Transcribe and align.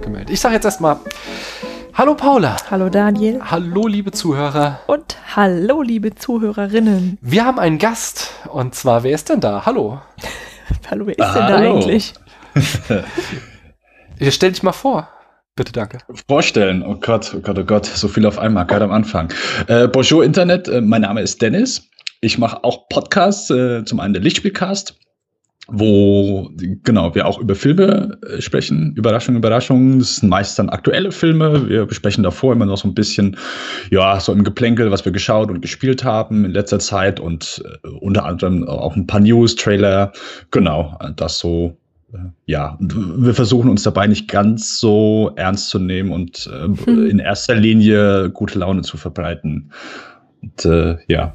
gemeldet. 0.00 0.30
Ich 0.30 0.40
sage 0.40 0.54
jetzt 0.54 0.64
erstmal 0.64 0.98
Hallo 1.98 2.14
Paula. 2.14 2.58
Hallo 2.70 2.90
Daniel. 2.90 3.40
Hallo 3.42 3.86
liebe 3.86 4.10
Zuhörer. 4.10 4.80
Und 4.86 5.16
hallo 5.34 5.80
liebe 5.80 6.14
Zuhörerinnen. 6.14 7.16
Wir 7.22 7.46
haben 7.46 7.58
einen 7.58 7.78
Gast 7.78 8.32
und 8.52 8.74
zwar, 8.74 9.02
wer 9.02 9.14
ist 9.14 9.30
denn 9.30 9.40
da? 9.40 9.64
Hallo. 9.64 10.02
hallo, 10.90 11.06
wer 11.06 11.18
ist 11.18 11.34
denn 11.34 11.46
da 11.46 11.56
eigentlich? 11.56 12.12
Stell 14.34 14.52
dich 14.52 14.62
mal 14.62 14.72
vor. 14.72 15.08
Bitte, 15.56 15.72
danke. 15.72 15.98
Vorstellen, 16.28 16.82
oh 16.82 16.96
Gott, 17.00 17.32
oh 17.34 17.40
Gott, 17.40 17.58
oh 17.58 17.64
Gott, 17.64 17.86
so 17.86 18.08
viel 18.08 18.26
auf 18.26 18.38
einmal, 18.38 18.66
gerade 18.66 18.84
am 18.84 18.92
Anfang. 18.92 19.32
Äh, 19.66 19.88
Bonjour 19.88 20.22
Internet, 20.22 20.68
äh, 20.68 20.82
mein 20.82 21.00
Name 21.00 21.22
ist 21.22 21.40
Dennis. 21.40 21.88
Ich 22.20 22.36
mache 22.36 22.62
auch 22.62 22.90
Podcasts, 22.90 23.48
äh, 23.48 23.86
zum 23.86 24.00
einen 24.00 24.12
der 24.12 24.22
Lichtspielcast, 24.22 24.98
wo 25.68 26.48
genau 26.84 27.14
wir 27.14 27.26
auch 27.26 27.40
über 27.40 27.54
Filme 27.54 28.18
äh, 28.28 28.40
sprechen. 28.40 28.94
Überraschung, 28.94 29.36
Überraschung. 29.36 29.98
Das 29.98 30.16
sind 30.16 30.28
meist 30.28 30.58
dann 30.58 30.68
aktuelle 30.68 31.10
Filme. 31.10 31.68
Wir 31.68 31.86
besprechen 31.86 32.22
davor 32.22 32.52
immer 32.52 32.66
noch 32.66 32.78
so 32.78 32.88
ein 32.88 32.94
bisschen, 32.94 33.36
ja, 33.90 34.20
so 34.20 34.32
im 34.32 34.44
Geplänkel, 34.44 34.90
was 34.90 35.04
wir 35.04 35.12
geschaut 35.12 35.50
und 35.50 35.60
gespielt 35.60 36.04
haben 36.04 36.44
in 36.44 36.52
letzter 36.52 36.78
Zeit 36.78 37.18
und 37.18 37.64
äh, 37.64 37.88
unter 37.88 38.24
anderem 38.24 38.68
auch 38.68 38.94
ein 38.94 39.06
paar 39.06 39.20
News, 39.20 39.56
Trailer. 39.56 40.12
Genau, 40.50 40.98
das 41.16 41.38
so. 41.38 41.76
Äh, 42.12 42.18
ja, 42.44 42.78
wir 42.80 43.34
versuchen 43.34 43.68
uns 43.68 43.82
dabei 43.82 44.06
nicht 44.06 44.28
ganz 44.28 44.78
so 44.78 45.32
ernst 45.34 45.70
zu 45.70 45.80
nehmen 45.80 46.12
und 46.12 46.48
äh, 46.52 46.68
hm. 46.86 47.06
in 47.10 47.18
erster 47.18 47.56
Linie 47.56 48.30
gute 48.30 48.60
Laune 48.60 48.82
zu 48.82 48.96
verbreiten. 48.96 49.72
Und 50.42 50.64
äh, 50.64 50.98
ja, 51.08 51.34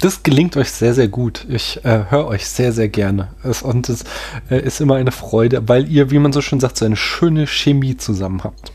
das 0.00 0.22
gelingt 0.22 0.56
euch 0.56 0.70
sehr, 0.70 0.94
sehr 0.94 1.08
gut. 1.08 1.46
Ich 1.48 1.84
äh, 1.84 2.04
höre 2.10 2.26
euch 2.26 2.46
sehr, 2.46 2.72
sehr 2.72 2.88
gerne. 2.88 3.28
Es, 3.42 3.62
und 3.62 3.88
es 3.88 4.04
äh, 4.50 4.60
ist 4.60 4.80
immer 4.80 4.96
eine 4.96 5.12
Freude, 5.12 5.68
weil 5.68 5.88
ihr, 5.88 6.10
wie 6.10 6.18
man 6.18 6.32
so 6.32 6.42
schön 6.42 6.60
sagt, 6.60 6.76
so 6.76 6.84
eine 6.84 6.96
schöne 6.96 7.46
Chemie 7.46 7.96
zusammen 7.96 8.44
habt. 8.44 8.72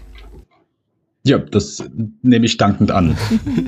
Ja, 1.23 1.37
das 1.37 1.83
nehme 2.23 2.45
ich 2.47 2.57
dankend 2.57 2.89
an. 2.89 3.15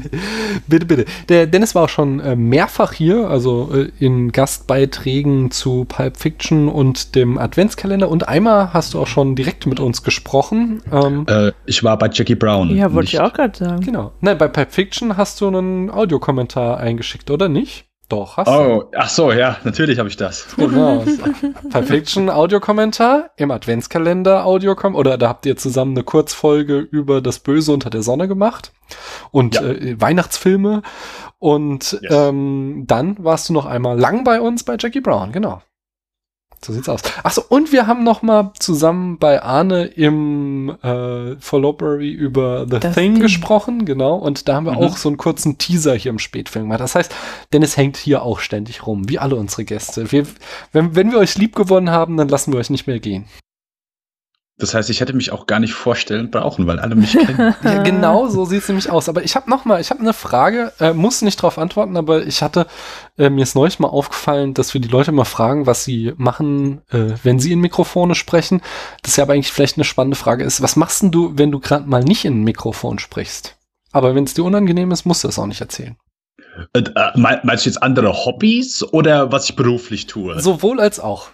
bitte, 0.68 0.86
bitte. 0.88 1.06
Der 1.30 1.46
Dennis 1.46 1.76
war 1.76 1.84
auch 1.84 1.90
schon 1.90 2.20
äh, 2.20 2.36
mehrfach 2.36 2.94
hier, 2.94 3.30
also 3.30 3.70
äh, 3.72 3.92
in 4.00 4.32
Gastbeiträgen 4.32 5.52
zu 5.52 5.86
Pulp 5.86 6.18
Fiction 6.18 6.68
und 6.68 7.14
dem 7.14 7.38
Adventskalender. 7.38 8.10
Und 8.10 8.28
einmal 8.28 8.74
hast 8.74 8.96
du 8.96 9.00
auch 9.00 9.08
schon 9.08 9.36
direkt 9.36 9.68
mit 9.68 9.80
uns 9.80 10.02
gesprochen. 10.02 10.82
Ähm, 10.92 11.26
äh, 11.28 11.52
ich 11.68 11.84
war 11.84 11.98
bei 12.00 12.10
Jackie 12.12 12.36
Brown. 12.36 12.76
Ja, 12.76 12.92
wollte 12.92 13.10
ich 13.10 13.20
auch 13.20 13.34
gerade 13.34 13.56
sagen. 13.56 13.82
Genau. 13.82 14.14
Nein, 14.22 14.40
bei 14.40 14.48
Pulp 14.48 14.72
Fiction 14.72 15.16
hast 15.16 15.40
du 15.40 15.48
einen 15.48 15.92
Audiokommentar 15.92 16.78
eingeschickt, 16.78 17.30
oder 17.30 17.50
nicht? 17.50 17.86
Doch, 18.14 18.38
hast 18.38 18.48
oh, 18.48 18.84
du. 18.92 18.98
Ach 18.98 19.10
so, 19.10 19.32
ja, 19.32 19.58
natürlich 19.64 19.98
habe 19.98 20.10
ich 20.10 20.18
das. 20.18 20.48
Genau. 20.58 21.04
Perfection 21.70 22.30
Audiokommentar 22.30 23.32
im 23.38 23.52
Adventskalender 23.52 24.46
Audiokommentar 24.46 25.00
oder 25.00 25.18
da 25.18 25.30
habt 25.30 25.46
ihr 25.46 25.58
zusammen 25.58 25.92
eine 25.92 26.04
Kurzfolge 26.04 26.80
über 26.80 27.22
das 27.22 27.40
Böse 27.40 27.74
unter 27.74 27.90
der 27.90 28.04
Sonne 28.04 28.28
gemacht 28.28 28.72
und 29.32 29.56
ja. 29.56 29.64
äh, 29.64 30.00
Weihnachtsfilme 30.00 30.84
und 31.40 32.00
yes. 32.02 32.12
ähm, 32.12 32.84
dann 32.88 33.18
warst 33.24 33.50
du 33.50 33.54
noch 33.54 33.66
einmal 33.66 34.00
lang 34.00 34.24
bei 34.24 34.40
uns 34.40 34.64
bei 34.64 34.78
Jackie 34.80 35.02
Brown, 35.02 35.32
genau. 35.32 35.62
So 36.64 36.74
sieht's 36.74 36.88
aus. 36.90 37.02
Achso, 37.24 37.44
und 37.50 37.72
wir 37.72 37.88
haben 37.88 38.04
noch 38.04 38.22
mal 38.22 38.54
zusammen 38.58 39.18
bei 39.18 39.42
Arne 39.42 39.86
im 39.86 40.76
äh, 40.82 41.36
Followbury 41.40 42.12
über 42.12 42.66
The 42.70 42.80
Thing 42.80 42.94
Ding. 43.14 43.20
gesprochen, 43.20 43.86
genau. 43.86 44.16
Und 44.16 44.48
da 44.48 44.56
haben 44.56 44.66
wir 44.66 44.74
mhm. 44.74 44.80
auch 44.80 44.98
so 44.98 45.10
einen 45.10 45.18
kurzen 45.18 45.58
Teaser 45.58 45.96
hier 45.96 46.12
im 46.12 46.20
Spätfilm 46.20 46.66
gemacht. 46.66 46.80
Das 46.80 46.96
heißt, 46.96 47.14
Dennis 47.52 47.76
hängt 47.76 47.98
hier 47.98 48.24
auch 48.24 48.40
ständig 48.40 48.88
rum, 48.88 49.10
wie 49.10 49.20
alle 49.20 49.36
unsere 49.36 49.66
Gäste. 49.66 50.12
Wir, 50.12 50.26
wenn, 50.72 50.96
wenn 50.96 51.12
wir 51.12 51.20
euch 51.20 51.38
lieb 51.38 51.56
gewonnen 51.56 51.90
haben, 51.90 52.18
dann 52.18 52.30
lassen 52.30 52.54
wir 52.54 52.60
euch 52.60 52.70
nicht 52.70 52.88
mehr 52.88 53.00
gehen. 53.00 53.26
Das 54.58 54.76
heißt, 54.76 54.92
ich 54.92 55.02
hätte 55.02 55.14
mich 55.14 55.32
auch 55.32 55.48
gar 55.48 55.60
nicht 55.60 55.74
vorstellen 55.74 56.30
brauchen, 56.30 56.68
weil 56.68 56.80
alle 56.80 56.94
mich 56.94 57.14
kennen. 57.14 57.56
ja, 57.64 57.82
genau, 57.82 58.28
so 58.28 58.46
sieht 58.46 58.62
es 58.62 58.68
nämlich 58.68 58.90
aus. 58.90 59.10
Aber 59.10 59.24
ich 59.24 59.36
habe 59.36 59.50
noch 59.50 59.66
mal, 59.66 59.82
ich 59.82 59.90
habe 59.90 60.00
eine 60.00 60.14
Frage, 60.14 60.72
äh, 60.80 60.94
muss 60.94 61.24
nicht 61.24 61.40
darauf 61.40 61.58
antworten, 61.58 61.98
aber 61.98 62.26
ich 62.26 62.44
hatte, 62.44 62.68
äh, 63.18 63.32
mir 63.32 63.42
ist 63.42 63.56
neulich 63.56 63.80
mal 63.80 63.88
aufgefallen, 63.88 64.54
dass 64.54 64.76
wir 64.76 64.82
die 64.82 64.90
Leute 64.90 65.12
mal 65.12 65.26
fragen, 65.26 65.66
was 65.66 65.84
sie 65.84 66.14
machen, 66.18 66.82
äh, 66.92 67.14
wenn 67.24 67.40
sie 67.40 67.52
in 67.52 67.62
Mikrofone 67.62 68.14
sprechen. 68.14 68.62
Das 69.02 69.16
ja 69.16 69.24
aber 69.24 69.34
eigentlich 69.34 69.52
vielleicht 69.52 69.78
eine 69.78 69.86
spannende 69.86 70.18
Frage 70.18 70.44
ist, 70.44 70.62
was 70.62 70.76
machst 70.76 71.02
denn 71.02 71.12
du, 71.12 71.36
wenn 71.36 71.52
du 71.52 71.60
gerade 71.60 71.90
mal 71.90 72.04
nicht 72.04 72.24
in 72.24 72.42
ein 72.42 72.44
Mikrofon 72.44 73.00
sprichst? 73.00 73.58
Aber 73.92 74.14
wenn 74.14 74.24
es 74.24 74.36
dir 74.36 74.44
unangenehm 74.44 74.92
ist, 74.92 75.06
musst 75.06 75.24
du 75.24 75.28
es 75.28 75.40
auch 75.40 75.48
nicht 75.48 75.62
erzählen. 75.62 75.98
Äh, 76.74 76.80
äh, 76.80 77.12
meinst 77.16 77.66
du 77.66 77.70
jetzt 77.70 77.82
andere 77.82 78.26
Hobbys 78.26 78.84
oder 78.84 79.32
was 79.32 79.50
ich 79.50 79.56
beruflich 79.56 80.06
tue? 80.06 80.40
Sowohl 80.40 80.80
als 80.80 81.00
auch. 81.00 81.30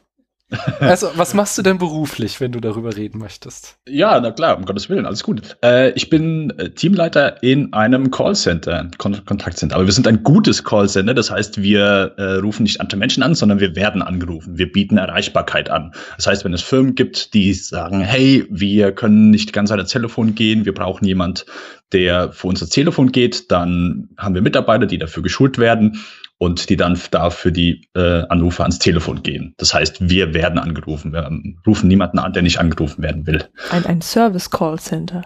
Also, 0.79 1.11
was 1.15 1.33
machst 1.33 1.57
du 1.57 1.61
denn 1.61 1.77
beruflich, 1.77 2.39
wenn 2.41 2.51
du 2.51 2.59
darüber 2.59 2.95
reden 2.95 3.19
möchtest? 3.19 3.77
Ja, 3.87 4.19
na 4.19 4.31
klar, 4.31 4.57
um 4.57 4.65
Gottes 4.65 4.89
Willen, 4.89 5.05
alles 5.05 5.23
gut. 5.23 5.57
Äh, 5.63 5.91
ich 5.91 6.09
bin 6.09 6.51
äh, 6.57 6.71
Teamleiter 6.71 7.43
in 7.43 7.73
einem 7.73 8.11
Callcenter, 8.11 8.89
Kon 8.97 9.23
Kontaktcenter. 9.25 9.75
Aber 9.75 9.85
wir 9.85 9.93
sind 9.93 10.07
ein 10.07 10.23
gutes 10.23 10.63
Callcenter, 10.63 11.13
das 11.13 11.29
heißt, 11.29 11.61
wir 11.61 12.13
äh, 12.17 12.35
rufen 12.35 12.63
nicht 12.63 12.81
andere 12.81 12.97
Menschen 12.97 13.21
an, 13.23 13.35
sondern 13.35 13.59
wir 13.59 13.75
werden 13.75 14.01
angerufen. 14.01 14.57
Wir 14.57 14.71
bieten 14.71 14.97
Erreichbarkeit 14.97 15.69
an. 15.69 15.93
Das 16.15 16.27
heißt, 16.27 16.45
wenn 16.45 16.53
es 16.53 16.61
Firmen 16.61 16.95
gibt, 16.95 17.33
die 17.33 17.53
sagen, 17.53 18.01
hey, 18.01 18.45
wir 18.49 18.91
können 18.91 19.29
nicht 19.29 19.53
ganz 19.53 19.71
an 19.71 19.77
das 19.77 19.91
Telefon 19.91 20.33
gehen, 20.35 20.65
wir 20.65 20.73
brauchen 20.73 21.05
jemand, 21.05 21.45
der 21.91 22.31
für 22.31 22.47
uns 22.47 22.59
das 22.59 22.69
Telefon 22.69 23.11
geht, 23.11 23.51
dann 23.51 24.09
haben 24.17 24.35
wir 24.35 24.41
Mitarbeiter, 24.41 24.85
die 24.85 24.97
dafür 24.97 25.23
geschult 25.23 25.57
werden 25.57 25.99
und 26.39 26.69
die 26.69 26.75
dann 26.75 26.99
da 27.11 27.29
für 27.29 27.51
die 27.51 27.87
äh, 27.95 28.23
Anrufe 28.29 28.63
ans 28.63 28.79
Telefon 28.79 29.21
gehen. 29.21 29.53
Das 29.57 29.73
heißt, 29.73 30.09
wir 30.09 30.33
werden 30.33 30.57
angerufen. 30.57 31.13
Wir 31.13 31.29
rufen 31.67 31.87
niemanden 31.87 32.17
an, 32.17 32.33
der 32.33 32.41
nicht 32.41 32.59
angerufen 32.59 33.03
werden 33.03 33.27
will. 33.27 33.47
Ein, 33.71 33.85
ein 33.85 34.01
Service-Call-Center. 34.01 35.21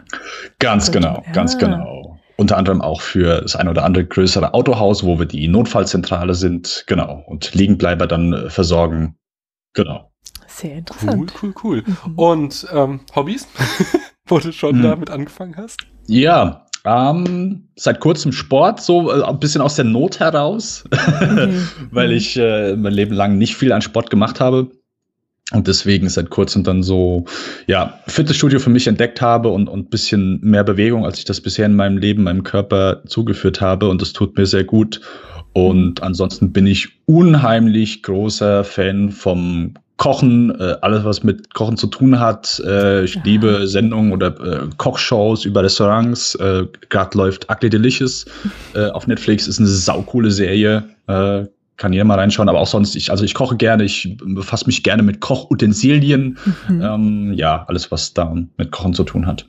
Ganz 0.59 0.91
genau, 0.91 1.23
ja. 1.25 1.31
ganz 1.31 1.57
genau. 1.57 2.19
Unter 2.35 2.57
anderem 2.57 2.81
auch 2.81 2.99
für 2.99 3.41
das 3.41 3.55
ein 3.55 3.67
oder 3.67 3.83
andere 3.85 4.05
größere 4.05 4.53
Autohaus, 4.53 5.03
wo 5.03 5.19
wir 5.19 5.27
die 5.27 5.47
Notfallzentrale 5.47 6.33
sind. 6.33 6.83
Genau. 6.87 7.23
Und 7.27 7.53
Liegenbleiber 7.53 8.07
dann 8.07 8.33
äh, 8.33 8.49
versorgen. 8.49 9.15
Genau. 9.73 10.11
Sehr 10.47 10.75
interessant. 10.77 11.33
Cool, 11.41 11.53
cool, 11.63 11.83
cool. 11.83 11.83
Mhm. 12.07 12.19
Und 12.19 12.67
ähm, 12.73 13.01
Hobbys? 13.15 13.47
wo 14.27 14.39
du 14.39 14.51
schon 14.51 14.77
hm. 14.77 14.83
damit 14.83 15.09
angefangen 15.09 15.55
hast? 15.57 15.79
Ja, 16.07 16.65
ähm, 16.85 17.69
seit 17.75 17.99
kurzem 17.99 18.31
Sport, 18.31 18.81
so 18.81 19.11
äh, 19.11 19.23
ein 19.23 19.39
bisschen 19.39 19.61
aus 19.61 19.75
der 19.75 19.85
Not 19.85 20.19
heraus, 20.19 20.83
mhm. 20.91 21.67
weil 21.91 22.11
ich 22.11 22.37
äh, 22.37 22.75
mein 22.75 22.93
Leben 22.93 23.13
lang 23.13 23.37
nicht 23.37 23.55
viel 23.55 23.71
an 23.71 23.81
Sport 23.81 24.09
gemacht 24.09 24.39
habe. 24.39 24.69
Und 25.51 25.67
deswegen 25.67 26.09
seit 26.09 26.29
kurzem 26.29 26.63
dann 26.63 26.83
so, 26.83 27.25
ja, 27.67 27.99
Fitnessstudio 28.07 28.59
für 28.59 28.69
mich 28.69 28.87
entdeckt 28.87 29.21
habe 29.21 29.49
und, 29.49 29.67
und 29.67 29.89
bisschen 29.91 30.39
mehr 30.41 30.63
Bewegung, 30.63 31.05
als 31.05 31.19
ich 31.19 31.25
das 31.25 31.41
bisher 31.41 31.65
in 31.65 31.75
meinem 31.75 31.97
Leben, 31.97 32.23
meinem 32.23 32.43
Körper 32.43 33.03
zugeführt 33.05 33.61
habe. 33.61 33.89
Und 33.89 34.01
das 34.01 34.13
tut 34.13 34.35
mir 34.37 34.45
sehr 34.45 34.63
gut. 34.63 35.01
Und 35.53 35.99
mhm. 35.99 36.03
ansonsten 36.05 36.51
bin 36.53 36.65
ich 36.65 36.89
unheimlich 37.05 38.03
großer 38.03 38.63
Fan 38.63 39.11
vom 39.11 39.75
Kochen, 40.03 40.53
äh, 40.59 40.75
alles 40.81 41.05
was 41.05 41.23
mit 41.23 41.53
Kochen 41.53 41.77
zu 41.77 41.87
tun 41.87 42.19
hat. 42.19 42.61
Äh, 42.65 43.05
ich 43.05 43.15
ja. 43.15 43.21
liebe 43.23 43.69
Sendungen 43.69 44.11
oder 44.11 44.37
äh, 44.37 44.67
Kochshows 44.75 45.45
über 45.45 45.63
Restaurants. 45.63 46.35
Äh, 46.35 46.65
Gerade 46.89 47.17
läuft 47.17 47.49
Ugly 47.49 47.69
Delicious 47.69 48.25
äh, 48.75 48.87
auf 48.87 49.07
Netflix, 49.07 49.47
ist 49.47 49.59
eine 49.59 49.69
saukoole 49.69 50.29
Serie. 50.29 50.83
Äh, 51.07 51.45
kann 51.77 51.93
jeder 51.93 52.03
mal 52.03 52.19
reinschauen, 52.19 52.49
aber 52.49 52.59
auch 52.59 52.67
sonst, 52.67 52.97
ich, 52.97 53.11
also 53.11 53.23
ich 53.23 53.33
koche 53.33 53.55
gerne, 53.55 53.85
ich 53.85 54.17
befasse 54.25 54.65
mich 54.65 54.83
gerne 54.83 55.03
mit 55.03 55.21
Kochutensilien. 55.21 56.37
Mhm. 56.67 56.81
Ähm, 56.81 57.33
ja, 57.35 57.63
alles, 57.69 57.89
was 57.89 58.13
da 58.13 58.35
mit 58.57 58.71
Kochen 58.71 58.93
zu 58.93 59.05
tun 59.05 59.25
hat. 59.25 59.45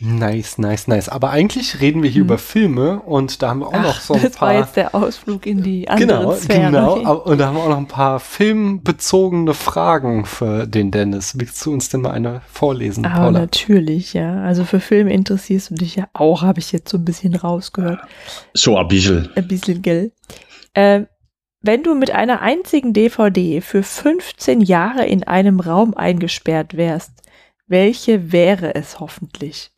Nice, 0.00 0.58
nice, 0.58 0.86
nice. 0.86 1.08
Aber 1.08 1.30
eigentlich 1.30 1.80
reden 1.80 2.04
wir 2.04 2.10
hier 2.10 2.20
hm. 2.20 2.28
über 2.28 2.38
Filme 2.38 3.00
und 3.00 3.42
da 3.42 3.48
haben 3.48 3.60
wir 3.60 3.66
auch 3.66 3.74
Ach, 3.74 3.82
noch 3.82 4.00
so 4.00 4.14
ein 4.14 4.22
das 4.22 4.32
paar. 4.34 4.48
Das 4.48 4.56
war 4.56 4.64
jetzt 4.64 4.76
der 4.76 4.94
Ausflug 4.94 5.44
in 5.44 5.62
die 5.62 5.88
andere 5.88 6.06
genau, 6.06 6.32
Sphäre. 6.34 6.70
Genau, 6.70 7.16
und 7.16 7.38
da 7.38 7.48
haben 7.48 7.56
wir 7.56 7.64
auch 7.64 7.68
noch 7.68 7.78
ein 7.78 7.88
paar 7.88 8.20
filmbezogene 8.20 9.54
Fragen 9.54 10.24
für 10.24 10.68
den 10.68 10.92
Dennis. 10.92 11.38
Willst 11.38 11.64
du 11.66 11.72
uns 11.72 11.88
denn 11.88 12.02
mal 12.02 12.12
eine 12.12 12.42
vorlesen, 12.48 13.04
Aber 13.06 13.24
Paula? 13.24 13.40
natürlich, 13.40 14.14
ja. 14.14 14.40
Also 14.42 14.64
für 14.64 14.78
Filme 14.78 15.12
interessierst 15.12 15.70
du 15.70 15.74
dich 15.74 15.96
ja 15.96 16.08
auch, 16.12 16.42
habe 16.42 16.60
ich 16.60 16.70
jetzt 16.70 16.90
so 16.90 16.98
ein 16.98 17.04
bisschen 17.04 17.34
rausgehört. 17.34 18.00
So 18.54 18.76
ein 18.76 18.86
bisschen. 18.86 19.28
Ein 19.34 19.48
bisschen, 19.48 19.82
gell. 19.82 20.12
Äh, 20.74 21.06
wenn 21.60 21.82
du 21.82 21.96
mit 21.96 22.12
einer 22.12 22.40
einzigen 22.40 22.92
DVD 22.92 23.60
für 23.60 23.82
15 23.82 24.60
Jahre 24.60 25.06
in 25.06 25.24
einem 25.24 25.58
Raum 25.58 25.94
eingesperrt 25.94 26.76
wärst, 26.76 27.10
welche 27.66 28.30
wäre 28.30 28.76
es 28.76 29.00
hoffentlich? 29.00 29.72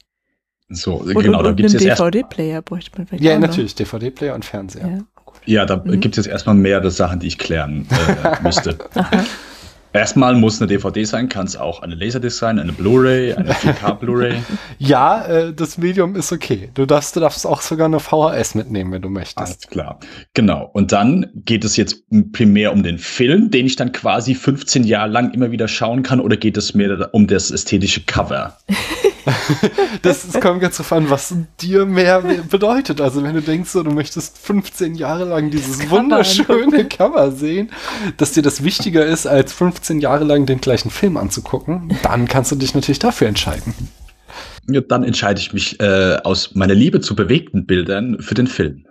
So, 0.71 0.95
und, 0.95 1.15
genau, 1.15 1.39
und, 1.39 1.45
da 1.45 1.53
gibt 1.53 1.69
es 1.69 1.77
DVD-Player 1.77 2.63
bräuchte 2.63 2.97
man 2.97 3.07
vielleicht. 3.07 3.25
Ja, 3.25 3.39
natürlich, 3.39 3.75
DVD-Player 3.75 4.35
und 4.35 4.45
Fernseher. 4.45 4.89
Ja, 4.89 5.63
ja 5.63 5.67
da 5.67 5.77
mhm. 5.77 6.01
gibt 6.01 6.17
es 6.17 6.25
jetzt 6.25 6.33
erstmal 6.33 6.55
mehrere 6.55 6.93
Sachen, 6.93 7.19
die 7.19 7.27
ich 7.27 7.39
klären 7.39 7.87
äh, 7.91 8.37
müsste. 8.43 8.79
Erstmal 9.93 10.37
muss 10.37 10.61
eine 10.61 10.69
DVD 10.69 11.03
sein, 11.05 11.29
kann 11.29 11.47
es 11.47 11.57
auch 11.57 11.83
eine 11.83 11.97
Laserdisc 11.97 12.39
sein, 12.39 12.61
eine 12.61 12.73
Blu-ray, 12.73 13.35
eine 13.35 13.53
4K 13.53 13.95
Blu-ray. 13.99 14.37
ja, 14.79 15.25
äh, 15.25 15.53
das 15.53 15.79
Medium 15.79 16.15
ist 16.15 16.31
okay. 16.31 16.71
Du 16.75 16.87
darfst, 16.87 17.17
du 17.17 17.21
darfst 17.21 17.45
auch 17.45 17.61
sogar 17.61 17.87
eine 17.87 17.99
VHS 17.99 18.55
mitnehmen, 18.55 18.93
wenn 18.93 19.03
du 19.03 19.09
möchtest. 19.09 19.39
Alles 19.39 19.59
klar. 19.69 19.99
Genau. 20.35 20.71
Und 20.73 20.93
dann 20.93 21.27
geht 21.35 21.65
es 21.65 21.77
jetzt 21.77 22.05
primär 22.33 22.73
um 22.73 22.85
den 22.85 22.99
Film, 22.99 23.51
den 23.51 23.67
ich 23.67 23.75
dann 23.75 23.91
quasi 23.91 24.37
15 24.37 24.85
Jahre 24.85 25.11
lang 25.11 25.33
immer 25.33 25.51
wieder 25.51 25.67
schauen 25.67 26.05
kann, 26.05 26.21
oder 26.21 26.37
geht 26.37 26.57
es 26.57 26.73
mehr 26.75 27.11
um 27.13 27.27
das 27.27 27.51
ästhetische 27.51 28.03
Cover? 28.03 28.57
das, 30.03 30.31
das 30.31 30.41
kommt 30.41 30.61
ganz 30.61 30.77
drauf 30.77 30.93
an, 30.93 31.11
was 31.11 31.35
dir 31.61 31.85
mehr 31.85 32.23
bedeutet. 32.49 33.01
Also 33.01 33.23
wenn 33.25 33.35
du 33.35 33.43
denkst, 33.43 33.71
so, 33.71 33.83
du 33.83 33.91
möchtest 33.91 34.39
15 34.39 34.95
Jahre 34.95 35.25
lang 35.25 35.51
dieses 35.51 35.91
wunderschöne 35.91 36.87
Cover 36.87 37.33
sehen, 37.33 37.71
dass 38.17 38.33
dir 38.33 38.43
das 38.43 38.63
wichtiger 38.63 39.05
ist, 39.05 39.27
als 39.27 39.53
15 39.53 39.80
Jahre 40.01 40.25
lang 40.25 40.47
den 40.47 40.61
gleichen 40.61 40.91
Film 40.91 41.17
anzugucken, 41.17 41.97
dann 42.03 42.29
kannst 42.29 42.53
du 42.53 42.57
dich 42.57 42.75
natürlich 42.75 42.99
dafür 42.99 43.29
entscheiden. 43.29 43.75
Ja, 44.69 44.81
dann 44.81 45.03
entscheide 45.03 45.41
ich 45.41 45.53
mich 45.53 45.81
äh, 45.81 46.19
aus 46.23 46.55
meiner 46.55 46.75
Liebe 46.75 47.01
zu 47.01 47.17
bewegten 47.17 47.67
Bildern 47.67 48.21
für 48.21 48.35
den 48.35 48.47
Film. 48.47 48.87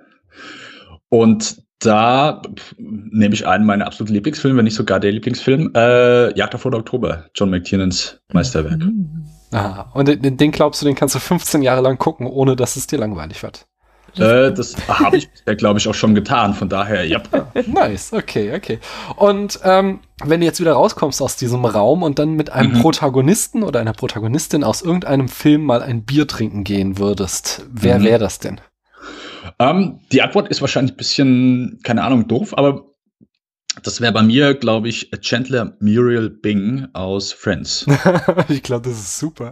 Und 1.09 1.61
da 1.79 2.41
nehme 2.77 3.33
ich 3.33 3.47
einen 3.47 3.65
meiner 3.65 3.85
absoluten 3.85 4.13
Lieblingsfilme, 4.13 4.57
wenn 4.57 4.65
nicht 4.65 4.75
sogar 4.75 4.99
der 4.99 5.13
Lieblingsfilm, 5.13 5.71
äh, 5.75 6.37
Jagd 6.37 6.55
auf 6.55 6.65
Oktober, 6.65 7.25
John 7.35 7.49
McTiernans 7.49 8.19
Meisterwerk. 8.33 8.79
Mhm. 8.79 9.25
Aha. 9.51 9.89
Und 9.93 10.07
den, 10.07 10.37
den, 10.37 10.51
glaubst 10.51 10.81
du, 10.81 10.85
den 10.85 10.95
kannst 10.95 11.15
du 11.15 11.19
15 11.19 11.61
Jahre 11.61 11.81
lang 11.81 11.97
gucken, 11.97 12.27
ohne 12.27 12.55
dass 12.55 12.75
es 12.75 12.87
dir 12.87 12.99
langweilig 12.99 13.41
wird? 13.41 13.65
Äh, 14.17 14.53
das 14.53 14.75
habe 14.87 15.17
ich, 15.17 15.29
glaube 15.57 15.79
ich, 15.79 15.87
auch 15.87 15.93
schon 15.93 16.15
getan. 16.15 16.53
Von 16.53 16.69
daher, 16.69 17.05
ja. 17.05 17.21
nice, 17.67 18.13
okay, 18.13 18.55
okay. 18.55 18.79
Und 19.15 19.59
ähm, 19.63 19.99
wenn 20.23 20.39
du 20.39 20.45
jetzt 20.45 20.59
wieder 20.59 20.73
rauskommst 20.73 21.21
aus 21.21 21.35
diesem 21.35 21.65
Raum 21.65 22.03
und 22.03 22.19
dann 22.19 22.33
mit 22.33 22.49
einem 22.49 22.73
mhm. 22.73 22.81
Protagonisten 22.81 23.63
oder 23.63 23.79
einer 23.79 23.93
Protagonistin 23.93 24.63
aus 24.63 24.81
irgendeinem 24.81 25.27
Film 25.27 25.63
mal 25.63 25.81
ein 25.81 26.03
Bier 26.03 26.27
trinken 26.27 26.63
gehen 26.63 26.97
würdest, 26.97 27.65
wer 27.71 27.99
mhm. 27.99 28.03
wäre 28.03 28.19
das 28.19 28.39
denn? 28.39 28.61
Ähm, 29.59 29.99
die 30.11 30.21
Antwort 30.21 30.49
ist 30.49 30.61
wahrscheinlich 30.61 30.93
ein 30.93 30.97
bisschen, 30.97 31.79
keine 31.83 32.03
Ahnung, 32.03 32.27
doof, 32.27 32.57
aber 32.57 32.85
das 33.83 34.01
wäre 34.01 34.11
bei 34.11 34.23
mir, 34.23 34.55
glaube 34.55 34.89
ich, 34.89 35.11
Chandler 35.21 35.77
Muriel 35.79 36.29
Bing 36.29 36.87
aus 36.93 37.31
Friends. 37.31 37.85
ich 38.49 38.63
glaube, 38.63 38.89
das 38.89 38.99
ist 38.99 39.19
super. 39.19 39.51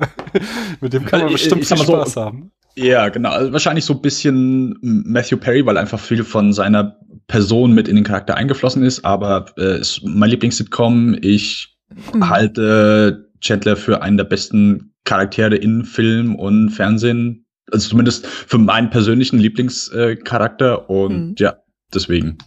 Mit 0.81 0.93
dem 0.93 1.05
kann 1.05 1.21
man 1.21 1.31
bestimmt 1.31 1.63
ich, 1.63 1.71
ich 1.71 1.77
viel 1.77 1.85
Spaß 1.85 2.13
so, 2.13 2.21
haben. 2.21 2.51
Ja, 2.77 3.09
genau. 3.09 3.31
Also 3.31 3.51
wahrscheinlich 3.53 3.85
so 3.85 3.93
ein 3.93 4.01
bisschen 4.01 4.77
Matthew 4.81 5.37
Perry, 5.37 5.65
weil 5.65 5.77
einfach 5.77 5.99
viel 5.99 6.23
von 6.23 6.53
seiner 6.53 6.99
Person 7.25 7.73
mit 7.73 7.87
in 7.87 7.95
den 7.95 8.03
Charakter 8.03 8.35
eingeflossen 8.35 8.83
ist. 8.83 9.03
Aber 9.03 9.45
äh, 9.57 9.79
ist 9.79 10.01
mein 10.03 10.29
Lieblings-Sitcom. 10.29 11.17
Ich 11.21 11.75
mhm. 12.13 12.29
halte 12.29 13.31
Chandler 13.41 13.77
für 13.77 14.03
einen 14.03 14.17
der 14.17 14.25
besten 14.25 14.93
Charaktere 15.05 15.55
in 15.55 15.85
Film 15.85 16.35
und 16.35 16.69
Fernsehen. 16.69 17.45
Also 17.71 17.89
zumindest 17.89 18.27
für 18.27 18.59
meinen 18.59 18.91
persönlichen 18.91 19.39
Lieblingscharakter. 19.39 20.87
und 20.87 21.29
mhm. 21.29 21.35
ja, 21.39 21.55
deswegen. 21.91 22.37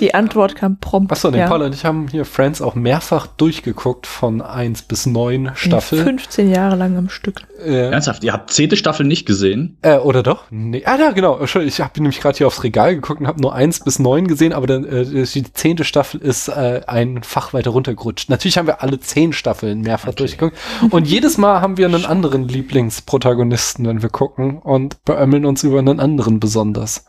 Die 0.00 0.14
Antwort 0.14 0.56
kam 0.56 0.78
prompt. 0.78 1.12
Achso, 1.12 1.30
nee, 1.30 1.38
ja. 1.38 1.48
Paula 1.48 1.66
und 1.66 1.74
ich 1.74 1.84
haben 1.84 2.08
hier 2.08 2.24
Friends 2.24 2.60
auch 2.62 2.74
mehrfach 2.74 3.26
durchgeguckt 3.26 4.06
von 4.06 4.42
1 4.42 4.82
bis 4.82 5.06
9 5.06 5.52
Staffel. 5.54 6.02
15 6.02 6.50
Jahre 6.50 6.76
lang 6.76 6.96
am 6.96 7.08
Stück. 7.08 7.42
Äh, 7.64 7.90
Ernsthaft, 7.90 8.24
ihr 8.24 8.32
habt 8.32 8.52
zehnte 8.52 8.76
Staffel 8.76 9.06
nicht 9.06 9.26
gesehen? 9.26 9.78
Äh, 9.82 9.98
oder 9.98 10.22
doch? 10.22 10.44
Nee. 10.50 10.84
Ah, 10.84 10.96
ja, 10.96 11.10
genau. 11.12 11.40
Ich 11.42 11.80
habe 11.80 12.00
nämlich 12.00 12.20
gerade 12.20 12.38
hier 12.38 12.46
aufs 12.46 12.62
Regal 12.64 12.94
geguckt 12.94 13.20
und 13.20 13.26
habe 13.26 13.40
nur 13.40 13.54
1 13.54 13.80
bis 13.80 13.98
9 13.98 14.26
gesehen, 14.26 14.52
aber 14.52 14.66
dann, 14.66 14.84
äh, 14.84 15.04
die 15.24 15.52
zehnte 15.52 15.84
Staffel 15.84 16.20
ist 16.20 16.48
äh, 16.48 16.82
ein 16.86 17.22
Fach 17.22 17.52
weiter 17.52 17.70
runtergerutscht. 17.70 18.28
Natürlich 18.28 18.58
haben 18.58 18.66
wir 18.66 18.82
alle 18.82 19.00
zehn 19.00 19.32
Staffeln 19.32 19.80
mehrfach 19.82 20.08
okay. 20.08 20.16
durchgeguckt. 20.16 20.56
Und 20.90 21.06
jedes 21.06 21.38
Mal 21.38 21.60
haben 21.60 21.76
wir 21.76 21.86
einen 21.86 22.04
anderen 22.04 22.48
Lieblingsprotagonisten, 22.48 23.86
wenn 23.86 24.02
wir 24.02 24.08
gucken 24.08 24.58
und 24.58 25.04
beömmeln 25.04 25.44
uns 25.44 25.62
über 25.62 25.78
einen 25.78 26.00
anderen 26.00 26.40
besonders. 26.40 27.04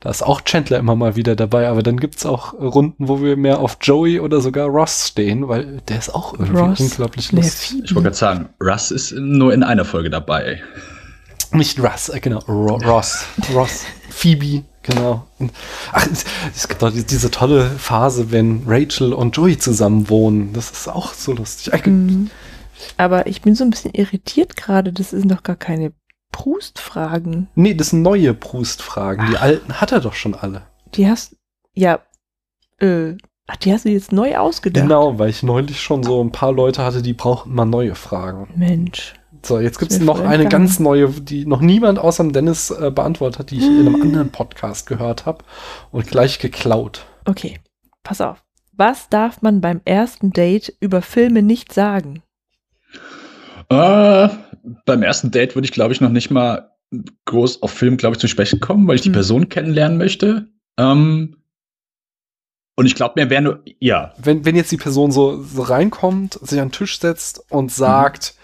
Da 0.00 0.10
ist 0.10 0.22
auch 0.22 0.42
Chandler 0.42 0.78
immer 0.78 0.94
mal 0.94 1.16
wieder 1.16 1.34
dabei, 1.34 1.68
aber 1.68 1.82
dann 1.82 1.96
gibt's 1.96 2.24
auch 2.24 2.52
Runden, 2.54 3.08
wo 3.08 3.20
wir 3.20 3.36
mehr 3.36 3.58
auf 3.58 3.78
Joey 3.80 4.20
oder 4.20 4.40
sogar 4.40 4.68
Ross 4.68 5.08
stehen, 5.08 5.48
weil 5.48 5.80
der 5.88 5.98
ist 5.98 6.14
auch 6.14 6.34
irgendwie 6.34 6.60
Ross 6.60 6.80
unglaublich 6.80 7.32
lustig. 7.32 7.82
Ich 7.84 7.94
wollte 7.94 8.04
gerade 8.04 8.16
sagen, 8.16 8.48
Russ 8.60 8.92
ist 8.92 9.12
nur 9.12 9.52
in 9.52 9.64
einer 9.64 9.84
Folge 9.84 10.08
dabei. 10.08 10.62
Nicht 11.50 11.80
Russ, 11.80 12.10
äh, 12.10 12.20
genau, 12.20 12.38
Ro 12.46 12.76
Ross. 12.76 13.24
Ross. 13.52 13.86
Phoebe, 14.08 14.64
genau. 14.82 15.26
Ach, 15.92 16.06
es, 16.06 16.24
es 16.54 16.68
gibt 16.68 16.80
doch 16.80 16.92
diese 16.92 17.30
tolle 17.32 17.68
Phase, 17.68 18.30
wenn 18.30 18.62
Rachel 18.66 19.12
und 19.12 19.36
Joey 19.36 19.58
zusammen 19.58 20.08
wohnen. 20.08 20.52
Das 20.52 20.70
ist 20.70 20.88
auch 20.88 21.12
so 21.12 21.32
lustig. 21.32 21.86
Mhm. 21.86 22.30
Aber 22.96 23.26
ich 23.26 23.42
bin 23.42 23.56
so 23.56 23.64
ein 23.64 23.70
bisschen 23.70 23.94
irritiert 23.94 24.56
gerade. 24.56 24.92
Das 24.92 25.10
sind 25.10 25.30
doch 25.30 25.42
gar 25.42 25.56
keine 25.56 25.92
Proust-Fragen. 26.38 27.48
Nee, 27.56 27.74
das 27.74 27.90
sind 27.90 28.02
neue 28.02 28.32
Proust-Fragen. 28.32 29.26
Die 29.28 29.38
alten 29.38 29.80
hat 29.80 29.90
er 29.90 29.98
doch 29.98 30.14
schon 30.14 30.36
alle. 30.36 30.62
Die 30.94 31.08
hast, 31.08 31.34
ja, 31.74 31.98
äh, 32.78 33.14
ach, 33.48 33.56
die 33.56 33.72
hast 33.72 33.84
du 33.84 33.88
jetzt 33.88 34.12
neu 34.12 34.36
ausgedacht. 34.36 34.84
Genau, 34.84 35.18
weil 35.18 35.30
ich 35.30 35.42
neulich 35.42 35.80
schon 35.80 36.04
so 36.04 36.22
ein 36.22 36.30
paar 36.30 36.52
Leute 36.52 36.84
hatte, 36.84 37.02
die 37.02 37.12
brauchten 37.12 37.52
mal 37.52 37.64
neue 37.64 37.96
Fragen. 37.96 38.48
Mensch. 38.54 39.14
So, 39.44 39.58
jetzt 39.58 39.80
gibt 39.80 39.90
es 39.90 39.98
noch 39.98 40.20
eine 40.20 40.44
gegangen. 40.44 40.66
ganz 40.66 40.78
neue, 40.78 41.08
die 41.08 41.44
noch 41.44 41.60
niemand 41.60 41.98
außer 41.98 42.22
Dennis 42.28 42.70
äh, 42.70 42.92
beantwortet 42.92 43.40
hat, 43.40 43.50
die 43.50 43.58
ich 43.58 43.66
hm. 43.66 43.80
in 43.80 43.86
einem 43.88 44.02
anderen 44.02 44.30
Podcast 44.30 44.86
gehört 44.86 45.26
habe 45.26 45.44
und 45.90 46.06
gleich 46.06 46.38
geklaut. 46.38 47.04
Okay, 47.24 47.58
pass 48.04 48.20
auf. 48.20 48.44
Was 48.72 49.08
darf 49.08 49.42
man 49.42 49.60
beim 49.60 49.80
ersten 49.84 50.32
Date 50.32 50.72
über 50.78 51.02
Filme 51.02 51.42
nicht 51.42 51.72
sagen? 51.72 52.22
Äh, 53.70 54.28
beim 54.84 55.02
ersten 55.02 55.30
Date 55.30 55.54
würde 55.54 55.66
ich, 55.66 55.72
glaube 55.72 55.92
ich, 55.92 56.00
noch 56.00 56.10
nicht 56.10 56.30
mal 56.30 56.72
groß 57.26 57.62
auf 57.62 57.72
Film, 57.72 57.96
glaube 57.96 58.14
ich, 58.14 58.20
zu 58.20 58.28
sprechen 58.28 58.60
kommen, 58.60 58.86
weil 58.88 58.96
ich 58.96 59.02
die 59.02 59.08
hm. 59.08 59.14
Person 59.14 59.48
kennenlernen 59.48 59.98
möchte. 59.98 60.48
Ähm, 60.78 61.36
und 62.76 62.86
ich 62.86 62.94
glaube 62.94 63.20
mir, 63.20 63.28
wäre 63.28 63.42
nur, 63.42 63.62
ja. 63.80 64.14
Wenn, 64.18 64.44
wenn 64.44 64.54
jetzt 64.56 64.70
die 64.70 64.76
Person 64.76 65.10
so, 65.10 65.42
so 65.42 65.62
reinkommt, 65.62 66.34
sich 66.34 66.60
an 66.60 66.68
den 66.68 66.72
Tisch 66.72 67.00
setzt 67.00 67.42
und 67.50 67.72
sagt, 67.72 68.34
mhm. 68.36 68.40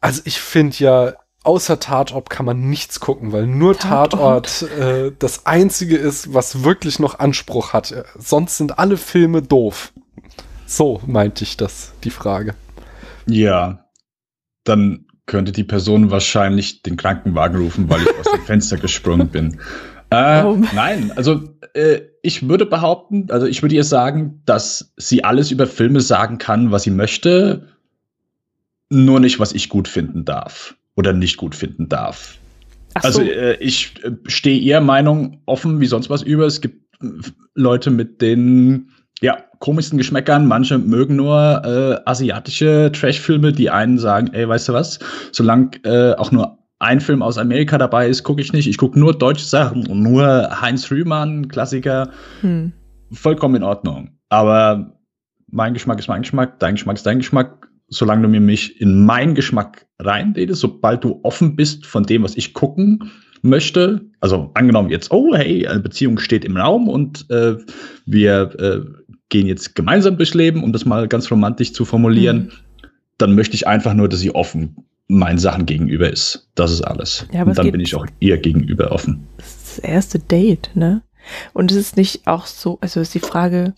also 0.00 0.22
ich 0.24 0.40
finde 0.40 0.76
ja, 0.78 1.12
außer 1.44 1.78
Tatort 1.78 2.28
kann 2.28 2.44
man 2.44 2.68
nichts 2.68 2.98
gucken, 2.98 3.30
weil 3.30 3.46
nur 3.46 3.78
Tatort, 3.78 4.60
Tatort 4.60 4.78
äh, 4.78 5.12
das 5.16 5.46
einzige 5.46 5.96
ist, 5.96 6.34
was 6.34 6.64
wirklich 6.64 6.98
noch 6.98 7.20
Anspruch 7.20 7.72
hat. 7.72 7.94
Sonst 8.18 8.56
sind 8.56 8.78
alle 8.78 8.96
Filme 8.96 9.42
doof. 9.42 9.92
So 10.66 11.00
meinte 11.06 11.44
ich 11.44 11.56
das, 11.56 11.92
die 12.02 12.10
Frage. 12.10 12.54
Ja, 13.26 13.83
dann 14.64 15.06
könnte 15.26 15.52
die 15.52 15.64
Person 15.64 16.10
wahrscheinlich 16.10 16.82
den 16.82 16.96
Krankenwagen 16.96 17.58
rufen, 17.58 17.88
weil 17.88 18.02
ich 18.02 18.18
aus 18.18 18.32
dem 18.32 18.42
Fenster 18.46 18.76
gesprungen 18.76 19.28
bin. 19.28 19.58
Äh, 20.10 20.42
oh. 20.44 20.58
Nein, 20.74 21.12
also 21.16 21.42
äh, 21.74 22.00
ich 22.22 22.48
würde 22.48 22.66
behaupten, 22.66 23.26
also 23.30 23.46
ich 23.46 23.62
würde 23.62 23.74
ihr 23.74 23.84
sagen, 23.84 24.42
dass 24.44 24.92
sie 24.96 25.24
alles 25.24 25.50
über 25.50 25.66
Filme 25.66 26.00
sagen 26.00 26.38
kann, 26.38 26.70
was 26.70 26.82
sie 26.84 26.90
möchte, 26.90 27.68
nur 28.90 29.20
nicht, 29.20 29.40
was 29.40 29.52
ich 29.52 29.68
gut 29.68 29.88
finden 29.88 30.24
darf 30.24 30.76
oder 30.94 31.12
nicht 31.12 31.36
gut 31.36 31.54
finden 31.54 31.88
darf. 31.88 32.38
So. 33.00 33.08
Also 33.08 33.22
äh, 33.22 33.56
ich 33.56 33.94
äh, 34.04 34.12
stehe 34.26 34.58
ihrer 34.58 34.80
Meinung 34.80 35.40
offen 35.46 35.80
wie 35.80 35.86
sonst 35.86 36.10
was 36.10 36.22
über. 36.22 36.46
Es 36.46 36.60
gibt 36.60 36.94
äh, 37.02 37.06
Leute, 37.54 37.90
mit 37.90 38.20
denen 38.20 38.90
ja, 39.20 39.42
komischsten 39.64 39.96
Geschmäckern. 39.96 40.46
Manche 40.46 40.76
mögen 40.76 41.16
nur 41.16 41.62
äh, 41.64 41.96
asiatische 42.04 42.92
Trash-Filme, 42.92 43.50
die 43.50 43.70
einen 43.70 43.96
sagen, 43.96 44.28
ey, 44.34 44.46
weißt 44.46 44.68
du 44.68 44.74
was, 44.74 44.98
solange 45.32 45.70
äh, 45.84 46.14
auch 46.16 46.30
nur 46.30 46.58
ein 46.80 47.00
Film 47.00 47.22
aus 47.22 47.38
Amerika 47.38 47.78
dabei 47.78 48.06
ist, 48.06 48.24
gucke 48.24 48.42
ich 48.42 48.52
nicht. 48.52 48.66
Ich 48.68 48.76
gucke 48.76 49.00
nur 49.00 49.16
deutsche 49.16 49.46
Sachen 49.46 49.86
und 49.86 50.02
nur 50.02 50.60
Heinz 50.60 50.90
Rühmann, 50.90 51.48
Klassiker. 51.48 52.10
Hm. 52.42 52.74
Vollkommen 53.12 53.54
in 53.54 53.62
Ordnung. 53.62 54.10
Aber 54.28 54.98
mein 55.46 55.72
Geschmack 55.72 55.98
ist 55.98 56.08
mein 56.08 56.20
Geschmack, 56.20 56.60
dein 56.60 56.74
Geschmack 56.74 56.96
ist 56.96 57.06
dein 57.06 57.20
Geschmack. 57.20 57.66
Solange 57.88 58.20
du 58.20 58.28
mir 58.28 58.42
mich 58.42 58.78
in 58.82 59.06
meinen 59.06 59.34
Geschmack 59.34 59.86
reinredest, 59.98 60.60
sobald 60.60 61.04
du 61.04 61.20
offen 61.22 61.56
bist 61.56 61.86
von 61.86 62.02
dem, 62.02 62.22
was 62.22 62.36
ich 62.36 62.52
gucken 62.52 63.10
möchte, 63.40 64.02
also 64.20 64.50
angenommen 64.54 64.90
jetzt, 64.90 65.10
oh 65.10 65.34
hey, 65.34 65.66
eine 65.66 65.80
Beziehung 65.80 66.18
steht 66.18 66.44
im 66.44 66.56
Raum 66.56 66.88
und 66.88 67.30
äh, 67.30 67.56
wir 68.06 68.58
äh, 68.58 69.03
gehen 69.28 69.46
jetzt 69.46 69.74
gemeinsam 69.74 70.16
durchs 70.16 70.34
Leben, 70.34 70.62
um 70.62 70.72
das 70.72 70.84
mal 70.84 71.08
ganz 71.08 71.30
romantisch 71.30 71.72
zu 71.72 71.84
formulieren, 71.84 72.36
mhm. 72.36 72.88
dann 73.18 73.34
möchte 73.34 73.54
ich 73.54 73.66
einfach 73.66 73.94
nur, 73.94 74.08
dass 74.08 74.20
sie 74.20 74.34
offen 74.34 74.76
meinen 75.06 75.38
Sachen 75.38 75.66
gegenüber 75.66 76.10
ist. 76.10 76.48
Das 76.54 76.70
ist 76.70 76.82
alles. 76.82 77.26
Ja, 77.32 77.42
und 77.42 77.58
dann 77.58 77.70
bin 77.70 77.80
ich 77.80 77.94
auch 77.94 78.06
ihr 78.20 78.38
gegenüber 78.38 78.90
offen. 78.92 79.26
Das 79.36 79.46
ist 79.48 79.68
das 79.68 79.78
erste 79.78 80.18
Date, 80.18 80.70
ne? 80.74 81.02
Und 81.52 81.70
es 81.70 81.76
ist 81.76 81.96
nicht 81.96 82.26
auch 82.26 82.46
so, 82.46 82.78
also 82.80 83.00
ist 83.00 83.14
die 83.14 83.20
Frage 83.20 83.74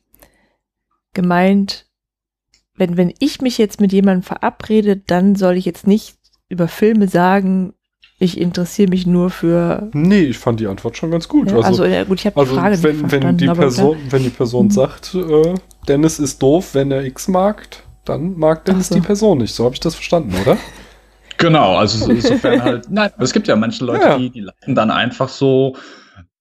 gemeint, 1.15 1.87
wenn, 2.77 2.97
wenn 2.97 3.15
ich 3.19 3.41
mich 3.41 3.59
jetzt 3.59 3.81
mit 3.81 3.93
jemandem 3.93 4.23
verabrede, 4.23 4.97
dann 4.97 5.35
soll 5.35 5.57
ich 5.57 5.65
jetzt 5.65 5.87
nicht 5.87 6.17
über 6.49 6.69
Filme 6.69 7.09
sagen, 7.09 7.73
Ich 8.19 8.41
interessiere 8.41 8.89
mich 8.89 9.07
nur 9.07 9.29
für. 9.31 9.91
Nee, 9.93 10.21
ich 10.25 10.39
fand 10.39 10.59
die 10.61 10.67
Antwort 10.67 10.97
schon 10.97 11.11
ganz 11.11 11.29
gut. 11.29 11.51
Ja, 11.51 11.57
also, 11.57 11.69
also 11.69 11.85
ja, 11.85 12.05
gut, 12.05 12.19
ich 12.21 12.27
habe 12.27 12.41
also 12.41 12.55
die 12.55 12.59
Frage 12.59 12.83
wenn, 12.83 12.97
nicht 13.03 13.13
wenn 13.13 13.37
die 13.37 13.47
Person, 13.47 13.97
wenn 14.09 14.23
die 14.23 14.31
Person 14.31 14.67
Mhm. 14.67 14.71
sagt, 14.71 15.15
äh, 15.15 15.55
Dennis 15.87 16.19
ist 16.19 16.41
doof, 16.43 16.71
wenn 16.75 16.91
er 16.91 17.05
X 17.05 17.29
mag, 17.29 17.69
dann 18.07 18.39
mag 18.39 18.65
Dennis 18.65 18.89
so. 18.89 18.95
die 18.95 19.01
Person 19.03 19.39
nicht. 19.39 19.55
So 19.55 19.65
habe 19.65 19.75
ich 19.75 19.81
das 19.81 19.95
verstanden, 19.95 20.35
oder? 20.43 20.57
Genau, 21.39 21.77
also 21.77 22.07
so- 22.07 22.11
insofern 22.11 22.63
halt. 22.65 22.87
Nein, 22.91 23.11
aber 23.15 23.23
es 23.25 23.33
gibt 23.35 23.47
ja 23.47 23.57
manche 23.57 23.85
Leute, 23.85 24.03
Ja. 24.07 24.17
die, 24.17 24.31
die 24.31 24.41
leiten 24.41 24.75
dann 24.75 24.91
einfach 24.91 25.29
so 25.29 25.77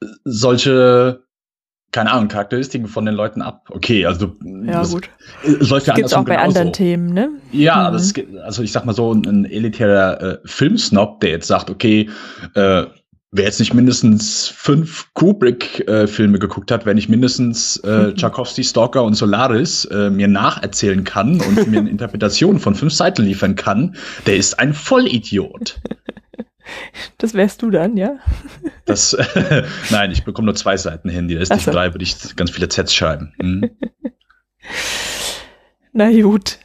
äh, 0.01 0.05
solche, 0.24 1.25
keine 1.96 2.12
Ahnung, 2.12 2.28
Charakteristiken 2.28 2.88
von 2.90 3.06
den 3.06 3.16
Leuten 3.16 3.42
ab. 3.42 3.70
Okay, 3.70 4.06
also 4.06 4.34
Ja, 4.44 4.82
das, 4.82 4.92
gut. 4.92 5.10
Es 5.46 5.70
läuft 5.70 5.88
ja 5.88 5.94
Gibt's 5.94 6.12
auch 6.14 6.25
bei 6.25 6.36
genauso. 6.36 6.48
anderen 6.50 6.74
Themen, 6.74 7.14
ne? 7.14 7.30
Ja, 7.54 7.90
Mhm. 7.90 8.12
gibt, 8.14 8.38
also 8.40 8.64
ich 8.64 8.74
sag 8.74 8.84
mal 8.86 8.92
so, 8.92 9.14
ein, 9.14 9.25
ein 9.25 9.46
elitärer 9.46 10.22
äh, 10.22 10.38
Filmsnob, 10.44 11.22
der 11.22 11.30
jetzt 11.30 11.48
sagt, 11.48 11.70
okay, 11.70 12.10
äh, 12.54 12.84
wer 13.32 13.46
jetzt 13.46 13.62
nicht 13.62 13.74
mindestens 13.74 14.50
fünf 14.50 15.08
Kubrick-Filme 15.14 16.38
geguckt 16.38 16.70
hat, 16.70 16.86
wer 16.86 16.96
nicht 16.96 17.08
mindestens 17.08 17.78
äh, 17.78 18.12
Tchaikovsky, 18.14 18.66
Stalker 18.66 19.02
und 19.06 19.14
Solaris 19.14 19.86
äh, 19.86 20.10
mir 20.10 20.28
nacherzählen 20.28 21.06
kann 21.06 21.40
und 21.40 21.66
mir 21.68 21.80
eine 21.80 21.90
Interpretation 21.96 22.60
von 22.60 22.75
fünf 22.75 22.92
Seiten 22.94 23.24
liefern 23.24 23.56
kann, 23.56 23.96
der 24.25 24.36
ist 24.36 24.60
ein 24.60 24.74
Vollidiot. 24.74 25.80
Das 27.17 27.34
wärst 27.34 27.62
du 27.62 27.69
dann, 27.72 27.98
ja? 27.98 28.17
Das, 28.86 29.15
nein, 29.91 30.12
ich 30.12 30.24
bekomme 30.24 30.48
nur 30.48 30.55
zwei 30.55 30.77
Seiten 30.77 31.10
hin. 31.10 31.27
Die 31.27 31.36
Ach 31.36 31.41
restlichen 31.41 31.65
so. 31.65 31.72
drei 31.72 31.93
würde 31.93 32.03
ich 32.03 32.36
ganz 32.36 32.51
viele 32.51 32.69
Zs 32.69 32.93
schreiben. 32.93 33.34
Hm. 33.39 33.69
Na 35.93 36.12
gut. 36.12 36.60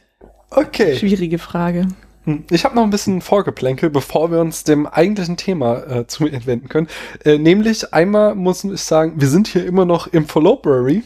Okay. 0.49 0.97
Schwierige 0.97 1.39
Frage. 1.39 1.87
Hm, 2.25 2.43
Ich 2.51 2.65
habe 2.65 2.75
noch 2.75 2.83
ein 2.83 2.89
bisschen 2.89 3.21
Vorgeplänkel, 3.21 3.89
bevor 3.89 4.31
wir 4.31 4.39
uns 4.41 4.63
dem 4.63 4.85
eigentlichen 4.85 5.37
Thema 5.37 5.77
äh, 5.87 6.07
zu 6.07 6.25
wenden 6.45 6.69
können. 6.69 6.87
Äh, 7.23 7.37
nämlich 7.37 7.93
einmal 7.93 8.35
muss 8.35 8.63
ich 8.63 8.81
sagen, 8.81 9.13
wir 9.19 9.27
sind 9.27 9.47
hier 9.47 9.65
immer 9.65 9.85
noch 9.85 10.07
im 10.07 10.27
Followberry. 10.27 11.03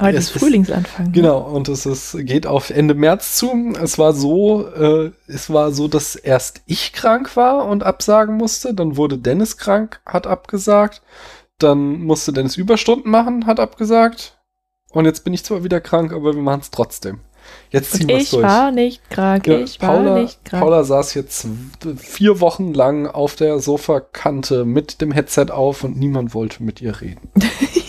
Heute 0.00 0.18
Es 0.18 0.30
ist 0.30 0.40
Frühlingsanfang. 0.40 1.06
ne? 1.06 1.12
Genau, 1.12 1.38
und 1.38 1.68
es 1.68 1.86
ist, 1.86 2.16
geht 2.26 2.46
auf 2.46 2.70
Ende 2.70 2.94
März 2.94 3.36
zu. 3.36 3.72
Es 3.80 3.96
war 3.98 4.12
so, 4.12 4.66
äh, 4.68 5.12
es 5.28 5.50
war 5.50 5.70
so, 5.72 5.86
dass 5.86 6.16
erst 6.16 6.62
ich 6.66 6.92
krank 6.92 7.36
war 7.36 7.66
und 7.66 7.84
absagen 7.84 8.36
musste, 8.36 8.74
dann 8.74 8.96
wurde 8.96 9.18
Dennis 9.18 9.56
krank, 9.56 10.00
hat 10.04 10.26
abgesagt, 10.26 11.02
dann 11.58 12.00
musste 12.04 12.32
Dennis 12.32 12.56
Überstunden 12.56 13.10
machen, 13.10 13.46
hat 13.46 13.60
abgesagt. 13.60 14.36
Und 14.90 15.04
jetzt 15.04 15.24
bin 15.24 15.32
ich 15.32 15.44
zwar 15.44 15.62
wieder 15.64 15.80
krank, 15.80 16.12
aber 16.12 16.34
wir 16.34 16.42
machen 16.42 16.60
es 16.60 16.70
trotzdem. 16.70 17.20
Jetzt 17.70 17.92
ziehen 17.92 18.08
wir 18.08 18.16
es 18.16 18.24
ich 18.24 18.30
durch. 18.30 18.42
war 18.42 18.70
nicht 18.70 19.10
krank. 19.10 19.46
Ja, 19.46 19.58
ich 19.58 19.80
war 19.80 19.96
Paula, 19.96 20.14
nicht 20.18 20.44
krank. 20.44 20.62
Paula 20.62 20.84
saß 20.84 21.14
jetzt 21.14 21.46
vier 21.98 22.40
Wochen 22.40 22.72
lang 22.72 23.06
auf 23.06 23.36
der 23.36 23.58
Sofakante 23.60 24.64
mit 24.64 25.00
dem 25.00 25.12
Headset 25.12 25.46
auf 25.50 25.84
und 25.84 25.96
niemand 25.96 26.34
wollte 26.34 26.62
mit 26.62 26.80
ihr 26.80 27.00
reden. 27.00 27.30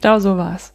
Genau 0.00 0.18
so 0.18 0.36
war's. 0.36 0.72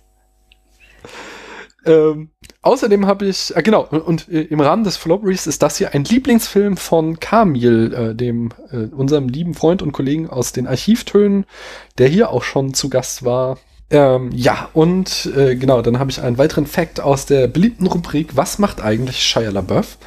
Ähm, 1.85 2.29
außerdem 2.61 3.05
habe 3.07 3.25
ich, 3.25 3.55
äh, 3.55 3.61
genau, 3.61 3.85
und, 3.85 4.29
äh, 4.29 4.41
im 4.43 4.61
Rahmen 4.61 4.83
des 4.83 4.95
Flopperies 4.97 5.47
ist 5.47 5.61
das 5.63 5.77
hier 5.77 5.93
ein 5.93 6.05
Lieblingsfilm 6.05 6.77
von 6.77 7.19
Kamil, 7.19 7.93
äh, 7.93 8.15
dem 8.15 8.51
äh, 8.71 8.85
unserem 8.95 9.27
lieben 9.27 9.53
Freund 9.53 9.81
und 9.81 9.91
Kollegen 9.91 10.29
aus 10.29 10.53
den 10.53 10.67
Archivtönen, 10.67 11.45
der 11.97 12.07
hier 12.07 12.29
auch 12.29 12.43
schon 12.43 12.73
zu 12.73 12.89
Gast 12.89 13.25
war. 13.25 13.57
Ähm, 13.89 14.31
ja, 14.33 14.69
und 14.73 15.29
äh, 15.35 15.55
genau, 15.55 15.81
dann 15.81 15.99
habe 15.99 16.09
ich 16.09 16.21
einen 16.21 16.37
weiteren 16.37 16.65
Fact 16.65 17.01
aus 17.01 17.25
der 17.25 17.47
beliebten 17.47 17.85
Rubrik 17.85 18.35
Was 18.35 18.59
macht 18.59 18.81
eigentlich 18.81 19.21
Shia 19.21 19.49
LaBeouf? 19.49 19.97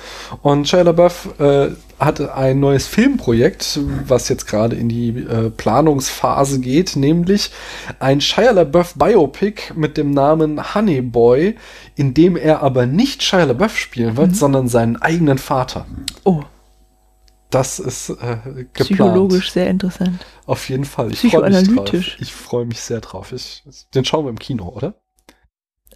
Und 0.43 0.67
Shia 0.67 0.83
LaBeouf 0.83 1.39
äh, 1.39 1.69
hatte 1.99 2.35
ein 2.35 2.61
neues 2.61 2.87
Filmprojekt, 2.87 3.81
was 4.07 4.29
jetzt 4.29 4.47
gerade 4.47 4.77
in 4.77 4.89
die 4.89 5.09
äh, 5.11 5.51
Planungsphase 5.51 6.61
geht, 6.61 6.95
nämlich 6.97 7.51
ein 8.01 8.21
Shia 8.21 8.51
LaBeouf 8.51 8.95
Biopic 8.95 9.73
mit 9.75 9.97
dem 9.97 10.11
Namen 10.11 10.75
Honey 10.75 11.01
Boy, 11.01 11.57
in 11.95 12.13
dem 12.13 12.37
er 12.37 12.63
aber 12.63 12.87
nicht 12.87 13.23
Shia 13.23 13.45
LaBeouf 13.45 13.79
spielen 13.79 14.17
wird, 14.17 14.37
sondern 14.37 14.69
seinen 14.69 14.97
eigenen 14.97 15.39
Vater. 15.39 15.87
Oh, 16.25 16.43
Das 17.51 17.79
ist 17.79 18.11
äh, 18.11 18.15
geplant. 18.45 18.75
psychologisch 18.75 19.53
sehr 19.53 19.71
interessant. 19.71 20.27
Auf 20.45 20.69
jeden 20.69 20.85
Fall. 20.85 21.13
Ich 21.13 21.21
freue 21.21 21.49
mich 21.49 21.63
drauf. 21.69 21.85
Psychoanalytisch. 21.87 22.19
Ich 22.21 22.33
freue 22.35 22.67
mich 22.67 22.81
sehr 22.81 23.01
drauf. 23.01 23.33
Ich, 23.33 23.63
den 23.95 24.05
schauen 24.05 24.27
wir 24.27 24.31
im 24.31 24.39
Kino, 24.39 24.69
oder? 24.69 24.95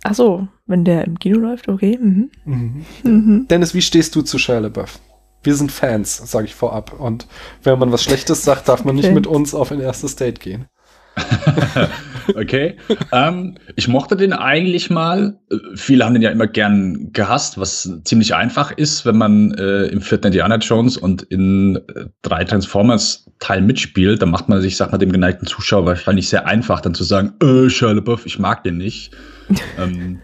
Ach 0.02 0.14
so, 0.14 0.48
wenn 0.66 0.84
der 0.86 1.04
im 1.04 1.18
Kino 1.18 1.38
läuft, 1.38 1.68
okay. 1.68 1.98
Mhm. 2.00 2.30
Mhm. 2.46 2.86
Mhm. 3.02 3.46
Dennis, 3.48 3.74
wie 3.74 3.82
stehst 3.82 4.14
du 4.14 4.22
zu 4.22 4.38
Shia 4.38 4.58
LaBeouf? 4.60 4.98
Wir 5.42 5.54
sind 5.54 5.72
Fans, 5.72 6.16
sage 6.16 6.46
ich 6.46 6.54
vorab. 6.54 6.98
Und 6.98 7.26
wenn 7.62 7.78
man 7.78 7.92
was 7.92 8.02
Schlechtes 8.02 8.44
sagt, 8.44 8.68
darf 8.68 8.84
man 8.84 8.94
nicht 8.94 9.06
Fans. 9.06 9.14
mit 9.14 9.26
uns 9.26 9.54
auf 9.54 9.72
ein 9.72 9.80
erstes 9.80 10.16
Date 10.16 10.40
gehen. 10.40 10.68
Okay. 12.36 12.76
ähm, 13.12 13.56
ich 13.76 13.88
mochte 13.88 14.16
den 14.16 14.32
eigentlich 14.32 14.90
mal. 14.90 15.38
Viele 15.74 16.04
haben 16.04 16.14
den 16.14 16.22
ja 16.22 16.30
immer 16.30 16.46
gern 16.46 17.12
gehasst, 17.12 17.58
was 17.58 17.90
ziemlich 18.04 18.34
einfach 18.34 18.70
ist, 18.70 19.04
wenn 19.04 19.16
man 19.16 19.52
äh, 19.54 19.86
im 19.86 20.00
vierten 20.00 20.28
Indiana 20.28 20.56
Jones 20.56 20.96
und 20.96 21.22
in 21.22 21.76
äh, 21.76 22.06
drei 22.22 22.44
Transformers 22.44 23.28
Teil 23.38 23.62
mitspielt. 23.62 24.22
Dann 24.22 24.30
macht 24.30 24.48
man 24.48 24.60
sich, 24.60 24.76
sag 24.76 24.92
mal, 24.92 24.98
dem 24.98 25.12
geneigten 25.12 25.46
Zuschauer 25.46 25.86
wahrscheinlich 25.86 26.28
sehr 26.28 26.46
einfach, 26.46 26.80
dann 26.80 26.94
zu 26.94 27.04
sagen, 27.04 27.32
äh, 27.42 27.66
LaBeouf, 27.66 28.26
ich 28.26 28.38
mag 28.38 28.62
den 28.62 28.76
nicht. 28.76 29.12
ähm, 29.78 30.20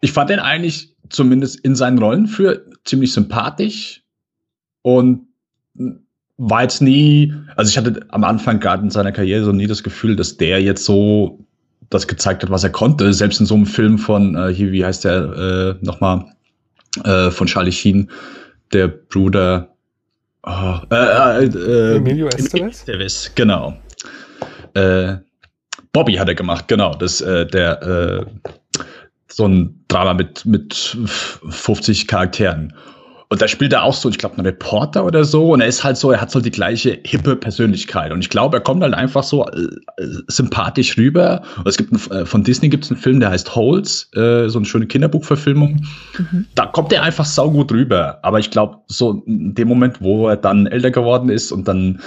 ich 0.00 0.12
fand 0.12 0.30
den 0.30 0.38
eigentlich 0.38 0.96
zumindest 1.10 1.60
in 1.60 1.74
seinen 1.74 1.98
Rollen 1.98 2.26
für 2.26 2.64
ziemlich 2.84 3.12
sympathisch 3.12 3.99
und 4.82 5.26
war 6.42 6.62
jetzt 6.62 6.80
nie, 6.80 7.34
also 7.56 7.68
ich 7.68 7.76
hatte 7.76 8.00
am 8.08 8.24
Anfang 8.24 8.60
gerade 8.60 8.82
in 8.82 8.90
seiner 8.90 9.12
Karriere 9.12 9.44
so 9.44 9.52
nie 9.52 9.66
das 9.66 9.82
Gefühl, 9.82 10.16
dass 10.16 10.38
der 10.38 10.62
jetzt 10.62 10.84
so 10.84 11.38
das 11.90 12.06
gezeigt 12.06 12.42
hat, 12.42 12.50
was 12.50 12.64
er 12.64 12.70
konnte. 12.70 13.12
Selbst 13.12 13.40
in 13.40 13.46
so 13.46 13.54
einem 13.54 13.66
Film 13.66 13.98
von, 13.98 14.34
äh, 14.36 14.52
hier, 14.52 14.72
wie 14.72 14.84
heißt 14.84 15.04
der 15.04 15.76
äh, 15.80 15.84
nochmal, 15.84 16.24
äh, 17.04 17.30
von 17.30 17.46
Charlie 17.46 17.72
Sheen, 17.72 18.10
der 18.72 18.88
Bruder, 18.88 19.74
oh, 20.44 20.78
äh, 20.90 21.44
äh, 21.44 21.96
Emilio 21.96 22.28
Estevez? 22.28 22.78
Estevez, 22.78 23.32
genau. 23.34 23.76
Äh, 24.74 25.16
Bobby 25.92 26.14
hat 26.14 26.28
er 26.28 26.36
gemacht, 26.36 26.68
genau. 26.68 26.94
Das, 26.94 27.20
äh, 27.20 27.44
der, 27.46 28.26
so 29.28 29.46
ein 29.46 29.84
Drama 29.88 30.14
mit, 30.14 30.44
mit 30.46 30.74
50 30.74 32.06
Charakteren. 32.06 32.72
Und 33.32 33.40
da 33.40 33.46
spielt 33.46 33.72
er 33.72 33.84
auch 33.84 33.94
so, 33.94 34.08
ich 34.08 34.18
glaube, 34.18 34.38
einen 34.38 34.46
Reporter 34.46 35.04
oder 35.04 35.24
so. 35.24 35.52
Und 35.52 35.60
er 35.60 35.68
ist 35.68 35.84
halt 35.84 35.96
so, 35.96 36.10
er 36.10 36.20
hat 36.20 36.32
so 36.32 36.40
die 36.40 36.50
gleiche 36.50 36.98
hippe 37.04 37.36
Persönlichkeit. 37.36 38.10
Und 38.10 38.18
ich 38.18 38.28
glaube, 38.28 38.56
er 38.56 38.60
kommt 38.60 38.82
halt 38.82 38.92
einfach 38.92 39.22
so 39.22 39.46
äh, 39.46 39.60
äh, 39.98 40.06
sympathisch 40.26 40.98
rüber. 40.98 41.40
Und 41.58 41.68
es 41.68 41.76
gibt 41.76 41.92
einen, 41.92 42.22
äh, 42.22 42.26
von 42.26 42.42
Disney 42.42 42.68
gibt 42.68 42.84
es 42.84 42.90
einen 42.90 42.98
Film, 42.98 43.20
der 43.20 43.30
heißt 43.30 43.54
Holes, 43.54 44.10
äh, 44.16 44.48
so 44.48 44.58
eine 44.58 44.66
schöne 44.66 44.88
Kinderbuchverfilmung. 44.88 45.86
Mhm. 46.18 46.46
Da 46.56 46.66
kommt 46.66 46.92
er 46.92 47.04
einfach 47.04 47.24
saugut 47.24 47.70
rüber. 47.70 48.18
Aber 48.22 48.40
ich 48.40 48.50
glaube, 48.50 48.78
so 48.88 49.22
in 49.26 49.54
dem 49.54 49.68
Moment, 49.68 50.02
wo 50.02 50.26
er 50.26 50.36
dann 50.36 50.66
älter 50.66 50.90
geworden 50.90 51.28
ist 51.28 51.52
und 51.52 51.68
dann 51.68 52.00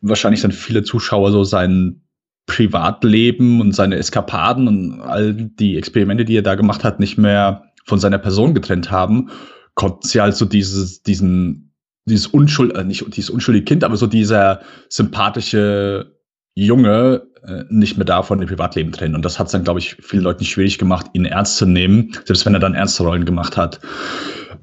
wahrscheinlich 0.00 0.42
dann 0.42 0.52
viele 0.52 0.84
Zuschauer 0.84 1.32
so 1.32 1.42
sein 1.42 2.02
Privatleben 2.46 3.60
und 3.60 3.72
seine 3.72 3.96
Eskapaden 3.96 4.68
und 4.68 5.00
all 5.00 5.34
die 5.34 5.76
Experimente, 5.76 6.24
die 6.24 6.36
er 6.36 6.42
da 6.42 6.54
gemacht 6.54 6.84
hat, 6.84 7.00
nicht 7.00 7.18
mehr 7.18 7.64
von 7.84 7.98
seiner 7.98 8.18
Person 8.18 8.54
getrennt 8.54 8.92
haben, 8.92 9.30
konnten 9.78 10.08
sie 10.08 10.20
halt 10.20 10.34
so 10.34 10.44
dieses, 10.44 11.02
diesen, 11.04 11.72
dieses 12.04 12.26
Unschuld, 12.26 12.74
äh, 12.74 12.82
nicht 12.82 13.04
dieses 13.16 13.30
unschuldige 13.30 13.64
Kind, 13.64 13.84
aber 13.84 13.96
so 13.96 14.08
dieser 14.08 14.60
sympathische 14.88 16.16
Junge 16.56 17.28
äh, 17.46 17.62
nicht 17.70 17.96
mehr 17.96 18.04
davon 18.04 18.42
im 18.42 18.48
Privatleben 18.48 18.90
trennen. 18.90 19.14
Und 19.14 19.24
das 19.24 19.38
hat 19.38 19.46
es 19.46 19.52
dann, 19.52 19.62
glaube 19.62 19.78
ich, 19.78 19.96
vielen 20.00 20.24
Leuten 20.24 20.44
schwierig 20.44 20.78
gemacht, 20.78 21.06
ihn 21.12 21.26
ernst 21.26 21.58
zu 21.58 21.66
nehmen, 21.66 22.10
selbst 22.24 22.44
wenn 22.44 22.54
er 22.54 22.60
dann 22.60 22.74
ernste 22.74 23.04
Rollen 23.04 23.24
gemacht 23.24 23.56
hat. 23.56 23.78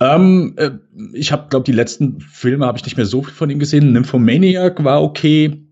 Ähm, 0.02 0.54
äh, 0.58 0.72
ich 1.14 1.32
habe, 1.32 1.48
glaube 1.50 1.64
die 1.64 1.72
letzten 1.72 2.20
Filme 2.20 2.66
habe 2.66 2.78
ich 2.78 2.84
nicht 2.84 2.98
mehr 2.98 3.06
so 3.06 3.24
viel 3.24 3.34
von 3.34 3.50
ihm 3.50 3.60
gesehen. 3.60 3.94
Nymphomaniac 3.94 4.84
war 4.84 5.02
okay. 5.02 5.66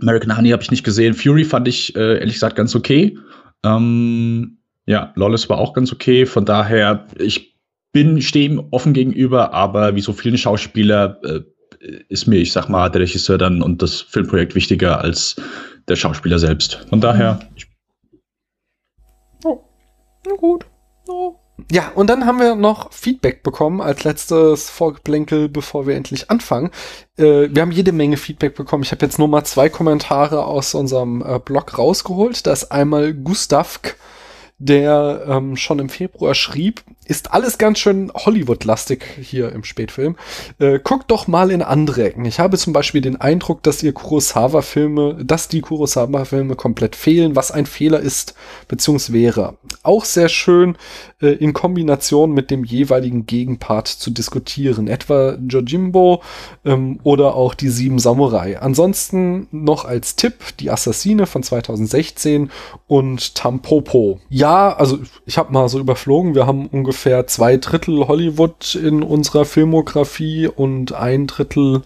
American 0.00 0.36
Honey 0.36 0.50
habe 0.50 0.62
ich 0.62 0.70
nicht 0.70 0.84
gesehen. 0.84 1.14
Fury 1.14 1.44
fand 1.44 1.66
ich 1.66 1.96
äh, 1.96 2.18
ehrlich 2.20 2.34
gesagt 2.34 2.54
ganz 2.54 2.76
okay. 2.76 3.18
Ähm, 3.64 4.58
ja, 4.86 5.12
Lawless 5.16 5.48
war 5.48 5.58
auch 5.58 5.72
ganz 5.72 5.92
okay. 5.92 6.26
Von 6.26 6.44
daher, 6.44 7.06
ich 7.18 7.53
bin, 7.94 8.20
stehe 8.20 8.50
ihm 8.50 8.62
offen 8.72 8.92
gegenüber, 8.92 9.54
aber 9.54 9.94
wie 9.94 10.02
so 10.02 10.12
vielen 10.12 10.36
Schauspieler 10.36 11.18
äh, 11.24 11.40
ist 12.10 12.26
mir, 12.26 12.36
ich 12.36 12.52
sag 12.52 12.68
mal, 12.68 12.90
der 12.90 13.00
Regisseur 13.00 13.38
dann 13.38 13.62
und 13.62 13.80
das 13.80 14.02
Filmprojekt 14.02 14.54
wichtiger 14.54 15.00
als 15.00 15.36
der 15.88 15.96
Schauspieler 15.96 16.38
selbst. 16.38 16.86
Von 16.90 17.00
daher, 17.00 17.40
ich 17.56 17.66
Na 20.26 20.34
gut. 20.36 20.66
Oh. 21.08 21.36
Ja, 21.70 21.92
und 21.94 22.10
dann 22.10 22.26
haben 22.26 22.40
wir 22.40 22.56
noch 22.56 22.92
Feedback 22.92 23.42
bekommen 23.42 23.80
als 23.80 24.04
letztes 24.04 24.70
Vorgeplänkel, 24.70 25.48
bevor 25.48 25.86
wir 25.86 25.94
endlich 25.94 26.30
anfangen. 26.30 26.70
Äh, 27.16 27.48
wir 27.50 27.62
haben 27.62 27.70
jede 27.70 27.92
Menge 27.92 28.16
Feedback 28.16 28.56
bekommen. 28.56 28.82
Ich 28.82 28.90
habe 28.90 29.04
jetzt 29.04 29.18
nur 29.18 29.28
mal 29.28 29.44
zwei 29.44 29.68
Kommentare 29.68 30.44
aus 30.46 30.74
unserem 30.74 31.22
äh, 31.22 31.38
Blog 31.38 31.78
rausgeholt. 31.78 32.46
Da 32.46 32.52
ist 32.52 32.72
einmal 32.72 33.14
Gustavk, 33.14 33.96
der 34.58 35.24
ähm, 35.28 35.56
schon 35.56 35.78
im 35.78 35.88
Februar 35.88 36.34
schrieb, 36.34 36.82
ist 37.06 37.32
alles 37.32 37.58
ganz 37.58 37.78
schön 37.78 38.10
Hollywood-lastig 38.14 39.04
hier 39.20 39.52
im 39.52 39.64
Spätfilm. 39.64 40.16
Äh, 40.58 40.78
guckt 40.78 41.10
doch 41.10 41.26
mal 41.26 41.50
in 41.50 41.62
andere 41.62 42.04
Ecken. 42.04 42.24
Ich 42.24 42.40
habe 42.40 42.56
zum 42.56 42.72
Beispiel 42.72 43.00
den 43.00 43.20
Eindruck, 43.20 43.62
dass 43.62 43.82
ihr 43.82 43.92
Kurosawa-Filme, 43.92 45.24
dass 45.24 45.48
die 45.48 45.60
Kurosawa-Filme 45.60 46.56
komplett 46.56 46.96
fehlen, 46.96 47.36
was 47.36 47.50
ein 47.50 47.66
Fehler 47.66 48.00
ist, 48.00 48.34
beziehungsweise 48.68 49.12
wäre. 49.12 49.56
Auch 49.82 50.04
sehr 50.04 50.28
schön 50.28 50.76
äh, 51.20 51.28
in 51.28 51.52
Kombination 51.52 52.32
mit 52.32 52.50
dem 52.50 52.64
jeweiligen 52.64 53.26
Gegenpart 53.26 53.88
zu 53.88 54.10
diskutieren. 54.10 54.88
Etwa 54.88 55.36
Jojimbo 55.46 56.22
ähm, 56.64 57.00
oder 57.02 57.34
auch 57.34 57.54
die 57.54 57.68
Sieben 57.68 57.98
Samurai. 57.98 58.58
Ansonsten 58.58 59.46
noch 59.50 59.84
als 59.84 60.16
Tipp 60.16 60.56
die 60.58 60.70
Assassine 60.70 61.26
von 61.26 61.42
2016 61.42 62.50
und 62.86 63.34
Tampopo. 63.34 64.20
Ja, 64.30 64.74
also 64.74 64.98
ich 65.26 65.36
habe 65.38 65.52
mal 65.52 65.68
so 65.68 65.78
überflogen. 65.78 66.34
Wir 66.34 66.46
haben 66.46 66.66
ungefähr 66.66 66.93
ungefähr 66.94 67.26
zwei 67.26 67.56
Drittel 67.56 68.06
Hollywood 68.06 68.76
in 68.76 69.02
unserer 69.02 69.44
Filmografie 69.44 70.46
und 70.46 70.92
ein 70.92 71.26
Drittel 71.26 71.82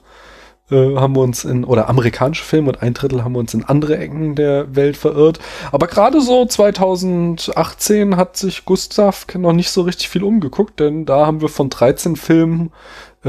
äh, 0.71 0.97
haben 0.97 1.17
wir 1.17 1.23
uns 1.23 1.47
in, 1.47 1.65
oder 1.65 1.89
amerikanische 1.89 2.45
Filme 2.45 2.69
und 2.69 2.83
ein 2.83 2.93
Drittel 2.93 3.25
haben 3.25 3.33
wir 3.33 3.39
uns 3.39 3.55
in 3.55 3.65
andere 3.65 3.97
Ecken 3.97 4.35
der 4.35 4.77
Welt 4.77 4.99
verirrt. 4.99 5.39
Aber 5.73 5.87
gerade 5.87 6.21
so 6.21 6.45
2018 6.45 8.19
hat 8.19 8.37
sich 8.37 8.67
Gustav 8.67 9.25
noch 9.35 9.55
nicht 9.55 9.71
so 9.71 9.81
richtig 9.81 10.11
viel 10.11 10.25
umgeguckt, 10.25 10.79
denn 10.79 11.07
da 11.07 11.25
haben 11.25 11.41
wir 11.41 11.49
von 11.49 11.71
13 11.71 12.17
Filmen 12.17 12.71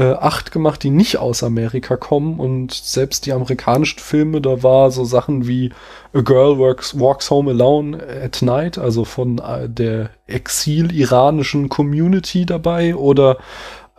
äh, 0.00 0.14
acht 0.14 0.50
gemacht, 0.50 0.82
die 0.82 0.88
nicht 0.88 1.18
aus 1.18 1.42
Amerika 1.42 1.94
kommen 1.98 2.40
und 2.40 2.72
selbst 2.72 3.26
die 3.26 3.34
amerikanischen 3.34 3.98
Filme, 3.98 4.40
da 4.40 4.62
war 4.62 4.90
so 4.90 5.04
Sachen 5.04 5.46
wie 5.46 5.72
A 6.14 6.22
Girl 6.22 6.56
Works, 6.56 6.98
Walks 6.98 7.30
Home 7.30 7.50
Alone 7.50 7.98
at 8.24 8.40
Night, 8.40 8.78
also 8.78 9.04
von 9.04 9.40
äh, 9.40 9.68
der 9.68 10.08
exil-iranischen 10.26 11.68
Community 11.68 12.46
dabei 12.46 12.94
oder 12.94 13.36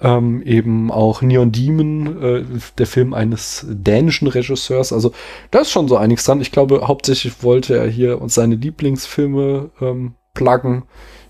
ähm, 0.01 0.41
eben 0.41 0.89
auch 0.89 1.21
Neon 1.21 1.51
Demon, 1.51 2.23
äh, 2.23 2.43
der 2.79 2.87
Film 2.87 3.13
eines 3.13 3.63
dänischen 3.69 4.27
Regisseurs. 4.27 4.91
Also 4.91 5.11
da 5.51 5.59
ist 5.59 5.69
schon 5.69 5.87
so 5.87 5.97
einiges 5.97 6.25
dran. 6.25 6.41
Ich 6.41 6.51
glaube, 6.51 6.87
hauptsächlich 6.87 7.43
wollte 7.43 7.77
er 7.77 7.87
hier 7.87 8.19
uns 8.19 8.33
seine 8.33 8.55
Lieblingsfilme 8.55 9.69
ähm, 9.79 10.15
pluggen. 10.33 10.81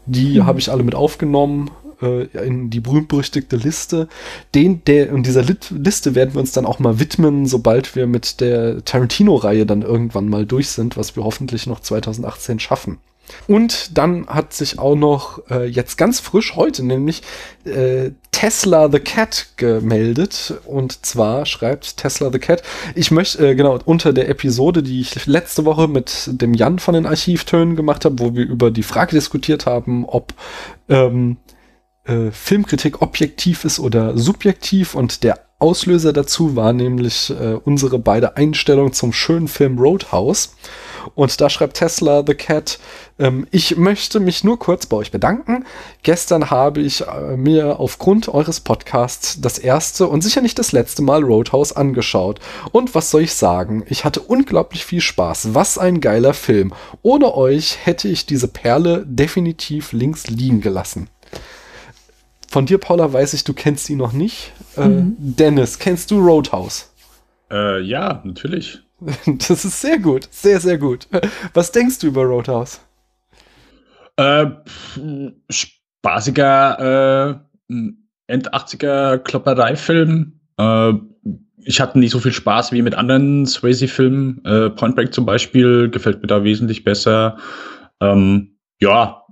Die 0.05 0.39
mhm. 0.39 0.45
habe 0.45 0.59
ich 0.59 0.71
alle 0.71 0.83
mit 0.83 0.95
aufgenommen 0.95 1.69
äh, 2.01 2.23
in 2.45 2.69
die 2.69 2.79
berühmt-berüchtigte 2.79 3.55
Liste. 3.55 4.07
Den, 4.55 4.83
der, 4.85 5.13
und 5.13 5.25
dieser 5.25 5.43
Lit 5.43 5.71
Liste 5.71 6.15
werden 6.15 6.33
wir 6.33 6.41
uns 6.41 6.51
dann 6.51 6.65
auch 6.65 6.79
mal 6.79 6.99
widmen, 6.99 7.45
sobald 7.45 7.95
wir 7.95 8.07
mit 8.07 8.41
der 8.41 8.83
Tarantino-Reihe 8.83 9.65
dann 9.65 9.81
irgendwann 9.81 10.29
mal 10.29 10.45
durch 10.45 10.69
sind, 10.69 10.97
was 10.97 11.15
wir 11.15 11.23
hoffentlich 11.23 11.67
noch 11.67 11.79
2018 11.79 12.59
schaffen. 12.59 12.99
Und 13.47 13.97
dann 13.97 14.27
hat 14.27 14.53
sich 14.53 14.79
auch 14.79 14.95
noch 14.95 15.41
äh, 15.49 15.65
jetzt 15.65 15.97
ganz 15.97 16.19
frisch 16.19 16.55
heute 16.55 16.83
nämlich 16.83 17.21
äh, 17.65 18.11
Tesla 18.31 18.89
the 18.91 18.99
Cat 18.99 19.47
gemeldet. 19.57 20.53
Und 20.65 21.05
zwar 21.05 21.45
schreibt 21.45 21.97
Tesla 21.97 22.31
the 22.31 22.39
Cat, 22.39 22.63
ich 22.95 23.11
möchte, 23.11 23.49
äh, 23.49 23.55
genau, 23.55 23.79
unter 23.85 24.13
der 24.13 24.29
Episode, 24.29 24.83
die 24.83 25.01
ich 25.01 25.25
letzte 25.25 25.65
Woche 25.65 25.87
mit 25.87 26.29
dem 26.31 26.53
Jan 26.53 26.79
von 26.79 26.93
den 26.93 27.05
Archivtönen 27.05 27.75
gemacht 27.75 28.05
habe, 28.05 28.19
wo 28.19 28.35
wir 28.35 28.45
über 28.45 28.71
die 28.71 28.83
Frage 28.83 29.15
diskutiert 29.15 29.65
haben, 29.65 30.05
ob 30.05 30.33
ähm, 30.89 31.37
äh, 32.05 32.31
Filmkritik 32.31 33.01
objektiv 33.01 33.65
ist 33.65 33.79
oder 33.79 34.17
subjektiv 34.17 34.95
und 34.95 35.23
der 35.23 35.39
Auslöser 35.61 36.11
dazu 36.11 36.55
war 36.55 36.73
nämlich 36.73 37.29
äh, 37.29 37.53
unsere 37.53 37.99
beide 37.99 38.35
Einstellungen 38.35 38.93
zum 38.93 39.13
schönen 39.13 39.47
Film 39.47 39.77
Roadhouse. 39.77 40.55
Und 41.13 41.39
da 41.39 41.49
schreibt 41.51 41.77
Tesla 41.77 42.23
The 42.25 42.33
Cat, 42.33 42.79
ähm, 43.19 43.45
ich 43.51 43.77
möchte 43.77 44.19
mich 44.19 44.43
nur 44.43 44.57
kurz 44.57 44.87
bei 44.87 44.97
euch 44.97 45.11
bedanken. 45.11 45.65
Gestern 46.01 46.49
habe 46.49 46.81
ich 46.81 47.01
äh, 47.01 47.37
mir 47.37 47.79
aufgrund 47.79 48.27
eures 48.29 48.59
Podcasts 48.59 49.39
das 49.39 49.59
erste 49.59 50.07
und 50.07 50.21
sicher 50.21 50.41
nicht 50.41 50.57
das 50.57 50.71
letzte 50.71 51.03
Mal 51.03 51.23
Roadhouse 51.23 51.73
angeschaut. 51.75 52.39
Und 52.71 52.95
was 52.95 53.11
soll 53.11 53.21
ich 53.21 53.35
sagen? 53.35 53.83
Ich 53.87 54.03
hatte 54.03 54.21
unglaublich 54.21 54.83
viel 54.83 55.01
Spaß. 55.01 55.53
Was 55.53 55.77
ein 55.77 56.01
geiler 56.01 56.33
Film. 56.33 56.73
Ohne 57.03 57.35
euch 57.35 57.77
hätte 57.85 58.07
ich 58.07 58.25
diese 58.25 58.47
Perle 58.47 59.05
definitiv 59.05 59.91
links 59.91 60.27
liegen 60.27 60.61
gelassen. 60.61 61.07
Von 62.51 62.65
dir, 62.65 62.79
Paula, 62.79 63.13
weiß 63.13 63.33
ich, 63.33 63.45
du 63.45 63.53
kennst 63.53 63.89
ihn 63.89 63.97
noch 63.97 64.11
nicht. 64.11 64.51
Äh, 64.75 64.85
mhm. 64.85 65.15
Dennis, 65.17 65.79
kennst 65.79 66.11
du 66.11 66.19
Roadhouse? 66.19 66.91
Äh, 67.49 67.79
ja, 67.79 68.21
natürlich. 68.25 68.81
Das 69.25 69.63
ist 69.63 69.79
sehr 69.79 69.97
gut, 69.99 70.27
sehr, 70.31 70.59
sehr 70.59 70.77
gut. 70.77 71.07
Was 71.53 71.71
denkst 71.71 71.99
du 71.99 72.07
über 72.07 72.23
Roadhouse? 72.23 72.81
Äh, 74.17 74.47
spaßiger 75.49 77.39
äh, 77.69 77.73
End-80er 78.27 79.19
Kloppereifilm. 79.19 80.33
Äh, 80.57 80.93
ich 81.63 81.79
hatte 81.79 81.99
nicht 81.99 82.11
so 82.11 82.19
viel 82.19 82.33
Spaß 82.33 82.73
wie 82.73 82.81
mit 82.81 82.95
anderen 82.95 83.45
Swayze-Filmen. 83.45 84.43
Äh, 84.43 84.71
Point 84.71 84.97
Break 84.97 85.13
zum 85.13 85.25
Beispiel 85.25 85.89
gefällt 85.89 86.21
mir 86.21 86.27
da 86.27 86.43
wesentlich 86.43 86.83
besser. 86.83 87.37
Ähm, 88.01 88.57
ja, 88.81 89.23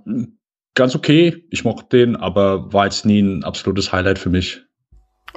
ganz 0.74 0.94
okay. 0.94 1.44
Ich 1.50 1.64
mochte 1.64 1.96
den, 1.96 2.16
aber 2.16 2.72
war 2.72 2.84
jetzt 2.84 3.04
nie 3.04 3.20
ein 3.20 3.44
absolutes 3.44 3.92
Highlight 3.92 4.18
für 4.18 4.30
mich. 4.30 4.62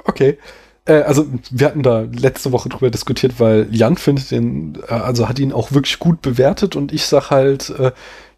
Okay. 0.04 0.38
Äh, 0.84 1.02
also 1.02 1.26
wir 1.50 1.66
hatten 1.66 1.82
da 1.82 2.00
letzte 2.00 2.52
Woche 2.52 2.68
drüber 2.68 2.90
diskutiert, 2.90 3.40
weil 3.40 3.68
Jan 3.70 3.96
findet 3.96 4.30
den, 4.30 4.78
äh, 4.88 4.92
also 4.92 5.28
hat 5.28 5.38
ihn 5.38 5.52
auch 5.52 5.72
wirklich 5.72 5.98
gut 5.98 6.22
bewertet 6.22 6.76
und 6.76 6.92
ich 6.92 7.06
sag 7.06 7.30
halt, 7.30 7.70
äh, 7.70 7.92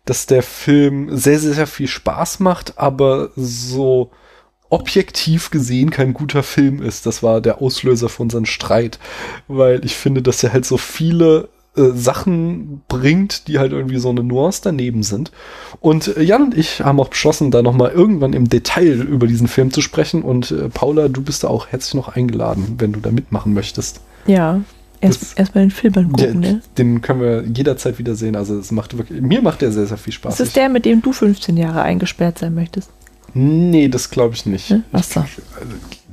dass 0.05 0.27
der 0.27 0.43
Film 0.43 1.17
sehr, 1.17 1.39
sehr, 1.39 1.55
sehr 1.55 1.67
viel 1.67 1.89
Spaß 1.89 2.41
macht, 2.41 2.79
aber 2.79 3.31
so 3.35 4.13
objektiv 4.69 5.51
gesehen 5.51 5.91
kein 5.91 6.15
guter 6.15 6.43
Film 6.43 6.83
ist. 6.83 7.07
Das 7.07 7.23
war 7.23 7.41
der 7.41 7.61
Auslöser 7.61 8.09
für 8.09 8.23
unseren 8.23 8.47
Streit, 8.47 8.99
weil 9.49 9.85
ich 9.85 9.97
finde, 9.97 10.23
dass 10.23 10.43
er 10.43 10.53
halt 10.53 10.65
so 10.65 10.77
viele 10.77 11.49
äh, 11.77 11.91
Sachen 11.95 12.83
bringt, 12.89 13.49
die 13.49 13.59
halt 13.59 13.73
irgendwie 13.73 13.99
so 13.99 14.11
eine 14.11 14.23
Nuance 14.23 14.61
daneben 14.65 15.03
sind. 15.03 15.33
Und 15.81 16.17
äh, 16.17 16.23
Jan 16.23 16.43
und 16.43 16.57
ich 16.57 16.81
haben 16.81 17.01
auch 17.01 17.09
beschlossen, 17.09 17.51
da 17.51 17.62
nochmal 17.62 17.91
irgendwann 17.91 18.33
im 18.33 18.49
Detail 18.49 19.03
über 19.03 19.27
diesen 19.27 19.49
Film 19.49 19.73
zu 19.73 19.81
sprechen. 19.81 20.23
Und 20.23 20.51
äh, 20.51 20.69
Paula, 20.69 21.09
du 21.09 21.23
bist 21.23 21.45
da 21.45 21.49
auch 21.49 21.69
herzlich 21.69 21.95
noch 21.95 22.09
eingeladen, 22.09 22.77
wenn 22.79 22.93
du 22.93 23.01
da 23.01 23.11
mitmachen 23.11 23.55
möchtest. 23.55 24.01
Ja. 24.27 24.61
Erst, 25.01 25.39
erst 25.39 25.55
den 25.55 25.71
Film 25.71 25.93
angucken, 25.95 26.41
ne? 26.41 26.62
Den 26.79 27.03
können 27.03 27.21
wir 27.21 27.45
jederzeit 27.45 27.99
wieder 27.99 28.15
sehen. 28.15 28.35
Also 28.35 28.59
es 28.59 28.73
macht 28.73 28.97
wirklich, 28.97 29.21
mir 29.21 29.43
macht 29.43 29.61
der 29.61 29.71
sehr, 29.71 29.87
sehr 29.87 29.99
viel 29.99 30.15
Spaß. 30.15 30.39
Das 30.39 30.49
ist 30.49 30.57
der, 30.57 30.71
mit 30.71 30.87
dem 30.87 31.03
du 31.03 31.12
15 31.12 31.57
Jahre 31.57 31.83
eingesperrt 31.83 32.39
sein 32.39 32.55
möchtest. 32.55 32.91
Nee, 33.35 33.89
das 33.89 34.09
glaube 34.09 34.35
ich 34.35 34.47
nicht. 34.47 34.71
Hm? 34.71 34.85
Was 34.93 35.11
da? 35.11 35.27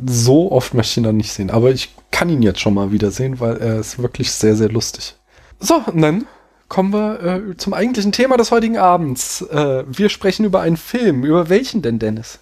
So 0.05 0.51
oft 0.51 0.73
möchte 0.73 0.91
ich 0.91 0.97
ihn 0.97 1.03
dann 1.03 1.17
nicht 1.17 1.31
sehen. 1.31 1.49
Aber 1.49 1.71
ich 1.71 1.95
kann 2.11 2.29
ihn 2.29 2.41
jetzt 2.41 2.59
schon 2.59 2.73
mal 2.73 2.91
wieder 2.91 3.11
sehen, 3.11 3.39
weil 3.39 3.55
er 3.57 3.79
ist 3.79 3.99
wirklich 3.99 4.31
sehr, 4.31 4.57
sehr 4.57 4.69
lustig. 4.69 5.15
So, 5.63 5.75
und 5.75 6.01
dann 6.01 6.25
kommen 6.67 6.91
wir 6.91 7.23
äh, 7.23 7.57
zum 7.57 7.73
eigentlichen 7.73 8.11
Thema 8.11 8.35
des 8.35 8.51
heutigen 8.51 8.77
Abends. 8.77 9.41
Äh, 9.43 9.85
wir 9.87 10.09
sprechen 10.09 10.43
über 10.43 10.59
einen 10.59 10.75
Film. 10.75 11.23
Über 11.23 11.47
welchen 11.47 11.81
denn, 11.81 11.99
Dennis? 11.99 12.39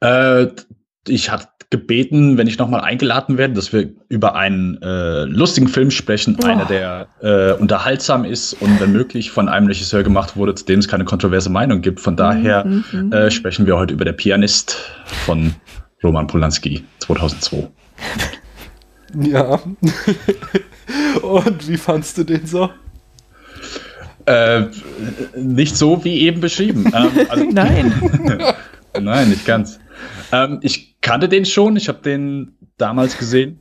Äh, 0.00 0.48
ich 1.08 1.30
hatte 1.30 1.48
gebeten, 1.70 2.36
wenn 2.36 2.48
ich 2.48 2.58
nochmal 2.58 2.82
eingeladen 2.82 3.38
werde, 3.38 3.54
dass 3.54 3.72
wir 3.72 3.88
über 4.08 4.34
einen 4.34 4.82
äh, 4.82 5.24
lustigen 5.24 5.68
Film 5.68 5.90
sprechen, 5.90 6.36
oh. 6.42 6.46
einer, 6.46 6.66
der 6.66 7.06
äh, 7.22 7.52
unterhaltsam 7.52 8.24
ist 8.24 8.54
und 8.54 8.78
wenn 8.78 8.92
möglich 8.92 9.30
von 9.30 9.48
einem 9.48 9.68
Regisseur 9.68 10.02
gemacht 10.02 10.36
wurde, 10.36 10.54
zu 10.54 10.66
dem 10.66 10.80
es 10.80 10.88
keine 10.88 11.04
kontroverse 11.04 11.48
Meinung 11.48 11.80
gibt. 11.80 12.00
Von 12.00 12.16
daher 12.16 12.66
mhm. 12.66 13.10
äh, 13.12 13.30
sprechen 13.30 13.66
wir 13.66 13.78
heute 13.78 13.94
über 13.94 14.04
Der 14.04 14.12
Pianist 14.12 14.76
von 15.24 15.54
Roman 16.02 16.26
Polanski 16.26 16.84
2002. 16.98 17.68
Ja. 19.22 19.60
Und 21.22 21.68
wie 21.68 21.76
fandst 21.76 22.18
du 22.18 22.24
den 22.24 22.46
so? 22.46 22.70
Äh, 24.26 24.66
nicht 25.36 25.76
so 25.76 26.04
wie 26.04 26.20
eben 26.20 26.40
beschrieben. 26.40 26.92
Ähm, 26.94 27.26
also, 27.28 27.44
Nein. 27.52 27.92
Nein, 29.00 29.30
nicht 29.30 29.44
ganz. 29.44 29.80
Ähm, 30.32 30.60
ich 30.62 31.00
kannte 31.00 31.28
den 31.28 31.44
schon. 31.44 31.76
Ich 31.76 31.88
habe 31.88 32.00
den 32.02 32.56
damals 32.76 33.18
gesehen, 33.18 33.58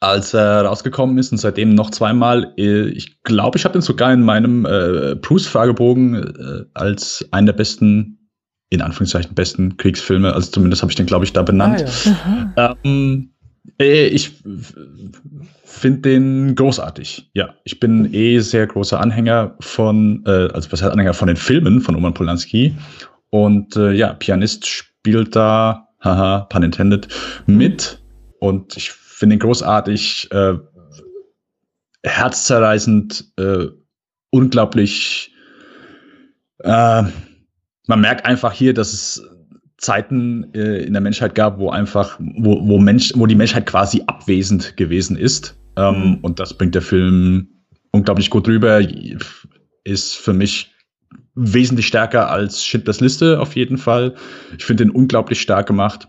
als 0.00 0.34
er 0.34 0.62
rausgekommen 0.62 1.18
ist 1.18 1.32
und 1.32 1.38
seitdem 1.38 1.74
noch 1.74 1.90
zweimal. 1.90 2.52
Äh, 2.56 2.88
ich 2.88 3.22
glaube, 3.22 3.58
ich 3.58 3.64
habe 3.64 3.72
den 3.72 3.82
sogar 3.82 4.12
in 4.12 4.22
meinem 4.22 4.64
äh, 4.64 5.14
Bruce-Fragebogen 5.16 6.14
äh, 6.14 6.64
als 6.74 7.26
einen 7.30 7.46
der 7.46 7.54
besten, 7.54 8.30
in 8.70 8.82
Anführungszeichen 8.82 9.34
besten 9.34 9.76
Kriegsfilme. 9.76 10.34
Also 10.34 10.50
zumindest 10.50 10.82
habe 10.82 10.92
ich 10.92 10.96
den, 10.96 11.06
glaube 11.06 11.24
ich, 11.24 11.32
da 11.32 11.42
benannt. 11.42 11.84
Ah, 12.06 12.52
ja. 12.56 12.76
ähm, 12.84 13.30
äh, 13.37 13.37
ich 13.78 14.32
finde 15.64 16.00
den 16.00 16.54
großartig. 16.54 17.30
Ja, 17.34 17.54
ich 17.64 17.78
bin 17.78 18.12
eh 18.12 18.38
sehr 18.40 18.66
großer 18.66 19.00
Anhänger 19.00 19.56
von, 19.60 20.24
äh, 20.26 20.48
also 20.52 20.72
was 20.72 20.82
heißt 20.82 20.92
Anhänger 20.92 21.14
von 21.14 21.28
den 21.28 21.36
Filmen 21.36 21.80
von 21.80 21.94
Roman 21.94 22.14
Polanski. 22.14 22.74
Und 23.30 23.76
äh, 23.76 23.92
ja, 23.92 24.14
Pianist 24.14 24.66
spielt 24.66 25.36
da, 25.36 25.88
haha, 26.00 26.46
pun 26.50 26.62
intended, 26.62 27.08
mit. 27.46 28.02
Und 28.40 28.76
ich 28.76 28.90
finde 28.90 29.36
ihn 29.36 29.40
großartig, 29.40 30.28
äh, 30.30 30.54
herzzerreißend, 32.04 33.32
äh, 33.36 33.66
unglaublich, 34.30 35.34
äh, 36.60 37.02
man 37.86 38.00
merkt 38.00 38.26
einfach 38.26 38.52
hier, 38.52 38.74
dass 38.74 38.92
es 38.92 39.22
Zeiten 39.78 40.52
äh, 40.54 40.82
in 40.82 40.92
der 40.92 41.00
Menschheit 41.00 41.34
gab, 41.34 41.58
wo 41.58 41.70
einfach, 41.70 42.18
wo, 42.18 42.66
wo 42.66 42.78
Mensch, 42.78 43.12
wo 43.14 43.26
die 43.26 43.36
Menschheit 43.36 43.66
quasi 43.66 44.02
abwesend 44.06 44.76
gewesen 44.76 45.16
ist. 45.16 45.56
Ähm, 45.76 46.00
mhm. 46.00 46.18
Und 46.22 46.40
das 46.40 46.56
bringt 46.56 46.74
der 46.74 46.82
Film 46.82 47.48
unglaublich 47.92 48.28
gut 48.28 48.46
rüber. 48.48 48.80
Ist 49.84 50.16
für 50.16 50.32
mich 50.32 50.72
wesentlich 51.34 51.86
stärker 51.86 52.28
als 52.28 52.64
Schindlers 52.64 53.00
Liste 53.00 53.40
auf 53.40 53.54
jeden 53.54 53.78
Fall. 53.78 54.16
Ich 54.56 54.64
finde 54.64 54.84
den 54.84 54.90
unglaublich 54.90 55.40
stark 55.40 55.68
gemacht. 55.68 56.08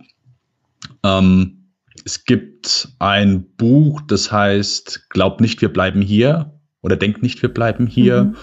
Ähm, 1.04 1.74
es 2.06 2.26
gibt 2.26 2.90
ein 2.98 3.46
Buch, 3.56 4.02
das 4.08 4.32
heißt 4.32 5.10
Glaub 5.10 5.42
nicht, 5.42 5.62
wir 5.62 5.72
bleiben 5.72 6.02
hier 6.02 6.60
oder 6.82 6.96
Denk 6.96 7.22
nicht, 7.22 7.42
wir 7.44 7.54
bleiben 7.54 7.86
hier. 7.86 8.24
Mhm. 8.24 8.36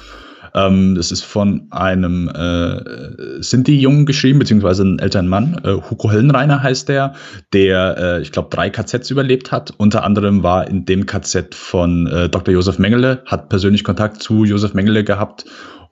Ähm, 0.57 0.95
das 0.95 1.13
ist 1.13 1.23
von 1.23 1.67
einem 1.71 2.29
äh, 2.29 3.43
Sinti-Jungen 3.43 4.07
geschrieben, 4.07 4.39
beziehungsweise 4.39 4.83
einem 4.83 4.99
älteren 4.99 5.29
Mann. 5.29 5.61
Äh, 5.63 5.75
Hugo 5.91 6.11
Höllenreiner 6.11 6.63
heißt 6.63 6.89
der, 6.89 7.15
der, 7.53 7.97
äh, 7.99 8.23
ich 8.23 8.33
glaube, 8.33 8.49
drei 8.51 8.71
KZs 8.71 9.11
überlebt 9.11 9.53
hat. 9.53 9.75
Unter 9.77 10.03
anderem 10.03 10.43
war 10.43 10.67
in 10.67 10.87
dem 10.87 11.05
KZ 11.05 11.55
von 11.55 12.07
äh, 12.07 12.31
Dr. 12.31 12.55
Josef 12.55 12.79
Mengele, 12.79 13.23
hat 13.27 13.51
persönlich 13.51 13.85
Kontakt 13.85 14.23
zu 14.23 14.45
Josef 14.45 14.73
Mengele 14.73 15.05
gehabt. 15.05 15.45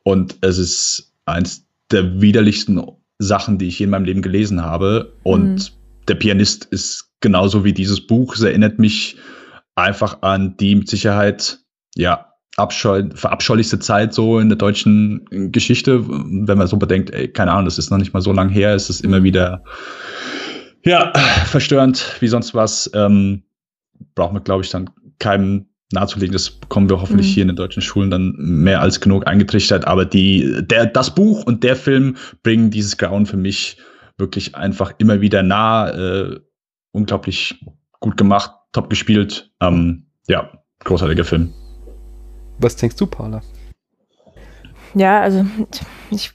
Und 0.03 0.37
es 0.41 0.57
ist 0.57 1.13
eins 1.27 1.67
der 1.91 2.23
widerlichsten 2.23 2.81
Sachen, 3.19 3.59
die 3.59 3.69
ich 3.69 3.79
je 3.79 3.85
in 3.85 3.91
meinem 3.91 4.07
Leben 4.07 4.23
gelesen 4.23 4.63
habe. 4.63 5.13
Und 5.25 5.55
mhm. 5.55 6.07
der 6.09 6.15
Pianist 6.15 6.65
ist 6.65 7.11
genauso 7.21 7.65
wie 7.65 7.75
dieses 7.75 8.07
Buch. 8.07 8.35
Es 8.35 8.43
erinnert 8.43 8.79
mich 8.79 9.19
einfach 9.75 10.23
an 10.23 10.57
die 10.57 10.75
mit 10.75 10.89
Sicherheit, 10.89 11.59
ja, 11.95 12.34
abscheu 12.57 13.03
verabscheulichste 13.15 13.79
Zeit 13.79 14.15
so 14.15 14.39
in 14.39 14.49
der 14.49 14.59
deutschen 14.59 15.27
Geschichte, 15.51 16.05
wenn 16.09 16.59
man 16.59 16.67
so 16.67 16.77
bedenkt, 16.77 17.11
ey, 17.11 17.29
keine 17.29 17.53
Ahnung, 17.53 17.65
das 17.65 17.79
ist 17.79 17.91
noch 17.91 17.99
nicht 17.99 18.15
mal 18.15 18.21
so 18.21 18.33
lang 18.33 18.49
her, 18.49 18.75
ist 18.75 18.91
es 18.91 19.01
immer 19.01 19.21
mhm. 19.21 19.25
wieder 19.25 19.65
ja, 20.85 21.13
verstörend 21.47 22.17
wie 22.21 22.29
sonst 22.29 22.55
was. 22.55 22.91
Ähm, 22.95 23.43
braucht 24.15 24.33
man, 24.33 24.45
glaube 24.45 24.63
ich, 24.63 24.71
dann 24.71 24.91
keinem 25.19 25.67
nahezulegen. 25.93 26.33
Das 26.33 26.51
bekommen 26.51 26.89
wir 26.89 27.01
hoffentlich 27.01 27.29
mhm. 27.29 27.33
hier 27.33 27.43
in 27.43 27.49
den 27.49 27.57
deutschen 27.57 27.83
Schulen 27.83 28.11
dann 28.11 28.35
mehr 28.39 28.81
als 28.81 29.01
genug 29.01 29.27
eingetrichtert. 29.27 29.87
Aber 29.87 30.05
die, 30.05 30.63
der, 30.63 30.87
das 30.87 31.15
Buch 31.15 31.45
und 31.45 31.65
der 31.65 31.77
Film 31.77 32.17
bringen 32.43 32.71
dieses 32.71 32.97
Grauen 32.97 33.27
für 33.27 33.37
mich 33.37 33.79
wirklich 34.19 34.55
einfach 34.55 34.93
immer 34.99 35.21
wieder 35.21 35.43
nah. 35.43 35.91
Äh, 35.91 36.41
unglaublich 36.93 37.61
gut 37.99 38.17
gemacht, 38.17 38.53
top 38.73 38.89
gespielt. 38.89 39.51
Ähm, 39.61 40.07
ja, 40.29 40.51
großartiger 40.85 41.25
Film. 41.25 41.53
Was 42.59 42.77
denkst 42.77 42.97
du, 42.97 43.07
Paula? 43.07 43.43
Ja, 44.95 45.21
also 45.21 45.45
ich 46.11 46.33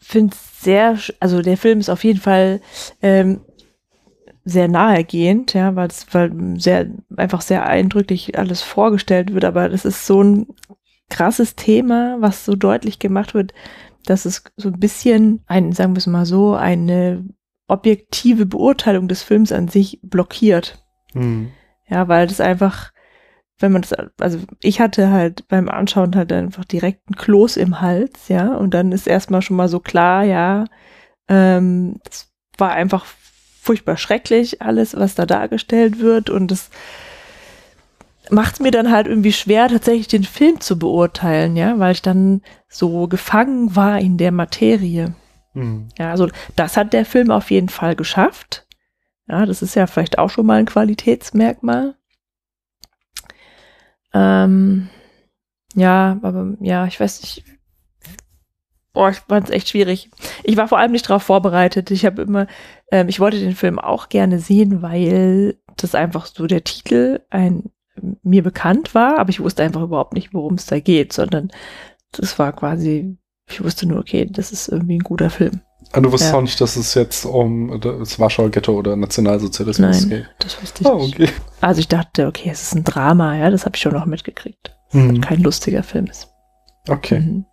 finde 0.00 0.34
es 0.34 0.62
sehr, 0.62 0.98
also 1.20 1.42
der 1.42 1.56
Film 1.56 1.80
ist 1.80 1.88
auf 1.88 2.04
jeden 2.04 2.20
Fall 2.20 2.60
ähm, 3.02 3.40
sehr 4.44 4.68
nahegehend, 4.68 5.54
ja, 5.54 5.76
weil 5.76 5.88
es 5.88 6.06
weil 6.12 6.32
sehr 6.58 6.90
einfach 7.16 7.42
sehr 7.42 7.66
eindrücklich 7.66 8.38
alles 8.38 8.62
vorgestellt 8.62 9.34
wird, 9.34 9.44
aber 9.44 9.68
das 9.68 9.84
ist 9.84 10.06
so 10.06 10.22
ein 10.22 10.46
krasses 11.10 11.56
Thema, 11.56 12.16
was 12.20 12.44
so 12.44 12.54
deutlich 12.54 12.98
gemacht 12.98 13.34
wird, 13.34 13.52
dass 14.04 14.24
es 14.24 14.44
so 14.56 14.68
ein 14.68 14.78
bisschen 14.78 15.42
ein, 15.46 15.72
sagen 15.72 15.94
wir 15.94 15.98
es 15.98 16.06
mal 16.06 16.26
so, 16.26 16.54
eine 16.54 17.24
objektive 17.66 18.46
Beurteilung 18.46 19.08
des 19.08 19.22
Films 19.22 19.52
an 19.52 19.68
sich 19.68 20.00
blockiert. 20.02 20.82
Mhm. 21.12 21.50
Ja, 21.88 22.08
weil 22.08 22.26
das 22.26 22.40
einfach 22.40 22.92
wenn 23.58 23.72
man 23.72 23.82
das, 23.82 23.92
also 24.20 24.38
ich 24.60 24.80
hatte 24.80 25.10
halt 25.10 25.48
beim 25.48 25.68
Anschauen 25.68 26.14
halt 26.14 26.32
einfach 26.32 26.64
direkt 26.64 27.10
ein 27.10 27.16
Kloß 27.16 27.56
im 27.56 27.80
Hals, 27.80 28.28
ja, 28.28 28.54
und 28.54 28.74
dann 28.74 28.92
ist 28.92 29.06
erstmal 29.06 29.42
schon 29.42 29.56
mal 29.56 29.68
so 29.68 29.80
klar, 29.80 30.24
ja, 30.24 30.64
ähm, 31.28 32.00
es 32.08 32.30
war 32.56 32.72
einfach 32.72 33.04
furchtbar 33.60 33.96
schrecklich, 33.96 34.62
alles, 34.62 34.96
was 34.96 35.14
da 35.14 35.26
dargestellt 35.26 35.98
wird 35.98 36.30
und 36.30 36.50
das 36.50 36.70
macht 38.30 38.54
es 38.54 38.60
mir 38.60 38.70
dann 38.70 38.90
halt 38.90 39.06
irgendwie 39.06 39.32
schwer, 39.32 39.68
tatsächlich 39.68 40.08
den 40.08 40.24
Film 40.24 40.60
zu 40.60 40.78
beurteilen, 40.78 41.56
ja, 41.56 41.78
weil 41.78 41.92
ich 41.92 42.02
dann 42.02 42.42
so 42.68 43.08
gefangen 43.08 43.74
war 43.74 43.98
in 43.98 44.18
der 44.18 44.32
Materie. 44.32 45.14
Mhm. 45.54 45.88
Ja, 45.98 46.10
also 46.10 46.28
das 46.56 46.76
hat 46.76 46.92
der 46.92 47.04
Film 47.04 47.30
auf 47.30 47.50
jeden 47.50 47.68
Fall 47.68 47.96
geschafft. 47.96 48.66
Ja, 49.28 49.44
das 49.44 49.62
ist 49.62 49.74
ja 49.74 49.86
vielleicht 49.86 50.18
auch 50.18 50.30
schon 50.30 50.46
mal 50.46 50.58
ein 50.58 50.66
Qualitätsmerkmal. 50.66 51.94
Ähm, 54.18 54.88
ja, 55.74 56.18
aber 56.22 56.54
ja, 56.60 56.86
ich 56.86 56.98
weiß 56.98 57.22
nicht. 57.22 57.44
Boah, 58.92 59.10
ich 59.10 59.18
fand 59.18 59.44
es 59.44 59.54
echt 59.54 59.68
schwierig. 59.68 60.10
Ich 60.42 60.56
war 60.56 60.66
vor 60.66 60.78
allem 60.78 60.90
nicht 60.90 61.08
darauf 61.08 61.22
vorbereitet. 61.22 61.90
Ich 61.92 62.04
habe 62.04 62.22
immer, 62.22 62.48
ähm, 62.90 63.08
ich 63.08 63.20
wollte 63.20 63.38
den 63.38 63.54
Film 63.54 63.78
auch 63.78 64.08
gerne 64.08 64.40
sehen, 64.40 64.82
weil 64.82 65.56
das 65.76 65.94
einfach 65.94 66.26
so 66.26 66.46
der 66.48 66.64
Titel 66.64 67.20
ein 67.30 67.70
mir 68.22 68.42
bekannt 68.42 68.94
war, 68.94 69.18
aber 69.18 69.30
ich 69.30 69.40
wusste 69.40 69.62
einfach 69.62 69.82
überhaupt 69.82 70.14
nicht, 70.14 70.32
worum 70.32 70.54
es 70.54 70.66
da 70.66 70.78
geht, 70.78 71.12
sondern 71.12 71.50
das 72.12 72.38
war 72.38 72.52
quasi, 72.52 73.16
ich 73.48 73.62
wusste 73.62 73.86
nur, 73.86 73.98
okay, 73.98 74.26
das 74.30 74.52
ist 74.52 74.68
irgendwie 74.68 74.96
ein 74.98 75.04
guter 75.04 75.30
Film. 75.30 75.60
Ah, 75.92 76.00
du 76.00 76.12
wusstest 76.12 76.32
ja. 76.32 76.38
auch 76.38 76.42
nicht, 76.42 76.60
dass 76.60 76.76
es 76.76 76.94
jetzt 76.94 77.24
um 77.24 77.80
das 77.80 78.18
Warschauer 78.18 78.50
Ghetto 78.50 78.72
oder 78.72 78.94
Nationalsozialismus 78.94 80.02
Nein, 80.02 80.08
geht. 80.10 80.26
Das 80.38 80.60
wusste 80.62 80.82
ich 80.82 80.86
ah, 80.86 80.92
okay. 80.92 81.22
nicht. 81.22 81.34
Also 81.60 81.80
ich 81.80 81.88
dachte, 81.88 82.26
okay, 82.26 82.50
es 82.52 82.62
ist 82.62 82.74
ein 82.74 82.84
Drama, 82.84 83.36
ja, 83.36 83.50
das 83.50 83.64
habe 83.64 83.74
ich 83.76 83.82
schon 83.82 83.94
noch 83.94 84.04
mitgekriegt. 84.04 84.76
Mhm. 84.92 85.20
Kein 85.20 85.40
lustiger 85.40 85.82
Film 85.82 86.06
ist. 86.06 86.28
Okay. 86.88 87.20
Mhm. 87.20 87.46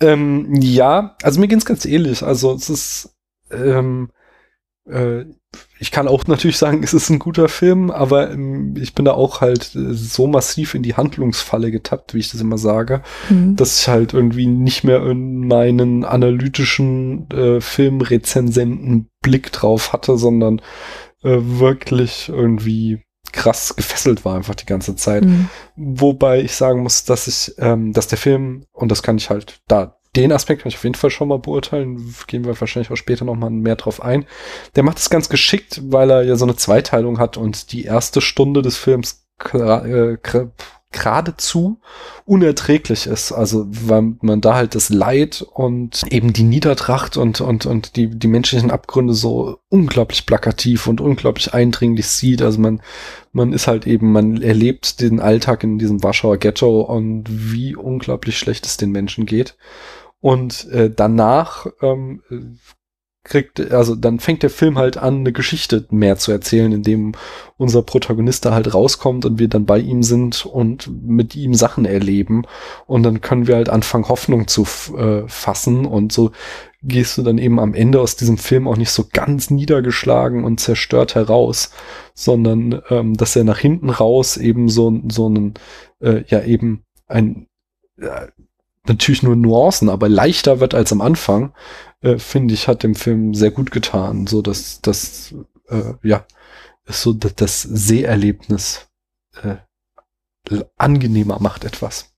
Ähm, 0.00 0.54
ja, 0.60 1.16
also 1.22 1.40
mir 1.40 1.48
geht's 1.48 1.64
ganz 1.64 1.86
ähnlich. 1.86 2.22
Also 2.22 2.52
es 2.52 2.68
ist 2.68 3.16
ähm, 3.50 4.10
äh, 4.86 5.24
ich 5.78 5.90
kann 5.90 6.08
auch 6.08 6.24
natürlich 6.26 6.58
sagen, 6.58 6.82
es 6.82 6.94
ist 6.94 7.10
ein 7.10 7.18
guter 7.18 7.48
Film, 7.48 7.90
aber 7.90 8.30
ähm, 8.30 8.74
ich 8.76 8.94
bin 8.94 9.04
da 9.04 9.12
auch 9.12 9.40
halt 9.40 9.74
äh, 9.74 9.92
so 9.92 10.26
massiv 10.26 10.74
in 10.74 10.82
die 10.82 10.94
Handlungsfalle 10.94 11.70
getappt, 11.70 12.14
wie 12.14 12.20
ich 12.20 12.30
das 12.30 12.40
immer 12.40 12.58
sage, 12.58 13.02
mhm. 13.28 13.56
dass 13.56 13.80
ich 13.80 13.88
halt 13.88 14.14
irgendwie 14.14 14.46
nicht 14.46 14.84
mehr 14.84 15.04
in 15.06 15.46
meinen 15.46 16.04
analytischen 16.04 17.28
äh, 17.30 17.60
Filmrezensenten 17.60 19.08
Blick 19.22 19.52
drauf 19.52 19.92
hatte, 19.92 20.16
sondern 20.18 20.60
äh, 21.22 21.38
wirklich 21.40 22.28
irgendwie 22.28 23.02
krass 23.32 23.74
gefesselt 23.74 24.24
war 24.24 24.36
einfach 24.36 24.54
die 24.54 24.66
ganze 24.66 24.94
Zeit. 24.96 25.24
Mhm. 25.24 25.48
Wobei 25.76 26.40
ich 26.40 26.54
sagen 26.54 26.82
muss, 26.82 27.04
dass 27.04 27.26
ich, 27.26 27.54
ähm, 27.58 27.92
dass 27.92 28.06
der 28.06 28.18
Film, 28.18 28.66
und 28.72 28.90
das 28.90 29.02
kann 29.02 29.16
ich 29.16 29.28
halt 29.28 29.60
da 29.66 29.96
den 30.16 30.32
Aspekt 30.32 30.62
kann 30.62 30.68
ich 30.68 30.76
auf 30.76 30.84
jeden 30.84 30.94
Fall 30.94 31.10
schon 31.10 31.28
mal 31.28 31.38
beurteilen. 31.38 32.14
Gehen 32.26 32.44
wir 32.44 32.58
wahrscheinlich 32.60 32.90
auch 32.90 32.96
später 32.96 33.24
noch 33.24 33.34
mal 33.34 33.50
mehr 33.50 33.76
drauf 33.76 34.02
ein. 34.02 34.26
Der 34.76 34.82
macht 34.82 34.98
es 34.98 35.10
ganz 35.10 35.28
geschickt, 35.28 35.80
weil 35.84 36.10
er 36.10 36.22
ja 36.22 36.36
so 36.36 36.44
eine 36.44 36.56
Zweiteilung 36.56 37.18
hat 37.18 37.36
und 37.36 37.72
die 37.72 37.84
erste 37.84 38.20
Stunde 38.20 38.62
des 38.62 38.76
Films 38.76 39.26
äh, 39.52 40.16
geradezu 40.94 41.80
unerträglich 42.24 43.06
ist. 43.06 43.32
Also 43.32 43.66
weil 43.68 44.14
man 44.20 44.40
da 44.40 44.54
halt 44.54 44.74
das 44.74 44.88
Leid 44.88 45.44
und 45.52 46.04
eben 46.08 46.32
die 46.32 46.44
Niedertracht 46.44 47.16
und, 47.16 47.40
und, 47.40 47.66
und 47.66 47.96
die, 47.96 48.08
die 48.08 48.28
menschlichen 48.28 48.70
Abgründe 48.70 49.12
so 49.12 49.58
unglaublich 49.68 50.24
plakativ 50.24 50.86
und 50.86 51.00
unglaublich 51.00 51.52
eindringlich 51.52 52.06
sieht. 52.06 52.40
Also 52.40 52.60
man, 52.60 52.80
man 53.32 53.52
ist 53.52 53.66
halt 53.66 53.86
eben, 53.86 54.12
man 54.12 54.40
erlebt 54.40 55.00
den 55.00 55.20
Alltag 55.20 55.64
in 55.64 55.78
diesem 55.78 56.02
Warschauer 56.02 56.38
Ghetto 56.38 56.82
und 56.82 57.24
wie 57.28 57.74
unglaublich 57.74 58.38
schlecht 58.38 58.64
es 58.64 58.76
den 58.76 58.92
Menschen 58.92 59.26
geht. 59.26 59.56
Und 60.24 60.70
äh, 60.70 60.88
danach 60.88 61.66
ähm, 61.82 62.22
kriegt, 63.24 63.60
also 63.72 63.94
dann 63.94 64.20
fängt 64.20 64.42
der 64.42 64.48
Film 64.48 64.78
halt 64.78 64.96
an, 64.96 65.16
eine 65.16 65.32
Geschichte 65.32 65.86
mehr 65.90 66.16
zu 66.16 66.32
erzählen, 66.32 66.72
indem 66.72 67.12
unser 67.58 67.82
Protagonist 67.82 68.46
da 68.46 68.54
halt 68.54 68.72
rauskommt 68.72 69.26
und 69.26 69.38
wir 69.38 69.48
dann 69.48 69.66
bei 69.66 69.78
ihm 69.78 70.02
sind 70.02 70.46
und 70.46 70.90
mit 71.06 71.36
ihm 71.36 71.52
Sachen 71.52 71.84
erleben. 71.84 72.46
Und 72.86 73.02
dann 73.02 73.20
können 73.20 73.46
wir 73.46 73.56
halt 73.56 73.68
anfangen, 73.68 74.08
Hoffnung 74.08 74.48
zu 74.48 74.62
äh, 74.96 75.28
fassen. 75.28 75.84
Und 75.84 76.10
so 76.10 76.32
gehst 76.82 77.18
du 77.18 77.22
dann 77.22 77.36
eben 77.36 77.60
am 77.60 77.74
Ende 77.74 78.00
aus 78.00 78.16
diesem 78.16 78.38
Film 78.38 78.66
auch 78.66 78.78
nicht 78.78 78.92
so 78.92 79.04
ganz 79.12 79.50
niedergeschlagen 79.50 80.42
und 80.42 80.58
zerstört 80.58 81.16
heraus, 81.16 81.70
sondern 82.14 82.80
ähm, 82.88 83.12
dass 83.14 83.36
er 83.36 83.44
nach 83.44 83.58
hinten 83.58 83.90
raus 83.90 84.38
eben 84.38 84.70
so, 84.70 85.02
so 85.12 85.26
einen, 85.26 85.52
äh, 86.00 86.24
ja 86.28 86.42
eben 86.42 86.82
ein, 87.08 87.46
äh, 87.98 88.28
natürlich 88.86 89.22
nur 89.22 89.36
Nuancen, 89.36 89.88
aber 89.88 90.08
leichter 90.08 90.60
wird 90.60 90.74
als 90.74 90.92
am 90.92 91.00
Anfang, 91.00 91.54
äh, 92.00 92.18
finde 92.18 92.54
ich, 92.54 92.68
hat 92.68 92.82
dem 92.82 92.94
Film 92.94 93.34
sehr 93.34 93.50
gut 93.50 93.70
getan, 93.70 94.26
so 94.26 94.42
dass 94.42 94.80
das, 94.80 95.34
äh, 95.68 95.94
ja, 96.02 96.26
ist 96.86 97.02
so 97.02 97.12
das, 97.12 97.34
das 97.34 97.62
Seherlebnis 97.62 98.88
äh, 99.42 99.56
angenehmer 100.76 101.40
macht 101.40 101.64
etwas. 101.64 102.13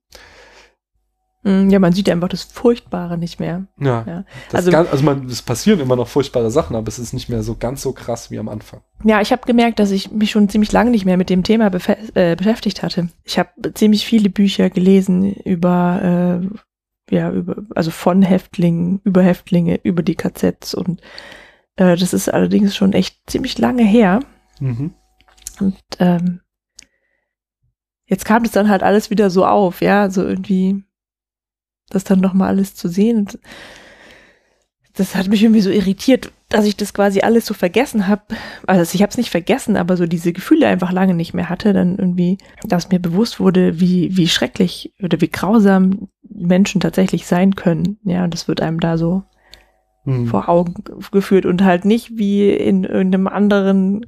Mm, 1.47 1.71
ja, 1.71 1.79
man 1.79 1.93
sieht 1.93 2.11
einfach 2.11 2.29
das 2.29 2.43
Furchtbare 2.43 3.17
nicht 3.17 3.39
mehr. 3.39 3.69
Ja. 3.79 4.05
ja. 4.05 4.25
also, 4.53 4.73
kann, 4.73 4.89
also 4.89 5.05
man, 5.05 5.27
es 5.27 5.43
passieren 5.43 5.79
immer 5.79 5.95
noch 5.95 6.09
furchtbare 6.09 6.51
Sachen, 6.51 6.75
aber 6.75 6.89
es 6.89 6.99
ist 6.99 7.13
nicht 7.13 7.29
mehr 7.29 7.45
so 7.45 7.55
ganz 7.55 7.83
so 7.83 7.93
krass 7.93 8.33
wie 8.33 8.39
am 8.41 8.49
Anfang. 8.49 8.81
Ja, 9.05 9.21
ich 9.21 9.31
habe 9.31 9.47
gemerkt, 9.47 9.79
dass 9.79 9.93
ich 9.93 10.11
mich 10.11 10.33
schon 10.33 10.49
ziemlich 10.49 10.73
lange 10.73 10.91
nicht 10.91 11.05
mehr 11.05 11.17
mit 11.17 11.31
dem 11.31 11.45
Thema 11.45 11.71
äh, 12.15 12.35
beschäftigt 12.35 12.83
hatte. 12.83 13.11
Ich 13.23 13.39
habe 13.39 13.51
ziemlich 13.75 14.07
viele 14.07 14.29
Bücher 14.29 14.71
gelesen 14.71 15.35
über 15.35 16.43
äh, 16.43 17.15
ja, 17.15 17.31
über, 17.31 17.63
also 17.77 17.93
von 17.93 18.23
Häftlingen, 18.23 19.01
über 19.05 19.23
Häftlinge, 19.23 19.79
über 19.85 20.03
die 20.03 20.17
KZs 20.17 20.75
und 20.75 21.01
äh, 21.77 21.97
das 21.97 22.13
ist 22.13 22.29
allerdings 22.29 22.75
schon 22.75 22.93
echt 22.93 23.21
ziemlich 23.31 23.57
lange 23.59 23.85
her. 23.85 24.19
Mhm. 24.59 24.95
Und 25.61 25.79
ähm, 26.01 26.41
jetzt 28.07 28.25
kam 28.25 28.43
das 28.43 28.51
dann 28.51 28.69
halt 28.69 28.83
alles 28.83 29.11
wieder 29.11 29.31
so 29.31 29.47
auf, 29.47 29.81
ja, 29.81 30.11
so 30.11 30.27
irgendwie 30.27 30.86
das 31.91 32.05
dann 32.05 32.21
nochmal 32.21 32.49
alles 32.49 32.75
zu 32.75 32.89
sehen. 32.89 33.19
Und 33.19 33.39
das 34.95 35.15
hat 35.15 35.29
mich 35.29 35.43
irgendwie 35.43 35.61
so 35.61 35.71
irritiert, 35.71 36.33
dass 36.49 36.65
ich 36.65 36.77
das 36.77 36.95
quasi 36.95 37.21
alles 37.21 37.47
so 37.47 37.55
vergessen 37.55 38.09
habe. 38.09 38.23
Also 38.67 38.95
ich 38.95 39.03
habe 39.03 39.11
es 39.11 39.17
nicht 39.17 39.31
vergessen, 39.31 39.77
aber 39.77 39.97
so 39.97 40.07
diese 40.07 40.33
Gefühle 40.33 40.69
einfach 40.69 40.93
lange 40.93 41.15
nicht 41.15 41.35
mehr 41.35 41.49
hatte. 41.49 41.73
Dann 41.73 41.99
irgendwie, 41.99 42.39
dass 42.65 42.91
mir 42.91 42.99
bewusst 42.99 43.41
wurde, 43.41 43.81
wie, 43.81 44.17
wie 44.17 44.29
schrecklich 44.29 44.95
oder 45.03 45.21
wie 45.21 45.29
grausam 45.29 46.09
Menschen 46.23 46.81
tatsächlich 46.81 47.27
sein 47.27 47.57
können. 47.57 47.99
Ja, 48.05 48.25
und 48.25 48.33
das 48.33 48.49
wird 48.49 48.61
einem 48.61 48.81
da 48.81 48.97
so 48.97 49.25
hm. 50.05 50.27
vor 50.27 50.49
Augen 50.49 50.75
geführt 51.11 51.47
und 51.47 51.63
halt 51.63 51.85
nicht 51.85 52.17
wie 52.17 52.51
in 52.51 52.85
irgendeinem 52.85 53.27
anderen 53.27 54.07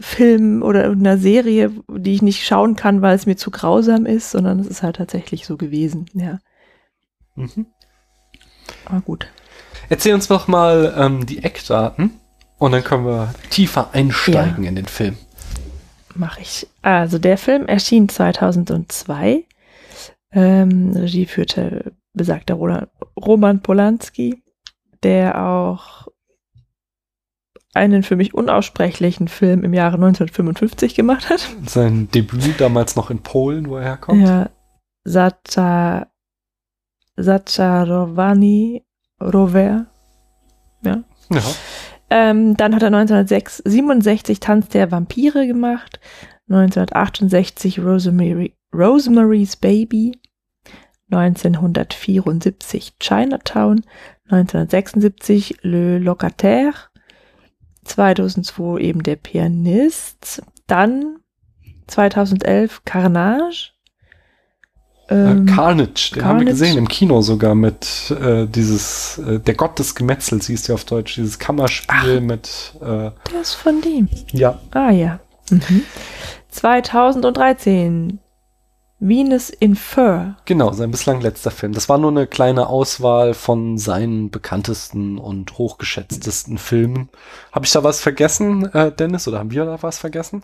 Film 0.00 0.62
oder 0.62 0.82
irgendeiner 0.84 1.18
Serie, 1.18 1.70
die 1.88 2.14
ich 2.14 2.22
nicht 2.22 2.44
schauen 2.44 2.74
kann, 2.74 3.00
weil 3.00 3.14
es 3.14 3.26
mir 3.26 3.36
zu 3.36 3.50
grausam 3.50 4.06
ist, 4.06 4.30
sondern 4.32 4.58
es 4.58 4.66
ist 4.66 4.82
halt 4.82 4.96
tatsächlich 4.96 5.46
so 5.46 5.56
gewesen, 5.56 6.06
ja. 6.14 6.40
Mhm. 7.34 7.66
Aber 8.86 9.00
gut. 9.00 9.26
Erzähl 9.88 10.14
uns 10.14 10.28
doch 10.28 10.48
mal 10.48 10.94
ähm, 10.96 11.26
die 11.26 11.42
Eckdaten 11.42 12.20
und 12.58 12.72
dann 12.72 12.84
können 12.84 13.06
wir 13.06 13.34
tiefer 13.50 13.90
einsteigen 13.92 14.64
ja. 14.64 14.70
in 14.70 14.76
den 14.76 14.86
Film. 14.86 15.16
Mach 16.14 16.38
ich. 16.38 16.66
Also 16.82 17.18
der 17.18 17.36
Film 17.38 17.66
erschien 17.66 18.08
2002. 18.08 19.44
Ähm, 20.32 20.92
Regie 20.94 21.26
führte 21.26 21.92
besagter 22.12 22.54
Roman 22.54 23.60
Polanski, 23.60 24.42
der 25.02 25.42
auch 25.42 26.08
einen 27.74 28.04
für 28.04 28.16
mich 28.16 28.34
unaussprechlichen 28.34 29.26
Film 29.26 29.64
im 29.64 29.74
Jahre 29.74 29.96
1955 29.96 30.94
gemacht 30.94 31.28
hat. 31.28 31.48
Sein 31.66 32.08
Debüt 32.12 32.60
damals 32.60 32.94
noch 32.94 33.10
in 33.10 33.18
Polen, 33.18 33.68
wo 33.68 33.76
er 33.76 33.84
herkommt. 33.84 34.22
Ja, 34.22 34.50
Sata, 35.02 36.06
Zacharowani 37.20 38.84
Rover. 39.20 39.86
Ja. 40.84 41.04
ja. 41.30 41.42
Ähm, 42.10 42.56
dann 42.56 42.74
hat 42.74 42.82
er 42.82 42.88
1967 42.94 44.40
Tanz 44.40 44.68
der 44.68 44.90
Vampire 44.90 45.46
gemacht, 45.46 45.98
1968 46.48 47.80
Rosemary, 47.80 48.54
Rosemary's 48.72 49.56
Baby, 49.56 50.18
1974 51.10 52.98
Chinatown, 52.98 53.82
1976 54.28 55.58
Le 55.62 55.98
Locataire, 55.98 56.74
2002 57.84 58.80
eben 58.80 59.02
der 59.02 59.16
Pianist, 59.16 60.42
dann 60.66 61.18
2011 61.86 62.84
Carnage, 62.84 63.73
ähm, 65.08 65.46
Carnage, 65.46 66.12
den 66.14 66.20
Carnage. 66.20 66.24
haben 66.24 66.38
wir 66.40 66.46
gesehen 66.46 66.78
im 66.78 66.88
Kino 66.88 67.20
sogar 67.20 67.54
mit 67.54 68.10
äh, 68.10 68.46
dieses 68.46 69.18
äh, 69.18 69.38
Der 69.40 69.54
Gott 69.54 69.78
des 69.78 69.94
Gemetzels 69.94 70.46
hieß 70.46 70.62
der 70.64 70.74
auf 70.76 70.84
Deutsch, 70.84 71.16
dieses 71.16 71.38
Kammerspiel 71.38 72.18
Ach, 72.18 72.20
mit 72.20 72.72
äh, 72.80 73.10
Der 73.32 73.40
ist 73.40 73.54
von 73.54 73.80
dem. 73.82 74.08
Ja. 74.32 74.58
Ah 74.72 74.90
ja. 74.90 75.20
Mhm. 75.50 75.82
2013 76.50 78.18
Venus 79.00 79.50
in 79.50 79.76
Fur. 79.76 80.36
Genau, 80.46 80.72
sein 80.72 80.90
bislang 80.90 81.20
letzter 81.20 81.50
Film. 81.50 81.72
Das 81.72 81.88
war 81.88 81.98
nur 81.98 82.10
eine 82.10 82.26
kleine 82.26 82.68
Auswahl 82.68 83.34
von 83.34 83.76
seinen 83.76 84.30
bekanntesten 84.30 85.18
und 85.18 85.58
hochgeschätztesten 85.58 86.56
Filmen. 86.56 87.10
Habe 87.52 87.66
ich 87.66 87.72
da 87.72 87.84
was 87.84 88.00
vergessen, 88.00 88.72
äh, 88.72 88.92
Dennis, 88.92 89.28
oder 89.28 89.40
haben 89.40 89.50
wir 89.50 89.66
da 89.66 89.82
was 89.82 89.98
vergessen? 89.98 90.42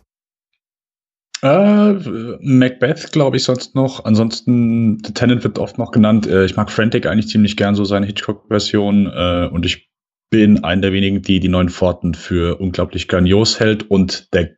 Äh, 1.43 1.93
Macbeth, 2.41 3.13
glaube 3.13 3.37
ich, 3.39 3.45
sonst 3.45 3.75
noch. 3.75 4.05
Ansonsten, 4.05 5.03
The 5.05 5.13
Tenant 5.13 5.43
wird 5.43 5.59
oft 5.59 5.79
noch 5.79 5.91
genannt. 5.91 6.27
Äh, 6.27 6.45
ich 6.45 6.57
mag 6.57 6.71
Frantic 6.71 7.07
eigentlich 7.07 7.29
ziemlich 7.29 7.57
gern, 7.57 7.75
so 7.75 7.85
seine 7.85 8.07
Hitchcock-Version. 8.07 9.07
Äh, 9.07 9.49
und 9.51 9.65
ich 9.65 9.91
bin 10.31 10.65
einer 10.65 10.83
der 10.83 10.93
wenigen, 10.93 11.23
die 11.23 11.41
die 11.41 11.49
neuen 11.49 11.71
Pforten 11.71 12.15
für 12.15 12.61
unglaublich 12.61 13.09
grandios 13.09 13.59
hält. 13.59 13.91
Und 13.91 14.33
der 14.35 14.51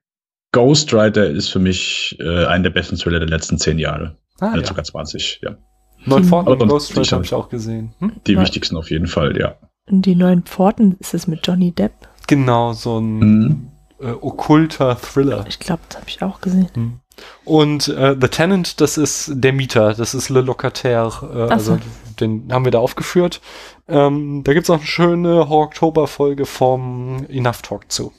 Ghostwriter 0.52 1.26
ist 1.26 1.48
für 1.48 1.60
mich 1.60 2.16
äh, 2.20 2.46
einer 2.46 2.64
der 2.64 2.70
besten 2.70 2.96
Thriller 2.96 3.20
der 3.20 3.28
letzten 3.28 3.58
zehn 3.58 3.78
Jahre. 3.78 4.18
Ah, 4.40 4.56
ja. 4.56 4.64
Sogar 4.64 4.84
20, 4.84 5.40
ja. 5.42 5.56
Neun 6.04 6.24
Pforten 6.24 6.60
und 6.60 6.68
Ghostwriter 6.68 7.16
habe 7.16 7.24
ich 7.24 7.32
auch 7.32 7.48
gesehen. 7.48 7.94
Hm? 8.00 8.12
Die 8.26 8.34
Nein. 8.34 8.42
wichtigsten 8.42 8.76
auf 8.76 8.90
jeden 8.90 9.06
Fall, 9.06 9.38
ja. 9.38 9.56
Und 9.88 10.04
die 10.04 10.16
neuen 10.16 10.42
Pforten, 10.42 10.96
ist 10.98 11.14
es 11.14 11.28
mit 11.28 11.46
Johnny 11.46 11.70
Depp? 11.70 11.92
Genau, 12.26 12.72
so 12.72 12.98
ein 12.98 13.18
mhm 13.18 13.71
äh, 14.02 14.12
okkulter 14.12 14.96
Thriller. 14.96 15.44
Ich 15.48 15.58
glaube, 15.58 15.82
das 15.88 15.98
habe 16.00 16.08
ich 16.08 16.22
auch 16.22 16.40
gesehen. 16.40 16.68
Hm. 16.74 16.98
Und 17.44 17.88
äh, 17.88 18.16
The 18.20 18.28
Tenant, 18.28 18.80
das 18.80 18.96
ist 18.96 19.30
der 19.34 19.52
Mieter, 19.52 19.94
das 19.94 20.14
ist 20.14 20.28
Le 20.28 20.40
Locataire, 20.40 21.48
äh, 21.48 21.52
also 21.52 21.78
den 22.20 22.52
haben 22.52 22.64
wir 22.64 22.72
da 22.72 22.78
aufgeführt. 22.78 23.40
Ähm, 23.88 24.42
da 24.44 24.54
gibt 24.54 24.64
es 24.64 24.70
auch 24.70 24.78
eine 24.78 24.86
schöne 24.86 25.48
Oktober-Folge 25.48 26.46
vom 26.46 27.26
Enough 27.28 27.62
Talk 27.62 27.92
zu. 27.92 28.12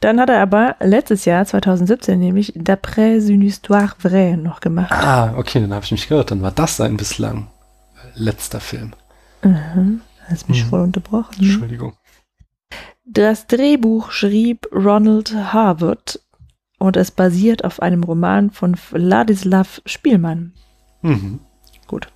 Dann 0.00 0.20
hat 0.20 0.28
er 0.28 0.42
aber 0.42 0.76
letztes 0.80 1.24
Jahr, 1.24 1.46
2017, 1.46 2.18
nämlich 2.18 2.52
D'après 2.54 3.26
une 3.30 3.42
histoire 3.42 3.94
vraie 3.98 4.36
noch 4.36 4.60
gemacht. 4.60 4.92
Ah, 4.92 5.34
okay, 5.36 5.60
dann 5.60 5.72
habe 5.72 5.84
ich 5.84 5.92
mich 5.92 6.08
gehört. 6.08 6.30
Dann 6.30 6.42
war 6.42 6.50
das 6.50 6.76
sein 6.76 6.96
bislang 6.96 7.48
letzter 8.14 8.60
Film. 8.60 8.92
Mhm. 9.42 10.02
Hast 10.28 10.48
mich 10.48 10.64
mhm. 10.64 10.68
voll 10.68 10.80
unterbrochen. 10.80 11.34
Ne? 11.38 11.46
Entschuldigung. 11.46 11.94
Das 13.04 13.46
Drehbuch 13.46 14.10
schrieb 14.10 14.66
Ronald 14.72 15.34
Harwood 15.34 16.20
und 16.78 16.96
es 16.96 17.10
basiert 17.10 17.64
auf 17.64 17.80
einem 17.80 18.02
Roman 18.02 18.50
von 18.50 18.76
Wladislaw 18.90 19.68
Spielmann. 19.84 20.54
Mhm. 21.02 21.40
Gut. 21.86 22.08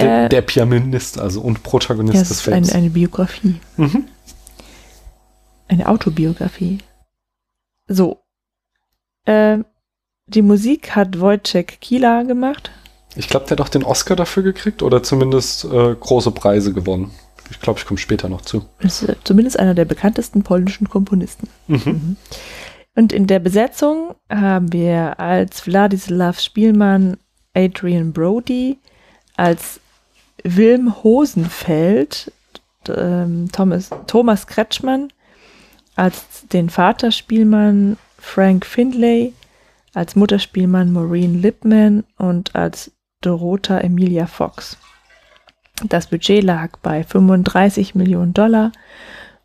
Der, 0.00 0.26
äh, 0.26 0.28
der, 0.28 0.42
Pianist, 0.42 1.18
also 1.18 1.40
und 1.40 1.62
Protagonist 1.62 2.14
ja, 2.14 2.22
des 2.22 2.40
Films. 2.42 2.70
Eine, 2.70 2.78
eine 2.78 2.90
Biografie. 2.90 3.58
Mhm. 3.76 4.04
Eine 5.66 5.88
Autobiografie. 5.88 6.78
So. 7.86 8.20
Äh, 9.24 9.58
die 10.26 10.42
Musik 10.42 10.94
hat 10.94 11.20
Wojciech 11.20 11.80
Kila 11.80 12.22
gemacht. 12.24 12.70
Ich 13.16 13.28
glaube, 13.28 13.46
der 13.46 13.56
hat 13.56 13.60
auch 13.62 13.70
den 13.70 13.82
Oscar 13.82 14.14
dafür 14.14 14.42
gekriegt 14.42 14.82
oder 14.82 15.02
zumindest 15.02 15.64
äh, 15.64 15.94
große 15.94 16.30
Preise 16.32 16.74
gewonnen. 16.74 17.10
Ich 17.50 17.60
glaube, 17.60 17.78
ich 17.78 17.86
komme 17.86 17.98
später 17.98 18.28
noch 18.28 18.42
zu. 18.42 18.64
Ist 18.80 19.06
zumindest 19.24 19.58
einer 19.58 19.74
der 19.74 19.84
bekanntesten 19.84 20.42
polnischen 20.42 20.88
Komponisten. 20.88 21.48
Mhm. 21.66 21.82
mhm. 21.84 22.16
Und 22.94 23.12
in 23.12 23.28
der 23.28 23.38
Besetzung 23.38 24.16
haben 24.28 24.72
wir 24.72 25.20
als 25.20 25.68
Wladislaw 25.68 26.36
Spielmann 26.36 27.16
Adrian 27.54 28.12
Brody, 28.12 28.78
als 29.36 29.78
Wilm 30.42 31.04
Hosenfeld 31.04 32.32
ähm, 32.88 33.50
Thomas, 33.52 33.90
Thomas 34.08 34.48
Kretschmann, 34.48 35.12
als 35.94 36.46
den 36.52 36.70
Vater 36.70 37.12
Spielmann 37.12 37.98
Frank 38.18 38.66
Findlay, 38.66 39.32
als 39.94 40.16
Mutterspielmann 40.16 40.92
Maureen 40.92 41.40
Lipman 41.40 42.04
und 42.16 42.54
als 42.54 42.90
Dorota 43.20 43.78
Emilia 43.78 44.26
Fox. 44.26 44.76
Das 45.84 46.08
Budget 46.08 46.42
lag 46.42 46.76
bei 46.82 47.04
35 47.04 47.94
Millionen 47.94 48.34
Dollar 48.34 48.72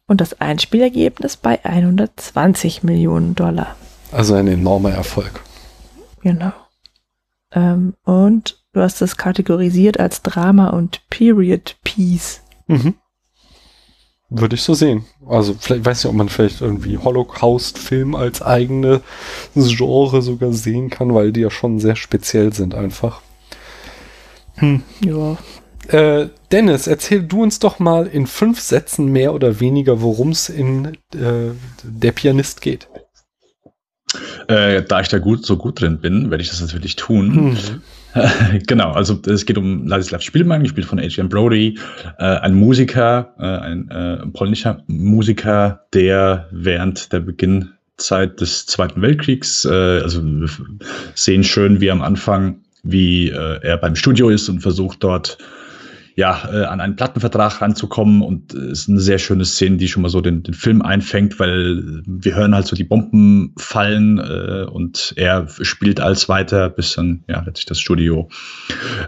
und 0.08 0.20
das 0.20 0.40
Einspielergebnis 0.42 1.38
bei 1.38 1.64
120 1.64 2.84
Millionen 2.84 3.36
Dollar. 3.36 3.76
Also 4.12 4.34
ein 4.36 4.48
enormer 4.48 4.92
Erfolg. 4.92 5.42
Genau. 6.22 6.54
Ähm, 7.52 7.94
und 8.04 8.64
du 8.74 8.82
hast 8.82 9.02
es 9.02 9.18
kategorisiert 9.18 10.00
als 10.00 10.22
Drama 10.22 10.70
und 10.70 11.02
Period 11.10 11.78
Piece. 11.84 12.42
Mhm. 12.68 12.96
Würde 14.30 14.56
ich 14.56 14.64
so 14.64 14.74
sehen. 14.74 15.06
Also 15.28 15.56
vielleicht 15.60 15.86
weiß 15.86 16.00
ich, 16.00 16.10
ob 16.10 16.16
man 16.16 16.30
vielleicht 16.30 16.62
irgendwie 16.62 16.98
Holocaust-Film 16.98 18.16
als 18.16 18.42
eigene 18.42 19.02
Genre 19.54 20.24
sogar 20.24 20.54
sehen 20.54 20.90
kann, 20.90 21.14
weil 21.14 21.32
die 21.32 21.42
ja 21.42 21.52
schon 21.52 21.80
sehr 21.80 21.96
speziell 21.96 22.52
sind 22.52 22.74
einfach. 22.74 23.22
Hm. 24.56 24.82
Ja, 25.06 25.38
äh, 25.90 26.28
Dennis, 26.52 26.88
erzähl 26.88 27.24
du 27.24 27.44
uns 27.44 27.60
doch 27.60 27.80
mal 27.80 28.08
in 28.08 28.28
fünf 28.28 28.60
Sätzen 28.60 29.08
mehr 29.12 29.34
oder 29.34 29.60
weniger, 29.60 30.02
worum 30.02 30.30
es 30.30 30.50
in 30.50 30.86
äh, 31.14 31.52
Der 31.84 32.12
Pianist 32.12 32.62
geht. 32.62 32.88
Äh, 34.48 34.84
da 34.84 35.02
ich 35.02 35.08
da 35.08 35.18
gut, 35.18 35.46
so 35.46 35.58
gut 35.58 35.82
drin 35.82 36.00
bin, 36.00 36.30
werde 36.30 36.44
ich 36.44 36.50
das 36.50 36.62
natürlich 36.62 36.96
tun. 36.96 37.54
Mhm. 37.54 37.82
genau, 38.68 38.92
also 38.92 39.20
es 39.26 39.46
geht 39.46 39.58
um 39.58 39.88
Ladislav 39.88 40.22
Spielmann, 40.22 40.64
gespielt 40.64 40.86
von 40.86 41.00
Adrian 41.00 41.30
Brody, 41.30 41.80
äh, 42.20 42.24
ein 42.24 42.54
Musiker, 42.54 43.34
äh, 43.40 43.44
ein 43.44 43.90
äh, 43.90 44.28
polnischer 44.28 44.84
Musiker, 44.88 45.86
der 45.94 46.48
während 46.52 47.12
der 47.12 47.22
Beginnzeit 47.22 48.40
des 48.40 48.66
Zweiten 48.68 49.02
Weltkriegs, 49.02 49.66
also 49.66 50.24
wir 50.24 50.50
sehen 51.16 51.44
schön, 51.44 51.80
wie 51.80 51.92
am 51.92 52.02
Anfang 52.02 52.62
wie 52.86 53.30
er 53.30 53.78
beim 53.78 53.96
Studio 53.96 54.30
ist 54.30 54.50
und 54.50 54.60
versucht 54.60 55.04
dort 55.04 55.38
ja, 56.16 56.48
äh, 56.52 56.66
an 56.66 56.80
einen 56.80 56.96
Plattenvertrag 56.96 57.62
ranzukommen. 57.62 58.22
Und 58.22 58.54
es 58.54 58.62
äh, 58.62 58.72
ist 58.72 58.90
eine 58.90 59.00
sehr 59.00 59.20
schöne 59.20 59.46
Szene, 59.46 59.78
die 59.78 59.88
schon 59.88 60.04
mal 60.04 60.10
so 60.10 60.22
den, 60.22 60.44
den 60.44 60.54
Film 60.54 60.82
einfängt, 60.82 61.40
weil 61.40 62.04
wir 62.06 62.36
hören 62.36 62.54
halt 62.54 62.68
so 62.68 62.76
die 62.76 62.84
Bomben 62.84 63.54
fallen 63.58 64.20
äh, 64.20 64.66
und 64.70 65.14
er 65.16 65.48
spielt 65.62 66.00
als 66.00 66.30
weiter, 66.30 66.70
bis 66.70 66.96
dann 66.96 67.24
ja 67.28 67.42
letztlich 67.42 67.66
das 67.66 67.80
Studio 67.80 68.30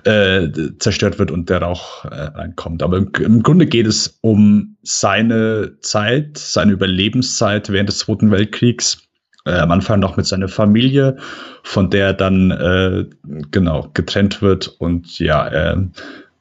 äh, 0.04 0.50
zerstört 0.80 1.20
wird 1.20 1.32
und 1.32 1.50
der 1.50 1.62
Rauch 1.62 2.06
äh, 2.06 2.15
reinkommt. 2.15 2.82
Aber 2.82 2.98
im, 2.98 3.12
im 3.20 3.44
Grunde 3.44 3.68
geht 3.68 3.88
es 3.88 4.18
um 4.22 4.78
seine 4.82 5.78
Zeit, 5.82 6.38
seine 6.38 6.72
Überlebenszeit 6.72 7.72
während 7.72 7.89
des 7.89 8.00
Zweiten 8.00 8.32
Weltkriegs. 8.32 9.02
Äh, 9.48 9.60
am 9.60 9.70
Anfang 9.70 10.00
noch 10.00 10.18
mit 10.18 10.26
seiner 10.26 10.48
Familie, 10.48 11.18
von 11.62 11.91
der 11.91 12.13
dann 12.13 12.50
äh, 12.50 13.06
genau 13.52 13.91
getrennt 13.94 14.41
wird 14.41 14.68
und 14.80 15.20
ja, 15.20 15.48
äh, 15.48 15.78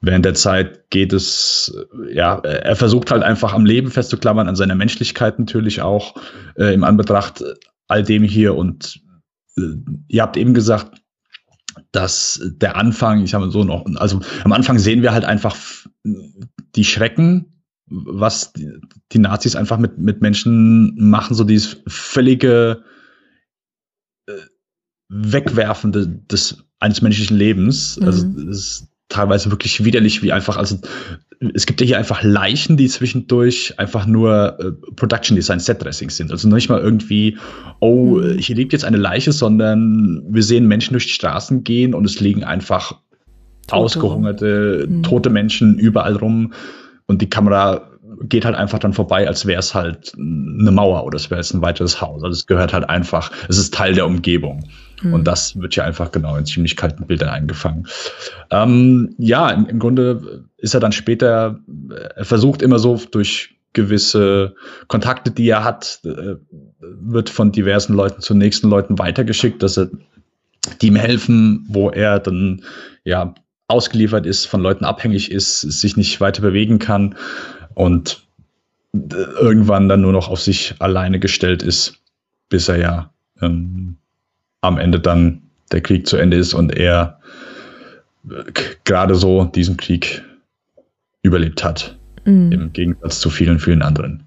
während 0.06 0.24
der 0.24 0.34
Zeit 0.34 0.90
geht 0.90 1.12
es, 1.12 1.74
ja, 2.10 2.38
er 2.38 2.76
versucht 2.76 3.10
halt 3.10 3.22
einfach 3.22 3.52
am 3.52 3.64
Leben 3.64 3.90
festzuklammern, 3.90 4.48
an 4.48 4.56
seiner 4.56 4.74
Menschlichkeit 4.74 5.38
natürlich 5.38 5.82
auch, 5.82 6.14
äh, 6.56 6.74
im 6.74 6.84
Anbetracht 6.84 7.42
all 7.88 8.02
dem 8.02 8.22
hier. 8.22 8.54
Und 8.54 9.00
äh, 9.56 9.62
ihr 10.08 10.22
habt 10.22 10.36
eben 10.36 10.54
gesagt, 10.54 11.00
dass 11.92 12.40
der 12.44 12.76
Anfang, 12.76 13.22
ich 13.22 13.34
habe 13.34 13.50
so 13.50 13.64
noch, 13.64 13.84
also 13.96 14.20
am 14.44 14.52
Anfang 14.52 14.78
sehen 14.78 15.02
wir 15.02 15.12
halt 15.12 15.24
einfach 15.24 15.56
die 16.74 16.84
Schrecken, 16.84 17.62
was 17.86 18.52
die, 18.52 18.70
die 19.12 19.18
Nazis 19.18 19.56
einfach 19.56 19.78
mit, 19.78 19.98
mit 19.98 20.20
Menschen 20.20 20.94
machen, 20.96 21.34
so 21.34 21.44
dieses 21.44 21.82
völlige 21.86 22.84
äh, 24.26 24.32
Wegwerfende 25.08 26.08
des 26.08 26.64
eines 26.80 27.02
menschlichen 27.02 27.36
Lebens. 27.36 27.98
Also 28.02 28.26
mhm. 28.26 28.34
Also 28.36 28.46
das, 28.46 28.88
teilweise 29.14 29.50
wirklich 29.50 29.84
widerlich, 29.84 30.22
wie 30.22 30.32
einfach, 30.32 30.56
also 30.56 30.76
es 31.54 31.66
gibt 31.66 31.80
ja 31.80 31.86
hier 31.86 31.98
einfach 31.98 32.22
Leichen, 32.22 32.76
die 32.76 32.88
zwischendurch 32.88 33.74
einfach 33.78 34.06
nur 34.06 34.58
äh, 34.58 34.72
Production 34.96 35.36
Design 35.36 35.60
Set 35.60 35.82
Dressings 35.82 36.16
sind. 36.16 36.30
Also 36.30 36.48
nicht 36.48 36.68
mal 36.68 36.80
irgendwie, 36.80 37.38
oh, 37.80 38.16
mhm. 38.16 38.38
hier 38.38 38.56
liegt 38.56 38.72
jetzt 38.72 38.84
eine 38.84 38.96
Leiche, 38.96 39.32
sondern 39.32 40.22
wir 40.28 40.42
sehen 40.42 40.66
Menschen 40.66 40.92
durch 40.94 41.06
die 41.06 41.12
Straßen 41.12 41.64
gehen 41.64 41.94
und 41.94 42.04
es 42.04 42.20
liegen 42.20 42.44
einfach 42.44 42.92
tote. 43.66 43.76
ausgehungerte, 43.76 44.86
mhm. 44.88 45.02
tote 45.02 45.30
Menschen 45.30 45.78
überall 45.78 46.16
rum 46.16 46.52
und 47.06 47.22
die 47.22 47.30
Kamera 47.30 47.90
geht 48.22 48.44
halt 48.44 48.54
einfach 48.54 48.78
dann 48.78 48.92
vorbei, 48.92 49.26
als 49.26 49.46
wäre 49.46 49.58
es 49.58 49.74
halt 49.74 50.12
eine 50.16 50.70
Mauer 50.70 51.04
oder 51.04 51.16
es 51.16 51.30
wäre 51.30 51.40
jetzt 51.40 51.52
ein 51.52 51.62
weiteres 51.62 52.00
Haus. 52.00 52.22
Also 52.22 52.32
es 52.32 52.46
gehört 52.46 52.72
halt 52.72 52.88
einfach, 52.88 53.30
es 53.48 53.58
ist 53.58 53.74
Teil 53.74 53.94
der 53.94 54.06
Umgebung. 54.06 54.64
Mhm. 55.04 55.14
Und 55.14 55.24
das 55.24 55.58
wird 55.60 55.76
ja 55.76 55.84
einfach 55.84 56.10
genau 56.10 56.36
in 56.36 56.46
ziemlich 56.46 56.76
kalten 56.76 57.06
Bildern 57.06 57.28
eingefangen. 57.28 57.86
Ähm, 58.50 59.14
ja, 59.18 59.50
im, 59.50 59.66
im, 59.66 59.78
Grunde 59.78 60.44
ist 60.56 60.74
er 60.74 60.80
dann 60.80 60.92
später, 60.92 61.60
er 62.16 62.24
versucht 62.24 62.62
immer 62.62 62.78
so 62.78 63.00
durch 63.10 63.54
gewisse 63.72 64.54
Kontakte, 64.88 65.30
die 65.30 65.48
er 65.48 65.64
hat, 65.64 66.00
äh, 66.04 66.36
wird 66.80 67.28
von 67.28 67.52
diversen 67.52 67.94
Leuten 67.94 68.20
zu 68.20 68.34
nächsten 68.34 68.68
Leuten 68.68 68.98
weitergeschickt, 68.98 69.62
dass 69.62 69.76
er 69.76 69.90
die 70.80 70.86
ihm 70.86 70.96
helfen, 70.96 71.66
wo 71.68 71.90
er 71.90 72.18
dann 72.20 72.62
ja 73.04 73.34
ausgeliefert 73.68 74.26
ist, 74.26 74.46
von 74.46 74.60
Leuten 74.60 74.84
abhängig 74.84 75.30
ist, 75.30 75.60
sich 75.60 75.96
nicht 75.96 76.20
weiter 76.20 76.42
bewegen 76.42 76.78
kann 76.78 77.16
und 77.74 78.26
irgendwann 78.92 79.88
dann 79.88 80.02
nur 80.02 80.12
noch 80.12 80.28
auf 80.28 80.40
sich 80.40 80.74
alleine 80.78 81.18
gestellt 81.18 81.62
ist, 81.62 82.00
bis 82.48 82.68
er 82.68 82.76
ja 82.76 83.10
ähm, 83.40 83.96
am 84.64 84.78
Ende 84.78 85.00
dann 85.00 85.42
der 85.72 85.80
Krieg 85.80 86.06
zu 86.06 86.16
Ende 86.16 86.36
ist 86.36 86.54
und 86.54 86.76
er 86.76 87.20
äh, 88.28 88.44
gerade 88.84 89.14
so 89.14 89.44
diesen 89.44 89.76
Krieg 89.76 90.22
überlebt 91.22 91.64
hat. 91.64 91.98
Mhm. 92.24 92.52
Im 92.52 92.72
Gegensatz 92.72 93.20
zu 93.20 93.30
vielen, 93.30 93.58
vielen 93.58 93.82
anderen. 93.82 94.24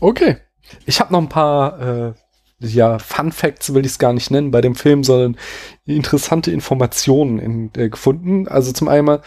Okay. 0.00 0.38
Ich 0.86 1.00
habe 1.00 1.12
noch 1.12 1.20
ein 1.20 1.28
paar 1.28 2.08
äh, 2.08 2.12
ja, 2.60 2.98
Fun 2.98 3.32
Facts 3.32 3.72
will 3.72 3.84
ich 3.84 3.92
es 3.92 3.98
gar 3.98 4.12
nicht 4.12 4.30
nennen 4.30 4.50
bei 4.50 4.60
dem 4.60 4.74
Film, 4.74 5.02
sondern 5.02 5.36
interessante 5.86 6.50
Informationen 6.50 7.38
in, 7.38 7.70
äh, 7.76 7.88
gefunden. 7.88 8.48
Also 8.48 8.72
zum 8.72 8.88
einen, 8.88 9.18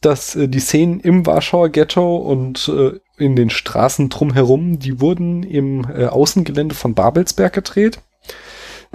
dass 0.00 0.34
äh, 0.34 0.48
die 0.48 0.60
Szenen 0.60 1.00
im 1.00 1.26
Warschauer 1.26 1.68
Ghetto 1.68 2.16
und 2.16 2.68
äh, 2.68 2.98
in 3.22 3.36
den 3.36 3.50
Straßen 3.50 4.08
drumherum, 4.08 4.78
die 4.78 5.00
wurden 5.00 5.42
im 5.42 5.84
äh, 5.84 6.06
Außengelände 6.06 6.74
von 6.74 6.94
Babelsberg 6.94 7.52
gedreht. 7.52 7.98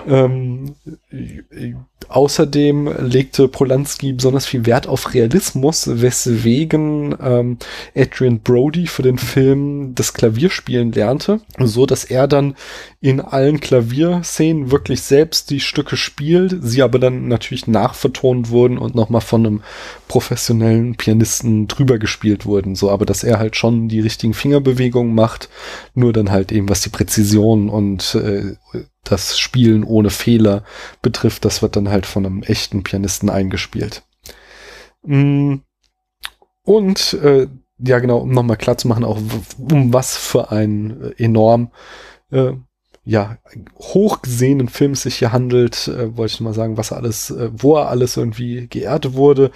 Ähm, 0.07 0.75
außerdem 2.09 2.91
legte 3.07 3.47
Polanski 3.47 4.13
besonders 4.13 4.45
viel 4.45 4.65
Wert 4.65 4.87
auf 4.87 5.13
Realismus, 5.13 6.01
weswegen 6.01 7.15
ähm, 7.21 7.57
Adrian 7.95 8.39
Brody 8.39 8.87
für 8.87 9.03
den 9.03 9.17
Film 9.17 9.95
das 9.95 10.13
Klavierspielen 10.13 10.91
lernte, 10.91 11.41
so 11.59 11.85
dass 11.85 12.03
er 12.03 12.27
dann 12.27 12.55
in 13.01 13.21
allen 13.21 13.59
Klavierszenen 13.59 14.71
wirklich 14.71 15.01
selbst 15.01 15.49
die 15.49 15.59
Stücke 15.59 15.95
spielt, 15.95 16.57
sie 16.61 16.81
aber 16.81 16.99
dann 16.99 17.27
natürlich 17.27 17.67
nachvertont 17.67 18.49
wurden 18.49 18.77
und 18.77 18.95
nochmal 18.95 19.21
von 19.21 19.45
einem 19.45 19.61
professionellen 20.07 20.95
Pianisten 20.95 21.67
drüber 21.67 21.97
gespielt 21.97 22.45
wurden, 22.45 22.75
so 22.75 22.89
aber 22.89 23.05
dass 23.05 23.23
er 23.23 23.39
halt 23.39 23.55
schon 23.55 23.87
die 23.87 24.01
richtigen 24.01 24.33
Fingerbewegungen 24.33 25.15
macht, 25.15 25.49
nur 25.93 26.13
dann 26.13 26.31
halt 26.31 26.51
eben 26.51 26.67
was 26.67 26.81
die 26.81 26.89
Präzision 26.89 27.69
und 27.69 28.15
äh, 28.15 28.55
das 29.03 29.37
Spielen 29.37 29.83
ohne 29.83 30.09
Fehler 30.09 30.63
betrifft, 31.01 31.45
das 31.45 31.61
wird 31.61 31.75
dann 31.75 31.89
halt 31.89 32.05
von 32.05 32.25
einem 32.25 32.43
echten 32.43 32.83
Pianisten 32.83 33.29
eingespielt. 33.29 34.03
Mm. 35.03 35.55
Und 36.63 37.13
äh, 37.15 37.47
ja 37.77 37.99
genau, 37.99 38.19
um 38.19 38.31
nochmal 38.31 38.57
klar 38.57 38.77
zu 38.77 38.87
machen, 38.87 39.03
auch 39.03 39.19
um 39.57 39.93
was 39.93 40.15
für 40.15 40.51
ein 40.51 41.13
äh, 41.17 41.23
enorm 41.23 41.71
äh, 42.31 42.53
ja, 43.05 43.37
hochgesehenen 43.79 44.69
Film 44.69 44.95
sich 44.95 45.15
hier 45.15 45.33
handelt, 45.33 45.89
äh, 45.89 46.15
wollte 46.15 46.35
ich 46.35 46.39
mal 46.39 46.53
sagen, 46.53 46.77
was 46.77 46.91
er 46.91 46.97
alles, 46.97 47.31
äh, 47.31 47.49
wo 47.51 47.75
er 47.75 47.89
alles 47.89 48.15
irgendwie 48.15 48.67
geehrt 48.67 49.13
wurde. 49.13 49.51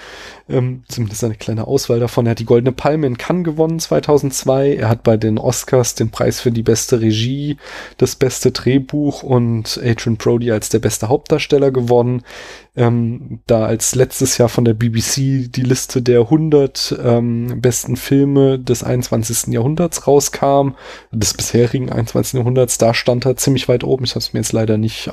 Ähm, 0.49 0.83
zumindest 0.89 1.23
eine 1.23 1.35
kleine 1.35 1.65
Auswahl 1.65 2.01
davon. 2.01 2.25
Er 2.25 2.31
hat 2.31 2.39
die 2.39 2.45
Goldene 2.45 2.73
Palme 2.73 3.07
in 3.07 3.17
Cannes 3.17 3.45
gewonnen 3.45 3.79
2002. 3.79 4.75
Er 4.75 4.89
hat 4.89 5.03
bei 5.03 5.15
den 5.15 5.37
Oscars 5.37 5.95
den 5.95 6.09
Preis 6.11 6.41
für 6.41 6.51
die 6.51 6.61
beste 6.61 6.99
Regie, 6.99 7.55
das 7.95 8.17
beste 8.17 8.51
Drehbuch 8.51 9.23
und 9.23 9.79
Adrian 9.81 10.17
Brody 10.17 10.51
als 10.51 10.67
der 10.67 10.79
beste 10.79 11.07
Hauptdarsteller 11.07 11.71
gewonnen 11.71 12.23
ähm, 12.77 13.39
da 13.47 13.65
als 13.65 13.95
letztes 13.95 14.37
Jahr 14.37 14.49
von 14.49 14.63
der 14.63 14.75
BBC 14.75 15.51
die 15.51 15.63
Liste 15.63 16.03
der 16.03 16.21
100 16.21 16.95
ähm, 17.03 17.59
besten 17.59 17.95
Filme 17.97 18.59
des 18.59 18.83
21. 18.83 19.51
Jahrhunderts 19.53 20.05
rauskam, 20.05 20.75
des 21.11 21.33
bisherigen 21.33 21.91
21. 21.91 22.35
Jahrhunderts, 22.35 22.77
da 22.77 22.93
stand 22.93 23.25
er 23.25 23.35
ziemlich 23.35 23.67
weit 23.67 23.83
oben. 23.83 24.05
Ich 24.05 24.11
habe 24.11 24.19
es 24.19 24.31
mir 24.31 24.39
jetzt 24.39 24.53
leider 24.53 24.77
nicht 24.77 25.11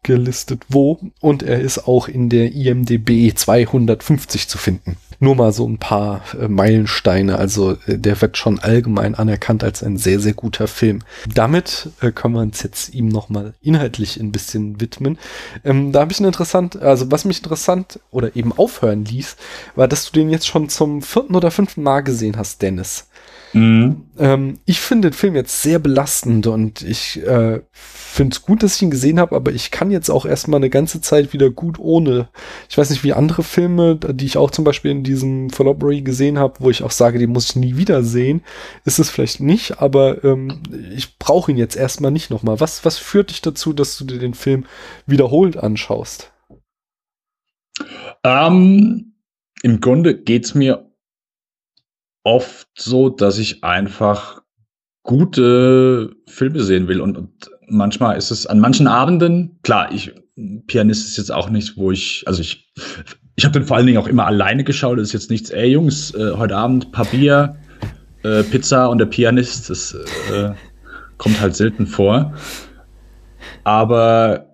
aufgelistet, 0.00 0.64
wo. 0.68 0.98
Und 1.20 1.42
er 1.42 1.60
ist 1.60 1.86
auch 1.86 2.08
in 2.08 2.28
der 2.28 2.52
IMDB 2.52 3.32
250 3.34 4.48
zu 4.48 4.58
finden 4.58 4.96
nur 5.22 5.36
mal 5.36 5.52
so 5.52 5.68
ein 5.68 5.76
paar 5.76 6.22
äh, 6.40 6.48
Meilensteine. 6.48 7.38
Also 7.38 7.72
äh, 7.86 7.98
der 7.98 8.20
wird 8.22 8.38
schon 8.38 8.58
allgemein 8.58 9.14
anerkannt 9.14 9.62
als 9.62 9.82
ein 9.82 9.98
sehr, 9.98 10.18
sehr 10.18 10.32
guter 10.32 10.66
Film. 10.66 11.00
Damit 11.32 11.90
äh, 12.00 12.10
können 12.10 12.34
wir 12.34 12.40
uns 12.40 12.62
jetzt 12.62 12.94
ihm 12.94 13.08
nochmal 13.08 13.52
inhaltlich 13.60 14.18
ein 14.18 14.32
bisschen 14.32 14.80
widmen. 14.80 15.18
Ähm, 15.62 15.92
da 15.92 16.00
habe 16.00 16.12
ich 16.12 16.20
ein 16.20 16.24
interessant, 16.24 16.80
also 16.80 17.10
was 17.10 17.26
mich 17.26 17.38
interessant 17.38 18.00
oder 18.10 18.34
eben 18.34 18.52
aufhören 18.52 19.04
ließ, 19.04 19.36
war, 19.74 19.88
dass 19.88 20.10
du 20.10 20.18
den 20.18 20.30
jetzt 20.30 20.46
schon 20.46 20.70
zum 20.70 21.02
vierten 21.02 21.36
oder 21.36 21.50
fünften 21.50 21.82
Mal 21.82 22.00
gesehen 22.00 22.38
hast, 22.38 22.62
Dennis. 22.62 23.09
Mhm. 23.52 24.04
Ähm, 24.18 24.58
ich 24.64 24.80
finde 24.80 25.10
den 25.10 25.16
Film 25.16 25.34
jetzt 25.34 25.62
sehr 25.62 25.78
belastend 25.78 26.46
und 26.46 26.82
ich 26.82 27.20
äh, 27.26 27.60
finde 27.72 28.34
es 28.34 28.42
gut, 28.42 28.62
dass 28.62 28.76
ich 28.76 28.82
ihn 28.82 28.90
gesehen 28.90 29.18
habe, 29.18 29.34
aber 29.34 29.52
ich 29.52 29.70
kann 29.70 29.90
jetzt 29.90 30.08
auch 30.08 30.24
erstmal 30.24 30.58
eine 30.58 30.70
ganze 30.70 31.00
Zeit 31.00 31.32
wieder 31.32 31.50
gut 31.50 31.78
ohne. 31.78 32.28
Ich 32.68 32.78
weiß 32.78 32.90
nicht, 32.90 33.02
wie 33.02 33.12
andere 33.12 33.42
Filme, 33.42 33.96
die 33.96 34.26
ich 34.26 34.36
auch 34.36 34.50
zum 34.50 34.64
Beispiel 34.64 34.92
in 34.92 35.02
diesem 35.02 35.50
Philobbery 35.50 36.02
gesehen 36.02 36.38
habe, 36.38 36.54
wo 36.60 36.70
ich 36.70 36.82
auch 36.82 36.92
sage, 36.92 37.18
die 37.18 37.26
muss 37.26 37.50
ich 37.50 37.56
nie 37.56 37.76
wieder 37.76 38.04
sehen, 38.04 38.42
ist 38.84 38.98
es 38.98 39.10
vielleicht 39.10 39.40
nicht, 39.40 39.80
aber 39.80 40.22
ähm, 40.22 40.62
ich 40.94 41.18
brauche 41.18 41.50
ihn 41.50 41.58
jetzt 41.58 41.76
erstmal 41.76 42.12
nicht 42.12 42.30
nochmal. 42.30 42.60
Was, 42.60 42.84
was 42.84 42.98
führt 42.98 43.30
dich 43.30 43.42
dazu, 43.42 43.72
dass 43.72 43.96
du 43.98 44.04
dir 44.04 44.18
den 44.18 44.34
Film 44.34 44.64
wiederholt 45.06 45.56
anschaust? 45.56 46.30
Ähm, 48.22 49.14
Im 49.62 49.80
Grunde 49.80 50.20
geht's 50.20 50.54
mir 50.54 50.89
oft 52.22 52.68
so, 52.76 53.08
dass 53.08 53.38
ich 53.38 53.64
einfach 53.64 54.42
gute 55.02 56.14
Filme 56.26 56.62
sehen 56.62 56.88
will 56.88 57.00
und, 57.00 57.16
und 57.16 57.50
manchmal 57.68 58.16
ist 58.16 58.30
es 58.30 58.46
an 58.46 58.60
manchen 58.60 58.86
Abenden, 58.86 59.58
klar, 59.62 59.90
ich 59.92 60.12
Pianist 60.66 61.06
ist 61.06 61.18
jetzt 61.18 61.32
auch 61.32 61.50
nicht, 61.50 61.76
wo 61.76 61.90
ich, 61.90 62.24
also 62.26 62.40
ich, 62.40 62.72
ich 63.36 63.44
habe 63.44 63.58
den 63.58 63.66
vor 63.66 63.76
allen 63.76 63.86
Dingen 63.86 63.98
auch 63.98 64.06
immer 64.06 64.26
alleine 64.26 64.64
geschaut, 64.64 64.98
das 64.98 65.08
ist 65.08 65.12
jetzt 65.12 65.30
nichts, 65.30 65.50
ey 65.50 65.70
Jungs, 65.70 66.14
äh, 66.14 66.32
heute 66.36 66.56
Abend 66.56 66.92
paar 66.92 67.04
Bier, 67.06 67.56
äh, 68.22 68.42
Pizza 68.42 68.88
und 68.88 68.98
der 68.98 69.06
Pianist, 69.06 69.70
das 69.70 69.94
äh, 70.32 70.50
kommt 71.18 71.40
halt 71.40 71.54
selten 71.54 71.86
vor. 71.86 72.34
Aber 73.64 74.49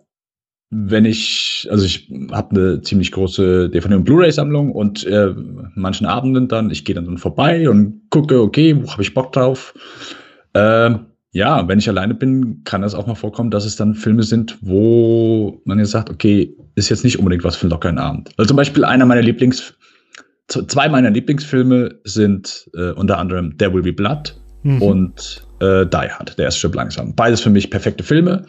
wenn 0.70 1.04
ich, 1.04 1.68
also 1.70 1.84
ich 1.84 2.10
habe 2.32 2.56
eine 2.56 2.82
ziemlich 2.82 3.12
große 3.12 3.70
DVD- 3.72 3.96
und 3.96 4.04
Blu-ray-Sammlung 4.04 4.72
und 4.72 5.06
äh, 5.06 5.32
manchen 5.74 6.06
Abenden 6.06 6.48
dann, 6.48 6.70
ich 6.70 6.84
gehe 6.84 6.94
dann, 6.94 7.18
vorbei 7.18 7.68
und 7.70 8.02
gucke, 8.10 8.40
okay, 8.40 8.76
wo 8.76 8.90
habe 8.90 9.02
ich 9.02 9.14
Bock 9.14 9.32
drauf? 9.32 9.74
Äh, 10.54 10.94
ja, 11.32 11.68
wenn 11.68 11.78
ich 11.78 11.88
alleine 11.88 12.14
bin, 12.14 12.64
kann 12.64 12.82
das 12.82 12.94
auch 12.94 13.06
mal 13.06 13.14
vorkommen, 13.14 13.50
dass 13.50 13.64
es 13.64 13.76
dann 13.76 13.94
Filme 13.94 14.22
sind, 14.22 14.58
wo 14.60 15.60
man 15.64 15.78
jetzt 15.78 15.90
sagt, 15.90 16.10
okay, 16.10 16.56
ist 16.74 16.88
jetzt 16.88 17.04
nicht 17.04 17.18
unbedingt 17.18 17.44
was 17.44 17.56
für 17.56 17.64
einen 17.64 17.70
lockeren 17.70 17.98
Abend. 17.98 18.30
Also 18.36 18.48
zum 18.48 18.56
Beispiel 18.56 18.84
einer 18.84 19.06
meiner 19.06 19.22
Lieblings, 19.22 19.74
zwei 20.48 20.88
meiner 20.88 21.10
Lieblingsfilme 21.10 22.00
sind 22.04 22.68
äh, 22.74 22.90
unter 22.92 23.18
anderem 23.18 23.56
There 23.58 23.72
Will 23.72 23.82
Be 23.82 23.92
Blood 23.92 24.34
mhm. 24.62 24.82
und 24.82 25.46
äh, 25.60 25.86
Die 25.86 26.10
Hard, 26.10 26.38
der 26.38 26.46
erste 26.46 26.60
Stück 26.60 26.74
langsam. 26.74 27.14
Beides 27.14 27.40
für 27.40 27.50
mich 27.50 27.70
perfekte 27.70 28.02
Filme 28.02 28.46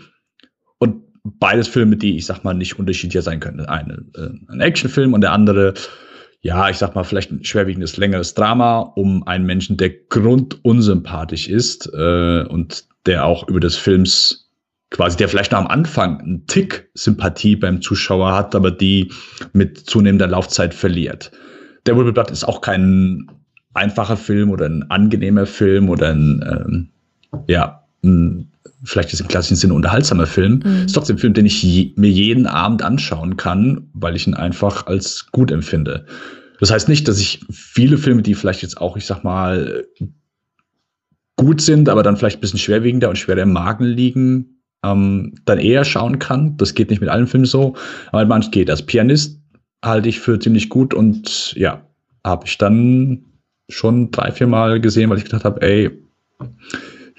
beides 1.40 1.68
Filme, 1.68 1.98
die 1.98 2.18
ich 2.18 2.26
sag 2.26 2.44
mal 2.44 2.54
nicht 2.54 2.78
unterschiedlicher 2.80 3.22
sein 3.22 3.40
können. 3.40 3.62
Eine 3.62 4.06
äh, 4.16 4.30
ein 4.52 4.62
Actionfilm 4.62 5.14
und 5.14 5.22
der 5.22 5.32
andere, 5.32 5.74
ja, 6.42 6.70
ich 6.70 6.78
sag 6.78 6.96
mal 6.96 7.04
vielleicht 7.04 7.32
ein 7.32 7.44
schwerwiegendes 7.44 7.98
längeres 7.98 8.34
Drama 8.34 8.80
um 8.80 9.26
einen 9.28 9.46
Menschen, 9.46 9.78
der 9.78 9.90
grundunsympathisch 9.90 11.48
ist 11.48 11.90
äh, 11.94 12.44
und 12.44 12.86
der 13.06 13.26
auch 13.26 13.48
über 13.48 13.60
des 13.60 13.76
Films 13.76 14.50
quasi, 14.90 15.18
der 15.18 15.30
vielleicht 15.30 15.52
noch 15.52 15.60
am 15.60 15.68
Anfang 15.68 16.20
einen 16.20 16.48
Tick 16.48 16.90
Sympathie 16.94 17.56
beim 17.56 17.82
Zuschauer 17.82 18.34
hat, 18.34 18.56
aber 18.56 18.72
die 18.72 19.12
mit 19.54 19.78
zunehmender 19.78 20.28
Laufzeit 20.28 20.74
verliert. 20.74 21.32
Der 21.86 21.98
Will 21.98 22.12
Blood 22.12 22.32
ist 22.32 22.46
auch 22.46 22.62
kein 22.62 23.30
einfacher 23.74 24.18
Film 24.18 24.50
oder 24.50 24.66
ein 24.66 24.90
angenehmer 24.90 25.46
Film 25.46 25.90
oder 25.90 26.10
ein, 26.10 26.44
ähm, 26.50 26.90
ja, 27.48 27.84
ein 28.04 28.52
vielleicht 28.84 29.14
ist 29.14 29.22
im 29.22 29.28
klassischen 29.28 29.56
Sinne 29.56 29.74
unterhaltsamer 29.74 30.28
Film, 30.28 30.62
mhm. 30.64 30.86
ist 30.86 30.94
trotzdem 30.94 31.16
ein 31.16 31.20
Film, 31.20 31.34
den 31.34 31.46
ich 31.46 31.62
je, 31.64 31.94
mir 31.96 32.10
jeden 32.10 32.46
Abend 32.46 32.82
anschauen 32.82 33.38
kann, 33.38 33.90
weil 33.94 34.16
ich 34.16 34.28
ihn 34.28 34.34
einfach 34.34 34.88
als 34.88 35.28
gut 35.32 35.52
empfinde. 35.52 36.06
Das 36.60 36.72
heißt 36.72 36.90
nicht, 36.90 37.08
dass 37.08 37.20
ich 37.20 37.46
viele 37.52 37.98
Filme, 37.98 38.22
die 38.22 38.34
vielleicht 38.34 38.62
jetzt 38.62 38.80
auch, 38.80 38.98
ich 38.98 39.06
sag 39.06 39.24
mal, 39.24 39.86
gut 41.36 41.62
sind, 41.62 41.88
aber 41.88 42.04
dann 42.04 42.18
vielleicht 42.18 42.38
ein 42.38 42.42
bisschen 42.42 42.60
schwerwiegender 42.60 43.10
und 43.10 43.18
schwerer 43.18 43.44
im 43.44 43.54
Magen 43.54 43.86
liegen, 43.86 44.62
ähm, 44.84 45.36
dann 45.46 45.60
eher 45.60 45.86
schauen 45.86 46.20
kann. 46.20 46.58
Das 46.58 46.74
geht 46.74 46.90
nicht 46.90 47.00
mit 47.00 47.10
allen 47.10 47.28
Filmen 47.28 47.46
so, 47.46 47.76
aber 48.12 48.26
manchmal 48.26 48.52
geht 48.52 48.70
das. 48.70 48.82
Pianist 48.82 49.40
halte 49.84 50.10
ich 50.10 50.20
für 50.20 50.40
ziemlich 50.40 50.70
gut 50.70 50.94
und 50.94 51.54
ja, 51.56 51.86
habe 52.24 52.46
ich 52.48 52.58
dann 52.58 53.24
schon 53.70 54.12
drei, 54.12 54.32
vier 54.32 54.48
Mal 54.48 54.82
gesehen, 54.82 55.10
weil 55.10 55.18
ich 55.18 55.26
gedacht 55.26 55.46
habe, 55.46 55.62
ey, 55.62 55.92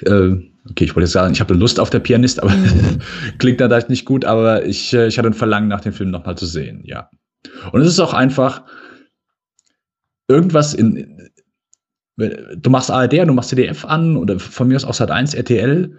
äh, 0.05 0.37
okay, 0.71 0.85
ich 0.85 0.95
wollte 0.95 1.05
jetzt 1.05 1.13
sagen, 1.13 1.33
ich 1.33 1.41
habe 1.41 1.55
Lust 1.55 1.81
auf 1.81 1.91
der 1.91 2.01
Pianist, 2.01 2.43
aber 2.43 2.53
mhm. 2.53 2.99
klingt 3.39 3.61
da 3.61 3.69
nicht 3.89 4.05
gut, 4.05 4.25
aber 4.25 4.65
ich, 4.65 4.93
äh, 4.93 5.07
ich 5.07 5.19
hatte 5.19 5.29
ein 5.29 5.35
Verlangen 5.35 5.69
nach 5.69 5.81
dem 5.81 5.93
Film 5.93 6.11
nochmal 6.11 6.37
zu 6.37 6.47
sehen, 6.47 6.83
ja. 6.85 7.11
Und 7.73 7.81
es 7.81 7.89
ist 7.89 8.01
auch 8.01 8.15
einfach 8.15 8.65
irgendwas 10.29 10.75
in, 10.75 11.31
du 12.17 12.71
machst 12.71 12.91
ARD, 12.91 13.13
du 13.13 13.33
machst 13.33 13.51
CDF 13.51 13.85
an 13.85 14.17
oder 14.17 14.39
von 14.39 14.69
mir 14.69 14.77
aus 14.77 14.85
auch 14.85 14.95
Sat 14.95 15.11
1 15.11 15.35
RTL, 15.35 15.97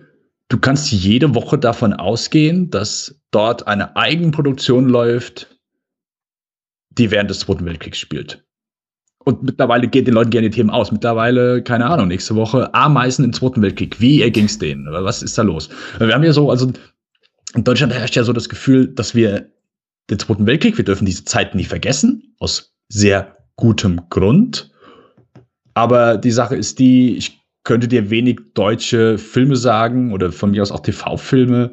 du 0.50 0.58
kannst 0.58 0.92
jede 0.92 1.34
Woche 1.34 1.58
davon 1.58 1.94
ausgehen, 1.94 2.70
dass 2.70 3.20
dort 3.32 3.68
eine 3.68 3.96
Eigenproduktion 3.96 4.90
läuft, 4.90 5.60
die 6.90 7.12
während 7.12 7.30
des 7.30 7.40
Zweiten 7.40 7.66
Weltkriegs 7.66 7.98
spielt. 7.98 8.46
Und 9.30 9.44
mittlerweile 9.44 9.88
geht 9.88 10.08
den 10.08 10.16
Leuten 10.16 10.32
gerne 10.32 10.50
die 10.50 10.56
Themen 10.56 10.72
aus. 10.72 10.92
Mittlerweile, 10.92 11.62
keine 11.62 11.86
Ahnung, 11.86 12.08
nächste 12.08 12.36
Woche 12.36 12.74
Ameisen 12.74 13.24
im 13.24 13.32
Zweiten 13.32 13.62
Weltkrieg. 13.62 14.02
Wie 14.02 14.24
erging's 14.24 14.58
denen? 14.58 14.88
Was 14.90 15.22
ist 15.22 15.38
da 15.38 15.44
los? 15.44 15.70
Wir 16.00 16.16
haben 16.16 16.24
ja 16.24 16.34
so, 16.34 16.50
also 16.50 16.72
in 17.54 17.64
Deutschland 17.64 17.94
herrscht 17.94 18.16
ja 18.16 18.24
so 18.24 18.34
das 18.34 18.50
Gefühl, 18.50 18.88
dass 18.88 19.14
wir 19.14 19.52
den 20.10 20.18
Zweiten 20.18 20.48
Weltkrieg, 20.48 20.78
wir 20.78 20.84
dürfen 20.84 21.06
diese 21.06 21.26
Zeit 21.26 21.54
nie 21.54 21.64
vergessen, 21.64 22.34
aus 22.40 22.74
sehr 22.88 23.38
gutem 23.56 24.02
Grund. 24.10 24.72
Aber 25.76 26.18
die 26.18 26.32
Sache 26.32 26.56
ist 26.56 26.80
die, 26.80 27.16
ich 27.16 27.40
könnte 27.64 27.88
dir 27.88 28.10
wenig 28.10 28.40
deutsche 28.56 29.20
Filme 29.20 29.58
sagen 29.58 30.12
oder 30.12 30.32
von 30.32 30.50
mir 30.50 30.64
aus 30.64 30.72
auch 30.72 30.80
TV-Filme, 30.80 31.70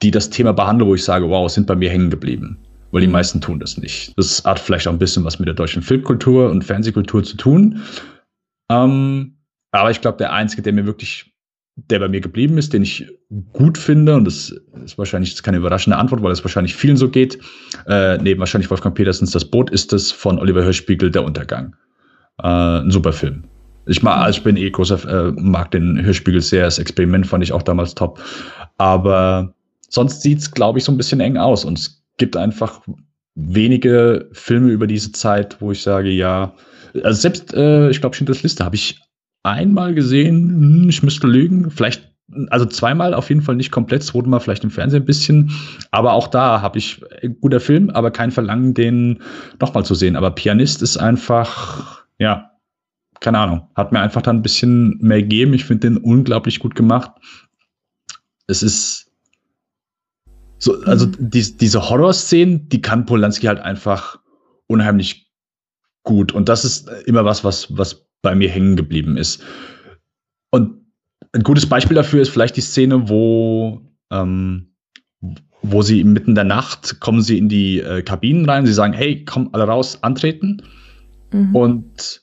die 0.00 0.12
das 0.12 0.30
Thema 0.30 0.52
behandeln, 0.52 0.88
wo 0.88 0.94
ich 0.94 1.02
sage, 1.02 1.28
wow, 1.28 1.50
sind 1.50 1.66
bei 1.66 1.74
mir 1.74 1.90
hängen 1.90 2.10
geblieben 2.10 2.58
weil 2.90 3.00
die 3.00 3.06
meisten 3.06 3.40
tun 3.40 3.60
das 3.60 3.76
nicht. 3.76 4.12
Das 4.16 4.44
hat 4.44 4.58
vielleicht 4.58 4.88
auch 4.88 4.92
ein 4.92 4.98
bisschen 4.98 5.24
was 5.24 5.38
mit 5.38 5.46
der 5.46 5.54
deutschen 5.54 5.82
Filmkultur 5.82 6.50
und 6.50 6.64
Fernsehkultur 6.64 7.22
zu 7.22 7.36
tun. 7.36 7.82
Ähm, 8.70 9.36
aber 9.72 9.90
ich 9.90 10.00
glaube, 10.00 10.18
der 10.18 10.32
einzige, 10.32 10.62
der 10.62 10.72
mir 10.72 10.86
wirklich, 10.86 11.32
der 11.76 12.00
bei 12.00 12.08
mir 12.08 12.20
geblieben 12.20 12.58
ist, 12.58 12.72
den 12.72 12.82
ich 12.82 13.06
gut 13.52 13.78
finde, 13.78 14.16
und 14.16 14.24
das 14.24 14.54
ist 14.84 14.98
wahrscheinlich 14.98 15.40
keine 15.42 15.58
überraschende 15.58 15.96
Antwort, 15.96 16.22
weil 16.22 16.32
es 16.32 16.44
wahrscheinlich 16.44 16.74
vielen 16.74 16.96
so 16.96 17.08
geht, 17.08 17.38
äh, 17.86 18.18
neben 18.18 18.40
wahrscheinlich 18.40 18.70
Wolfgang 18.70 18.94
Petersens 18.94 19.30
Das 19.30 19.44
Boot 19.44 19.70
ist 19.70 19.92
es 19.92 20.10
von 20.10 20.38
Oliver 20.38 20.64
Hörspiegel, 20.64 21.10
Der 21.10 21.24
Untergang. 21.24 21.76
Äh, 22.42 22.48
ein 22.48 22.90
super 22.90 23.12
Film. 23.12 23.44
Ich 23.86 24.02
mag, 24.02 24.18
also 24.18 24.38
ich 24.38 24.44
bin 24.44 24.56
eh 24.56 24.70
großer, 24.70 25.28
äh, 25.28 25.32
mag 25.32 25.70
den 25.70 26.00
Hörspiegel 26.02 26.40
sehr. 26.40 26.64
Das 26.64 26.78
Experiment 26.78 27.26
fand 27.26 27.42
ich 27.42 27.52
auch 27.52 27.62
damals 27.62 27.94
top. 27.94 28.20
Aber 28.78 29.54
sonst 29.88 30.22
sieht's, 30.22 30.50
glaube 30.50 30.78
ich, 30.78 30.84
so 30.84 30.92
ein 30.92 30.96
bisschen 30.96 31.20
eng 31.20 31.36
aus. 31.36 31.64
Und 31.64 31.78
es 31.78 31.99
gibt 32.20 32.36
einfach 32.36 32.82
wenige 33.34 34.28
Filme 34.32 34.70
über 34.70 34.86
diese 34.86 35.10
Zeit, 35.10 35.56
wo 35.60 35.72
ich 35.72 35.82
sage, 35.82 36.10
ja, 36.10 36.54
also 37.02 37.20
selbst, 37.20 37.54
äh, 37.54 37.90
ich 37.90 38.00
glaube, 38.00 38.14
Schindlers 38.14 38.42
Liste 38.42 38.64
habe 38.64 38.76
ich 38.76 39.00
einmal 39.42 39.94
gesehen, 39.94 40.50
hm, 40.50 40.88
ich 40.88 41.02
müsste 41.02 41.26
lügen, 41.26 41.70
vielleicht, 41.70 42.12
also 42.50 42.66
zweimal 42.66 43.14
auf 43.14 43.30
jeden 43.30 43.40
Fall 43.40 43.56
nicht 43.56 43.72
komplett, 43.72 44.12
wurde 44.12 44.28
mal 44.28 44.38
vielleicht 44.38 44.64
im 44.64 44.70
Fernsehen 44.70 45.02
ein 45.02 45.06
bisschen, 45.06 45.50
aber 45.90 46.12
auch 46.12 46.28
da 46.28 46.60
habe 46.60 46.78
ich, 46.78 47.00
äh, 47.22 47.30
guter 47.30 47.60
Film, 47.60 47.88
aber 47.90 48.10
kein 48.10 48.30
Verlangen, 48.30 48.74
den 48.74 49.22
nochmal 49.58 49.84
zu 49.84 49.94
sehen. 49.94 50.14
Aber 50.14 50.32
Pianist 50.32 50.82
ist 50.82 50.98
einfach, 50.98 52.04
ja, 52.18 52.50
keine 53.20 53.38
Ahnung, 53.38 53.68
hat 53.74 53.92
mir 53.92 54.00
einfach 54.00 54.22
dann 54.22 54.36
ein 54.36 54.42
bisschen 54.42 54.98
mehr 55.00 55.22
gegeben. 55.22 55.54
Ich 55.54 55.64
finde 55.64 55.88
den 55.88 55.96
unglaublich 55.96 56.58
gut 56.58 56.74
gemacht. 56.74 57.12
Es 58.46 58.62
ist 58.62 58.99
so, 60.60 60.80
also 60.82 61.06
mhm. 61.06 61.14
die, 61.18 61.56
diese 61.56 61.88
Horrorszenen, 61.88 62.68
die 62.68 62.82
kann 62.82 63.06
Polanski 63.06 63.46
halt 63.46 63.60
einfach 63.60 64.20
unheimlich 64.66 65.32
gut. 66.04 66.32
Und 66.32 66.48
das 66.48 66.64
ist 66.64 66.88
immer 67.06 67.24
was, 67.24 67.42
was, 67.42 67.76
was 67.76 68.06
bei 68.22 68.34
mir 68.34 68.48
hängen 68.48 68.76
geblieben 68.76 69.16
ist. 69.16 69.42
Und 70.50 70.84
ein 71.32 71.42
gutes 71.42 71.66
Beispiel 71.66 71.94
dafür 71.94 72.20
ist 72.20 72.28
vielleicht 72.28 72.56
die 72.56 72.60
Szene, 72.60 73.08
wo, 73.08 73.80
ähm, 74.12 74.74
wo 75.62 75.82
sie 75.82 76.04
mitten 76.04 76.30
in 76.30 76.34
der 76.34 76.44
Nacht 76.44 77.00
kommen 77.00 77.22
sie 77.22 77.38
in 77.38 77.48
die 77.48 77.80
äh, 77.80 78.02
Kabinen 78.02 78.48
rein. 78.48 78.66
Sie 78.66 78.74
sagen, 78.74 78.92
hey, 78.92 79.24
komm 79.24 79.48
alle 79.52 79.64
raus, 79.64 80.02
antreten. 80.02 80.62
Mhm. 81.32 81.56
Und 81.56 82.22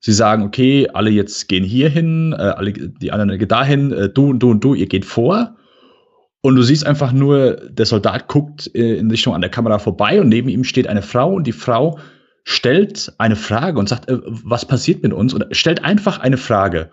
sie 0.00 0.12
sagen, 0.12 0.42
okay, 0.42 0.88
alle 0.92 1.10
jetzt 1.10 1.48
gehen 1.48 1.64
hier 1.64 1.88
hin, 1.88 2.34
äh, 2.34 2.42
alle, 2.42 2.72
die 2.72 3.12
anderen 3.12 3.38
gehen 3.38 3.48
dahin, 3.48 3.92
äh, 3.92 4.08
du 4.10 4.28
und 4.28 4.40
du 4.40 4.50
und 4.50 4.62
du, 4.62 4.74
ihr 4.74 4.86
geht 4.86 5.06
vor. 5.06 5.56
Und 6.40 6.54
du 6.54 6.62
siehst 6.62 6.86
einfach 6.86 7.12
nur, 7.12 7.56
der 7.68 7.86
Soldat 7.86 8.28
guckt 8.28 8.70
äh, 8.74 8.96
in 8.96 9.10
Richtung 9.10 9.34
an 9.34 9.40
der 9.40 9.50
Kamera 9.50 9.78
vorbei 9.78 10.20
und 10.20 10.28
neben 10.28 10.48
ihm 10.48 10.64
steht 10.64 10.86
eine 10.86 11.02
Frau 11.02 11.34
und 11.34 11.46
die 11.46 11.52
Frau 11.52 11.98
stellt 12.44 13.12
eine 13.18 13.36
Frage 13.36 13.78
und 13.78 13.88
sagt, 13.88 14.08
äh, 14.08 14.18
was 14.24 14.64
passiert 14.64 15.02
mit 15.02 15.12
uns? 15.12 15.34
Und 15.34 15.44
stellt 15.50 15.84
einfach 15.84 16.18
eine 16.20 16.36
Frage. 16.36 16.90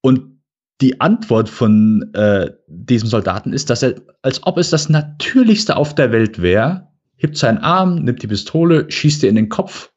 Und 0.00 0.32
die 0.80 1.00
Antwort 1.00 1.48
von 1.48 2.12
äh, 2.14 2.50
diesem 2.66 3.08
Soldaten 3.08 3.52
ist, 3.52 3.70
dass 3.70 3.84
er, 3.84 3.94
als 4.22 4.44
ob 4.44 4.58
es 4.58 4.70
das 4.70 4.88
Natürlichste 4.88 5.76
auf 5.76 5.94
der 5.94 6.10
Welt 6.10 6.42
wäre, 6.42 6.88
hebt 7.16 7.36
seinen 7.36 7.58
Arm, 7.58 7.96
nimmt 7.96 8.22
die 8.22 8.26
Pistole, 8.26 8.90
schießt 8.90 9.22
ihr 9.22 9.28
in 9.28 9.36
den 9.36 9.48
Kopf, 9.48 9.92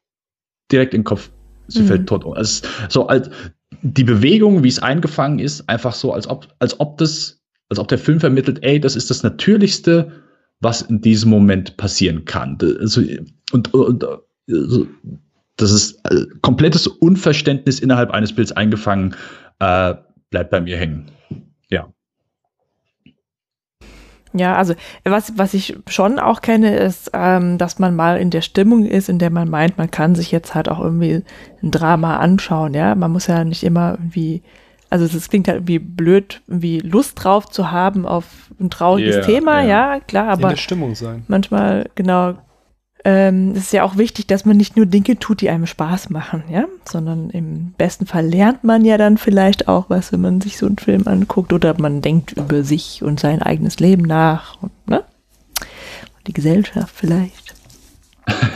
direkt 0.70 0.94
in 0.94 1.00
den 1.00 1.04
Kopf. 1.04 1.30
Sie 1.66 1.82
mhm. 1.82 1.86
fällt 1.88 2.08
tot 2.08 2.24
um. 2.24 2.34
Also, 2.34 2.66
so 2.88 3.08
als 3.08 3.30
die 3.82 4.04
Bewegung, 4.04 4.62
wie 4.62 4.68
es 4.68 4.78
eingefangen 4.78 5.40
ist, 5.40 5.68
einfach 5.68 5.92
so, 5.92 6.12
als 6.12 6.28
ob, 6.28 6.46
als 6.60 6.78
ob 6.78 6.98
das 6.98 7.35
als 7.68 7.78
ob 7.78 7.88
der 7.88 7.98
Film 7.98 8.20
vermittelt, 8.20 8.58
ey, 8.62 8.80
das 8.80 8.96
ist 8.96 9.10
das 9.10 9.22
Natürlichste, 9.22 10.12
was 10.60 10.82
in 10.82 11.00
diesem 11.00 11.30
Moment 11.30 11.76
passieren 11.76 12.24
kann. 12.24 12.58
Also, 12.80 13.02
und, 13.52 13.74
und 13.74 14.04
also, 14.48 14.86
das 15.56 15.72
ist 15.72 15.98
äh, 16.10 16.26
komplettes 16.42 16.86
Unverständnis 16.86 17.80
innerhalb 17.80 18.10
eines 18.10 18.34
Bilds 18.34 18.52
eingefangen, 18.52 19.14
äh, 19.58 19.94
bleibt 20.30 20.50
bei 20.50 20.60
mir 20.60 20.76
hängen. 20.76 21.10
Ja. 21.70 21.88
Ja, 24.32 24.56
also 24.56 24.74
was, 25.04 25.38
was 25.38 25.54
ich 25.54 25.78
schon 25.88 26.18
auch 26.18 26.42
kenne, 26.42 26.76
ist, 26.76 27.10
ähm, 27.14 27.56
dass 27.58 27.78
man 27.78 27.96
mal 27.96 28.18
in 28.18 28.30
der 28.30 28.42
Stimmung 28.42 28.84
ist, 28.84 29.08
in 29.08 29.18
der 29.18 29.30
man 29.30 29.48
meint, 29.48 29.78
man 29.78 29.90
kann 29.90 30.14
sich 30.14 30.30
jetzt 30.30 30.54
halt 30.54 30.68
auch 30.68 30.80
irgendwie 30.80 31.22
ein 31.62 31.70
Drama 31.70 32.18
anschauen, 32.18 32.74
ja. 32.74 32.94
Man 32.94 33.12
muss 33.12 33.28
ja 33.28 33.44
nicht 33.44 33.64
immer 33.64 33.92
irgendwie 33.92 34.42
also 34.90 35.04
es 35.04 35.28
klingt 35.28 35.48
halt 35.48 35.58
irgendwie 35.58 35.78
blöd, 35.78 36.42
irgendwie 36.46 36.80
Lust 36.80 37.22
drauf 37.22 37.46
zu 37.46 37.70
haben 37.70 38.06
auf 38.06 38.24
ein 38.60 38.70
trauriges 38.70 39.16
yeah, 39.16 39.24
Thema, 39.24 39.62
yeah. 39.62 39.94
ja, 39.94 40.00
klar, 40.00 40.28
aber 40.28 40.44
in 40.44 40.48
der 40.50 40.56
Stimmung 40.56 40.94
sein. 40.94 41.24
manchmal, 41.28 41.90
genau, 41.94 42.34
ähm, 43.04 43.52
es 43.52 43.64
ist 43.64 43.72
ja 43.72 43.84
auch 43.84 43.96
wichtig, 43.96 44.26
dass 44.26 44.44
man 44.44 44.56
nicht 44.56 44.76
nur 44.76 44.86
Dinge 44.86 45.18
tut, 45.18 45.40
die 45.40 45.48
einem 45.48 45.66
Spaß 45.66 46.10
machen, 46.10 46.42
ja, 46.50 46.64
sondern 46.84 47.30
im 47.30 47.72
besten 47.78 48.06
Fall 48.06 48.26
lernt 48.26 48.64
man 48.64 48.84
ja 48.84 48.98
dann 48.98 49.16
vielleicht 49.16 49.68
auch 49.68 49.88
was, 49.88 50.12
wenn 50.12 50.20
man 50.20 50.40
sich 50.40 50.58
so 50.58 50.66
einen 50.66 50.78
Film 50.78 51.06
anguckt 51.06 51.52
oder 51.52 51.80
man 51.80 52.00
denkt 52.00 52.32
über 52.32 52.64
sich 52.64 53.04
und 53.04 53.20
sein 53.20 53.42
eigenes 53.42 53.78
Leben 53.78 54.02
nach, 54.02 54.60
und, 54.60 54.72
ne? 54.88 55.04
die 56.26 56.32
Gesellschaft 56.32 56.92
vielleicht. 56.94 57.45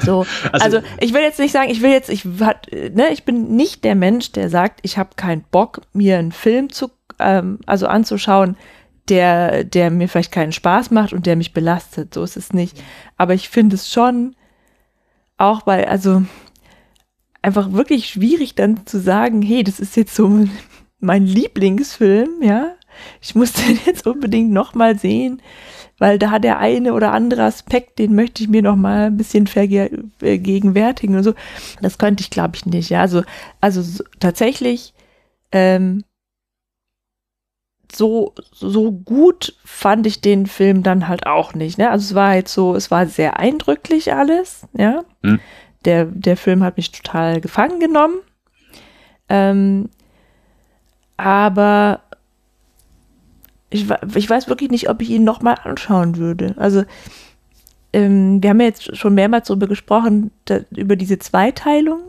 So, 0.04 0.26
also, 0.52 0.78
also, 0.78 0.82
ich 1.00 1.12
will 1.14 1.22
jetzt 1.22 1.38
nicht 1.38 1.52
sagen, 1.52 1.70
ich 1.70 1.82
will 1.82 1.90
jetzt, 1.90 2.10
ich 2.10 2.24
ne, 2.24 3.08
ich 3.12 3.24
bin 3.24 3.56
nicht 3.56 3.84
der 3.84 3.94
Mensch, 3.94 4.32
der 4.32 4.48
sagt, 4.48 4.80
ich 4.82 4.98
habe 4.98 5.10
keinen 5.16 5.44
Bock, 5.50 5.82
mir 5.92 6.18
einen 6.18 6.32
Film 6.32 6.70
zu, 6.70 6.90
ähm, 7.18 7.58
also 7.66 7.86
anzuschauen, 7.86 8.56
der, 9.08 9.64
der 9.64 9.90
mir 9.90 10.08
vielleicht 10.08 10.32
keinen 10.32 10.52
Spaß 10.52 10.90
macht 10.90 11.12
und 11.12 11.26
der 11.26 11.36
mich 11.36 11.52
belastet. 11.52 12.14
So 12.14 12.22
ist 12.22 12.36
es 12.36 12.52
nicht. 12.52 12.82
Aber 13.16 13.34
ich 13.34 13.48
finde 13.48 13.76
es 13.76 13.90
schon 13.90 14.36
auch 15.36 15.62
bei, 15.62 15.88
also 15.88 16.22
einfach 17.42 17.72
wirklich 17.72 18.08
schwierig 18.08 18.54
dann 18.54 18.86
zu 18.86 19.00
sagen, 19.00 19.42
hey, 19.42 19.64
das 19.64 19.80
ist 19.80 19.96
jetzt 19.96 20.14
so 20.14 20.46
mein 21.00 21.26
Lieblingsfilm, 21.26 22.42
ja. 22.42 22.74
Ich 23.20 23.34
muss 23.34 23.52
den 23.54 23.78
jetzt 23.86 24.06
unbedingt 24.06 24.50
nochmal 24.50 24.98
sehen 24.98 25.40
weil 26.00 26.18
da 26.18 26.40
der 26.40 26.58
eine 26.58 26.94
oder 26.94 27.12
andere 27.12 27.44
Aspekt, 27.44 28.00
den 28.00 28.16
möchte 28.16 28.42
ich 28.42 28.48
mir 28.48 28.62
noch 28.62 28.74
mal 28.74 29.06
ein 29.06 29.16
bisschen 29.16 29.46
vergegenwärtigen 29.46 31.14
und 31.14 31.22
so. 31.22 31.34
Das 31.82 31.98
könnte 31.98 32.22
ich, 32.22 32.30
glaube 32.30 32.56
ich, 32.56 32.66
nicht. 32.66 32.88
Ja, 32.88 33.02
also, 33.02 33.22
also 33.60 33.82
so, 33.82 34.02
tatsächlich 34.18 34.94
ähm, 35.52 36.02
so 37.92 38.34
so 38.52 38.92
gut 38.92 39.56
fand 39.64 40.06
ich 40.06 40.20
den 40.20 40.46
Film 40.46 40.82
dann 40.82 41.06
halt 41.06 41.26
auch 41.26 41.54
nicht. 41.54 41.76
Ne? 41.76 41.90
Also 41.90 42.04
es 42.04 42.14
war 42.14 42.34
jetzt 42.34 42.54
so, 42.54 42.74
es 42.74 42.90
war 42.90 43.06
sehr 43.06 43.38
eindrücklich 43.38 44.14
alles. 44.14 44.66
Ja, 44.72 45.04
hm. 45.22 45.38
der 45.84 46.06
der 46.06 46.36
Film 46.36 46.62
hat 46.62 46.78
mich 46.78 46.92
total 46.92 47.40
gefangen 47.40 47.78
genommen. 47.78 48.16
Ähm, 49.28 49.90
aber 51.18 52.00
ich, 53.70 53.86
ich 54.14 54.28
weiß 54.28 54.48
wirklich 54.48 54.70
nicht, 54.70 54.88
ob 54.88 55.00
ich 55.00 55.10
ihn 55.10 55.24
nochmal 55.24 55.56
anschauen 55.62 56.16
würde. 56.16 56.54
Also, 56.56 56.84
ähm, 57.92 58.42
wir 58.42 58.50
haben 58.50 58.60
ja 58.60 58.66
jetzt 58.66 58.96
schon 58.96 59.14
mehrmals 59.14 59.48
darüber 59.48 59.66
gesprochen, 59.66 60.30
da, 60.44 60.60
über 60.70 60.96
diese 60.96 61.18
Zweiteilung. 61.18 62.00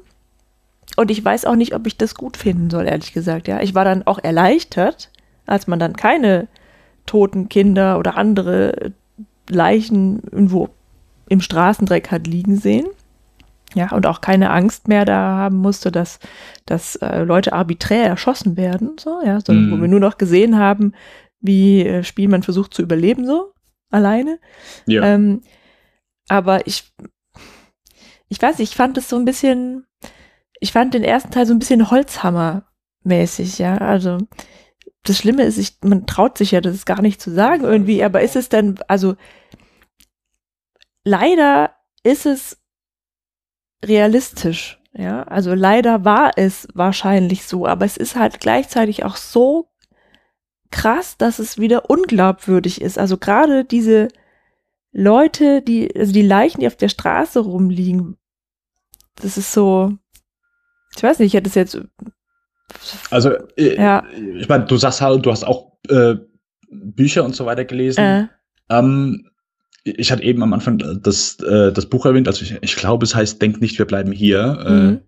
Und 0.98 1.10
ich 1.10 1.24
weiß 1.24 1.46
auch 1.46 1.56
nicht, 1.56 1.74
ob 1.74 1.88
ich 1.88 1.98
das 1.98 2.16
gut 2.16 2.36
finden 2.36 2.70
soll, 2.70 2.86
ehrlich 2.88 3.14
gesagt. 3.14 3.48
Ja, 3.48 3.62
ich 3.62 3.76
war 3.76 3.86
dann 3.86 4.06
auch 4.06 4.20
erleichtert, 4.20 5.10
als 5.46 5.68
man 5.68 5.80
dann 5.80 5.96
keine 5.96 6.48
toten 7.06 7.50
Kinder 7.50 7.98
oder 7.98 8.18
andere 8.18 8.92
Leichen 9.50 10.22
irgendwo 10.32 10.70
im 11.30 11.42
Straßendreck 11.42 12.12
hat 12.12 12.28
liegen 12.28 12.58
sehen. 12.58 12.88
Ja, 13.74 13.92
und 13.92 14.06
auch 14.06 14.20
keine 14.20 14.50
Angst 14.50 14.90
mehr 14.90 15.06
da 15.06 15.38
haben 15.38 15.58
musste, 15.58 15.94
dass, 15.94 16.20
dass 16.66 16.98
äh, 16.98 17.24
Leute 17.24 17.54
arbiträr 17.54 18.04
erschossen 18.06 18.58
werden, 18.58 18.98
so, 19.00 19.22
ja, 19.26 19.40
sondern 19.40 19.70
mm. 19.70 19.72
wo 19.72 19.76
mhm. 19.78 19.82
wir 19.82 19.88
nur 19.88 20.00
noch 20.02 20.18
gesehen 20.18 20.58
haben, 20.58 20.94
wie 21.42 21.86
äh, 21.86 22.04
Spielmann 22.04 22.44
versucht 22.44 22.74
zu 22.74 22.82
überleben, 22.82 23.26
so 23.26 23.54
alleine. 23.90 24.40
Ja. 24.86 25.04
Ähm, 25.04 25.42
aber 26.30 26.66
ich, 26.66 26.94
ich 28.30 28.42
weiß 28.42 28.60
nicht, 28.60 28.72
ich 28.72 28.78
fand 28.78 28.98
es 28.98 29.10
so 29.10 29.18
ein 29.18 29.26
bisschen, 29.26 29.86
ich 30.60 30.72
fand 30.72 30.94
den 30.94 31.04
ersten 31.04 31.32
Teil 31.32 31.46
so 31.46 31.54
ein 31.54 31.60
bisschen 31.60 31.90
Holzhammer-mäßig, 31.90 33.60
ja. 33.60 33.78
Also 33.78 34.20
das 35.04 35.18
Schlimme 35.18 35.44
ist, 35.44 35.58
ich, 35.58 35.78
man 35.84 36.06
traut 36.06 36.38
sich 36.38 36.52
ja, 36.52 36.62
das 36.62 36.76
ist 36.76 36.86
gar 36.86 37.02
nicht 37.02 37.22
zu 37.22 37.32
sagen 37.32 37.64
irgendwie, 37.64 38.04
aber 38.04 38.22
ist 38.22 38.36
es 38.36 38.50
denn, 38.50 38.80
also 38.88 39.16
leider 41.04 41.76
ist 42.04 42.26
es 42.26 42.62
realistisch, 43.84 44.80
ja. 44.94 45.24
Also 45.24 45.54
leider 45.54 46.06
war 46.06 46.32
es 46.38 46.68
wahrscheinlich 46.74 47.46
so, 47.46 47.66
aber 47.66 47.86
es 47.86 47.98
ist 47.98 48.16
halt 48.16 48.40
gleichzeitig 48.40 49.04
auch 49.04 49.18
so 49.18 49.71
krass, 50.72 51.18
dass 51.18 51.40
es 51.40 51.58
wieder 51.58 51.90
unglaubwürdig 51.90 52.82
ist. 52.82 52.98
Also 52.98 53.18
gerade 53.18 53.66
diese 53.66 54.08
Leute, 54.92 55.62
die, 55.62 55.94
also 55.96 56.12
die 56.12 56.22
Leichen, 56.22 56.62
die 56.62 56.68
auf 56.68 56.76
der 56.76 56.90
Straße 56.90 57.40
rumliegen, 57.40 58.18
das 59.16 59.38
ist 59.38 59.54
so, 59.54 59.94
ich 60.96 61.04
weiß 61.04 61.20
nicht, 61.20 61.28
ich 61.28 61.34
hätte 61.34 61.50
es 61.50 61.56
jetzt. 61.56 61.80
Also, 63.10 63.32
äh, 63.58 63.76
ja. 63.76 64.04
ich 64.38 64.48
meine, 64.48 64.66
du 64.66 64.78
sagst 64.78 65.02
halt, 65.02 65.26
du 65.26 65.32
hast 65.32 65.44
auch 65.44 65.78
äh, 65.90 66.16
Bücher 66.70 67.24
und 67.24 67.36
so 67.36 67.46
weiter 67.46 67.66
gelesen. 67.66 68.04
Äh. 68.04 68.28
Ähm, 68.70 69.30
ich 69.84 70.12
hatte 70.12 70.24
eben 70.24 70.44
am 70.44 70.54
Anfang 70.54 70.78
das, 71.02 71.40
äh, 71.40 71.72
das 71.72 71.88
Buch 71.88 72.06
erwähnt, 72.06 72.28
also 72.28 72.44
ich, 72.44 72.58
ich 72.62 72.76
glaube, 72.76 73.04
es 73.04 73.16
heißt 73.16 73.42
Denk 73.42 73.62
nicht, 73.62 73.78
wir 73.78 73.86
bleiben 73.86 74.12
hier. 74.12 74.64
Äh. 74.66 74.72
Mhm. 74.72 75.02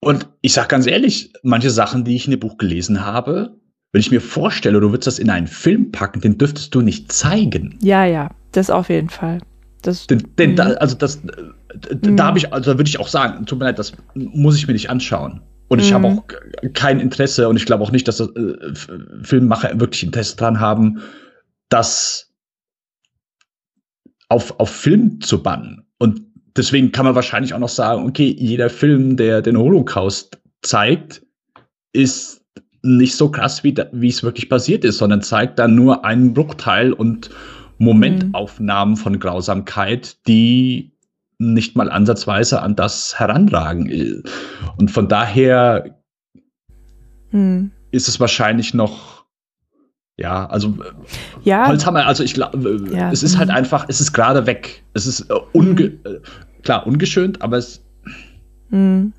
und 0.00 0.28
ich 0.40 0.52
sag 0.52 0.68
ganz 0.68 0.86
ehrlich, 0.86 1.32
manche 1.42 1.70
Sachen, 1.70 2.04
die 2.04 2.16
ich 2.16 2.26
in 2.26 2.32
dem 2.32 2.40
Buch 2.40 2.58
gelesen 2.58 3.04
habe, 3.04 3.59
wenn 3.92 4.00
ich 4.00 4.10
mir 4.10 4.20
vorstelle, 4.20 4.80
du 4.80 4.90
würdest 4.90 5.06
das 5.06 5.18
in 5.18 5.30
einen 5.30 5.46
Film 5.46 5.90
packen, 5.90 6.20
den 6.20 6.38
dürftest 6.38 6.74
du 6.74 6.80
nicht 6.80 7.10
zeigen. 7.10 7.78
Ja, 7.82 8.04
ja, 8.04 8.30
das 8.52 8.70
auf 8.70 8.88
jeden 8.88 9.08
Fall. 9.08 9.40
Das, 9.82 10.06
denn, 10.06 10.22
denn 10.38 10.56
da, 10.56 10.70
mhm. 10.70 10.76
also 10.78 10.96
das, 10.96 11.20
da 11.22 12.10
mhm. 12.10 12.20
habe 12.20 12.38
ich, 12.38 12.52
also 12.52 12.72
würde 12.78 12.88
ich 12.88 13.00
auch 13.00 13.08
sagen, 13.08 13.46
tut 13.46 13.58
mir 13.58 13.66
leid, 13.66 13.78
das 13.78 13.92
muss 14.14 14.56
ich 14.56 14.66
mir 14.66 14.74
nicht 14.74 14.90
anschauen. 14.90 15.40
Und 15.68 15.78
ich 15.78 15.90
mhm. 15.90 15.94
habe 15.94 16.06
auch 16.08 16.24
kein 16.74 17.00
Interesse 17.00 17.48
und 17.48 17.56
ich 17.56 17.64
glaube 17.64 17.82
auch 17.82 17.92
nicht, 17.92 18.06
dass 18.06 18.18
das, 18.18 18.28
äh, 18.28 18.74
Filmemacher 19.22 19.78
wirklich 19.80 20.02
Interesse 20.02 20.36
daran 20.36 20.60
haben, 20.60 21.00
das 21.68 22.32
auf, 24.28 24.58
auf 24.60 24.70
Film 24.70 25.20
zu 25.20 25.42
bannen. 25.42 25.86
Und 25.98 26.20
deswegen 26.56 26.92
kann 26.92 27.06
man 27.06 27.14
wahrscheinlich 27.14 27.54
auch 27.54 27.58
noch 27.58 27.68
sagen, 27.68 28.06
okay, 28.06 28.34
jeder 28.38 28.70
Film, 28.70 29.16
der 29.16 29.42
den 29.42 29.56
Holocaust 29.56 30.40
zeigt, 30.62 31.22
ist 31.92 32.39
nicht 32.82 33.16
so 33.16 33.30
krass, 33.30 33.62
wie, 33.64 33.74
wie 33.92 34.08
es 34.08 34.22
wirklich 34.22 34.48
passiert 34.48 34.84
ist, 34.84 34.98
sondern 34.98 35.22
zeigt 35.22 35.58
dann 35.58 35.74
nur 35.74 36.04
einen 36.04 36.34
Bruchteil 36.34 36.92
und 36.92 37.30
Momentaufnahmen 37.78 38.96
von 38.96 39.18
Grausamkeit, 39.18 40.16
die 40.26 40.92
nicht 41.38 41.76
mal 41.76 41.90
ansatzweise 41.90 42.60
an 42.60 42.76
das 42.76 43.18
heranragen. 43.18 44.22
Und 44.76 44.90
von 44.90 45.08
daher 45.08 45.96
mhm. 47.30 47.70
ist 47.90 48.08
es 48.08 48.20
wahrscheinlich 48.20 48.74
noch, 48.74 49.24
ja, 50.18 50.46
also 50.46 50.76
ja. 51.42 51.66
Holzhammer, 51.66 52.06
also 52.06 52.22
ich 52.22 52.34
glaube, 52.34 52.86
ja. 52.92 53.10
es 53.10 53.22
ist 53.22 53.38
halt 53.38 53.48
mhm. 53.48 53.56
einfach, 53.56 53.86
es 53.88 54.02
ist 54.02 54.12
gerade 54.12 54.46
weg. 54.46 54.84
Es 54.92 55.06
ist 55.06 55.30
äh, 55.30 55.34
unge 55.52 55.84
mhm. 55.84 55.98
Äh, 56.04 56.20
klar 56.62 56.86
ungeschönt, 56.86 57.40
aber 57.40 57.56
es 57.56 57.82
mhm 58.68 59.14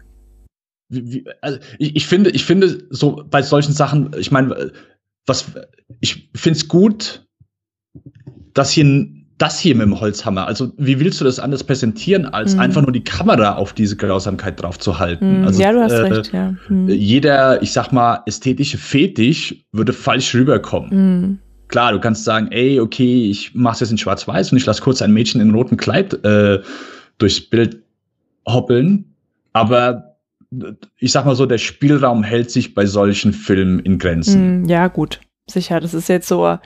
wie, 0.92 1.26
also 1.42 1.60
ich, 1.80 1.96
ich 1.96 2.06
finde, 2.06 2.30
ich 2.32 2.46
finde 2.46 2.86
so 2.90 3.24
bei 3.30 3.42
solchen 3.42 3.74
Sachen, 3.74 4.12
ich 4.18 4.32
meine, 4.32 4.72
was 5.26 5.52
ich 6.00 6.30
finde 6.36 6.58
es 6.58 6.68
gut, 6.68 7.26
dass 8.54 8.72
hier 8.72 9.08
das 9.42 9.60
hier 9.60 9.76
mit 9.76 9.88
dem 9.88 10.00
Holzhammer, 10.00 10.46
also 10.46 10.72
wie 10.78 11.00
willst 11.00 11.20
du 11.20 11.26
das 11.26 11.40
anders 11.40 11.64
präsentieren, 11.64 12.28
als 12.28 12.54
mhm. 12.54 12.60
einfach 12.60 12.82
nur 12.84 12.92
die 12.92 13.04
Kamera 13.04 13.56
auf 13.56 13.74
diese 13.74 13.96
Grausamkeit 13.96 14.62
drauf 14.62 14.78
zu 14.78 15.00
halten? 15.00 15.40
Mhm. 15.40 15.48
Also, 15.48 15.62
ja, 15.64 15.72
du 15.72 15.82
hast 15.82 15.94
äh, 15.94 16.02
recht, 16.02 16.32
ja. 16.32 16.56
Mhm. 16.70 16.90
Jeder, 16.90 17.62
ich 17.64 17.72
sag 17.72 17.92
mal, 17.92 18.22
ästhetische 18.28 18.78
Fetisch 18.78 19.56
würde 19.72 19.94
falsch 19.94 20.36
rüberkommen. 20.36 20.90
Mhm. 20.92 21.40
Klar, 21.70 21.94
du 21.94 22.00
kannst 22.00 22.24
sagen, 22.24 22.50
ey, 22.52 22.80
okay, 22.80 23.32
ich 23.32 23.56
mach's 23.56 23.80
jetzt 23.80 23.92
in 23.92 23.98
Schwarz-Weiß 23.98 24.52
und 24.52 24.60
ich 24.60 24.66
lasse 24.66 24.82
kurz 24.82 25.02
ein 25.02 25.12
Mädchen 25.12 25.42
in 25.42 25.52
rotem 25.52 25.78
Kleid 25.78 26.24
äh, 26.24 26.60
durchs 27.18 27.42
Bild 27.42 27.82
hoppeln, 28.48 29.06
aber 29.54 30.11
ich 30.98 31.12
sag 31.12 31.26
mal 31.26 31.36
so, 31.36 31.46
der 31.46 31.58
Spielraum 31.58 32.24
hält 32.24 32.52
sich 32.52 32.74
bei 32.74 32.86
solchen 32.86 33.34
Filmen 33.34 33.80
in 33.80 33.98
Grenzen. 33.98 34.64
Mm, 34.64 34.66
ja, 34.66 34.88
gut, 34.88 35.22
sicher. 35.50 35.80
Das 35.80 35.94
ist 35.94 36.10
jetzt 36.10 36.28
so, 36.28 36.58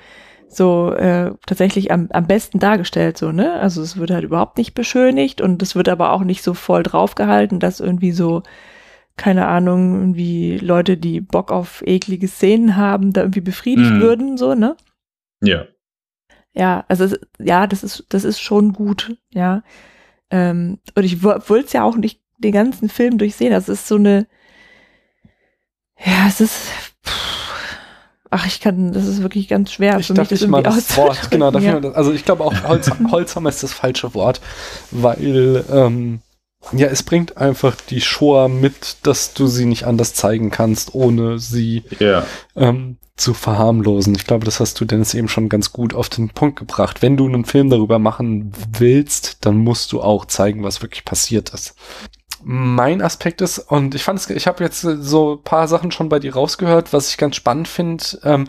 so 0.48 0.92
äh, 0.94 1.34
tatsächlich 1.46 1.92
am, 1.92 2.08
am 2.12 2.28
besten 2.28 2.60
dargestellt, 2.60 3.18
so, 3.18 3.32
ne? 3.32 3.54
Also 3.54 3.82
es 3.82 3.98
wird 3.98 4.12
halt 4.12 4.24
überhaupt 4.24 4.58
nicht 4.58 4.74
beschönigt 4.74 5.40
und 5.42 5.62
es 5.62 5.76
wird 5.76 5.90
aber 5.90 6.12
auch 6.14 6.24
nicht 6.24 6.44
so 6.44 6.54
voll 6.54 6.84
draufgehalten, 6.84 7.60
dass 7.60 7.80
irgendwie 7.80 8.12
so, 8.12 8.42
keine 9.18 9.48
Ahnung, 9.48 10.00
irgendwie 10.00 10.58
Leute, 10.58 10.98
die 10.98 11.22
Bock 11.22 11.52
auf 11.52 11.84
eklige 11.86 12.28
Szenen 12.28 12.76
haben, 12.76 13.14
da 13.14 13.22
irgendwie 13.22 13.42
befriedigt 13.42 13.92
mm. 13.92 14.02
würden, 14.02 14.38
so, 14.38 14.56
ne? 14.56 14.76
Ja. 15.44 15.68
Ja, 16.54 16.86
also 16.88 17.04
es, 17.04 17.20
ja, 17.38 17.68
das 17.68 17.84
ist, 17.84 18.06
das 18.10 18.24
ist 18.24 18.40
schon 18.40 18.74
gut, 18.74 19.16
ja. 19.32 19.62
Ähm, 20.32 20.80
und 20.96 21.04
ich 21.04 21.22
wollte 21.22 21.66
es 21.66 21.74
ja 21.74 21.84
auch 21.84 21.98
nicht 21.98 22.25
den 22.38 22.52
ganzen 22.52 22.90
Film 22.90 23.18
durchsehen. 23.18 23.52
Das 23.52 23.70
ist 23.70 23.88
so 23.88 23.96
eine, 23.96 24.28
ja, 26.04 26.28
es 26.28 26.42
ist, 26.42 26.68
ach, 28.30 28.46
ich 28.46 28.60
kann, 28.60 28.92
das 28.92 29.06
ist 29.06 29.22
wirklich 29.22 29.48
ganz 29.48 29.72
schwer 29.72 30.00
ich 30.00 30.08
für 30.08 30.14
mich, 30.14 30.28
das 30.28 30.42
irgendwie 30.42 30.64
das 30.64 30.98
Wort, 30.98 31.32
genau, 31.32 31.52
dafür, 31.52 31.82
ja. 31.84 31.92
also 31.92 32.12
ich 32.12 32.26
glaube 32.26 32.44
auch 32.44 32.54
Holz, 32.64 32.90
Holzhammer 33.12 33.50
ist 33.50 33.64
das 33.64 33.74
falsche 33.74 34.14
Wort, 34.14 34.42
weil, 34.92 35.64
ähm, 35.72 36.20
ja, 36.72 36.88
es 36.88 37.04
bringt 37.04 37.38
einfach 37.38 37.76
die 37.76 38.02
Shoah 38.02 38.48
mit, 38.48 38.98
dass 39.04 39.34
du 39.34 39.46
sie 39.46 39.66
nicht 39.66 39.86
anders 39.86 40.16
zeigen 40.16 40.50
kannst, 40.50 40.96
ohne 40.96 41.38
sie 41.38 41.84
ja. 42.00 42.26
ähm, 42.56 42.98
zu 43.16 43.36
verharmlosen. 43.36 44.16
Ich 44.16 44.26
glaube, 44.26 44.46
das 44.46 44.60
hast 44.60 44.82
du 44.82 44.86
Dennis 44.86 45.14
eben 45.14 45.30
schon 45.30 45.48
ganz 45.48 45.72
gut 45.72 45.94
auf 45.94 46.10
den 46.10 46.30
Punkt 46.30 46.58
gebracht. 46.58 47.04
Wenn 47.04 47.18
du 47.18 47.28
einen 47.28 47.46
Film 47.46 47.70
darüber 47.70 48.00
machen 48.00 48.52
willst, 48.80 49.46
dann 49.46 49.58
musst 49.58 49.92
du 49.92 50.02
auch 50.02 50.26
zeigen, 50.26 50.64
was 50.64 50.82
wirklich 50.82 51.06
passiert 51.06 51.52
ist 51.52 51.76
mein 52.48 53.02
Aspekt 53.02 53.42
ist, 53.42 53.58
und 53.58 53.96
ich 53.96 54.04
fand 54.04 54.20
es, 54.20 54.30
ich 54.30 54.46
habe 54.46 54.64
jetzt 54.64 54.82
so 54.82 55.34
ein 55.34 55.44
paar 55.44 55.68
Sachen 55.68 55.92
schon 55.92 56.10
bei 56.10 56.20
dir 56.20 56.36
rausgehört, 56.36 56.94
was 56.94 57.10
ich 57.10 57.18
ganz 57.18 57.36
spannend 57.36 57.68
finde. 57.68 58.04
Ähm, 58.24 58.48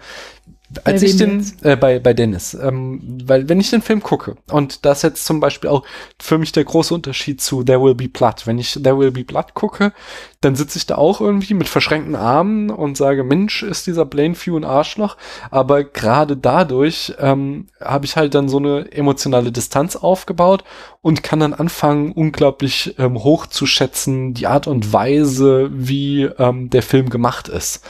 Als 0.85 1.03
ich 1.03 1.17
den, 1.17 1.51
äh, 1.63 1.77
bei, 1.77 1.99
bei 1.99 2.13
Dennis, 2.13 2.53
ähm, 2.53 3.01
weil 3.25 3.49
wenn 3.49 3.59
ich 3.61 3.71
den 3.71 3.83
Film 3.83 4.03
gucke, 4.03 4.37
und 4.51 4.85
das 4.85 4.99
ist 4.99 5.03
jetzt 5.03 5.25
zum 5.25 5.41
Beispiel 5.41 5.71
auch 5.71 5.85
für 6.21 6.37
mich 6.37 6.53
der 6.53 6.65
große 6.65 6.93
Unterschied 6.93 7.41
zu 7.41 7.63
There 7.63 7.81
Will 7.81 7.95
Be 7.95 8.09
Blood. 8.09 8.47
Wenn 8.47 8.59
ich 8.59 8.73
There 8.73 8.99
Will 8.99 9.13
Be 9.13 9.25
Blood 9.25 9.55
gucke, 9.55 9.93
dann 10.41 10.55
sitze 10.55 10.79
ich 10.79 10.87
da 10.87 10.97
auch 10.97 11.21
irgendwie 11.21 11.55
mit 11.55 11.69
verschränkten 11.69 12.15
Armen 12.15 12.71
und 12.71 12.97
sage, 12.97 13.25
Mensch, 13.25 13.63
ist 13.63 13.87
dieser 13.87 14.05
Blaine 14.05 14.35
Few 14.35 14.57
ein 14.57 14.65
Arschloch. 14.65 15.17
Aber 15.51 15.85
gerade 15.85 16.37
dadurch 16.37 17.15
ähm, 17.19 17.67
habe 17.81 18.05
ich 18.05 18.17
halt 18.17 18.35
dann 18.35 18.49
so 18.49 18.59
eine 18.59 18.93
emotionale 18.93 19.53
Distanz 19.53 19.97
aufgebaut 19.97 20.65
und 21.07 21.23
kann 21.23 21.39
dann 21.39 21.55
anfangen, 21.55 22.11
unglaublich 22.11 22.97
ähm, 22.99 23.23
hoch 23.23 23.47
zu 23.47 23.65
schätzen, 23.65 24.35
die 24.35 24.49
Art 24.49 24.67
und 24.67 24.93
Weise, 24.93 25.71
wie 25.73 26.25
ähm, 26.25 26.69
der 26.69 26.83
Film 26.83 27.11
gemacht 27.11 27.47
ist. 27.47 27.85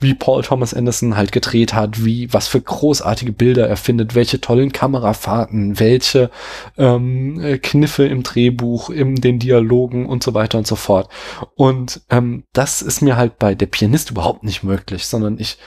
Wie 0.00 0.14
Paul 0.14 0.42
Thomas 0.42 0.72
Anderson 0.72 1.14
halt 1.16 1.32
gedreht 1.32 1.74
hat, 1.74 2.02
wie 2.04 2.32
was 2.32 2.48
für 2.48 2.62
großartige 2.62 3.32
Bilder 3.32 3.68
er 3.68 3.76
findet, 3.76 4.14
welche 4.14 4.40
tollen 4.40 4.72
Kamerafahrten, 4.72 5.78
welche 5.78 6.30
ähm, 6.78 7.38
äh, 7.40 7.58
Kniffe 7.58 8.06
im 8.06 8.22
Drehbuch, 8.22 8.88
in 8.88 9.16
den 9.16 9.38
Dialogen 9.38 10.06
und 10.06 10.22
so 10.22 10.32
weiter 10.32 10.56
und 10.56 10.66
so 10.66 10.76
fort. 10.76 11.10
Und 11.54 11.91
ähm, 12.10 12.44
das 12.52 12.82
ist 12.82 13.02
mir 13.02 13.16
halt 13.16 13.38
bei 13.38 13.54
der 13.54 13.66
Pianist 13.66 14.10
überhaupt 14.10 14.44
nicht 14.44 14.62
möglich, 14.62 15.06
sondern 15.06 15.38
ich 15.38 15.58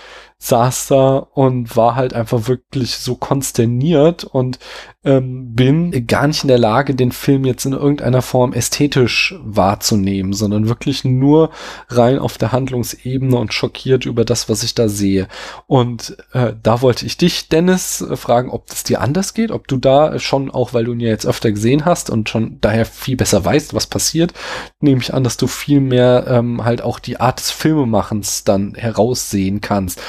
saß 0.45 0.87
da 0.87 1.17
und 1.17 1.75
war 1.75 1.95
halt 1.95 2.13
einfach 2.13 2.47
wirklich 2.47 2.97
so 2.97 3.15
konsterniert 3.15 4.23
und 4.23 4.59
ähm, 5.05 5.53
bin 5.53 6.07
gar 6.07 6.27
nicht 6.27 6.43
in 6.43 6.47
der 6.47 6.57
Lage, 6.57 6.95
den 6.95 7.11
Film 7.11 7.45
jetzt 7.45 7.65
in 7.65 7.73
irgendeiner 7.73 8.23
Form 8.23 8.53
ästhetisch 8.53 9.35
wahrzunehmen, 9.43 10.33
sondern 10.33 10.67
wirklich 10.67 11.05
nur 11.05 11.51
rein 11.89 12.17
auf 12.17 12.37
der 12.37 12.51
Handlungsebene 12.51 13.37
und 13.37 13.53
schockiert 13.53 14.05
über 14.05 14.25
das, 14.25 14.49
was 14.49 14.63
ich 14.63 14.73
da 14.73 14.89
sehe. 14.89 15.27
Und 15.67 16.17
äh, 16.33 16.53
da 16.61 16.81
wollte 16.81 17.05
ich 17.05 17.17
dich, 17.17 17.49
Dennis, 17.49 18.01
äh, 18.01 18.15
fragen, 18.15 18.49
ob 18.49 18.67
das 18.67 18.83
dir 18.83 19.01
anders 19.01 19.35
geht, 19.35 19.51
ob 19.51 19.67
du 19.67 19.77
da 19.77 20.17
schon, 20.19 20.49
auch 20.49 20.73
weil 20.73 20.85
du 20.85 20.93
ihn 20.93 20.99
ja 20.99 21.09
jetzt 21.09 21.27
öfter 21.27 21.51
gesehen 21.51 21.85
hast 21.85 22.09
und 22.09 22.27
schon 22.27 22.57
daher 22.61 22.85
viel 22.85 23.15
besser 23.15 23.45
weißt, 23.45 23.75
was 23.75 23.85
passiert, 23.87 24.33
nehme 24.79 25.01
ich 25.01 25.13
an, 25.13 25.23
dass 25.23 25.37
du 25.37 25.45
viel 25.45 25.81
mehr 25.81 26.25
ähm, 26.27 26.65
halt 26.65 26.81
auch 26.81 26.97
die 26.97 27.19
Art 27.19 27.39
des 27.39 27.51
Filmemachens 27.51 28.43
dann 28.43 28.73
heraussehen 28.73 29.61
kannst. 29.61 30.01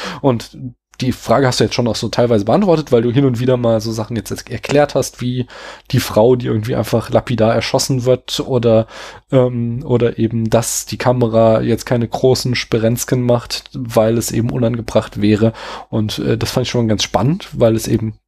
Die 1.01 1.13
Frage 1.13 1.47
hast 1.47 1.61
du 1.61 1.65
jetzt 1.65 1.75
schon 1.75 1.89
auch 1.89 1.97
so 1.97 2.09
teilweise 2.09 2.45
beantwortet, 2.45 2.91
weil 2.91 3.03
du 3.03 3.11
hin 3.11 3.25
und 3.25 3.39
wieder 3.39 3.57
mal 3.57 3.81
so 3.81 3.93
Sachen 3.93 4.17
jetzt 4.17 4.31
erklärt 4.51 4.95
hast, 4.95 5.21
wie 5.21 5.47
die 5.91 6.01
Frau, 6.01 6.37
die 6.37 6.47
irgendwie 6.47 6.75
einfach 6.75 7.11
lapidar 7.11 7.55
erschossen 7.55 8.05
wird 8.05 8.41
oder 8.41 8.87
ähm, 9.31 9.83
oder 9.85 10.19
eben, 10.19 10.49
dass 10.49 10.87
die 10.87 10.97
Kamera 10.97 11.61
jetzt 11.61 11.85
keine 11.85 12.09
großen 12.09 12.55
Sperenzken 12.55 13.23
macht, 13.23 13.71
weil 13.75 14.17
es 14.17 14.33
eben 14.33 14.51
unangebracht 14.51 15.21
wäre. 15.21 15.53
Und 15.91 16.19
äh, 16.19 16.39
das 16.39 16.51
fand 16.51 16.67
ich 16.67 16.71
schon 16.71 16.89
ganz 16.89 17.03
spannend, 17.03 17.49
weil 17.53 17.77
es 17.77 17.89
eben 17.89 18.19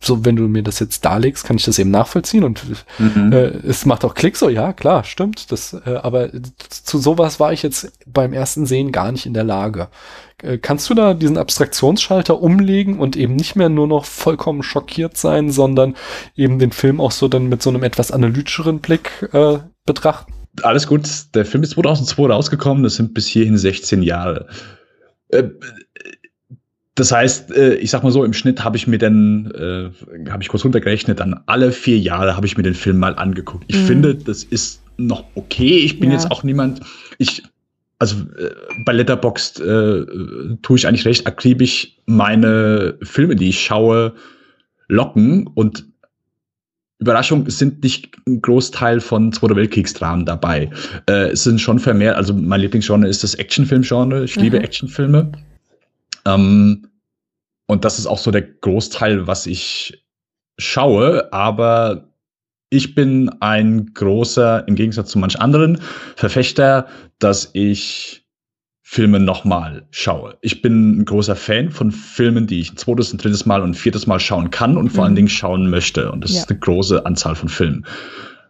so, 0.00 0.24
wenn 0.24 0.36
du 0.36 0.48
mir 0.48 0.62
das 0.62 0.78
jetzt 0.78 1.04
darlegst, 1.04 1.44
kann 1.44 1.56
ich 1.56 1.64
das 1.64 1.78
eben 1.78 1.90
nachvollziehen 1.90 2.44
und 2.44 2.62
mhm. 2.98 3.32
äh, 3.32 3.46
es 3.66 3.86
macht 3.86 4.04
auch 4.04 4.14
Klick 4.14 4.36
so, 4.36 4.48
ja, 4.48 4.72
klar, 4.72 5.04
stimmt. 5.04 5.52
Das, 5.52 5.72
äh, 5.72 5.96
aber 6.02 6.30
zu 6.68 6.98
sowas 6.98 7.40
war 7.40 7.52
ich 7.52 7.62
jetzt 7.62 7.92
beim 8.06 8.32
ersten 8.32 8.66
Sehen 8.66 8.92
gar 8.92 9.12
nicht 9.12 9.26
in 9.26 9.34
der 9.34 9.44
Lage. 9.44 9.88
Äh, 10.42 10.58
kannst 10.58 10.90
du 10.90 10.94
da 10.94 11.14
diesen 11.14 11.38
Abstraktionsschalter 11.38 12.40
umlegen 12.40 12.98
und 12.98 13.16
eben 13.16 13.36
nicht 13.36 13.56
mehr 13.56 13.68
nur 13.68 13.86
noch 13.86 14.04
vollkommen 14.04 14.62
schockiert 14.62 15.16
sein, 15.16 15.50
sondern 15.50 15.94
eben 16.36 16.58
den 16.58 16.72
Film 16.72 17.00
auch 17.00 17.12
so 17.12 17.28
dann 17.28 17.48
mit 17.48 17.62
so 17.62 17.70
einem 17.70 17.82
etwas 17.82 18.10
analytischeren 18.10 18.80
Blick 18.80 19.28
äh, 19.32 19.58
betrachten? 19.86 20.32
Alles 20.62 20.86
gut. 20.86 21.08
Der 21.34 21.46
Film 21.46 21.62
ist 21.62 21.70
2002 21.70 22.26
rausgekommen. 22.26 22.82
Das 22.82 22.96
sind 22.96 23.14
bis 23.14 23.26
hierhin 23.26 23.56
16 23.56 24.02
Jahre. 24.02 24.48
Das 26.94 27.10
heißt, 27.10 27.52
äh, 27.52 27.74
ich 27.76 27.90
sag 27.90 28.02
mal 28.02 28.12
so, 28.12 28.24
im 28.24 28.34
Schnitt 28.34 28.64
habe 28.64 28.76
ich 28.76 28.86
mir 28.86 28.98
dann, 28.98 29.50
äh, 29.52 30.30
habe 30.30 30.42
ich 30.42 30.48
kurz 30.48 30.64
runtergerechnet, 30.64 31.20
dann 31.20 31.40
alle 31.46 31.72
vier 31.72 31.98
Jahre 31.98 32.36
habe 32.36 32.46
ich 32.46 32.56
mir 32.56 32.62
den 32.62 32.74
Film 32.74 32.98
mal 32.98 33.14
angeguckt. 33.14 33.64
Ich 33.68 33.78
mhm. 33.78 33.86
finde, 33.86 34.14
das 34.14 34.44
ist 34.44 34.82
noch 34.98 35.24
okay. 35.34 35.78
Ich 35.78 36.00
bin 36.00 36.10
ja. 36.10 36.16
jetzt 36.16 36.30
auch 36.30 36.42
niemand, 36.42 36.80
ich 37.18 37.42
also 37.98 38.16
äh, 38.36 38.50
bei 38.84 38.92
Letterboxd 38.92 39.60
äh, 39.60 40.04
tue 40.60 40.76
ich 40.76 40.88
eigentlich 40.88 41.06
recht 41.06 41.26
akribisch 41.26 41.96
meine 42.04 42.98
Filme, 43.00 43.36
die 43.36 43.50
ich 43.50 43.62
schaue, 43.62 44.14
locken 44.88 45.46
und 45.46 45.86
Überraschung, 46.98 47.46
es 47.46 47.58
sind 47.58 47.82
nicht 47.82 48.16
ein 48.26 48.42
Großteil 48.42 49.00
von 49.00 49.32
Zweiter 49.32 49.56
Weltkriegsdramen 49.56 50.26
dabei. 50.26 50.70
Äh, 51.08 51.30
es 51.30 51.44
sind 51.44 51.60
schon 51.60 51.78
vermehrt, 51.78 52.16
also 52.16 52.34
mein 52.34 52.60
Lieblingsgenre 52.60 53.08
ist 53.08 53.22
das 53.22 53.34
Actionfilm-Genre. 53.34 54.24
Ich 54.24 54.36
mhm. 54.36 54.42
liebe 54.42 54.60
Actionfilme. 54.60 55.32
Ähm, 56.26 56.88
und 57.66 57.84
das 57.84 57.98
ist 57.98 58.06
auch 58.06 58.18
so 58.18 58.30
der 58.30 58.42
Großteil, 58.42 59.26
was 59.26 59.46
ich 59.46 60.04
schaue, 60.58 61.32
aber 61.32 62.12
ich 62.70 62.94
bin 62.94 63.30
ein 63.40 63.92
großer, 63.92 64.66
im 64.66 64.74
Gegensatz 64.74 65.10
zu 65.10 65.18
manch 65.18 65.40
anderen, 65.40 65.80
Verfechter, 66.16 66.86
dass 67.18 67.50
ich 67.52 68.22
Filme 68.92 69.20
nochmal 69.20 69.86
schaue. 69.90 70.36
Ich 70.42 70.60
bin 70.60 70.98
ein 70.98 71.04
großer 71.06 71.36
Fan 71.36 71.70
von 71.70 71.92
Filmen, 71.92 72.46
die 72.46 72.60
ich 72.60 72.72
ein 72.72 72.76
zweites, 72.76 73.12
ein 73.12 73.18
drittes 73.18 73.46
Mal 73.46 73.62
und 73.62 73.70
ein 73.70 73.74
viertes 73.74 74.06
Mal 74.06 74.20
schauen 74.20 74.50
kann 74.50 74.76
und 74.76 74.90
vor 74.90 75.00
mhm. 75.00 75.06
allen 75.06 75.16
Dingen 75.16 75.28
schauen 75.28 75.70
möchte. 75.70 76.12
Und 76.12 76.22
das 76.24 76.32
ja. 76.32 76.40
ist 76.40 76.50
eine 76.50 76.58
große 76.58 77.06
Anzahl 77.06 77.34
von 77.34 77.48
Filmen. 77.48 77.86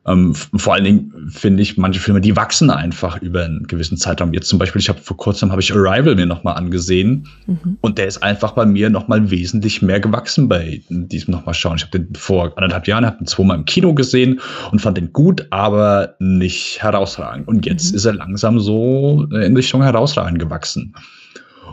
Ähm, 0.04 0.34
vor 0.34 0.74
allen 0.74 0.84
Dingen 0.84 1.30
finde 1.30 1.62
ich 1.62 1.78
manche 1.78 2.00
Filme, 2.00 2.20
die 2.20 2.34
wachsen 2.34 2.70
einfach 2.70 3.22
über 3.22 3.44
einen 3.44 3.68
gewissen 3.68 3.96
Zeitraum. 3.96 4.34
Jetzt 4.34 4.48
zum 4.48 4.58
Beispiel, 4.58 4.80
ich 4.80 4.88
habe 4.88 4.98
vor 4.98 5.16
kurzem 5.16 5.52
habe 5.52 5.60
ich 5.60 5.72
Arrival 5.72 6.16
mir 6.16 6.26
nochmal 6.26 6.54
angesehen 6.54 7.28
mhm. 7.46 7.78
und 7.80 7.98
der 7.98 8.08
ist 8.08 8.20
einfach 8.20 8.52
bei 8.52 8.66
mir 8.66 8.90
nochmal 8.90 9.30
wesentlich 9.30 9.80
mehr 9.80 10.00
gewachsen 10.00 10.48
bei 10.48 10.82
diesem 10.88 11.32
nochmal 11.32 11.54
schauen. 11.54 11.76
Ich 11.76 11.84
habe 11.84 12.00
den 12.00 12.14
vor 12.16 12.52
anderthalb 12.56 12.88
Jahren, 12.88 13.06
habe 13.06 13.18
den 13.18 13.28
zweimal 13.28 13.56
im 13.56 13.64
Kino 13.64 13.94
gesehen 13.94 14.40
und 14.72 14.80
fand 14.80 14.96
den 14.96 15.12
gut, 15.12 15.46
aber 15.50 16.16
nicht 16.18 16.82
herausragend. 16.82 17.46
Und 17.46 17.64
jetzt 17.64 17.92
mhm. 17.92 17.96
ist 17.96 18.04
er 18.04 18.14
langsam 18.14 18.58
so 18.58 19.28
in 19.30 19.56
Richtung 19.56 19.82
herausragend 19.82 20.40
gewachsen. 20.40 20.96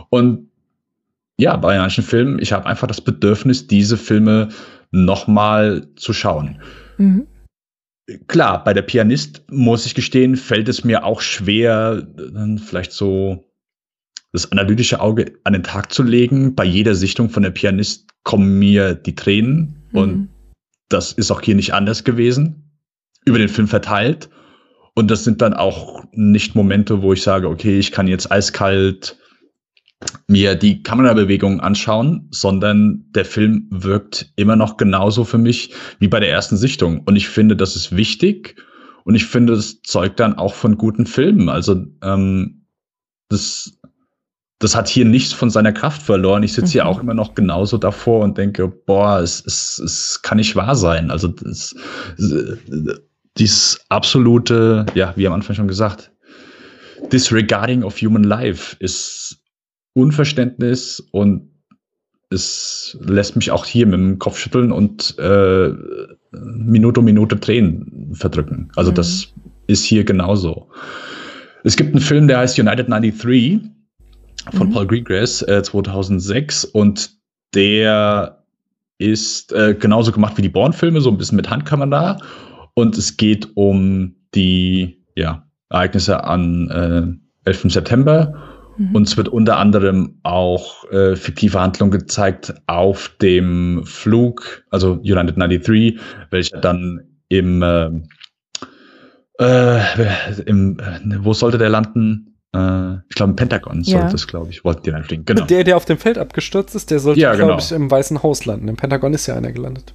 Und 0.08 0.46
ja, 1.36 1.56
bei 1.56 1.78
manchen 1.78 2.04
Filmen, 2.04 2.38
ich 2.38 2.52
habe 2.52 2.66
einfach 2.66 2.86
das 2.86 3.00
Bedürfnis, 3.00 3.66
diese 3.66 3.96
Filme 3.96 4.50
nochmal 4.92 5.88
zu 5.96 6.12
schauen. 6.12 6.60
Mhm 6.98 7.26
klar, 8.26 8.64
bei 8.64 8.74
der 8.74 8.82
Pianist 8.82 9.42
muss 9.50 9.86
ich 9.86 9.94
gestehen, 9.94 10.36
fällt 10.36 10.68
es 10.68 10.84
mir 10.84 11.04
auch 11.04 11.20
schwer, 11.20 12.06
vielleicht 12.64 12.92
so 12.92 13.44
das 14.32 14.50
analytische 14.52 15.00
Auge 15.00 15.32
an 15.44 15.52
den 15.52 15.62
Tag 15.62 15.92
zu 15.92 16.02
legen. 16.02 16.54
Bei 16.54 16.64
jeder 16.64 16.94
Sichtung 16.94 17.30
von 17.30 17.42
der 17.42 17.50
Pianist 17.50 18.08
kommen 18.22 18.58
mir 18.58 18.94
die 18.94 19.14
Tränen 19.14 19.88
mhm. 19.92 19.98
und 19.98 20.28
das 20.88 21.12
ist 21.12 21.30
auch 21.30 21.40
hier 21.40 21.54
nicht 21.54 21.72
anders 21.72 22.04
gewesen. 22.04 22.70
Über 23.24 23.38
den 23.38 23.48
Film 23.48 23.68
verteilt. 23.68 24.28
Und 24.94 25.10
das 25.10 25.24
sind 25.24 25.40
dann 25.40 25.54
auch 25.54 26.04
nicht 26.12 26.54
Momente, 26.54 27.02
wo 27.02 27.12
ich 27.12 27.22
sage, 27.22 27.48
okay, 27.48 27.78
ich 27.78 27.92
kann 27.92 28.08
jetzt 28.08 28.30
eiskalt 28.30 29.16
mir 30.28 30.54
die 30.54 30.82
Kamerabewegungen 30.82 31.60
anschauen, 31.60 32.28
sondern 32.30 33.04
der 33.10 33.24
Film 33.24 33.66
wirkt 33.70 34.32
immer 34.36 34.56
noch 34.56 34.76
genauso 34.76 35.24
für 35.24 35.38
mich 35.38 35.74
wie 35.98 36.08
bei 36.08 36.20
der 36.20 36.30
ersten 36.30 36.56
Sichtung. 36.56 37.02
Und 37.04 37.16
ich 37.16 37.28
finde, 37.28 37.56
das 37.56 37.76
ist 37.76 37.94
wichtig 37.94 38.56
und 39.04 39.14
ich 39.14 39.26
finde, 39.26 39.54
das 39.54 39.82
zeugt 39.82 40.20
dann 40.20 40.34
auch 40.38 40.54
von 40.54 40.78
guten 40.78 41.06
Filmen. 41.06 41.48
Also 41.48 41.84
ähm, 42.02 42.64
das, 43.28 43.78
das 44.58 44.74
hat 44.74 44.88
hier 44.88 45.04
nichts 45.04 45.32
von 45.32 45.50
seiner 45.50 45.72
Kraft 45.72 46.02
verloren. 46.02 46.42
Ich 46.42 46.54
sitze 46.54 46.68
mhm. 46.68 46.72
hier 46.72 46.86
auch 46.86 47.00
immer 47.00 47.14
noch 47.14 47.34
genauso 47.34 47.76
davor 47.76 48.24
und 48.24 48.38
denke, 48.38 48.68
boah, 48.68 49.20
es, 49.20 49.44
es, 49.44 49.78
es 49.78 50.22
kann 50.22 50.38
nicht 50.38 50.56
wahr 50.56 50.76
sein. 50.76 51.10
Also 51.10 51.28
das, 51.28 51.74
dieses 53.36 53.80
absolute, 53.88 54.86
ja, 54.94 55.12
wie 55.16 55.26
am 55.26 55.34
Anfang 55.34 55.56
schon 55.56 55.68
gesagt, 55.68 56.10
Disregarding 57.12 57.82
of 57.82 58.00
Human 58.00 58.24
Life 58.24 58.76
ist 58.78 59.39
Unverständnis 60.00 61.00
und 61.10 61.50
es 62.30 62.96
lässt 63.00 63.36
mich 63.36 63.50
auch 63.50 63.66
hier 63.66 63.86
mit 63.86 63.98
dem 63.98 64.18
Kopf 64.18 64.38
schütteln 64.38 64.70
und 64.70 65.18
äh, 65.18 65.72
Minute 66.32 67.00
um 67.00 67.06
Minute 67.06 67.38
Tränen 67.38 68.14
verdrücken. 68.14 68.70
Also 68.76 68.92
mhm. 68.92 68.94
das 68.94 69.28
ist 69.66 69.84
hier 69.84 70.04
genauso. 70.04 70.68
Es 71.64 71.76
gibt 71.76 71.90
einen 71.90 72.00
Film, 72.00 72.28
der 72.28 72.38
heißt 72.38 72.58
United 72.58 72.88
93 72.88 73.70
von 74.52 74.68
mhm. 74.68 74.72
Paul 74.72 74.86
Greengrass 74.86 75.42
äh, 75.42 75.62
2006 75.62 76.64
und 76.66 77.10
der 77.54 78.44
ist 78.98 79.52
äh, 79.52 79.74
genauso 79.74 80.12
gemacht 80.12 80.36
wie 80.36 80.42
die 80.42 80.48
Bourne-Filme, 80.48 81.00
so 81.00 81.10
ein 81.10 81.18
bisschen 81.18 81.36
mit 81.36 81.50
Handkamera. 81.50 82.18
Und 82.74 82.96
es 82.96 83.16
geht 83.16 83.48
um 83.56 84.14
die 84.34 85.02
ja, 85.16 85.46
Ereignisse 85.70 86.22
an 86.24 87.20
äh, 87.44 87.48
11. 87.48 87.72
September 87.72 88.49
Mhm. 88.80 88.94
Und 88.94 89.06
es 89.06 89.16
wird 89.18 89.28
unter 89.28 89.58
anderem 89.58 90.18
auch 90.22 90.90
äh, 90.90 91.14
fiktive 91.14 91.60
Handlung 91.60 91.90
gezeigt 91.90 92.54
auf 92.66 93.10
dem 93.20 93.82
Flug, 93.84 94.64
also 94.70 94.92
United 95.02 95.36
93, 95.36 96.00
welcher 96.30 96.58
dann 96.62 97.00
im, 97.28 97.62
äh, 97.62 97.90
äh, 99.38 100.40
im 100.46 100.78
äh, 100.78 101.22
wo 101.22 101.34
sollte 101.34 101.58
der 101.58 101.68
landen? 101.68 102.38
Äh, 102.54 102.94
ich 103.10 103.16
glaube, 103.16 103.30
im 103.32 103.36
Pentagon 103.36 103.82
Ja. 103.82 103.98
sollte 103.98 104.12
das, 104.12 104.26
glaube 104.26 104.48
ich, 104.48 104.64
wollten 104.64 104.82
die 104.84 104.90
reinfliegen. 104.90 105.26
Genau. 105.26 105.44
Der, 105.44 105.62
der 105.62 105.76
auf 105.76 105.84
dem 105.84 105.98
Feld 105.98 106.16
abgestürzt 106.16 106.74
ist, 106.74 106.90
der 106.90 107.00
sollte, 107.00 107.20
Ja, 107.20 107.34
glaube 107.34 107.52
genau. 107.52 107.62
ich, 107.62 107.72
im 107.72 107.90
Weißen 107.90 108.22
Haus 108.22 108.46
landen. 108.46 108.68
Im 108.68 108.76
Pentagon 108.76 109.12
ist 109.12 109.26
ja 109.26 109.36
einer 109.36 109.52
gelandet. 109.52 109.94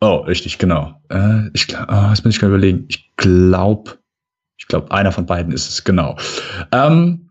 Oh, 0.00 0.18
richtig, 0.18 0.58
genau. 0.58 1.00
Äh, 1.08 1.48
ich 1.52 1.66
glaube, 1.66 1.86
oh, 1.90 2.10
jetzt 2.10 2.24
muss 2.24 2.34
ich 2.34 2.40
gerade 2.40 2.54
überlegen. 2.54 2.84
Ich 2.88 3.10
glaube, 3.16 3.98
ich 4.56 4.68
glaube, 4.68 4.92
einer 4.92 5.10
von 5.10 5.26
beiden 5.26 5.52
ist 5.52 5.68
es, 5.68 5.82
genau. 5.82 6.16
Ähm, 6.70 7.23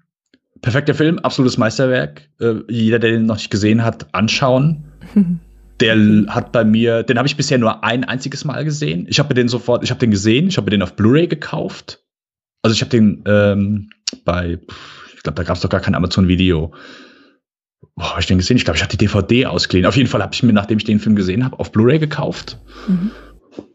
perfekter 0.64 0.96
Film, 0.96 1.20
absolutes 1.20 1.58
Meisterwerk. 1.58 2.30
Äh, 2.40 2.56
jeder, 2.68 2.98
der 2.98 3.12
den 3.12 3.28
noch 3.28 3.36
nicht 3.36 3.52
gesehen 3.52 3.84
hat, 3.84 4.08
anschauen. 4.16 4.86
Der 5.80 5.98
hat 6.28 6.52
bei 6.52 6.64
mir, 6.64 7.02
den 7.02 7.18
habe 7.18 7.28
ich 7.28 7.36
bisher 7.36 7.58
nur 7.58 7.84
ein 7.84 8.04
einziges 8.04 8.46
Mal 8.46 8.64
gesehen. 8.64 9.08
Ich 9.10 9.18
habe 9.18 9.34
den 9.34 9.50
sofort, 9.50 9.84
ich 9.84 9.90
habe 9.90 10.00
den 10.00 10.12
gesehen, 10.12 10.48
ich 10.48 10.58
habe 10.58 10.70
den 10.70 10.84
auf 10.84 10.96
Blu-ray 10.96 11.28
gekauft. 11.28 12.00
Also 12.62 12.76
ich 12.76 12.82
habe 12.82 12.92
den 12.92 13.24
ähm, 13.26 13.90
bei, 14.24 14.60
ich 15.16 15.24
glaube, 15.24 15.36
da 15.36 15.44
gab 15.44 15.56
es 15.56 15.62
doch 15.62 15.70
gar 15.70 15.82
kein 15.82 15.96
Amazon-Video. 15.96 16.74
Wo 17.96 18.04
habe 18.04 18.22
ich 18.22 18.28
den 18.28 18.38
gesehen? 18.38 18.56
Ich 18.56 18.66
glaube, 18.66 18.78
ich 18.78 18.84
habe 18.84 18.96
die 18.96 19.04
DVD 19.04 19.48
ausgeliehen. 19.48 19.88
Auf 19.88 19.98
jeden 19.98 20.08
Fall 20.08 20.22
habe 20.22 20.34
ich 20.34 20.44
mir, 20.44 20.54
nachdem 20.54 20.78
ich 20.78 20.86
den 20.86 21.00
Film 21.00 21.16
gesehen 21.16 21.44
habe, 21.44 21.60
auf 21.60 21.72
Blu-ray 21.72 21.98
gekauft. 21.98 22.60
Mhm. 22.88 23.12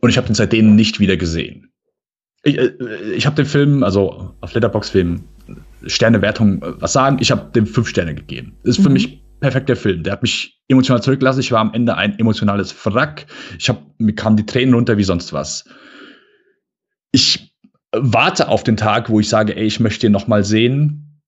Und 0.00 0.08
ich 0.08 0.16
habe 0.16 0.28
den 0.28 0.36
seitdem 0.36 0.76
nicht 0.76 1.00
wieder 1.00 1.16
gesehen. 1.16 1.72
Ich, 2.44 2.56
äh, 2.56 2.72
ich 3.12 3.26
habe 3.26 3.36
den 3.36 3.46
Film, 3.46 3.82
also 3.82 4.34
auf 4.40 4.54
Letterbox-Film, 4.54 5.24
Sternewertung, 5.86 6.62
äh, 6.62 6.80
was 6.80 6.92
sagen, 6.92 7.18
ich 7.20 7.30
habe 7.30 7.50
dem 7.52 7.66
fünf 7.66 7.88
Sterne 7.88 8.14
gegeben. 8.14 8.56
Das 8.64 8.76
ist 8.78 8.82
für 8.82 8.88
Mhm. 8.88 8.94
mich 8.94 9.22
perfekter 9.40 9.76
Film. 9.76 10.02
Der 10.02 10.14
hat 10.14 10.22
mich 10.22 10.60
emotional 10.68 11.02
zurückgelassen. 11.02 11.40
Ich 11.40 11.52
war 11.52 11.60
am 11.60 11.72
Ende 11.72 11.96
ein 11.96 12.18
emotionales 12.18 12.74
Wrack. 12.86 13.26
Ich 13.58 13.68
hab, 13.68 13.82
mir 13.98 14.14
kamen 14.14 14.36
die 14.36 14.46
Tränen 14.46 14.74
runter 14.74 14.96
wie 14.98 15.04
sonst 15.04 15.32
was. 15.32 15.64
Ich 17.12 17.54
warte 17.92 18.48
auf 18.48 18.64
den 18.64 18.76
Tag, 18.76 19.08
wo 19.10 19.20
ich 19.20 19.28
sage, 19.28 19.56
ey, 19.56 19.64
ich 19.64 19.80
möchte 19.80 20.06
ihn 20.06 20.12
noch 20.12 20.26
mal 20.26 20.44
sehen. 20.44 21.20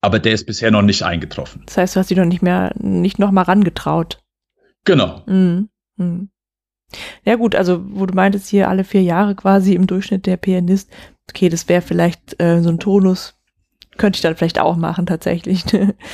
Aber 0.00 0.18
der 0.20 0.32
ist 0.34 0.46
bisher 0.46 0.70
noch 0.70 0.82
nicht 0.82 1.02
eingetroffen. 1.02 1.62
Das 1.66 1.76
heißt, 1.76 1.96
du 1.96 2.00
hast 2.00 2.10
dich 2.10 2.18
noch 2.18 2.24
nicht 2.24 2.42
mehr, 2.42 2.72
nicht 2.78 3.18
noch 3.18 3.32
mal 3.32 3.42
rangetraut. 3.42 4.20
Genau. 4.84 5.22
Mhm. 5.26 5.68
Mhm. 5.96 6.28
Ja 7.24 7.34
gut, 7.36 7.54
also 7.54 7.84
wo 7.90 8.06
du 8.06 8.14
meintest 8.14 8.48
hier 8.48 8.68
alle 8.68 8.84
vier 8.84 9.02
Jahre 9.02 9.34
quasi 9.34 9.74
im 9.74 9.86
Durchschnitt 9.86 10.24
der 10.26 10.36
Pianist, 10.36 10.90
okay, 11.28 11.48
das 11.48 11.68
wäre 11.68 11.82
vielleicht 11.82 12.40
äh, 12.40 12.62
so 12.62 12.68
ein 12.70 12.78
Tonus, 12.78 13.34
könnte 13.98 14.16
ich 14.16 14.22
dann 14.22 14.36
vielleicht 14.36 14.58
auch 14.60 14.76
machen 14.76 15.06
tatsächlich. 15.06 15.64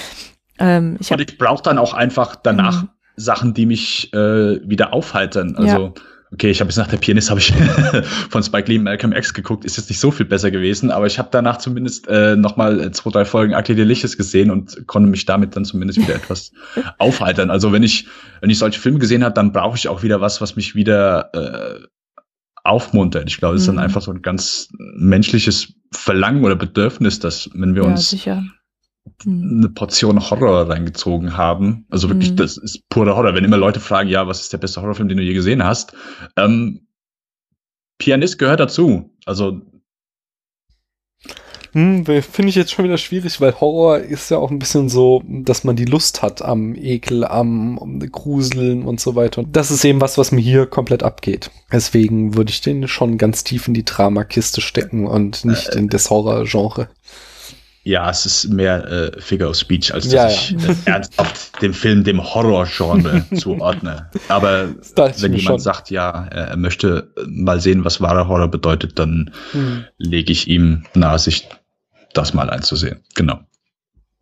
ähm, 0.58 0.96
ich 1.00 1.10
Und 1.12 1.20
ich 1.20 1.38
brauche 1.38 1.62
dann 1.62 1.78
auch 1.78 1.94
einfach 1.94 2.36
danach 2.36 2.82
Mhm. 2.82 2.88
Sachen, 3.16 3.54
die 3.54 3.66
mich 3.66 4.12
äh, 4.12 4.68
wieder 4.68 4.92
aufheitern. 4.92 5.54
Also, 5.54 5.94
okay, 6.32 6.50
ich 6.50 6.58
habe 6.60 6.70
jetzt 6.70 6.78
nach 6.78 6.88
der 6.88 6.96
Pianist 6.96 7.30
habe 7.30 7.38
ich 7.38 7.54
von 8.30 8.42
Spike 8.42 8.68
Lee 8.68 8.80
Malcolm 8.80 9.12
X 9.12 9.32
geguckt, 9.32 9.64
ist 9.64 9.76
jetzt 9.76 9.88
nicht 9.88 10.00
so 10.00 10.10
viel 10.10 10.26
besser 10.26 10.50
gewesen, 10.50 10.90
aber 10.90 11.06
ich 11.06 11.16
habe 11.20 11.28
danach 11.30 11.58
zumindest 11.58 12.08
äh, 12.08 12.34
nochmal 12.34 12.90
zwei, 12.90 13.10
drei 13.10 13.24
Folgen 13.24 13.54
Akte 13.54 13.76
Delicious 13.76 14.16
gesehen 14.16 14.50
und 14.50 14.88
konnte 14.88 15.08
mich 15.08 15.26
damit 15.26 15.54
dann 15.54 15.64
zumindest 15.64 16.00
wieder 16.00 16.16
etwas 16.16 16.50
aufheitern. 16.98 17.50
Also 17.52 17.70
wenn 17.70 17.84
ich, 17.84 18.08
wenn 18.40 18.50
ich 18.50 18.58
solche 18.58 18.80
Filme 18.80 18.98
gesehen 18.98 19.22
habe, 19.22 19.34
dann 19.34 19.52
brauche 19.52 19.76
ich 19.76 19.86
auch 19.86 20.02
wieder 20.02 20.20
was, 20.20 20.40
was 20.40 20.56
mich 20.56 20.74
wieder 20.74 21.30
äh, 21.34 21.86
aufmuntert. 22.64 23.28
Ich 23.28 23.36
glaube, 23.38 23.54
es 23.54 23.62
ist 23.62 23.68
dann 23.68 23.76
Mhm. 23.76 23.82
einfach 23.82 24.02
so 24.02 24.10
ein 24.10 24.22
ganz 24.22 24.70
menschliches 24.96 25.72
Verlangen 25.94 26.44
oder 26.44 26.56
Bedürfnis, 26.56 27.18
dass 27.18 27.50
wenn 27.54 27.74
wir 27.74 27.82
ja 27.84 27.88
uns 27.88 28.10
sicher. 28.10 28.42
Mhm. 29.24 29.58
eine 29.58 29.68
Portion 29.68 30.18
Horror 30.30 30.68
reingezogen 30.70 31.36
haben. 31.36 31.86
Also 31.90 32.08
wirklich, 32.08 32.32
Mhm. 32.32 32.36
das 32.36 32.56
ist 32.56 32.88
purer 32.88 33.14
Horror. 33.16 33.34
Wenn 33.34 33.44
immer 33.44 33.58
Leute 33.58 33.80
fragen, 33.80 34.08
ja, 34.08 34.26
was 34.26 34.40
ist 34.40 34.52
der 34.52 34.58
beste 34.58 34.80
Horrorfilm, 34.80 35.08
den 35.08 35.18
du 35.18 35.22
je 35.24 35.34
gesehen 35.34 35.62
hast? 35.62 35.94
Ähm, 36.36 36.86
Pianist 37.98 38.38
gehört 38.38 38.60
dazu. 38.60 39.14
Also 39.26 39.62
Hm, 41.74 42.06
finde 42.06 42.48
ich 42.48 42.54
jetzt 42.54 42.70
schon 42.72 42.84
wieder 42.84 42.98
schwierig, 42.98 43.40
weil 43.40 43.60
Horror 43.60 43.98
ist 43.98 44.30
ja 44.30 44.38
auch 44.38 44.50
ein 44.52 44.60
bisschen 44.60 44.88
so, 44.88 45.22
dass 45.26 45.64
man 45.64 45.74
die 45.74 45.84
Lust 45.86 46.22
hat 46.22 46.40
am 46.40 46.76
Ekel, 46.76 47.24
am 47.24 47.98
Gruseln 48.12 48.84
und 48.84 49.00
so 49.00 49.16
weiter. 49.16 49.40
Und 49.40 49.56
das 49.56 49.72
ist 49.72 49.84
eben 49.84 50.00
was, 50.00 50.16
was 50.16 50.30
mir 50.30 50.40
hier 50.40 50.66
komplett 50.66 51.02
abgeht. 51.02 51.50
Deswegen 51.72 52.36
würde 52.36 52.50
ich 52.50 52.60
den 52.60 52.86
schon 52.86 53.18
ganz 53.18 53.42
tief 53.42 53.66
in 53.66 53.74
die 53.74 53.84
Dramakiste 53.84 54.60
stecken 54.60 55.06
und 55.08 55.44
nicht 55.44 55.74
in 55.74 55.88
das 55.88 56.10
Horror-Genre. 56.10 56.88
ja, 57.82 58.08
es 58.08 58.24
ist 58.24 58.48
mehr 58.50 58.86
äh, 58.86 59.20
Figure 59.20 59.50
of 59.50 59.56
Speech, 59.56 59.92
als 59.92 60.04
dass 60.04 60.12
Ja, 60.14 60.28
ich 60.28 60.52
äh, 60.54 60.74
ernsthaft 60.84 61.60
dem 61.60 61.74
Film 61.74 62.04
dem 62.04 62.22
Horror-Genre 62.22 63.24
zuordne. 63.34 64.10
Aber 64.28 64.68
wenn 65.18 65.32
jemand 65.32 65.42
schon. 65.44 65.58
sagt, 65.58 65.90
ja, 65.90 66.28
äh, 66.30 66.50
er 66.50 66.56
möchte 66.56 67.12
mal 67.26 67.60
sehen, 67.60 67.84
was 67.84 68.00
wahrer 68.00 68.28
Horror 68.28 68.48
bedeutet, 68.48 68.98
dann 69.00 69.32
Hm. 69.50 69.84
lege 69.98 70.30
ich 70.30 70.46
ihm 70.46 70.84
nahe, 70.94 71.18
sich 71.18 71.48
das 72.16 72.34
mal 72.34 72.50
einzusehen. 72.50 73.00
Genau. 73.14 73.40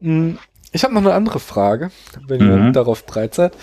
Hm, 0.01 0.39
Ich 0.75 0.85
habe 0.85 0.95
noch 0.95 1.03
eine 1.03 1.13
andere 1.13 1.39
Frage, 1.39 1.91
wenn 2.27 2.41
Mhm. 2.47 2.67
ihr 2.69 2.73
darauf 2.73 3.05
bereit 3.05 3.35
seid. 3.35 3.55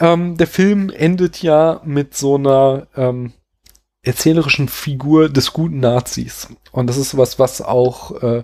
Ähm, 0.00 0.36
der 0.36 0.48
Film 0.48 0.90
endet 0.90 1.40
ja 1.40 1.80
mit 1.84 2.16
so 2.16 2.34
einer 2.34 2.88
ähm, 2.96 3.32
erzählerischen 4.02 4.68
Figur 4.68 5.28
des 5.28 5.52
guten 5.52 5.78
Nazis. 5.80 6.48
Und 6.72 6.88
das 6.88 6.96
ist 6.96 7.10
sowas, 7.10 7.38
was 7.38 7.60
auch 7.62 8.20
äh, 8.22 8.42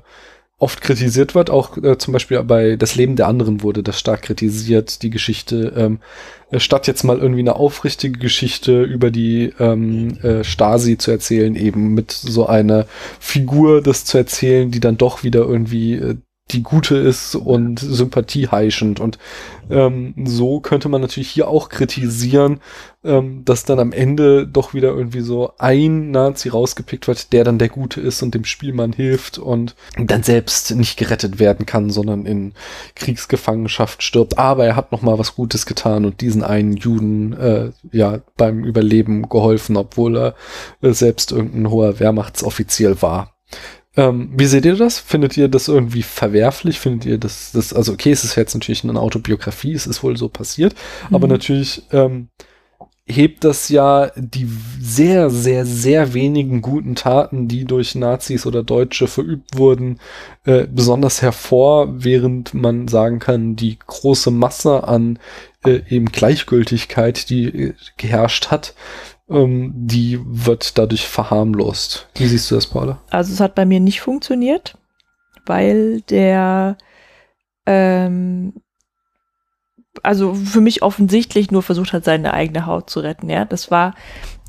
oft 0.62 0.80
kritisiert 0.80 1.34
wird. 1.34 1.50
Auch 1.50 1.76
äh, 1.76 1.98
zum 1.98 2.12
Beispiel 2.12 2.42
bei 2.44 2.76
Das 2.76 2.94
Leben 2.94 3.16
der 3.16 3.26
anderen 3.26 3.62
wurde 3.62 3.82
das 3.82 3.98
stark 3.98 4.22
kritisiert, 4.22 5.02
die 5.02 5.10
Geschichte. 5.10 5.72
Ähm, 5.76 5.98
äh, 6.50 6.60
statt 6.60 6.86
jetzt 6.86 7.02
mal 7.02 7.18
irgendwie 7.18 7.40
eine 7.40 7.56
aufrichtige 7.56 8.18
Geschichte 8.18 8.82
über 8.82 9.10
die 9.10 9.52
ähm, 9.58 10.18
äh, 10.22 10.44
Stasi 10.44 10.98
zu 10.98 11.10
erzählen, 11.10 11.56
eben 11.56 11.94
mit 11.94 12.12
so 12.12 12.46
einer 12.46 12.86
Figur 13.18 13.82
das 13.82 14.04
zu 14.04 14.18
erzählen, 14.18 14.70
die 14.70 14.80
dann 14.80 14.96
doch 14.96 15.24
wieder 15.24 15.40
irgendwie 15.40 15.94
äh, 15.94 16.16
die 16.50 16.62
gute 16.62 16.96
ist 16.96 17.34
und 17.34 17.78
sympathieheischend. 17.78 19.00
Und 19.00 19.18
ähm, 19.70 20.14
so 20.24 20.60
könnte 20.60 20.88
man 20.88 21.00
natürlich 21.00 21.30
hier 21.30 21.48
auch 21.48 21.68
kritisieren, 21.68 22.60
ähm, 23.04 23.44
dass 23.44 23.64
dann 23.64 23.78
am 23.78 23.92
Ende 23.92 24.46
doch 24.46 24.74
wieder 24.74 24.88
irgendwie 24.88 25.20
so 25.20 25.52
ein 25.58 26.10
Nazi 26.10 26.48
rausgepickt 26.48 27.08
wird, 27.08 27.32
der 27.32 27.44
dann 27.44 27.58
der 27.58 27.68
Gute 27.68 28.00
ist 28.00 28.22
und 28.22 28.34
dem 28.34 28.44
Spielmann 28.44 28.92
hilft 28.92 29.38
und 29.38 29.74
dann 29.96 30.22
selbst 30.22 30.74
nicht 30.74 30.98
gerettet 30.98 31.38
werden 31.38 31.64
kann, 31.64 31.90
sondern 31.90 32.26
in 32.26 32.52
Kriegsgefangenschaft 32.96 34.02
stirbt. 34.02 34.38
Aber 34.38 34.66
er 34.66 34.76
hat 34.76 34.92
noch 34.92 35.02
mal 35.02 35.18
was 35.18 35.34
Gutes 35.34 35.64
getan 35.64 36.04
und 36.04 36.20
diesen 36.20 36.42
einen 36.42 36.76
Juden 36.76 37.32
äh, 37.32 37.70
ja 37.92 38.20
beim 38.36 38.64
Überleben 38.64 39.28
geholfen, 39.28 39.76
obwohl 39.76 40.16
er 40.16 40.34
äh, 40.82 40.92
selbst 40.92 41.32
irgendein 41.32 41.70
hoher 41.70 41.98
Wehrmachtsoffizier 41.98 43.00
war. 43.00 43.32
Ähm, 43.96 44.30
wie 44.36 44.46
seht 44.46 44.64
ihr 44.64 44.76
das? 44.76 44.98
Findet 44.98 45.36
ihr 45.36 45.48
das 45.48 45.68
irgendwie 45.68 46.02
verwerflich? 46.02 46.80
Findet 46.80 47.04
ihr 47.06 47.18
das, 47.18 47.52
das 47.52 47.72
also 47.74 47.92
okay, 47.92 48.10
es 48.10 48.24
ist 48.24 48.36
jetzt 48.36 48.54
natürlich 48.54 48.84
eine 48.84 48.98
Autobiografie, 49.00 49.72
es 49.74 49.86
ist 49.86 50.02
wohl 50.02 50.16
so 50.16 50.28
passiert, 50.28 50.74
aber 51.10 51.26
Mhm. 51.26 51.32
natürlich 51.32 51.82
ähm, 51.92 52.28
hebt 53.04 53.44
das 53.44 53.68
ja 53.68 54.10
die 54.16 54.48
sehr, 54.80 55.28
sehr, 55.28 55.66
sehr 55.66 56.14
wenigen 56.14 56.62
guten 56.62 56.94
Taten, 56.94 57.48
die 57.48 57.64
durch 57.64 57.94
Nazis 57.96 58.46
oder 58.46 58.62
Deutsche 58.62 59.08
verübt 59.08 59.58
wurden, 59.58 59.98
äh, 60.44 60.66
besonders 60.72 61.20
hervor, 61.20 61.88
während 62.04 62.54
man 62.54 62.88
sagen 62.88 63.18
kann, 63.18 63.56
die 63.56 63.76
große 63.78 64.30
Masse 64.30 64.84
an 64.84 65.18
äh, 65.64 65.80
eben 65.88 66.06
Gleichgültigkeit, 66.06 67.28
die 67.28 67.46
äh, 67.46 67.74
geherrscht 67.96 68.50
hat, 68.50 68.74
ähm, 69.28 69.72
die 69.74 70.20
wird 70.24 70.78
dadurch 70.78 71.06
verharmlost. 71.06 72.08
Wie 72.14 72.26
siehst 72.26 72.50
du 72.50 72.54
das, 72.54 72.66
Paula? 72.66 73.00
Also 73.10 73.32
es 73.32 73.40
hat 73.40 73.54
bei 73.54 73.64
mir 73.64 73.80
nicht 73.80 74.00
funktioniert, 74.00 74.76
weil 75.46 76.00
der 76.02 76.76
ähm, 77.66 78.54
also 80.02 80.34
für 80.34 80.60
mich 80.60 80.82
offensichtlich 80.82 81.50
nur 81.50 81.62
versucht 81.62 81.92
hat, 81.92 82.04
seine 82.04 82.32
eigene 82.32 82.66
Haut 82.66 82.88
zu 82.88 83.00
retten. 83.00 83.28
Ja, 83.28 83.44
das 83.44 83.70
war 83.70 83.94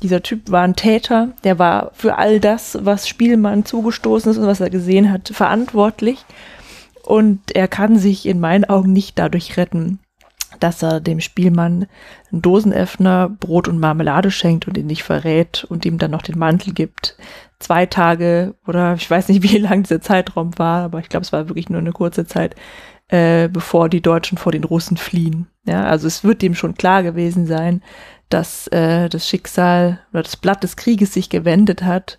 dieser 0.02 0.22
Typ 0.22 0.50
war 0.50 0.62
ein 0.62 0.76
Täter, 0.76 1.32
der 1.44 1.58
war 1.58 1.90
für 1.94 2.18
all 2.18 2.40
das, 2.40 2.78
was 2.82 3.08
Spielmann 3.08 3.64
zugestoßen 3.64 4.30
ist 4.30 4.38
und 4.38 4.46
was 4.46 4.60
er 4.60 4.70
gesehen 4.70 5.10
hat, 5.10 5.30
verantwortlich. 5.32 6.24
Und 7.04 7.54
er 7.54 7.68
kann 7.68 7.98
sich 7.98 8.26
in 8.26 8.40
meinen 8.40 8.64
Augen 8.64 8.92
nicht 8.92 9.18
dadurch 9.18 9.56
retten, 9.56 9.98
dass 10.60 10.82
er 10.82 11.00
dem 11.00 11.20
Spielmann 11.20 11.86
einen 12.30 12.42
Dosenöffner, 12.42 13.28
Brot 13.28 13.68
und 13.68 13.78
Marmelade 13.78 14.30
schenkt 14.30 14.66
und 14.66 14.76
ihn 14.76 14.86
nicht 14.86 15.02
verrät 15.02 15.64
und 15.64 15.84
ihm 15.84 15.98
dann 15.98 16.10
noch 16.10 16.22
den 16.22 16.38
Mantel 16.38 16.72
gibt. 16.72 17.16
Zwei 17.58 17.86
Tage 17.86 18.54
oder 18.66 18.94
ich 18.94 19.10
weiß 19.10 19.28
nicht, 19.28 19.42
wie 19.50 19.58
lang 19.58 19.82
dieser 19.82 20.00
Zeitraum 20.00 20.58
war, 20.58 20.84
aber 20.84 21.00
ich 21.00 21.08
glaube, 21.08 21.24
es 21.24 21.32
war 21.32 21.48
wirklich 21.48 21.68
nur 21.68 21.80
eine 21.80 21.92
kurze 21.92 22.26
Zeit, 22.26 22.54
äh, 23.08 23.48
bevor 23.48 23.88
die 23.88 24.00
Deutschen 24.00 24.38
vor 24.38 24.52
den 24.52 24.64
Russen 24.64 24.96
fliehen. 24.96 25.48
Ja, 25.64 25.84
also 25.84 26.06
es 26.06 26.24
wird 26.24 26.42
dem 26.42 26.54
schon 26.54 26.74
klar 26.74 27.02
gewesen 27.02 27.46
sein, 27.46 27.82
dass 28.28 28.66
äh, 28.68 29.08
das 29.08 29.28
Schicksal 29.28 30.00
oder 30.12 30.22
das 30.22 30.36
Blatt 30.36 30.62
des 30.62 30.76
Krieges 30.76 31.14
sich 31.14 31.30
gewendet 31.30 31.82
hat. 31.82 32.18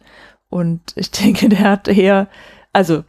Und 0.50 0.94
ich 0.96 1.12
denke, 1.12 1.50
der 1.50 1.62
hat 1.62 1.88
eher, 1.88 2.28
also, 2.74 3.04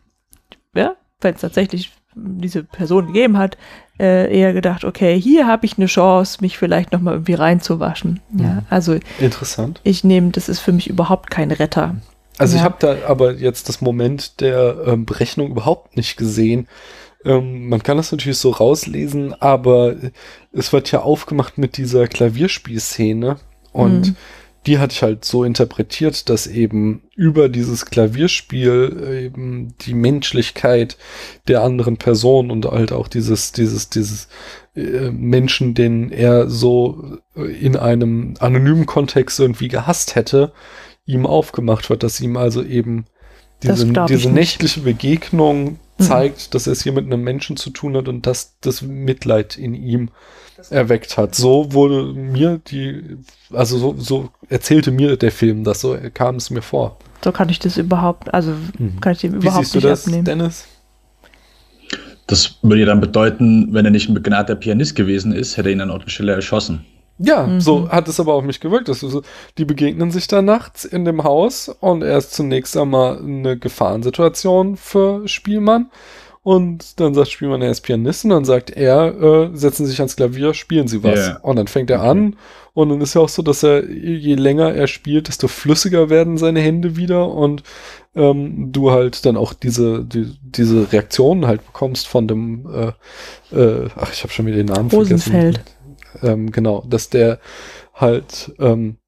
ja, 0.75 0.97
wenn 1.21 1.35
es 1.35 1.41
tatsächlich 1.41 1.93
diese 2.17 2.65
Person 2.65 3.09
gegeben 3.09 3.37
hat, 3.37 3.57
äh, 3.99 4.39
eher 4.39 4.53
gedacht, 4.53 4.85
okay, 4.85 5.19
hier 5.21 5.47
habe 5.47 5.67
ich 5.67 5.79
eine 5.79 5.87
Chance, 5.87 6.39
mich 6.41 6.59
vielleicht 6.59 6.93
noch 6.93 7.01
mal 7.01 7.13
irgendwie 7.13 7.35
reinzuwaschen. 7.35 8.21
Ja, 8.37 8.45
Mhm. 8.45 8.63
also 8.69 8.99
Interessant. 9.19 9.81
ich 9.85 10.05
nehme, 10.05 10.31
das 10.31 10.49
ist 10.49 10.61
für 10.61 10.73
mich 10.73 10.89
überhaupt 10.89 11.31
kein 11.31 11.51
Retter. 11.51 11.97
Also 12.39 12.57
ja. 12.57 12.61
ich 12.61 12.65
habe 12.65 12.77
da 12.81 12.97
aber 13.09 13.35
jetzt 13.35 13.69
das 13.69 13.81
Moment 13.81 14.41
der 14.41 14.77
ähm, 14.87 15.07
Berechnung 15.07 15.51
überhaupt 15.51 15.97
nicht 15.97 16.17
gesehen. 16.17 16.69
Ähm, 17.25 17.69
man 17.69 17.83
kann 17.83 17.97
das 17.97 18.13
natürlich 18.13 18.39
so 18.39 18.51
rauslesen, 18.51 19.35
aber 19.41 19.95
es 20.53 20.73
wird 20.73 20.93
ja 20.93 21.01
aufgemacht 21.01 21.57
mit 21.57 21.77
dieser 21.79 22.07
Klavierspielszene 22.07 23.37
und 23.73 24.09
mhm. 24.09 24.17
Die 24.67 24.79
hatte 24.79 24.93
ich 24.93 25.03
halt 25.03 25.25
so 25.25 25.45
interpretiert, 25.45 26.29
dass 26.29 26.47
eben 26.47 27.03
über 27.15 27.49
dieses 27.49 27.87
Klavierspiel 27.87 29.31
eben 29.33 29.75
die 29.83 29.95
Menschlichkeit 29.95 30.97
der 31.47 31.63
anderen 31.63 31.97
Person 31.99 32.51
und 32.51 32.67
halt 32.67 32.91
auch 32.91 33.07
dieses, 33.07 33.53
dieses, 33.53 33.91
dieses 33.91 34.29
äh, 34.75 35.11
Menschen, 35.11 35.75
den 35.75 36.11
er 36.11 36.51
so 36.51 37.19
in 37.35 37.77
einem 37.77 38.35
anonymen 38.41 38.87
Kontext 38.87 39.39
irgendwie 39.39 39.69
gehasst 39.69 40.17
hätte, 40.17 40.53
ihm 41.05 41.27
aufgemacht 41.27 41.89
wird, 41.89 42.03
dass 42.03 42.21
ihm 42.21 42.37
also 42.37 42.65
eben 42.65 43.07
diese, 43.63 43.87
diese 44.09 44.31
nächtliche 44.31 44.81
Begegnung 44.81 45.79
mhm. 45.99 46.03
zeigt, 46.03 46.49
mhm. 46.49 46.51
dass 46.51 46.67
er 46.67 46.73
es 46.73 46.83
hier 46.83 46.93
mit 46.93 47.07
einem 47.07 47.23
Menschen 47.23 47.57
zu 47.57 47.71
tun 47.71 47.97
hat 47.97 48.09
und 48.09 48.27
dass 48.27 48.59
das 48.61 48.83
Mitleid 48.83 49.57
in 49.57 49.75
ihm 49.75 50.11
erweckt 50.71 51.17
hat. 51.17 51.35
So 51.35 51.73
wurde 51.73 52.13
mir 52.13 52.61
die, 52.67 53.19
also 53.53 53.79
so, 53.79 53.95
so 53.99 54.29
erzählte 54.49 54.91
mir 54.91 55.17
der 55.17 55.33
Film 55.33 55.65
das, 55.65 55.81
so 55.81 55.97
kam 56.15 56.37
es 56.37 56.51
mir 56.51 56.63
vor. 56.63 56.99
So 57.25 57.33
kann 57.33 57.49
ich 57.49 57.59
das 57.59 57.77
überhaupt, 57.77 58.33
also 58.33 58.53
mhm. 58.79 59.01
kann 59.01 59.13
ich 59.13 59.21
dem 59.21 59.35
überhaupt 59.35 59.61
Wie 59.61 59.65
siehst 59.65 59.75
nicht 59.75 59.85
du 59.85 59.89
das, 59.89 60.07
abnehmen. 60.07 60.25
Dennis? 60.25 60.67
Das 62.27 62.57
würde 62.63 62.81
ja 62.81 62.87
dann 62.87 63.01
bedeuten, 63.01 63.69
wenn 63.73 63.85
er 63.85 63.91
nicht 63.91 64.09
ein 64.09 64.15
begnadeter 64.15 64.57
Pianist 64.57 64.97
gewesen 64.97 65.33
ist, 65.33 65.57
hätte 65.57 65.69
er 65.69 65.73
ihn 65.73 65.81
an 65.81 65.91
Ort 65.91 66.03
und 66.05 66.11
Stelle 66.11 66.33
erschossen. 66.33 66.85
Ja, 67.19 67.47
mhm. 67.47 67.61
so 67.61 67.89
hat 67.89 68.09
es 68.09 68.21
aber 68.21 68.35
auf 68.35 68.45
mich 68.45 68.61
gewirkt. 68.61 68.89
Dass 68.89 69.01
so, 69.01 69.23
die 69.57 69.65
begegnen 69.65 70.11
sich 70.11 70.27
da 70.27 70.43
nachts 70.43 70.85
in 70.85 71.05
dem 71.05 71.25
Haus 71.25 71.69
und 71.69 72.03
er 72.03 72.19
ist 72.19 72.35
zunächst 72.35 72.77
einmal 72.77 73.19
eine 73.19 73.57
Gefahrensituation 73.59 74.77
für 74.77 75.27
Spielmann. 75.27 75.91
Und 76.47 77.01
dann 77.01 77.13
sagt 77.13 77.33
Spielmann, 77.33 77.61
er 77.61 77.73
ist 77.73 77.81
Pianist 77.81 78.23
und 78.23 78.31
dann 78.31 78.45
sagt 78.45 78.71
er, 78.71 79.21
äh, 79.21 79.57
setzen 79.57 79.85
Sie 79.85 79.91
sich 79.91 79.99
ans 79.99 80.15
Klavier, 80.15 80.55
spielen 80.55 80.87
Sie 80.87 81.03
was. 81.03 81.19
Yeah. 81.19 81.41
Und 81.43 81.57
dann 81.57 81.67
fängt 81.67 81.91
er 81.91 82.03
an 82.03 82.37
und 82.73 82.89
dann 82.89 83.01
ist 83.01 83.15
ja 83.15 83.21
auch 83.21 83.29
so, 83.29 83.43
dass 83.43 83.65
er, 83.65 83.91
je 83.91 84.37
länger 84.37 84.73
er 84.73 84.87
spielt, 84.87 85.27
desto 85.27 85.49
flüssiger 85.49 86.09
werden 86.09 86.39
seine 86.39 86.61
Hände 86.61 86.95
wieder 86.95 87.33
und 87.33 87.65
ähm, 88.15 88.71
du 88.71 88.93
halt 88.93 89.27
dann 89.27 89.37
auch 89.37 89.55
diese, 89.55 90.05
die, 90.05 90.37
diese 90.41 90.93
Reaktionen 90.93 91.49
halt 91.49 91.67
bekommst 91.67 92.07
von 92.07 92.29
dem, 92.29 92.65
äh, 92.73 93.57
äh, 93.57 93.89
ach, 93.97 94.13
ich 94.13 94.23
habe 94.23 94.33
schon 94.33 94.47
wieder 94.47 94.59
den 94.59 94.67
Namen 94.67 94.89
Rosenfeld. 94.89 95.59
vergessen 95.59 95.77
ähm, 96.23 96.53
genau, 96.53 96.85
dass 96.89 97.11
der 97.11 97.41
halt 97.93 98.53
ähm, 98.61 98.99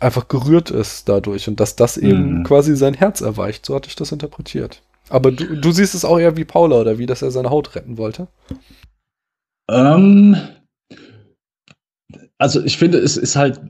einfach 0.00 0.26
gerührt 0.26 0.70
ist 0.72 1.08
dadurch 1.08 1.46
und 1.46 1.60
dass 1.60 1.76
das 1.76 1.96
eben 1.96 2.38
mhm. 2.38 2.44
quasi 2.44 2.74
sein 2.74 2.94
Herz 2.94 3.20
erweicht. 3.20 3.64
So 3.64 3.76
hatte 3.76 3.88
ich 3.88 3.94
das 3.94 4.10
interpretiert. 4.10 4.82
Aber 5.10 5.32
du, 5.32 5.56
du 5.56 5.72
siehst 5.72 5.94
es 5.94 6.04
auch 6.04 6.18
eher 6.18 6.36
wie 6.36 6.44
Paula 6.44 6.76
oder 6.76 6.98
wie, 6.98 7.06
dass 7.06 7.22
er 7.22 7.30
seine 7.30 7.50
Haut 7.50 7.74
retten 7.74 7.98
wollte? 7.98 8.28
Ähm, 9.68 10.36
also 12.38 12.62
ich 12.62 12.78
finde, 12.78 12.98
es 12.98 13.16
ist 13.16 13.36
halt, 13.36 13.60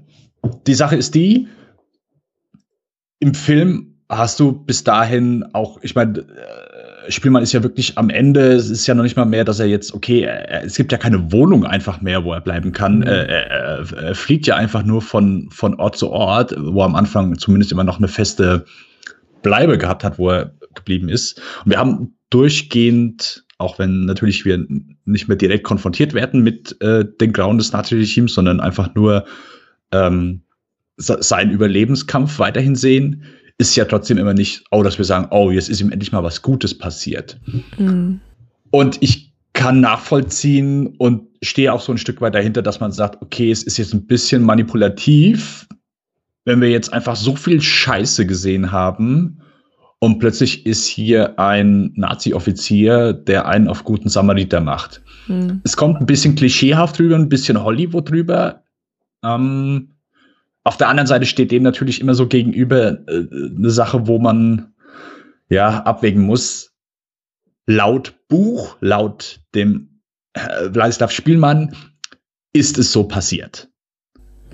die 0.67 0.75
Sache 0.75 0.97
ist 0.97 1.15
die, 1.15 1.49
im 3.19 3.35
Film 3.35 3.99
hast 4.09 4.41
du 4.41 4.53
bis 4.53 4.85
dahin 4.85 5.45
auch, 5.53 5.79
ich 5.83 5.95
meine, 5.95 6.27
Spielmann 7.09 7.43
ist 7.43 7.53
ja 7.53 7.63
wirklich 7.63 7.97
am 7.97 8.11
Ende, 8.11 8.53
es 8.53 8.71
ist 8.71 8.87
ja 8.87 8.95
noch 8.95 9.03
nicht 9.03 9.17
mal 9.17 9.25
mehr, 9.25 9.45
dass 9.45 9.61
er 9.61 9.67
jetzt, 9.67 9.95
okay, 9.95 10.23
er, 10.23 10.65
es 10.65 10.77
gibt 10.77 10.93
ja 10.93 10.99
keine 10.99 11.33
Wohnung 11.33 11.65
einfach 11.65 12.01
mehr, 12.01 12.25
wo 12.25 12.33
er 12.33 12.41
bleiben 12.41 12.73
kann. 12.73 12.99
Mhm. 12.99 13.03
Er, 13.05 13.29
er, 13.29 13.93
er, 13.93 14.15
fliegt 14.15 14.47
ja 14.47 14.57
einfach 14.57 14.83
nur 14.83 15.03
von, 15.03 15.49
von 15.51 15.75
Ort 15.77 15.97
zu 15.97 16.11
Ort, 16.11 16.55
wo 16.59 16.81
er 16.81 16.87
am 16.87 16.95
Anfang 16.95 17.39
zumindest 17.39 17.73
immer 17.73 17.85
noch 17.85 17.99
eine 17.99 18.09
feste 18.09 18.65
Bleibe 19.43 19.79
gehabt 19.79 20.05
hat, 20.05 20.19
wo 20.19 20.31
er 20.31 20.53
geblieben 20.75 21.09
ist. 21.09 21.41
Und 21.65 21.73
wir 21.73 21.79
haben 21.79 22.15
durchgehend, 22.31 23.45
auch 23.59 23.79
wenn 23.79 24.07
natürlich 24.07 24.45
wir 24.45 24.65
nicht 25.05 25.29
mehr 25.29 25.37
direkt 25.37 25.65
konfrontiert 25.65 26.15
werden 26.15 26.43
mit 26.43 26.81
äh, 26.81 27.05
den 27.05 27.33
Grauen 27.33 27.59
des 27.59 27.73
Nazi-Regimes, 27.73 28.35
sondern 28.35 28.61
einfach 28.61 28.95
nur 28.95 29.27
ähm, 29.93 30.43
seinen 30.97 31.51
Überlebenskampf 31.51 32.39
weiterhin 32.39 32.77
sehen, 32.77 33.25
ist 33.59 33.77
ja 33.77 33.85
trotzdem 33.85 34.19
immer 34.19 34.35
nicht, 34.35 34.65
oh, 34.71 34.83
dass 34.83 34.99
wir 34.99 35.05
sagen, 35.05 35.29
oh, 35.31 35.51
jetzt 35.51 35.69
ist 35.69 35.81
ihm 35.81 35.91
endlich 35.91 36.13
mal 36.13 36.23
was 36.23 36.43
Gutes 36.43 36.77
passiert. 36.77 37.39
Mhm. 37.77 38.21
Und 38.71 38.99
ich 39.03 39.33
kann 39.53 39.81
nachvollziehen 39.81 40.95
und 40.99 41.29
stehe 41.43 41.73
auch 41.73 41.81
so 41.81 41.93
ein 41.93 41.99
Stück 41.99 42.21
weit 42.21 42.35
dahinter, 42.35 42.63
dass 42.63 42.81
man 42.81 42.93
sagt, 42.93 43.21
okay, 43.21 43.51
es 43.51 43.63
ist 43.63 43.77
jetzt 43.77 43.93
ein 43.93 44.07
bisschen 44.07 44.43
manipulativ, 44.43 45.67
wenn 46.45 46.61
wir 46.61 46.71
jetzt 46.71 46.93
einfach 46.93 47.17
so 47.17 47.37
viel 47.37 47.61
Scheiße 47.61 48.27
gesehen 48.27 48.73
haben 48.73 49.43
und 50.01 50.19
plötzlich 50.19 50.67
ist 50.67 50.87
hier 50.87 51.39
ein 51.39 51.93
Nazi-Offizier, 51.95 53.13
der 53.13 53.47
einen 53.47 53.69
auf 53.69 53.85
guten 53.85 54.09
Samariter 54.09 54.61
macht. 54.61 55.03
Mhm. 55.29 55.61
Es 55.63 55.77
kommt 55.77 56.01
ein 56.01 56.07
bisschen 56.07 56.35
klischeehaft 56.35 56.99
drüber, 56.99 57.17
ein 57.17 57.29
bisschen 57.29 57.63
Hollywood 57.63 58.11
drüber. 58.11 58.65
Ähm, 59.23 59.91
auf 60.65 60.79
der 60.79 60.89
anderen 60.89 61.07
Seite 61.07 61.27
steht 61.27 61.51
dem 61.51 61.63
natürlich 61.63 62.01
immer 62.01 62.15
so 62.15 62.27
gegenüber 62.27 63.07
äh, 63.09 63.27
eine 63.57 63.71
Sache, 63.71 64.07
wo 64.07 64.19
man 64.19 64.73
ja 65.51 65.83
abwägen 65.83 66.23
muss. 66.23 66.73
Laut 67.67 68.15
Buch, 68.29 68.77
laut 68.81 69.41
dem 69.55 70.01
äh, 70.33 70.71
Vladislav 70.71 71.11
Spielmann 71.11 71.77
ist 72.55 72.79
es 72.79 72.91
so 72.91 73.05
passiert. 73.05 73.69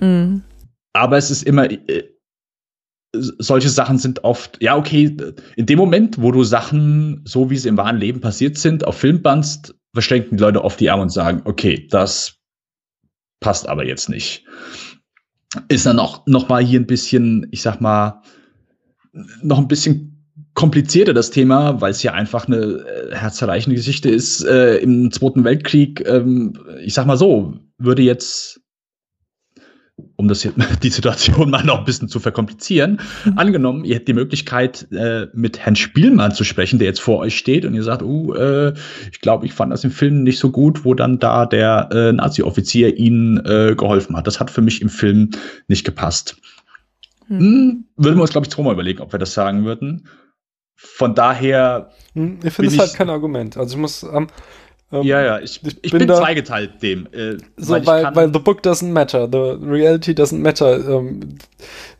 Mhm. 0.01 0.43
Aber 0.91 1.17
es 1.17 1.31
ist 1.31 1.43
immer, 1.43 1.71
äh, 1.71 2.03
solche 3.19 3.69
Sachen 3.69 3.97
sind 3.97 4.23
oft, 4.23 4.61
ja, 4.61 4.75
okay, 4.75 5.15
in 5.55 5.65
dem 5.65 5.77
Moment, 5.77 6.21
wo 6.21 6.31
du 6.31 6.43
Sachen, 6.43 7.21
so 7.25 7.49
wie 7.49 7.57
sie 7.57 7.69
im 7.69 7.77
wahren 7.77 7.97
Leben 7.97 8.21
passiert 8.21 8.57
sind, 8.57 8.85
auf 8.85 8.97
Film 8.97 9.21
bannst, 9.21 9.75
verschränken 9.93 10.37
die 10.37 10.43
Leute 10.43 10.63
oft 10.63 10.79
die 10.79 10.89
Arme 10.89 11.03
und 11.03 11.09
sagen, 11.09 11.41
okay, 11.45 11.87
das 11.89 12.35
passt 13.39 13.67
aber 13.67 13.85
jetzt 13.85 14.09
nicht 14.09 14.45
ist 15.69 15.85
dann 15.85 15.99
auch 15.99 16.25
noch 16.25 16.49
mal 16.49 16.63
hier 16.63 16.79
ein 16.79 16.87
bisschen, 16.87 17.47
ich 17.51 17.61
sag 17.61 17.81
mal, 17.81 18.21
noch 19.41 19.57
ein 19.57 19.67
bisschen 19.67 20.25
komplizierter 20.53 21.13
das 21.13 21.31
Thema, 21.31 21.81
weil 21.81 21.91
es 21.91 22.03
ja 22.03 22.13
einfach 22.13 22.47
eine 22.47 22.57
äh, 22.57 23.15
herzerreichende 23.15 23.75
Geschichte 23.75 24.09
ist. 24.09 24.43
Äh, 24.43 24.77
Im 24.77 25.11
Zweiten 25.11 25.43
Weltkrieg, 25.43 26.03
ähm, 26.07 26.53
ich 26.83 26.93
sag 26.93 27.05
mal 27.05 27.17
so, 27.17 27.53
würde 27.77 28.01
jetzt 28.01 28.61
um 30.15 30.27
das 30.27 30.43
jetzt, 30.43 30.57
die 30.83 30.89
Situation 30.89 31.49
mal 31.49 31.63
noch 31.63 31.79
ein 31.79 31.85
bisschen 31.85 32.07
zu 32.07 32.19
verkomplizieren, 32.19 32.99
mhm. 33.25 33.37
angenommen, 33.37 33.85
ihr 33.85 33.95
hättet 33.95 34.09
die 34.09 34.13
Möglichkeit, 34.13 34.87
äh, 34.91 35.27
mit 35.33 35.59
Herrn 35.59 35.75
Spielmann 35.75 36.33
zu 36.33 36.43
sprechen, 36.43 36.79
der 36.79 36.87
jetzt 36.87 37.01
vor 37.01 37.19
euch 37.19 37.37
steht 37.37 37.65
und 37.65 37.73
ihr 37.73 37.83
sagt, 37.83 38.01
uh, 38.03 38.33
äh, 38.33 38.73
ich 39.11 39.21
glaube, 39.21 39.45
ich 39.45 39.53
fand 39.53 39.71
das 39.71 39.83
im 39.83 39.91
Film 39.91 40.23
nicht 40.23 40.39
so 40.39 40.51
gut, 40.51 40.85
wo 40.85 40.93
dann 40.93 41.19
da 41.19 41.45
der 41.45 41.89
äh, 41.91 42.11
Nazi-Offizier 42.13 42.97
ihnen 42.97 43.37
äh, 43.45 43.75
geholfen 43.75 44.15
hat. 44.15 44.27
Das 44.27 44.39
hat 44.39 44.51
für 44.51 44.61
mich 44.61 44.81
im 44.81 44.89
Film 44.89 45.31
nicht 45.67 45.85
gepasst. 45.85 46.37
Mhm. 47.27 47.39
Hm, 47.39 47.85
würden 47.97 48.17
wir 48.17 48.21
uns, 48.21 48.31
glaube 48.31 48.45
ich, 48.45 48.51
zweimal 48.51 48.73
überlegen, 48.73 49.01
ob 49.01 49.11
wir 49.11 49.19
das 49.19 49.33
sagen 49.33 49.65
würden. 49.65 50.07
Von 50.75 51.15
daher. 51.15 51.89
Hm, 52.13 52.39
ich 52.43 52.53
finde 52.53 52.71
es 52.71 52.79
halt 52.79 52.93
kein 52.93 53.09
Argument. 53.09 53.57
Also 53.57 53.75
ich 53.75 53.81
muss, 53.81 54.03
ähm, 54.03 54.27
ähm, 54.89 55.03
ja, 55.03 55.21
ja, 55.21 55.39
ich, 55.39 55.61
ich, 55.65 55.77
ich 55.81 55.91
bin, 55.91 55.99
bin 55.99 56.07
da, 56.07 56.15
zweigeteilt 56.15 56.81
dem. 56.81 57.07
Äh, 57.11 57.37
so, 57.57 57.73
weil, 57.73 57.85
weil, 57.85 58.15
weil, 58.15 58.33
the 58.33 58.39
book 58.39 58.61
doesn't 58.61 58.91
matter, 58.91 59.27
the 59.29 59.57
reality 59.65 60.11
doesn't 60.11 60.39
matter. 60.39 60.77
Ähm, 60.87 61.37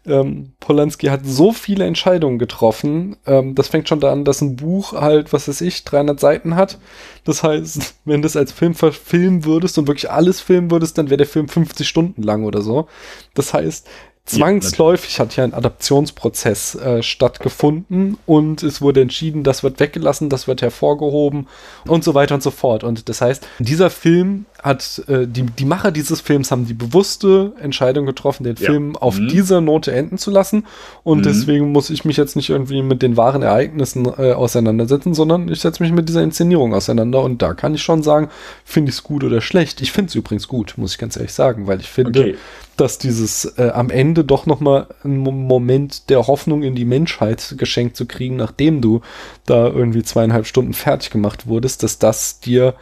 ähm, 0.05 0.53
Polanski 0.61 1.07
hat 1.07 1.25
so 1.25 1.51
viele 1.51 1.83
Entscheidungen 1.83 2.39
getroffen. 2.39 3.17
Ähm, 3.25 3.55
das 3.55 3.67
fängt 3.67 3.89
schon 3.89 3.99
da 3.99 4.13
an, 4.13 4.23
dass 4.23 4.39
ein 4.39 4.55
Buch 4.55 4.93
halt, 4.93 5.33
was 5.33 5.49
weiß 5.49 5.59
ich, 5.61 5.83
300 5.83 6.17
Seiten 6.17 6.55
hat. 6.55 6.79
Das 7.25 7.43
heißt, 7.43 7.95
wenn 8.05 8.21
du 8.21 8.25
es 8.25 8.37
als 8.37 8.53
Film 8.53 8.73
verfilmen 8.73 9.43
würdest 9.43 9.77
und 9.77 9.87
wirklich 9.87 10.09
alles 10.09 10.39
filmen 10.39 10.71
würdest, 10.71 10.97
dann 10.97 11.09
wäre 11.09 11.17
der 11.17 11.27
Film 11.27 11.49
50 11.49 11.85
Stunden 11.85 12.23
lang 12.23 12.45
oder 12.45 12.61
so. 12.61 12.87
Das 13.33 13.53
heißt, 13.53 13.85
Zwangsläufig 14.27 15.19
hat 15.19 15.35
ja 15.37 15.43
ein 15.43 15.53
Adaptionsprozess 15.53 16.75
äh, 16.75 17.01
stattgefunden 17.01 18.17
und 18.25 18.61
es 18.61 18.81
wurde 18.81 19.01
entschieden, 19.01 19.43
das 19.43 19.63
wird 19.63 19.79
weggelassen, 19.79 20.29
das 20.29 20.47
wird 20.47 20.61
hervorgehoben 20.61 21.47
und 21.85 22.03
so 22.03 22.13
weiter 22.13 22.35
und 22.35 22.43
so 22.43 22.51
fort. 22.51 22.83
Und 22.83 23.07
das 23.07 23.21
heißt, 23.21 23.47
dieser 23.59 23.89
Film 23.89 24.45
hat, 24.63 25.03
äh, 25.07 25.27
die, 25.27 25.43
die 25.43 25.65
Macher 25.65 25.91
dieses 25.91 26.21
Films 26.21 26.51
haben 26.51 26.65
die 26.65 26.73
bewusste 26.73 27.53
Entscheidung 27.61 28.05
getroffen, 28.05 28.43
den 28.43 28.55
ja. 28.55 28.65
Film 28.65 28.95
auf 28.95 29.19
mhm. 29.19 29.27
dieser 29.27 29.61
Note 29.61 29.91
enden 29.91 30.17
zu 30.17 30.31
lassen. 30.31 30.65
Und 31.03 31.19
mhm. 31.19 31.23
deswegen 31.23 31.71
muss 31.71 31.89
ich 31.89 32.05
mich 32.05 32.17
jetzt 32.17 32.35
nicht 32.35 32.49
irgendwie 32.49 32.81
mit 32.81 33.01
den 33.01 33.17
wahren 33.17 33.43
Ereignissen 33.43 34.05
äh, 34.05 34.33
auseinandersetzen, 34.33 35.13
sondern 35.13 35.49
ich 35.49 35.61
setze 35.61 35.83
mich 35.83 35.91
mit 35.91 36.09
dieser 36.09 36.23
Inszenierung 36.23 36.73
auseinander. 36.73 37.21
Und 37.21 37.41
da 37.41 37.53
kann 37.53 37.75
ich 37.75 37.83
schon 37.83 38.03
sagen, 38.03 38.29
finde 38.65 38.89
ich 38.89 38.97
es 38.97 39.03
gut 39.03 39.23
oder 39.23 39.41
schlecht. 39.41 39.81
Ich 39.81 39.91
finde 39.91 40.09
es 40.09 40.15
übrigens 40.15 40.47
gut, 40.47 40.73
muss 40.77 40.93
ich 40.93 40.97
ganz 40.97 41.15
ehrlich 41.15 41.33
sagen, 41.33 41.67
weil 41.67 41.79
ich 41.79 41.89
finde, 41.89 42.19
okay. 42.19 42.35
dass 42.77 42.97
dieses 42.97 43.45
äh, 43.57 43.69
am 43.69 43.89
Ende 43.89 44.23
doch 44.23 44.45
nochmal 44.47 44.87
ein 45.03 45.17
Moment 45.17 46.09
der 46.09 46.25
Hoffnung 46.27 46.63
in 46.63 46.75
die 46.75 46.85
Menschheit 46.85 47.55
geschenkt 47.57 47.95
zu 47.95 48.05
kriegen, 48.05 48.35
nachdem 48.37 48.81
du 48.81 49.01
da 49.45 49.67
irgendwie 49.67 50.03
zweieinhalb 50.03 50.47
Stunden 50.47 50.73
fertig 50.73 51.11
gemacht 51.11 51.47
wurdest, 51.47 51.83
dass 51.83 51.99
das 51.99 52.39
dir 52.39 52.73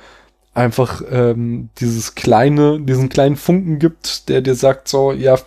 einfach 0.55 1.03
ähm, 1.11 1.69
dieses 1.79 2.15
kleine, 2.15 2.79
diesen 2.79 3.09
kleinen 3.09 3.35
Funken 3.35 3.77
gibt, 3.77 4.29
der 4.29 4.41
dir 4.41 4.55
sagt 4.55 4.87
so, 4.87 5.11
ja, 5.11 5.37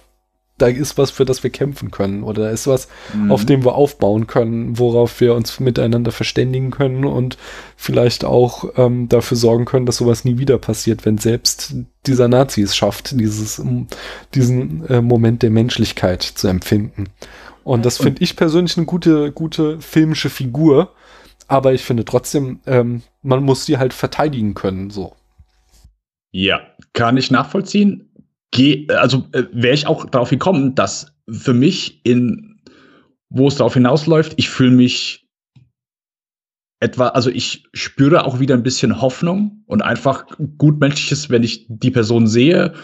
da 0.59 0.67
ist 0.67 0.99
was, 0.99 1.13
für 1.13 1.25
das 1.25 1.43
wir 1.45 1.51
kämpfen 1.51 1.91
können 1.91 2.25
oder 2.25 2.45
da 2.45 2.51
ist 2.51 2.67
was, 2.67 2.89
mhm. 3.15 3.31
auf 3.31 3.47
dem 3.47 3.65
wir 3.65 3.77
aufbauen 3.77 4.27
können, 4.27 4.79
worauf 4.79 5.21
wir 5.21 5.35
uns 5.35 5.61
miteinander 5.61 6.11
verständigen 6.11 6.73
können 6.73 7.05
und 7.05 7.39
vielleicht 7.77 8.25
auch 8.25 8.65
ähm, 8.77 9.09
dafür 9.09 9.37
sorgen 9.37 9.65
können, 9.65 9.87
dass 9.87 9.99
sowas 9.99 10.25
nie 10.25 10.39
wieder 10.39 10.59
passiert, 10.59 11.07
wenn 11.07 11.17
selbst 11.17 11.75
dieser 12.07 12.29
Nazi 12.29 12.63
es 12.63 12.77
schafft, 12.77 13.19
dieses, 13.19 13.63
diesen 14.35 14.85
äh, 14.89 15.01
Moment 15.01 15.43
der 15.43 15.51
Menschlichkeit 15.51 16.23
zu 16.23 16.49
empfinden. 16.49 17.05
Und 17.63 17.87
das 17.87 17.99
finde 17.99 18.23
ich 18.23 18.35
persönlich 18.35 18.77
eine 18.79 18.87
gute, 18.87 19.31
gute 19.31 19.81
filmische 19.81 20.31
Figur. 20.31 20.93
Aber 21.49 21.73
ich 21.73 21.83
finde 21.83 22.05
trotzdem, 22.05 22.61
ähm, 22.67 23.03
man 23.23 23.43
muss 23.43 23.67
sie 23.67 23.79
halt 23.79 23.93
verteidigen 23.93 24.55
können, 24.55 24.91
so. 24.91 25.15
Ja, 26.31 26.61
kann 26.93 27.17
ich 27.17 27.31
nachvollziehen 27.31 28.09
geh, 28.51 28.87
also 28.89 29.27
äh, 29.33 29.45
wäre 29.53 29.75
ich 29.75 29.87
auch 29.87 30.05
darauf 30.07 30.31
gekommen, 30.31 30.75
dass 30.75 31.13
für 31.29 31.55
mich 31.55 32.05
in, 32.05 32.61
wo 33.29 33.49
es 33.49 33.57
darauf 33.57 33.75
hinausläuft, 33.75 34.35
ich 34.37 34.49
fühle 34.49 34.71
mich 34.71 35.29
etwa, 36.81 37.09
also 37.09 37.31
ich 37.31 37.69
spüre 37.73 38.25
auch 38.25 38.41
wieder 38.41 38.55
ein 38.55 38.63
bisschen 38.63 39.01
Hoffnung 39.01 39.65
und 39.67 39.83
einfach 39.83 40.27
gutmenschliches, 40.59 41.29
wenn 41.29 41.43
ich 41.43 41.67
die 41.69 41.91
Person 41.91 42.27
sehe, 42.27 42.75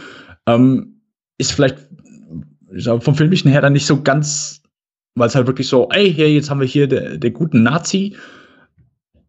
ähm, 0.46 1.00
ist 1.38 1.52
vielleicht 1.52 1.78
vom 3.00 3.14
Filmischen 3.14 3.50
her 3.50 3.60
dann 3.60 3.72
nicht 3.72 3.86
so 3.86 4.02
ganz, 4.02 4.62
weil 5.14 5.28
es 5.28 5.36
halt 5.36 5.46
wirklich 5.46 5.68
so, 5.68 5.88
ey, 5.90 6.12
hier, 6.12 6.32
jetzt 6.32 6.50
haben 6.50 6.60
wir 6.60 6.66
hier 6.66 6.88
der 6.88 7.30
guten 7.30 7.62
Nazi, 7.62 8.16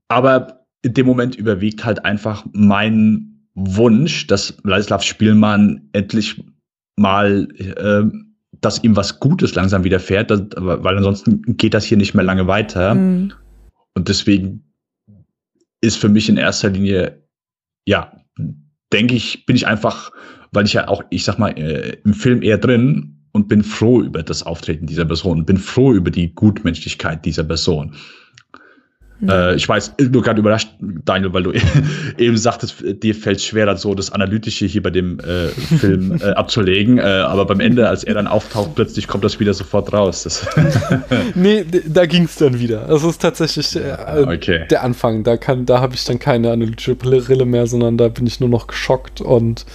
aber 0.07 0.65
in 0.81 0.93
dem 0.93 1.05
Moment 1.05 1.35
überwiegt 1.35 1.83
halt 1.83 2.05
einfach 2.05 2.45
mein 2.53 3.47
Wunsch, 3.55 4.27
dass 4.27 4.55
Ladislav 4.63 5.01
Spielmann 5.01 5.89
endlich 5.93 6.43
mal, 6.97 7.47
äh, 7.57 8.03
dass 8.61 8.83
ihm 8.83 8.95
was 8.95 9.19
Gutes 9.19 9.55
langsam 9.55 9.83
widerfährt, 9.83 10.29
dass, 10.29 10.41
weil 10.55 10.97
ansonsten 10.97 11.41
geht 11.57 11.73
das 11.73 11.85
hier 11.85 11.97
nicht 11.97 12.13
mehr 12.13 12.23
lange 12.23 12.47
weiter. 12.47 12.95
Mhm. 12.95 13.33
Und 13.95 14.09
deswegen 14.09 14.63
ist 15.81 15.97
für 15.97 16.09
mich 16.09 16.29
in 16.29 16.37
erster 16.37 16.69
Linie, 16.69 17.23
ja, 17.87 18.11
denke 18.91 19.15
ich, 19.15 19.45
bin 19.45 19.55
ich 19.55 19.67
einfach, 19.67 20.11
weil 20.51 20.65
ich 20.65 20.73
ja 20.73 20.87
auch, 20.87 21.03
ich 21.09 21.23
sag 21.23 21.39
mal, 21.39 21.57
äh, 21.57 21.97
im 22.03 22.13
Film 22.13 22.41
eher 22.41 22.57
drin 22.57 23.25
und 23.31 23.47
bin 23.47 23.63
froh 23.63 24.01
über 24.01 24.23
das 24.23 24.43
Auftreten 24.43 24.85
dieser 24.85 25.05
Person, 25.05 25.45
bin 25.45 25.57
froh 25.57 25.93
über 25.93 26.11
die 26.11 26.33
Gutmenschlichkeit 26.33 27.25
dieser 27.25 27.43
Person. 27.43 27.95
Mhm. 29.19 29.29
Äh, 29.29 29.55
ich 29.55 29.67
weiß, 29.67 29.93
nur 30.11 30.21
gerade 30.21 30.39
überrascht, 30.39 30.69
Daniel, 30.79 31.33
weil 31.33 31.43
du 31.43 31.51
eben 32.17 32.37
sagtest, 32.37 32.83
dir 33.01 33.15
fällt 33.15 33.41
schwer, 33.41 33.65
dann 33.65 33.77
so 33.77 33.95
das 33.95 34.11
Analytische 34.11 34.65
hier 34.65 34.83
bei 34.83 34.89
dem 34.89 35.19
äh, 35.19 35.47
Film 35.47 36.19
äh, 36.21 36.31
abzulegen. 36.31 36.97
Äh, 36.97 37.01
aber 37.01 37.45
beim 37.45 37.59
Ende, 37.59 37.87
als 37.87 38.03
er 38.03 38.13
dann 38.13 38.27
auftaucht, 38.27 38.75
plötzlich 38.75 39.07
kommt 39.07 39.23
das 39.23 39.39
wieder 39.39 39.53
sofort 39.53 39.93
raus. 39.93 40.45
Nee, 41.35 41.65
da 41.85 42.05
ging 42.05 42.23
es 42.23 42.35
dann 42.35 42.59
wieder. 42.59 42.85
Das 42.87 43.03
ist 43.03 43.21
tatsächlich 43.21 43.75
äh, 43.75 44.23
okay. 44.25 44.65
der 44.69 44.83
Anfang. 44.83 45.23
Da, 45.23 45.37
kann, 45.37 45.65
da 45.65 45.79
habe 45.79 45.95
ich 45.95 46.03
dann 46.05 46.19
keine 46.19 46.51
analytische 46.51 46.95
Brille 46.95 47.45
mehr, 47.45 47.67
sondern 47.67 47.97
da 47.97 48.07
bin 48.07 48.25
ich 48.25 48.39
nur 48.39 48.49
noch 48.49 48.67
geschockt 48.67 49.21
und 49.21 49.61
äh, 49.61 49.65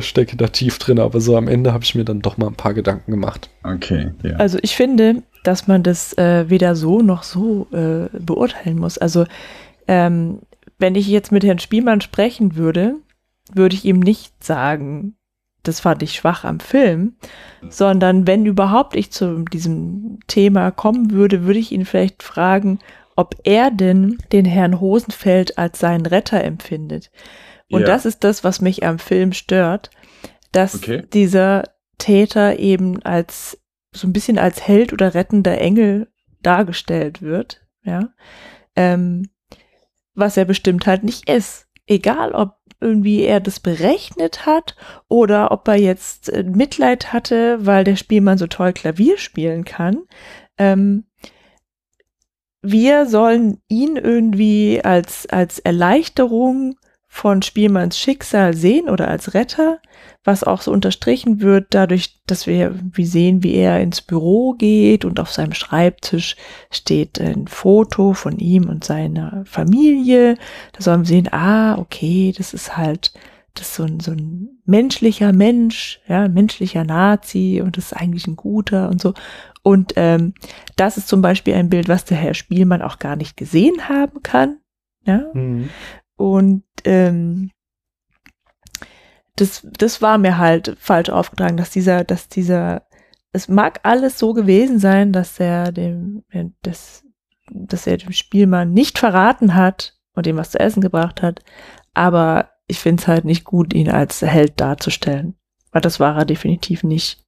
stecke 0.00 0.36
da 0.36 0.48
tief 0.48 0.78
drin. 0.78 0.98
Aber 0.98 1.20
so 1.20 1.36
am 1.36 1.48
Ende 1.48 1.72
habe 1.72 1.84
ich 1.84 1.94
mir 1.94 2.04
dann 2.04 2.20
doch 2.20 2.36
mal 2.36 2.46
ein 2.46 2.54
paar 2.54 2.74
Gedanken 2.74 3.10
gemacht. 3.10 3.50
Okay, 3.62 4.10
ja. 4.22 4.36
Also 4.36 4.58
ich 4.62 4.76
finde, 4.76 5.22
dass 5.44 5.66
man 5.66 5.82
das 5.82 6.16
äh, 6.18 6.48
weder 6.48 6.76
so 6.76 7.00
noch 7.02 7.22
so 7.22 7.66
äh, 7.72 8.08
beurteilen 8.18 8.78
muss. 8.78 8.98
Also 8.98 9.26
ähm, 9.88 10.40
wenn 10.78 10.94
ich 10.94 11.08
jetzt 11.08 11.32
mit 11.32 11.44
Herrn 11.44 11.58
Spielmann 11.58 12.00
sprechen 12.00 12.56
würde, 12.56 12.96
würde 13.52 13.74
ich 13.74 13.84
ihm 13.84 14.00
nicht 14.00 14.44
sagen, 14.44 15.14
das 15.62 15.80
fand 15.80 16.02
ich 16.02 16.14
schwach 16.14 16.44
am 16.44 16.60
Film, 16.60 17.14
sondern 17.68 18.26
wenn 18.26 18.46
überhaupt 18.46 18.96
ich 18.96 19.10
zu 19.10 19.44
diesem 19.44 20.20
Thema 20.26 20.70
kommen 20.70 21.10
würde, 21.10 21.44
würde 21.44 21.58
ich 21.58 21.72
ihn 21.72 21.84
vielleicht 21.84 22.22
fragen, 22.22 22.78
ob 23.14 23.36
er 23.44 23.70
denn 23.70 24.16
den 24.32 24.46
Herrn 24.46 24.80
Hosenfeld 24.80 25.58
als 25.58 25.78
seinen 25.78 26.06
Retter 26.06 26.42
empfindet. 26.42 27.10
Und 27.70 27.82
ja. 27.82 27.86
das 27.86 28.04
ist 28.04 28.24
das, 28.24 28.44
was 28.44 28.60
mich 28.60 28.84
am 28.84 28.98
Film 28.98 29.32
stört, 29.32 29.90
dass 30.52 30.74
okay. 30.74 31.04
dieser 31.12 31.64
Täter 31.98 32.58
eben 32.58 33.02
als 33.02 33.58
so 33.92 34.06
ein 34.06 34.12
bisschen 34.12 34.38
als 34.38 34.66
Held 34.66 34.92
oder 34.92 35.14
rettender 35.14 35.58
Engel 35.58 36.08
dargestellt 36.42 37.22
wird, 37.22 37.66
ja, 37.84 38.10
ähm, 38.76 39.30
was 40.14 40.36
er 40.36 40.44
bestimmt 40.44 40.86
halt 40.86 41.04
nicht 41.04 41.28
ist. 41.28 41.66
Egal, 41.86 42.32
ob 42.32 42.56
irgendwie 42.80 43.22
er 43.24 43.40
das 43.40 43.60
berechnet 43.60 44.46
hat 44.46 44.76
oder 45.08 45.50
ob 45.50 45.68
er 45.68 45.76
jetzt 45.76 46.32
äh, 46.32 46.42
Mitleid 46.42 47.12
hatte, 47.12 47.66
weil 47.66 47.84
der 47.84 47.96
Spielmann 47.96 48.38
so 48.38 48.46
toll 48.46 48.72
Klavier 48.72 49.18
spielen 49.18 49.64
kann. 49.64 49.98
Ähm, 50.56 51.04
wir 52.62 53.06
sollen 53.06 53.60
ihn 53.68 53.96
irgendwie 53.96 54.80
als, 54.82 55.26
als 55.26 55.58
Erleichterung 55.58 56.76
von 57.12 57.42
Spielmanns 57.42 57.98
Schicksal 57.98 58.54
sehen 58.54 58.88
oder 58.88 59.08
als 59.08 59.34
Retter, 59.34 59.80
was 60.22 60.44
auch 60.44 60.62
so 60.62 60.70
unterstrichen 60.70 61.40
wird 61.40 61.66
dadurch, 61.70 62.20
dass 62.26 62.46
wir 62.46 62.72
wie 62.92 63.04
sehen, 63.04 63.42
wie 63.42 63.54
er 63.54 63.80
ins 63.80 64.00
Büro 64.00 64.52
geht 64.52 65.04
und 65.04 65.18
auf 65.18 65.32
seinem 65.32 65.52
Schreibtisch 65.52 66.36
steht 66.70 67.20
ein 67.20 67.48
Foto 67.48 68.12
von 68.12 68.38
ihm 68.38 68.68
und 68.68 68.84
seiner 68.84 69.42
Familie. 69.44 70.36
Da 70.72 70.82
sollen 70.82 71.00
wir 71.00 71.08
sehen, 71.08 71.28
ah, 71.32 71.76
okay, 71.78 72.32
das 72.36 72.54
ist 72.54 72.76
halt 72.76 73.12
das 73.54 73.70
ist 73.70 73.74
so 73.74 73.82
ein, 73.82 73.98
so 73.98 74.12
ein 74.12 74.48
menschlicher 74.64 75.32
Mensch, 75.32 76.00
ja, 76.06 76.22
ein 76.22 76.32
menschlicher 76.32 76.84
Nazi 76.84 77.60
und 77.62 77.76
das 77.76 77.86
ist 77.86 77.92
eigentlich 77.92 78.28
ein 78.28 78.36
guter 78.36 78.88
und 78.88 79.00
so. 79.00 79.14
Und 79.62 79.94
ähm, 79.96 80.34
das 80.76 80.96
ist 80.96 81.08
zum 81.08 81.20
Beispiel 81.20 81.54
ein 81.54 81.68
Bild, 81.68 81.88
was 81.88 82.04
der 82.04 82.16
Herr 82.16 82.34
Spielmann 82.34 82.80
auch 82.80 83.00
gar 83.00 83.16
nicht 83.16 83.36
gesehen 83.36 83.88
haben 83.88 84.22
kann. 84.22 84.58
Ja. 85.04 85.24
Mhm. 85.34 85.70
Und 86.16 86.64
ähm, 86.84 87.50
das, 89.36 89.66
das 89.72 90.02
war 90.02 90.18
mir 90.18 90.38
halt 90.38 90.76
falsch 90.78 91.08
aufgetragen, 91.08 91.56
dass 91.56 91.70
dieser, 91.70 92.04
dass 92.04 92.28
dieser, 92.28 92.86
es 93.32 93.48
mag 93.48 93.80
alles 93.84 94.18
so 94.18 94.32
gewesen 94.32 94.78
sein, 94.78 95.12
dass 95.12 95.40
er 95.40 95.72
dem, 95.72 96.24
das, 96.62 97.04
dass 97.50 97.86
er 97.86 97.96
dem 97.96 98.12
Spielmann 98.12 98.72
nicht 98.72 98.98
verraten 98.98 99.54
hat 99.54 99.98
und 100.14 100.26
ihm 100.26 100.36
was 100.36 100.50
zu 100.50 100.60
essen 100.60 100.80
gebracht 100.80 101.22
hat, 101.22 101.42
aber 101.94 102.50
ich 102.66 102.78
finde 102.78 103.02
es 103.02 103.08
halt 103.08 103.24
nicht 103.24 103.44
gut, 103.44 103.72
ihn 103.72 103.88
als 103.88 104.22
Held 104.22 104.60
darzustellen, 104.60 105.36
weil 105.72 105.80
das 105.80 105.98
war 105.98 106.16
er 106.16 106.24
definitiv 106.24 106.84
nicht. 106.84 107.24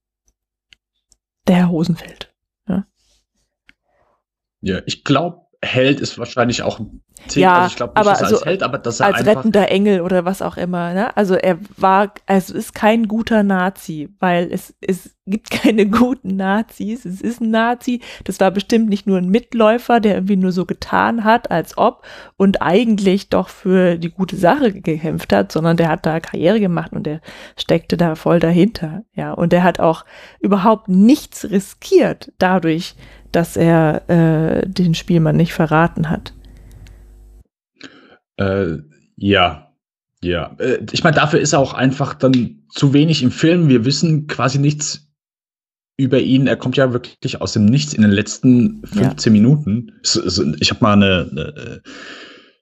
Der 1.48 1.56
Herr 1.56 1.70
Hosenfeld. 1.70 2.32
Ja, 2.68 2.86
ja 4.60 4.82
ich 4.86 5.02
glaube, 5.02 5.46
Held 5.64 6.00
ist 6.00 6.18
wahrscheinlich 6.18 6.62
auch 6.62 6.78
ein 6.78 7.02
Tick. 7.28 7.42
Ja, 7.42 7.60
also 7.60 7.68
ich 7.68 7.76
glaube 7.76 7.92
nicht, 7.92 8.08
aber 8.08 8.10
dass 8.10 8.20
er 8.20 8.36
als 8.36 8.44
Held, 8.44 8.62
aber 8.62 8.78
dass 8.78 9.00
er 9.00 9.06
als 9.06 9.16
einfach 9.16 9.36
rettender 9.36 9.70
Engel 9.70 10.00
oder 10.00 10.24
was 10.24 10.42
auch 10.42 10.56
immer. 10.56 10.94
Ne? 10.94 11.16
Also 11.16 11.34
er 11.34 11.58
war, 11.76 12.12
also 12.26 12.54
ist 12.54 12.74
kein 12.74 13.08
guter 13.08 13.42
Nazi, 13.42 14.08
weil 14.18 14.52
es, 14.52 14.74
es 14.80 15.16
gibt 15.26 15.50
keine 15.62 15.86
guten 15.86 16.36
Nazis. 16.36 17.04
Es 17.04 17.20
ist 17.20 17.40
ein 17.40 17.50
Nazi. 17.50 18.00
Das 18.24 18.40
war 18.40 18.50
bestimmt 18.50 18.88
nicht 18.88 19.06
nur 19.06 19.18
ein 19.18 19.28
Mitläufer, 19.28 20.00
der 20.00 20.14
irgendwie 20.14 20.36
nur 20.36 20.52
so 20.52 20.64
getan 20.64 21.24
hat, 21.24 21.50
als 21.50 21.78
ob 21.78 22.04
und 22.36 22.62
eigentlich 22.62 23.28
doch 23.28 23.48
für 23.48 23.96
die 23.96 24.10
gute 24.10 24.36
Sache 24.36 24.72
gekämpft 24.72 25.32
hat, 25.32 25.52
sondern 25.52 25.76
der 25.76 25.88
hat 25.88 26.06
da 26.06 26.20
Karriere 26.20 26.60
gemacht 26.60 26.92
und 26.92 27.04
der 27.04 27.20
steckte 27.56 27.96
da 27.96 28.14
voll 28.14 28.40
dahinter. 28.40 29.04
Ja, 29.14 29.32
und 29.32 29.52
der 29.52 29.62
hat 29.62 29.80
auch 29.80 30.04
überhaupt 30.40 30.88
nichts 30.88 31.50
riskiert 31.50 32.32
dadurch, 32.38 32.94
dass 33.30 33.56
er 33.56 34.08
äh, 34.08 34.66
den 34.66 34.94
Spielmann 34.94 35.36
nicht 35.36 35.54
verraten 35.54 36.10
hat. 36.10 36.34
Äh, 38.36 38.78
ja, 39.16 39.72
ja. 40.22 40.54
Äh, 40.58 40.78
ich 40.92 41.04
meine, 41.04 41.16
dafür 41.16 41.40
ist 41.40 41.52
er 41.52 41.58
auch 41.58 41.74
einfach 41.74 42.14
dann 42.14 42.62
zu 42.70 42.92
wenig 42.92 43.22
im 43.22 43.30
Film. 43.30 43.68
Wir 43.68 43.84
wissen 43.84 44.26
quasi 44.26 44.58
nichts 44.58 45.08
über 45.96 46.20
ihn. 46.20 46.46
Er 46.46 46.56
kommt 46.56 46.76
ja 46.76 46.92
wirklich 46.92 47.40
aus 47.40 47.52
dem 47.52 47.66
Nichts 47.66 47.92
in 47.92 48.02
den 48.02 48.10
letzten 48.10 48.82
15 48.86 49.34
ja. 49.34 49.40
Minuten. 49.40 49.92
Ich 50.02 50.70
habe 50.70 50.80
mal 50.80 50.94
eine, 50.94 51.28
eine, 51.30 51.82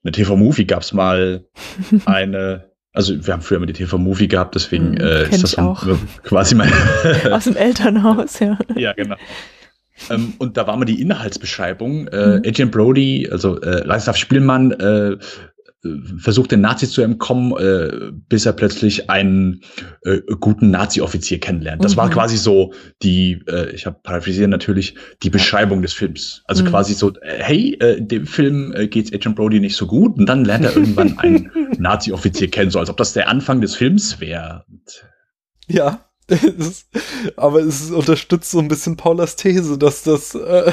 eine 0.03 0.11
TV-Movie, 0.11 0.65
gab 0.65 0.81
es 0.81 0.93
mal 0.93 1.45
eine. 2.05 2.71
Also 2.93 3.25
wir 3.25 3.33
haben 3.33 3.41
früher 3.41 3.57
immer 3.57 3.67
die 3.67 3.73
TV-Movie 3.73 4.27
gehabt, 4.27 4.53
deswegen 4.53 4.97
hm, 4.97 5.07
äh, 5.07 5.29
ist 5.29 5.43
das 5.43 5.57
auch. 5.57 5.87
quasi 6.23 6.55
mein 6.55 6.73
aus 7.31 7.45
dem 7.45 7.55
Elternhaus, 7.55 8.39
ja. 8.39 8.59
Ja, 8.75 8.91
genau 8.91 9.15
ähm, 10.09 10.33
und 10.39 10.57
da 10.57 10.67
war 10.67 10.77
mal 10.77 10.85
die 10.85 11.01
Inhaltsbeschreibung. 11.01 12.07
Äh, 12.07 12.37
mhm. 12.37 12.43
Agent 12.45 12.71
Brody, 12.71 13.29
also 13.31 13.59
äh, 13.61 13.83
Ladislav 13.85 14.17
Spielmann, 14.17 14.71
äh, 14.71 15.17
versucht 16.17 16.51
den 16.51 16.61
Nazis 16.61 16.91
zu 16.91 17.01
entkommen, 17.01 17.53
äh, 17.57 18.11
bis 18.29 18.45
er 18.45 18.53
plötzlich 18.53 19.09
einen 19.09 19.61
äh, 20.03 20.21
guten 20.39 20.69
Nazi-Offizier 20.69 21.39
kennenlernt. 21.39 21.83
Das 21.83 21.93
mhm. 21.93 21.97
war 21.97 22.09
quasi 22.09 22.37
so 22.37 22.73
die, 23.01 23.43
äh, 23.47 23.71
ich 23.71 23.85
habe 23.85 23.97
paraphrasiert 24.03 24.49
natürlich, 24.49 24.95
die 25.23 25.29
Beschreibung 25.29 25.81
des 25.81 25.93
Films. 25.93 26.43
Also 26.45 26.63
mhm. 26.63 26.67
quasi 26.67 26.93
so, 26.93 27.13
hey, 27.21 27.77
äh, 27.79 27.99
dem 27.99 28.27
Film 28.27 28.73
äh, 28.75 28.87
geht's 28.87 29.11
Agent 29.11 29.35
Brody 29.35 29.59
nicht 29.59 29.75
so 29.75 29.87
gut 29.87 30.17
und 30.17 30.27
dann 30.27 30.45
lernt 30.45 30.65
er 30.65 30.75
irgendwann 30.75 31.17
einen 31.17 31.51
Nazi-Offizier 31.79 32.49
kennen, 32.51 32.69
so 32.69 32.79
als 32.79 32.89
ob 32.89 32.97
das 32.97 33.13
der 33.13 33.27
Anfang 33.27 33.61
des 33.61 33.75
Films 33.75 34.19
wäre. 34.19 34.65
Ja, 35.67 36.10
das, 36.57 36.85
aber 37.35 37.59
es 37.59 37.91
unterstützt 37.91 38.51
so 38.51 38.59
ein 38.59 38.67
bisschen 38.67 38.97
Paulas 38.97 39.35
These, 39.35 39.77
dass 39.77 40.03
das 40.03 40.35
äh, 40.35 40.71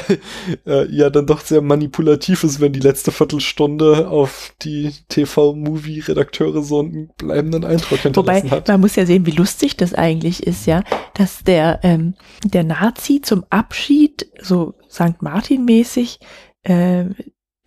äh, 0.65 0.87
ja 0.89 1.09
dann 1.09 1.27
doch 1.27 1.41
sehr 1.41 1.61
manipulativ 1.61 2.43
ist, 2.43 2.59
wenn 2.59 2.73
die 2.73 2.79
letzte 2.79 3.11
Viertelstunde 3.11 4.07
auf 4.09 4.53
die 4.61 4.91
TV-Movie-Redakteure 5.09 6.63
so 6.63 6.79
einen 6.79 7.09
bleibenden 7.17 7.65
Eindruck 7.65 7.99
hinterlassen 7.99 8.43
Wobei, 8.43 8.55
hat. 8.57 8.67
man 8.67 8.81
muss 8.81 8.95
ja 8.95 9.05
sehen, 9.05 9.25
wie 9.25 9.31
lustig 9.31 9.77
das 9.77 9.93
eigentlich 9.93 10.45
ist, 10.45 10.65
ja, 10.65 10.83
dass 11.15 11.43
der, 11.43 11.79
ähm, 11.83 12.15
der 12.43 12.63
Nazi 12.63 13.21
zum 13.21 13.43
Abschied, 13.49 14.29
so 14.41 14.75
St. 14.89 15.21
Martin-mäßig, 15.21 16.19
äh, 16.63 17.05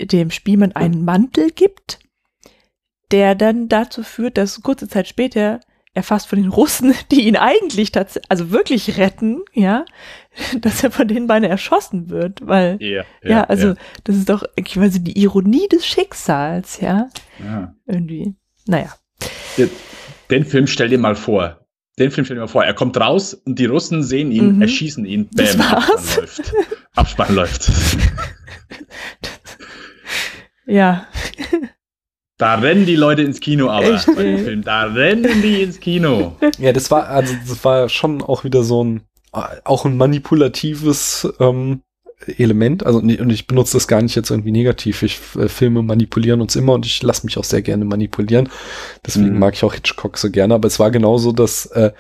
dem 0.00 0.30
Spielmann 0.30 0.72
einen 0.72 1.04
Mantel 1.04 1.50
gibt, 1.50 1.98
der 3.10 3.34
dann 3.34 3.68
dazu 3.68 4.02
führt, 4.02 4.38
dass 4.38 4.62
kurze 4.62 4.88
Zeit 4.88 5.06
später 5.06 5.60
er 5.94 6.02
fast 6.02 6.26
von 6.28 6.40
den 6.40 6.50
Russen, 6.50 6.94
die 7.10 7.26
ihn 7.28 7.36
eigentlich 7.36 7.92
tatsächlich, 7.92 8.30
also 8.30 8.50
wirklich 8.50 8.96
retten, 8.98 9.42
ja, 9.52 9.84
dass 10.60 10.82
er 10.82 10.90
von 10.90 11.08
den 11.08 11.26
beiden 11.26 11.48
erschossen 11.48 12.08
wird, 12.10 12.46
weil, 12.46 12.78
Ja, 12.80 13.04
ja, 13.22 13.44
also, 13.44 13.74
das 14.04 14.16
ist 14.16 14.28
doch 14.28 14.42
quasi 14.64 15.02
die 15.04 15.20
Ironie 15.20 15.68
des 15.68 15.86
Schicksals, 15.86 16.80
ja, 16.80 17.08
ja. 17.44 17.74
irgendwie. 17.86 18.34
Naja. 18.66 18.94
Den 20.30 20.44
Film 20.46 20.66
stell 20.66 20.88
dir 20.88 20.98
mal 20.98 21.14
vor. 21.16 21.58
Den 21.98 22.10
Film 22.10 22.24
stell 22.24 22.36
dir 22.36 22.40
mal 22.42 22.48
vor. 22.48 22.64
Er 22.64 22.72
kommt 22.74 22.96
raus 22.98 23.34
und 23.34 23.58
die 23.58 23.66
Russen 23.66 24.02
sehen 24.02 24.32
ihn, 24.32 24.56
Mhm. 24.56 24.62
erschießen 24.62 25.04
ihn. 25.04 25.28
Das 25.32 25.56
Bam, 25.58 25.72
war's. 25.72 26.18
Abspann 26.18 26.54
läuft. 26.54 26.92
Abspann 26.96 27.34
läuft. 27.34 27.70
Ja, 30.64 31.06
Da 32.42 32.56
rennen 32.56 32.86
die 32.86 32.96
Leute 32.96 33.22
ins 33.22 33.38
Kino, 33.38 33.70
aber 33.70 33.94
Echt, 33.94 34.06
bei 34.06 34.22
dem. 34.24 34.38
Film, 34.44 34.62
da 34.62 34.82
rennen 34.84 35.42
die 35.42 35.62
ins 35.62 35.78
Kino. 35.78 36.36
Ja, 36.58 36.72
das 36.72 36.90
war, 36.90 37.08
also 37.08 37.32
das 37.48 37.64
war 37.64 37.88
schon 37.88 38.20
auch 38.20 38.42
wieder 38.42 38.64
so 38.64 38.82
ein, 38.82 39.02
auch 39.64 39.84
ein 39.84 39.96
manipulatives 39.96 41.28
ähm, 41.38 41.82
Element. 42.38 42.84
Also 42.84 42.98
und 42.98 43.30
ich 43.30 43.46
benutze 43.46 43.76
das 43.76 43.86
gar 43.88 44.02
nicht 44.02 44.14
jetzt 44.16 44.30
irgendwie 44.30 44.50
negativ. 44.52 45.02
Ich 45.02 45.20
äh, 45.38 45.48
Filme 45.48 45.82
manipulieren 45.82 46.40
uns 46.40 46.56
immer 46.56 46.72
und 46.72 46.84
ich 46.86 47.02
lasse 47.02 47.26
mich 47.26 47.38
auch 47.38 47.44
sehr 47.44 47.62
gerne 47.62 47.84
manipulieren. 47.84 48.48
Deswegen 49.06 49.34
Mhm. 49.34 49.38
mag 49.38 49.54
ich 49.54 49.64
auch 49.64 49.74
Hitchcock 49.74 50.18
so 50.18 50.30
gerne. 50.30 50.54
Aber 50.54 50.66
es 50.66 50.78
war 50.78 50.90
genauso, 50.90 51.32
dass 51.32 51.66
äh, 51.66 51.92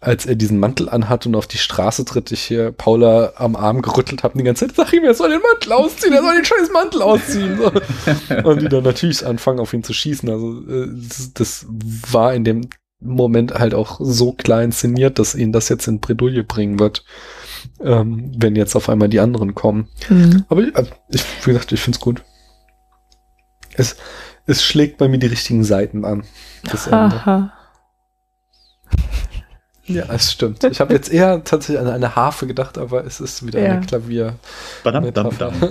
als 0.00 0.24
er 0.24 0.34
diesen 0.34 0.58
Mantel 0.58 0.88
anhat 0.88 1.26
und 1.26 1.34
auf 1.34 1.46
die 1.46 1.58
Straße 1.58 2.06
tritt, 2.06 2.32
ich 2.32 2.42
hier 2.42 2.72
Paula 2.72 3.34
am 3.36 3.54
Arm 3.54 3.82
gerüttelt 3.82 4.22
habe 4.22 4.38
die 4.38 4.44
ganze 4.44 4.66
Zeit, 4.66 4.76
sag 4.76 4.92
ihm, 4.94 5.04
er 5.04 5.14
soll 5.14 5.28
den 5.28 5.42
Mantel 5.42 5.72
ausziehen, 5.72 6.14
er 6.14 6.22
soll 6.22 6.36
den 6.36 6.44
scheiß 6.44 6.70
Mantel 6.72 7.02
ausziehen. 7.02 7.58
So. 7.58 8.44
Und 8.48 8.62
die 8.62 8.68
dann 8.68 8.84
natürlich 8.84 9.26
anfangen, 9.26 9.60
auf 9.60 9.74
ihn 9.74 9.84
zu 9.84 9.92
schießen. 9.92 10.30
Also 10.30 10.60
äh, 10.68 10.88
das, 11.06 11.34
das 11.34 11.66
war 11.68 12.32
in 12.32 12.44
dem 12.44 12.70
Moment 13.00 13.54
halt 13.54 13.74
auch 13.74 14.00
so 14.02 14.32
klar 14.32 14.62
inszeniert, 14.62 15.18
dass 15.18 15.34
ihn 15.34 15.52
das 15.52 15.68
jetzt 15.68 15.86
in 15.86 16.00
Bredouille 16.00 16.44
bringen 16.44 16.78
wird, 16.78 17.04
ähm, 17.82 18.32
wenn 18.38 18.56
jetzt 18.56 18.76
auf 18.76 18.88
einmal 18.88 19.08
die 19.08 19.20
anderen 19.20 19.54
kommen. 19.54 19.88
hm. 20.06 20.44
Aber 20.48 20.64
also, 20.72 20.90
ich, 21.08 21.24
wie 21.44 21.52
gesagt, 21.52 21.72
ich 21.72 21.80
find's 21.80 22.00
gut. 22.00 22.22
Es, 23.74 23.96
es 24.46 24.62
schlägt 24.64 24.96
bei 24.96 25.08
mir 25.08 25.18
die 25.18 25.26
richtigen 25.26 25.64
Seiten 25.64 26.04
an. 26.04 26.24
Das 26.64 26.86
Ende. 26.86 27.52
Ja, 29.94 30.04
es 30.08 30.32
stimmt. 30.32 30.62
Ich 30.64 30.80
habe 30.80 30.94
jetzt 30.94 31.12
eher 31.12 31.42
tatsächlich 31.44 31.80
an 31.80 31.88
eine 31.92 32.14
Harfe 32.16 32.46
gedacht, 32.46 32.78
aber 32.78 33.04
es 33.04 33.20
ist 33.20 33.46
wieder 33.46 33.60
Ja. 33.60 33.72
eine 33.72 33.80
Klavier. 33.86 34.36
Badam, 34.84 35.12
dam, 35.12 35.36
dam. 35.38 35.54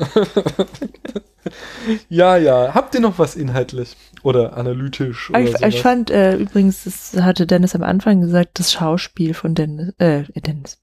ja, 2.10 2.38
ja. 2.38 2.74
Habt 2.74 2.96
ihr 2.96 3.02
noch 3.02 3.20
was 3.20 3.36
inhaltlich 3.36 3.96
oder 4.24 4.58
analytisch 4.58 5.30
oder 5.30 5.40
Ich, 5.42 5.52
sowas? 5.52 5.62
ich 5.74 5.82
fand 5.82 6.12
äh, 6.12 6.36
übrigens, 6.36 6.84
das 6.84 7.22
hatte 7.22 7.48
Dennis 7.48 7.76
am 7.76 7.84
Anfang 7.84 8.22
gesagt, 8.22 8.60
das 8.60 8.72
Schauspiel 8.72 9.34
von 9.34 9.56
Dennis, 9.56 9.94
äh, 9.98 10.24
Dennis, 10.36 10.82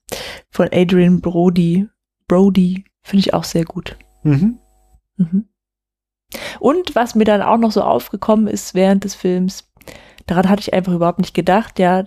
von 0.50 0.68
Adrian 0.72 1.20
Brody, 1.20 1.88
Brody, 2.28 2.84
finde 3.02 3.20
ich 3.20 3.34
auch 3.34 3.44
sehr 3.44 3.64
gut. 3.64 3.96
mhm. 4.22 4.58
Mhm. 5.18 5.48
Und 6.58 6.96
was 6.96 7.14
mir 7.14 7.24
dann 7.24 7.40
auch 7.40 7.56
noch 7.56 7.70
so 7.70 7.82
aufgekommen 7.82 8.48
ist 8.48 8.74
während 8.74 9.04
des 9.04 9.14
Films, 9.14 9.70
daran 10.26 10.48
hatte 10.48 10.60
ich 10.60 10.74
einfach 10.74 10.92
überhaupt 10.92 11.20
nicht 11.20 11.34
gedacht, 11.34 11.78
ja, 11.78 12.04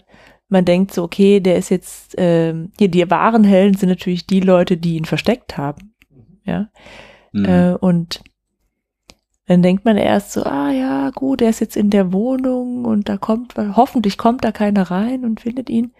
man 0.49 0.65
denkt 0.65 0.93
so, 0.93 1.03
okay, 1.03 1.39
der 1.39 1.55
ist 1.57 1.69
jetzt, 1.69 2.15
ähm, 2.17 2.71
hier, 2.77 2.89
die 2.89 3.09
wahren 3.09 3.43
Helden 3.43 3.77
sind 3.77 3.89
natürlich 3.89 4.27
die 4.27 4.39
Leute, 4.41 4.77
die 4.77 4.97
ihn 4.97 5.05
versteckt 5.05 5.57
haben, 5.57 5.93
ja, 6.43 6.69
Mhm. 7.31 7.45
äh, 7.45 7.73
und 7.75 8.21
dann 9.45 9.61
denkt 9.63 9.83
man 9.85 9.97
erst 9.97 10.31
so, 10.33 10.43
ah 10.43 10.71
ja, 10.71 11.09
gut, 11.11 11.41
er 11.41 11.49
ist 11.49 11.59
jetzt 11.59 11.75
in 11.77 11.89
der 11.89 12.11
Wohnung 12.13 12.85
und 12.85 13.09
da 13.09 13.17
kommt, 13.17 13.55
hoffentlich 13.57 14.17
kommt 14.17 14.43
da 14.43 14.51
keiner 14.51 14.91
rein 14.91 15.25
und 15.25 15.39
findet 15.41 15.69
ihn. 15.69 15.91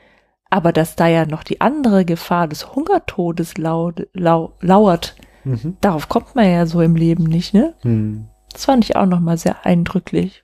Aber 0.52 0.72
dass 0.72 0.96
da 0.96 1.08
ja 1.08 1.26
noch 1.26 1.44
die 1.44 1.62
andere 1.62 2.06
Gefahr 2.06 2.48
des 2.48 2.76
Hungertodes 2.76 3.58
lau 3.58 3.92
lau 4.14 4.54
lauert, 4.62 5.16
Mhm. 5.46 5.78
darauf 5.82 6.10
kommt 6.10 6.36
man 6.36 6.50
ja 6.52 6.66
so 6.66 6.82
im 6.82 6.96
Leben 6.96 7.24
nicht, 7.24 7.54
ne? 7.54 7.74
Hm. 7.82 8.28
Das 8.52 8.66
fand 8.66 8.84
ich 8.84 8.96
auch 8.96 9.06
nochmal 9.06 9.38
sehr 9.38 9.66
eindrücklich. 9.66 10.44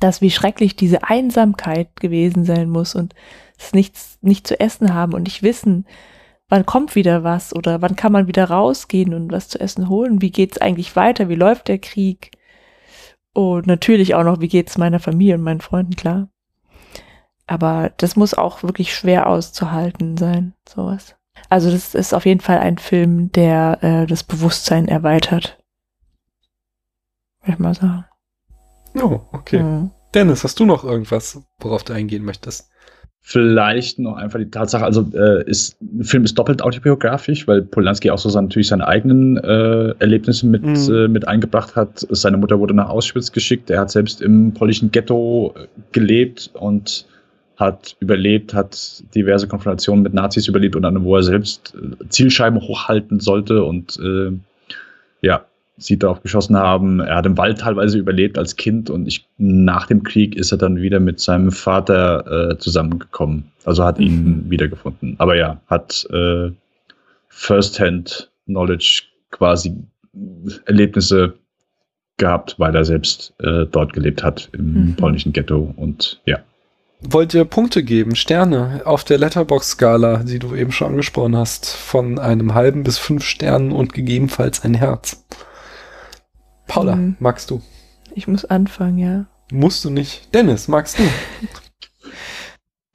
Dass 0.00 0.20
wie 0.20 0.30
schrecklich 0.30 0.76
diese 0.76 1.04
Einsamkeit 1.04 1.96
gewesen 1.96 2.44
sein 2.44 2.70
muss 2.70 2.94
und 2.94 3.14
es 3.58 3.72
nichts, 3.72 4.18
nicht 4.20 4.46
zu 4.46 4.58
essen 4.60 4.94
haben 4.94 5.14
und 5.14 5.24
nicht 5.24 5.42
wissen, 5.42 5.86
wann 6.48 6.66
kommt 6.66 6.94
wieder 6.94 7.24
was 7.24 7.54
oder 7.54 7.82
wann 7.82 7.96
kann 7.96 8.12
man 8.12 8.26
wieder 8.26 8.44
rausgehen 8.44 9.14
und 9.14 9.32
was 9.32 9.48
zu 9.48 9.60
essen 9.60 9.88
holen. 9.88 10.22
Wie 10.22 10.30
geht's 10.30 10.58
eigentlich 10.58 10.96
weiter? 10.96 11.28
Wie 11.28 11.34
läuft 11.34 11.68
der 11.68 11.78
Krieg? 11.78 12.30
Und 13.34 13.66
natürlich 13.66 14.14
auch 14.14 14.24
noch, 14.24 14.40
wie 14.40 14.48
geht's 14.48 14.78
meiner 14.78 15.00
Familie 15.00 15.34
und 15.34 15.42
meinen 15.42 15.60
Freunden, 15.60 15.94
klar. 15.94 16.28
Aber 17.46 17.92
das 17.96 18.16
muss 18.16 18.34
auch 18.34 18.62
wirklich 18.62 18.94
schwer 18.94 19.26
auszuhalten 19.26 20.16
sein, 20.16 20.54
sowas. 20.68 21.16
Also 21.48 21.70
das 21.70 21.94
ist 21.94 22.14
auf 22.14 22.26
jeden 22.26 22.40
Fall 22.40 22.58
ein 22.58 22.78
Film, 22.78 23.30
der 23.32 23.78
äh, 23.82 24.06
das 24.06 24.24
Bewusstsein 24.24 24.88
erweitert. 24.88 25.58
Würde 27.40 27.52
ich 27.52 27.58
mal 27.58 27.74
sagen. 27.74 28.04
Oh, 28.94 29.20
okay. 29.32 29.62
Mhm. 29.62 29.90
Dennis, 30.14 30.44
hast 30.44 30.58
du 30.58 30.64
noch 30.64 30.84
irgendwas, 30.84 31.40
worauf 31.60 31.84
du 31.84 31.92
eingehen 31.92 32.24
möchtest? 32.24 32.70
Vielleicht 33.20 33.98
noch 33.98 34.16
einfach 34.16 34.38
die 34.38 34.50
Tatsache, 34.50 34.84
also 34.84 35.06
äh, 35.12 35.44
ist, 35.44 35.76
der 35.80 36.06
Film 36.06 36.24
ist 36.24 36.38
doppelt 36.38 36.62
autobiografisch, 36.62 37.46
weil 37.46 37.60
Polanski 37.60 38.10
auch 38.10 38.16
so 38.16 38.30
sein, 38.30 38.44
natürlich 38.44 38.68
seine 38.68 38.88
eigenen 38.88 39.36
äh, 39.36 39.90
Erlebnisse 39.98 40.46
mit, 40.46 40.62
Mhm. 40.62 40.94
äh, 40.94 41.08
mit 41.08 41.28
eingebracht 41.28 41.76
hat. 41.76 42.06
Seine 42.08 42.38
Mutter 42.38 42.58
wurde 42.58 42.72
nach 42.72 42.88
Auschwitz 42.88 43.30
geschickt. 43.30 43.68
Er 43.68 43.80
hat 43.80 43.90
selbst 43.90 44.22
im 44.22 44.54
polnischen 44.54 44.90
Ghetto 44.90 45.52
äh, 45.56 45.66
gelebt 45.92 46.50
und 46.54 47.06
hat 47.58 47.96
überlebt, 48.00 48.54
hat 48.54 49.02
diverse 49.14 49.46
Konfrontationen 49.46 50.02
mit 50.04 50.14
Nazis 50.14 50.48
überlebt 50.48 50.74
und 50.76 50.82
dann, 50.82 51.04
wo 51.04 51.16
er 51.16 51.22
selbst 51.22 51.74
äh, 51.74 52.08
Zielscheiben 52.08 52.60
hochhalten 52.62 53.20
sollte 53.20 53.62
und 53.62 53.98
äh, 54.02 54.30
ja, 55.20 55.44
sie 55.78 55.98
darauf 55.98 56.22
geschossen 56.22 56.56
haben. 56.56 57.00
Er 57.00 57.16
hat 57.16 57.26
im 57.26 57.38
Wald 57.38 57.60
teilweise 57.60 57.98
überlebt 57.98 58.36
als 58.36 58.56
Kind 58.56 58.90
und 58.90 59.06
ich, 59.06 59.26
nach 59.38 59.86
dem 59.86 60.02
Krieg 60.02 60.36
ist 60.36 60.52
er 60.52 60.58
dann 60.58 60.76
wieder 60.76 61.00
mit 61.00 61.20
seinem 61.20 61.50
Vater 61.52 62.50
äh, 62.50 62.58
zusammengekommen. 62.58 63.44
Also 63.64 63.84
hat 63.84 63.98
ihn 63.98 64.24
Mhm. 64.24 64.50
wiedergefunden. 64.50 65.14
Aber 65.18 65.36
ja, 65.36 65.60
hat 65.68 66.06
äh, 66.12 66.50
First-Hand 67.28 68.30
Knowledge 68.46 69.02
quasi 69.30 69.74
Erlebnisse 70.66 71.34
gehabt, 72.16 72.56
weil 72.58 72.74
er 72.74 72.84
selbst 72.84 73.32
äh, 73.40 73.66
dort 73.70 73.92
gelebt 73.92 74.22
hat 74.22 74.48
im 74.52 74.72
Mhm. 74.88 74.96
polnischen 74.96 75.32
Ghetto 75.32 75.72
und 75.76 76.20
ja. 76.26 76.38
Wollt 77.00 77.32
ihr 77.32 77.44
Punkte 77.44 77.84
geben, 77.84 78.16
Sterne 78.16 78.82
auf 78.84 79.04
der 79.04 79.18
Letterbox-Skala, 79.18 80.24
die 80.24 80.40
du 80.40 80.56
eben 80.56 80.72
schon 80.72 80.88
angesprochen 80.88 81.36
hast, 81.36 81.76
von 81.76 82.18
einem 82.18 82.54
halben 82.54 82.82
bis 82.82 82.98
fünf 82.98 83.22
Sternen 83.24 83.70
und 83.70 83.92
gegebenenfalls 83.92 84.64
ein 84.64 84.74
Herz? 84.74 85.24
Paula, 86.68 86.94
Mhm. 86.96 87.16
magst 87.18 87.50
du? 87.50 87.60
Ich 88.14 88.28
muss 88.28 88.44
anfangen, 88.44 88.98
ja. 88.98 89.26
Musst 89.52 89.84
du 89.84 89.90
nicht. 89.90 90.32
Dennis, 90.34 90.68
magst 90.68 90.98
du? 90.98 91.02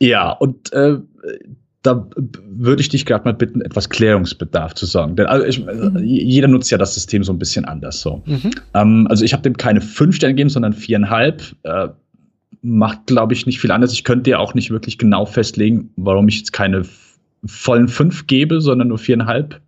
Ja, 0.02 0.32
und 0.32 0.74
äh, 0.74 0.98
da 1.82 2.08
würde 2.46 2.82
ich 2.82 2.90
dich 2.90 3.06
gerade 3.06 3.24
mal 3.26 3.34
bitten, 3.34 3.62
etwas 3.62 3.90
Klärungsbedarf 3.90 4.74
zu 4.74 4.86
sagen. 4.86 5.16
Denn 5.16 5.28
also 5.28 5.46
ich, 5.46 5.64
Mhm. 5.66 6.00
jeder 6.04 6.48
nutzt 6.50 6.72
ja 6.72 6.78
das 6.78 6.94
System 6.94 7.24
so 7.24 7.32
ein 7.32 7.40
bisschen 7.40 7.64
anders 7.66 8.02
so. 8.02 8.22
Mhm. 8.26 8.52
Ähm, 8.74 9.08
also 9.10 9.24
ich 9.24 9.32
habe 9.34 9.44
dem 9.44 9.56
keine 9.56 9.80
fünf 9.82 10.16
Sterne 10.16 10.34
gegeben, 10.34 10.50
sondern 10.50 10.74
viereinhalb. 10.74 11.56
Äh, 11.64 11.90
macht, 12.62 13.08
glaube 13.08 13.34
ich, 13.34 13.46
nicht 13.46 13.60
viel 13.60 13.72
anders. 13.72 13.92
Ich 13.94 14.04
könnte 14.06 14.24
dir 14.24 14.40
auch 14.40 14.54
nicht 14.54 14.72
wirklich 14.72 14.98
genau 14.98 15.26
festlegen, 15.26 15.90
warum 15.98 16.28
ich 16.30 16.38
jetzt 16.38 16.54
keine 16.54 16.84
vollen 17.46 17.88
fünf 17.90 18.28
gebe, 18.28 18.62
sondern 18.62 18.88
nur 18.90 18.98
viereinhalb. 18.98 19.60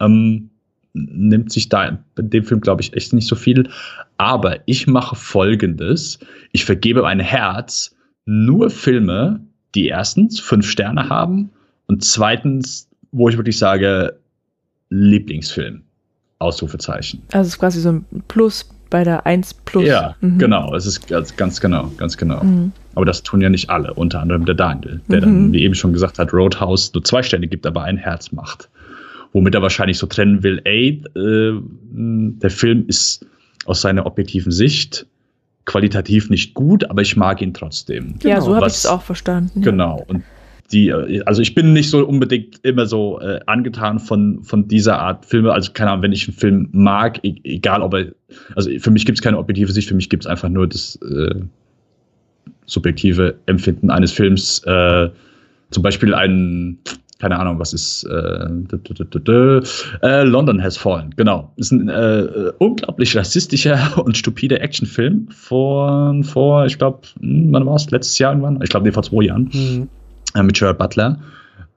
Ähm, 0.00 0.50
nimmt 0.94 1.52
sich 1.52 1.68
da 1.68 1.98
in 2.16 2.30
dem 2.30 2.44
Film, 2.44 2.60
glaube 2.60 2.80
ich, 2.80 2.94
echt 2.94 3.12
nicht 3.12 3.28
so 3.28 3.36
viel. 3.36 3.68
Aber 4.16 4.60
ich 4.66 4.86
mache 4.86 5.16
folgendes. 5.16 6.18
Ich 6.52 6.64
vergebe 6.64 7.06
ein 7.06 7.20
Herz 7.20 7.94
nur 8.24 8.70
Filme, 8.70 9.40
die 9.74 9.88
erstens 9.88 10.40
fünf 10.40 10.68
Sterne 10.70 11.08
haben 11.08 11.50
und 11.86 12.04
zweitens, 12.04 12.88
wo 13.12 13.28
ich 13.28 13.36
wirklich 13.36 13.58
sage, 13.58 14.18
Lieblingsfilm. 14.88 15.82
Ausrufezeichen. 16.38 17.22
Also 17.32 17.46
es 17.46 17.54
ist 17.54 17.58
quasi 17.58 17.80
so 17.80 17.90
ein 17.90 18.04
Plus 18.28 18.68
bei 18.90 19.02
der 19.02 19.26
1 19.26 19.54
Plus. 19.64 19.86
Ja, 19.86 20.14
mhm. 20.20 20.38
genau, 20.38 20.74
es 20.74 20.86
ist 20.86 21.08
ganz, 21.08 21.34
ganz 21.36 21.60
genau, 21.60 21.90
ganz 21.96 22.16
genau. 22.16 22.44
Mhm. 22.44 22.72
Aber 22.94 23.04
das 23.04 23.22
tun 23.22 23.40
ja 23.40 23.48
nicht 23.48 23.70
alle, 23.70 23.94
unter 23.94 24.20
anderem 24.20 24.44
der 24.44 24.54
Daniel, 24.54 25.00
der 25.08 25.18
mhm. 25.18 25.22
dann, 25.22 25.52
wie 25.52 25.62
eben 25.62 25.74
schon 25.74 25.92
gesagt 25.92 26.18
hat, 26.18 26.32
Roadhouse 26.32 26.92
nur 26.92 27.02
zwei 27.02 27.22
Sterne 27.22 27.48
gibt, 27.48 27.66
aber 27.66 27.82
ein 27.82 27.96
Herz 27.96 28.30
macht. 28.30 28.68
Womit 29.34 29.54
er 29.54 29.62
wahrscheinlich 29.62 29.98
so 29.98 30.06
trennen 30.06 30.42
will, 30.42 30.62
ey, 30.64 31.02
äh, 31.16 31.60
der 31.90 32.50
Film 32.50 32.86
ist 32.86 33.26
aus 33.66 33.82
seiner 33.82 34.06
objektiven 34.06 34.52
Sicht 34.52 35.06
qualitativ 35.64 36.30
nicht 36.30 36.54
gut, 36.54 36.84
aber 36.88 37.02
ich 37.02 37.16
mag 37.16 37.42
ihn 37.42 37.52
trotzdem. 37.52 38.14
Ja, 38.22 38.36
genau. 38.36 38.46
so 38.46 38.56
habe 38.56 38.66
ich 38.66 38.74
es 38.74 38.86
auch 38.86 39.02
verstanden. 39.02 39.60
Genau. 39.60 40.04
Und 40.06 40.22
die, 40.72 40.92
also 41.26 41.42
ich 41.42 41.54
bin 41.54 41.72
nicht 41.72 41.90
so 41.90 42.06
unbedingt 42.06 42.60
immer 42.62 42.86
so 42.86 43.20
äh, 43.20 43.40
angetan 43.46 43.98
von, 43.98 44.42
von 44.42 44.68
dieser 44.68 44.98
Art 44.98 45.26
Filme. 45.26 45.52
Also 45.52 45.72
keine 45.72 45.90
Ahnung, 45.90 46.02
wenn 46.02 46.12
ich 46.12 46.26
einen 46.26 46.36
Film 46.36 46.68
mag, 46.72 47.20
e 47.22 47.34
egal 47.44 47.82
ob 47.82 47.94
er, 47.94 48.12
also 48.56 48.70
für 48.78 48.90
mich 48.90 49.04
gibt 49.04 49.18
es 49.18 49.22
keine 49.22 49.38
objektive 49.38 49.72
Sicht, 49.72 49.88
für 49.88 49.94
mich 49.94 50.08
gibt 50.10 50.24
es 50.24 50.26
einfach 50.30 50.48
nur 50.48 50.66
das 50.66 50.96
äh, 51.02 51.40
subjektive 52.66 53.36
Empfinden 53.46 53.90
eines 53.90 54.12
Films. 54.12 54.60
Äh, 54.64 55.10
zum 55.70 55.82
Beispiel 55.82 56.14
ein, 56.14 56.78
keine 57.24 57.38
Ahnung, 57.38 57.58
was 57.58 57.72
ist 57.72 58.04
äh, 58.04 58.48
äh, 60.02 60.22
London 60.24 60.62
Has 60.62 60.76
Fallen, 60.76 61.14
genau. 61.16 61.52
Ist 61.56 61.72
ein 61.72 61.88
äh, 61.88 62.52
unglaublich 62.58 63.16
rassistischer 63.16 63.78
und 64.04 64.16
stupider 64.16 64.60
Actionfilm 64.60 65.28
von 65.30 66.24
vor, 66.24 66.66
ich 66.66 66.78
glaube, 66.78 67.00
hm, 67.20 67.52
wann 67.52 67.66
war 67.66 67.76
es? 67.76 67.90
Letztes 67.90 68.18
Jahr 68.18 68.32
irgendwann? 68.32 68.60
Ich 68.62 68.70
glaube, 68.70 68.86
nee, 68.86 68.92
vor 68.92 69.02
zwei 69.02 69.24
Jahren. 69.24 69.50
Mhm 69.52 69.88
äh, 70.34 70.42
mit 70.42 70.58
Gerard 70.58 70.78
Butler. 70.78 71.18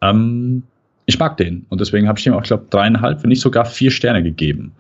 Ähm, 0.02 0.64
ich 1.06 1.18
mag 1.18 1.38
den 1.38 1.66
und 1.70 1.80
deswegen 1.80 2.08
habe 2.08 2.20
ich 2.20 2.28
ihm 2.28 2.34
auch, 2.34 2.42
ich 2.42 2.48
glaube, 2.48 2.66
dreieinhalb, 2.70 3.24
wenn 3.24 3.30
nicht 3.30 3.42
sogar 3.42 3.66
vier 3.66 3.92
Sterne 3.92 4.22
gegeben. 4.22 4.74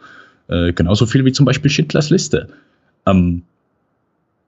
Äh, 0.49 0.73
genauso 0.73 1.05
viel 1.05 1.23
wie 1.25 1.31
zum 1.31 1.45
Beispiel 1.45 1.71
Schindlers 1.71 2.09
Liste. 2.09 2.49
Ähm, 3.05 3.43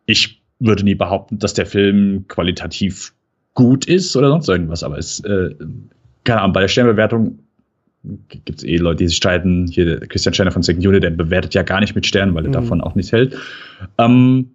ich 0.05 0.41
würde 0.59 0.83
nie 0.83 0.95
behaupten, 0.95 1.39
dass 1.39 1.53
der 1.53 1.65
Film 1.65 2.25
qualitativ 2.27 3.13
gut 3.53 3.85
ist 3.85 4.15
oder 4.15 4.29
sonst 4.29 4.49
irgendwas, 4.49 4.83
aber 4.83 4.97
es, 4.97 5.21
äh, 5.21 5.55
keine 6.29 6.41
Ahnung, 6.41 6.53
bei 6.53 6.61
der 6.61 6.67
Sternbewertung 6.67 7.39
gibt 8.29 8.59
es 8.59 8.63
eh 8.63 8.77
Leute, 8.77 8.97
die 8.97 9.07
sich 9.07 9.17
streiten. 9.17 9.67
Hier 9.67 9.99
Christian 10.01 10.33
Steiner 10.33 10.51
von 10.51 10.61
Second 10.61 10.85
Unit, 10.85 11.03
der 11.03 11.09
bewertet 11.09 11.55
ja 11.55 11.63
gar 11.63 11.79
nicht 11.79 11.95
mit 11.95 12.05
Sternen, 12.05 12.35
weil 12.35 12.45
er 12.45 12.49
mhm. 12.49 12.53
davon 12.53 12.81
auch 12.81 12.93
nichts 12.93 13.11
hält. 13.11 13.35
Ähm, 13.97 14.51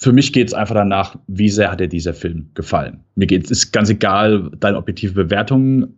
für 0.00 0.12
mich 0.12 0.32
geht 0.32 0.46
es 0.46 0.54
einfach 0.54 0.76
danach, 0.76 1.16
wie 1.26 1.50
sehr 1.50 1.72
hat 1.72 1.80
dir 1.80 1.88
dieser 1.88 2.14
Film 2.14 2.50
gefallen. 2.54 3.00
Mir 3.16 3.26
geht 3.26 3.50
es 3.50 3.72
ganz 3.72 3.90
egal, 3.90 4.48
deine 4.60 4.78
objektive 4.78 5.12
Bewertung 5.12 5.88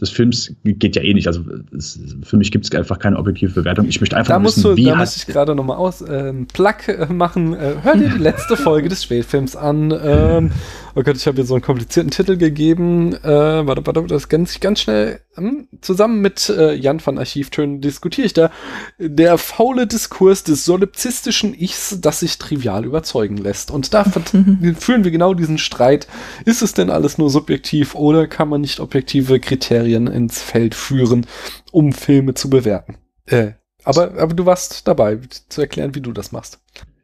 des 0.00 0.10
Films 0.10 0.54
geht 0.62 0.94
ja 0.94 1.02
eh 1.02 1.12
nicht. 1.12 1.26
Also 1.26 1.42
es, 1.76 2.00
für 2.22 2.36
mich 2.36 2.52
gibt 2.52 2.66
es 2.66 2.72
einfach 2.72 3.00
keine 3.00 3.18
objektive 3.18 3.52
Bewertung. 3.52 3.86
Ich 3.88 4.00
möchte 4.00 4.16
einfach 4.16 4.36
da 4.36 4.44
wissen, 4.44 4.62
du, 4.62 4.76
wie 4.76 4.84
da 4.84 4.94
muss 4.94 5.16
ich 5.16 5.26
gerade 5.26 5.56
noch 5.56 5.64
mal 5.64 5.74
aus 5.74 6.02
äh, 6.02 6.32
Plug 6.52 6.86
äh, 6.86 7.12
machen. 7.12 7.52
Äh, 7.52 7.74
hör 7.82 7.96
dir 7.96 8.10
die 8.10 8.22
letzte 8.22 8.56
Folge 8.56 8.88
des 8.88 9.02
Spätfilms 9.02 9.56
an. 9.56 9.92
Ähm, 10.04 10.52
oh 10.98 11.02
Gott, 11.04 11.16
ich 11.16 11.26
habe 11.28 11.36
hier 11.36 11.44
so 11.44 11.54
einen 11.54 11.62
komplizierten 11.62 12.10
Titel 12.10 12.36
gegeben. 12.36 13.14
Äh, 13.14 13.66
warte, 13.66 13.86
warte, 13.86 14.04
das 14.08 14.28
ganz, 14.28 14.58
ganz 14.58 14.80
schnell. 14.80 15.20
Hm, 15.34 15.68
zusammen 15.80 16.20
mit 16.20 16.48
äh, 16.48 16.74
Jan 16.74 17.04
van 17.04 17.18
Archivtönen 17.18 17.80
diskutiere 17.80 18.26
ich 18.26 18.32
da. 18.32 18.50
Der 18.98 19.38
faule 19.38 19.86
Diskurs 19.86 20.42
des 20.42 20.64
solipsistischen 20.64 21.54
Ichs, 21.54 21.98
das 22.00 22.20
sich 22.20 22.38
trivial 22.38 22.84
überzeugen 22.84 23.36
lässt. 23.36 23.70
Und 23.70 23.94
da 23.94 24.04
führen 24.78 25.04
wir 25.04 25.12
genau 25.12 25.34
diesen 25.34 25.58
Streit. 25.58 26.08
Ist 26.44 26.62
es 26.62 26.74
denn 26.74 26.90
alles 26.90 27.16
nur 27.16 27.30
subjektiv 27.30 27.94
oder 27.94 28.26
kann 28.26 28.48
man 28.48 28.60
nicht 28.60 28.80
objektive 28.80 29.38
Kriterien 29.38 30.08
ins 30.08 30.42
Feld 30.42 30.74
führen, 30.74 31.26
um 31.70 31.92
Filme 31.92 32.34
zu 32.34 32.50
bewerten? 32.50 32.96
Äh, 33.26 33.52
aber, 33.84 34.18
aber 34.18 34.34
du 34.34 34.46
warst 34.46 34.88
dabei, 34.88 35.20
zu 35.48 35.60
erklären, 35.60 35.94
wie 35.94 36.00
du 36.00 36.10
das 36.10 36.32
machst. 36.32 36.58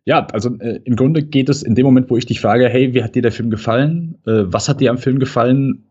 Ja, 0.06 0.26
also 0.32 0.54
äh, 0.58 0.80
im 0.84 0.96
Grunde 0.96 1.22
geht 1.22 1.48
es 1.48 1.62
in 1.62 1.74
dem 1.74 1.86
Moment, 1.86 2.10
wo 2.10 2.16
ich 2.16 2.26
dich 2.26 2.40
frage, 2.40 2.68
hey, 2.68 2.92
wie 2.92 3.02
hat 3.02 3.14
dir 3.14 3.22
der 3.22 3.32
Film 3.32 3.50
gefallen? 3.50 4.16
Äh, 4.26 4.44
was 4.44 4.68
hat 4.68 4.80
dir 4.80 4.90
am 4.90 4.98
Film 4.98 5.18
gefallen? 5.18 5.82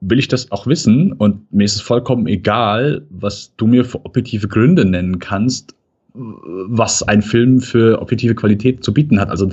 Will 0.00 0.18
ich 0.18 0.28
das 0.28 0.50
auch 0.52 0.66
wissen? 0.66 1.12
Und 1.12 1.52
mir 1.52 1.64
ist 1.64 1.76
es 1.76 1.80
vollkommen 1.82 2.26
egal, 2.28 3.04
was 3.10 3.52
du 3.56 3.66
mir 3.66 3.84
für 3.84 4.04
objektive 4.06 4.48
Gründe 4.48 4.84
nennen 4.84 5.18
kannst, 5.18 5.74
was 6.14 7.02
ein 7.02 7.20
Film 7.20 7.60
für 7.60 8.00
objektive 8.00 8.34
Qualität 8.34 8.82
zu 8.82 8.94
bieten 8.94 9.20
hat. 9.20 9.28
Also 9.28 9.50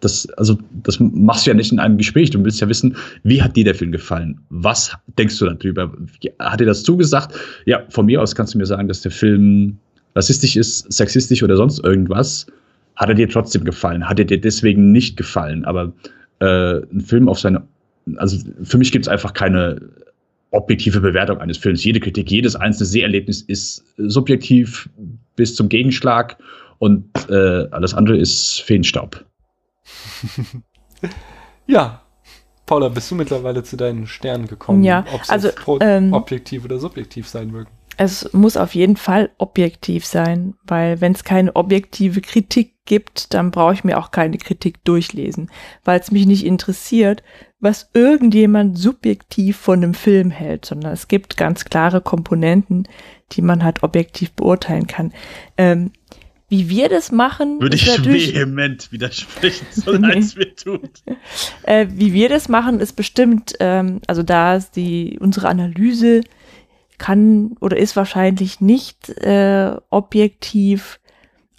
das, 0.00 0.26
also 0.30 0.58
das 0.82 0.98
machst 1.00 1.46
du 1.46 1.50
ja 1.50 1.54
nicht 1.54 1.70
in 1.70 1.78
einem 1.78 1.96
Gespräch. 1.96 2.30
Du 2.30 2.42
willst 2.42 2.60
ja 2.60 2.68
wissen, 2.68 2.96
wie 3.22 3.40
hat 3.40 3.56
dir 3.56 3.64
der 3.64 3.74
Film 3.74 3.92
gefallen? 3.92 4.40
Was 4.50 4.94
denkst 5.16 5.38
du 5.38 5.46
darüber? 5.46 5.92
Hat 6.40 6.60
dir 6.60 6.66
das 6.66 6.82
zugesagt? 6.82 7.34
Ja, 7.66 7.84
von 7.90 8.06
mir 8.06 8.20
aus 8.20 8.34
kannst 8.34 8.54
du 8.54 8.58
mir 8.58 8.66
sagen, 8.66 8.88
dass 8.88 9.02
der 9.02 9.12
Film 9.12 9.78
rassistisch 10.14 10.56
ist, 10.56 10.92
sexistisch 10.92 11.42
oder 11.42 11.56
sonst 11.56 11.84
irgendwas, 11.84 12.46
hat 12.96 13.08
er 13.08 13.14
dir 13.14 13.28
trotzdem 13.28 13.64
gefallen. 13.64 14.08
Hat 14.08 14.18
er 14.18 14.24
dir 14.24 14.40
deswegen 14.40 14.92
nicht 14.92 15.16
gefallen. 15.16 15.64
Aber 15.64 15.92
äh, 16.40 16.78
ein 16.92 17.00
Film 17.00 17.28
auf 17.28 17.40
seine, 17.40 17.62
also 18.16 18.38
für 18.62 18.78
mich 18.78 18.92
gibt 18.92 19.06
es 19.06 19.08
einfach 19.08 19.32
keine 19.32 19.80
objektive 20.50 21.00
Bewertung 21.00 21.38
eines 21.38 21.56
Films. 21.56 21.82
Jede 21.82 22.00
Kritik, 22.00 22.30
jedes 22.30 22.54
einzelne 22.56 22.86
Seherlebnis 22.86 23.42
ist 23.42 23.84
subjektiv 23.96 24.88
bis 25.34 25.54
zum 25.54 25.68
Gegenschlag 25.68 26.36
und 26.78 27.06
äh, 27.30 27.66
alles 27.70 27.94
andere 27.94 28.18
ist 28.18 28.60
Feenstaub. 28.60 29.24
ja. 31.66 32.02
Paula, 32.66 32.88
bist 32.88 33.10
du 33.10 33.14
mittlerweile 33.16 33.62
zu 33.64 33.76
deinen 33.76 34.06
Sternen 34.06 34.46
gekommen? 34.46 34.84
Ja, 34.84 35.04
ob 35.12 35.22
also 35.28 35.50
ähm, 35.80 36.12
objektiv 36.12 36.64
oder 36.64 36.78
subjektiv 36.78 37.28
sein 37.28 37.50
mögen? 37.50 37.70
Es 37.96 38.32
muss 38.32 38.56
auf 38.56 38.74
jeden 38.74 38.96
Fall 38.96 39.30
objektiv 39.38 40.06
sein, 40.06 40.54
weil 40.64 41.00
wenn 41.00 41.12
es 41.12 41.24
keine 41.24 41.54
objektive 41.54 42.20
Kritik 42.20 42.74
gibt, 42.84 43.34
dann 43.34 43.50
brauche 43.50 43.74
ich 43.74 43.84
mir 43.84 43.98
auch 43.98 44.10
keine 44.10 44.38
Kritik 44.38 44.84
durchlesen, 44.84 45.50
weil 45.84 46.00
es 46.00 46.10
mich 46.10 46.26
nicht 46.26 46.44
interessiert, 46.44 47.22
was 47.60 47.90
irgendjemand 47.94 48.76
subjektiv 48.76 49.56
von 49.56 49.82
einem 49.82 49.94
Film 49.94 50.30
hält, 50.30 50.64
sondern 50.64 50.92
es 50.92 51.06
gibt 51.06 51.36
ganz 51.36 51.64
klare 51.64 52.00
Komponenten, 52.00 52.88
die 53.32 53.42
man 53.42 53.62
halt 53.62 53.82
objektiv 53.82 54.32
beurteilen 54.32 54.86
kann. 54.86 55.12
Ähm, 55.56 55.92
wie 56.48 56.68
wir 56.68 56.90
das 56.90 57.12
machen, 57.12 57.60
würde 57.60 57.76
ich 57.76 58.04
vehement 58.04 58.92
widersprechen, 58.92 59.66
so 59.70 59.92
nee. 59.92 60.12
als 60.12 60.36
wir 60.36 60.54
tun. 60.54 60.80
Äh, 61.62 61.86
wie 61.90 62.12
wir 62.12 62.28
das 62.28 62.48
machen, 62.48 62.80
ist 62.80 62.94
bestimmt, 62.94 63.54
ähm, 63.60 64.00
also 64.06 64.22
da 64.22 64.56
ist 64.56 64.76
die 64.76 65.18
unsere 65.18 65.48
Analyse 65.48 66.22
kann 66.98 67.56
oder 67.60 67.76
ist 67.76 67.96
wahrscheinlich 67.96 68.60
nicht 68.60 69.08
äh, 69.08 69.76
objektiv, 69.90 71.00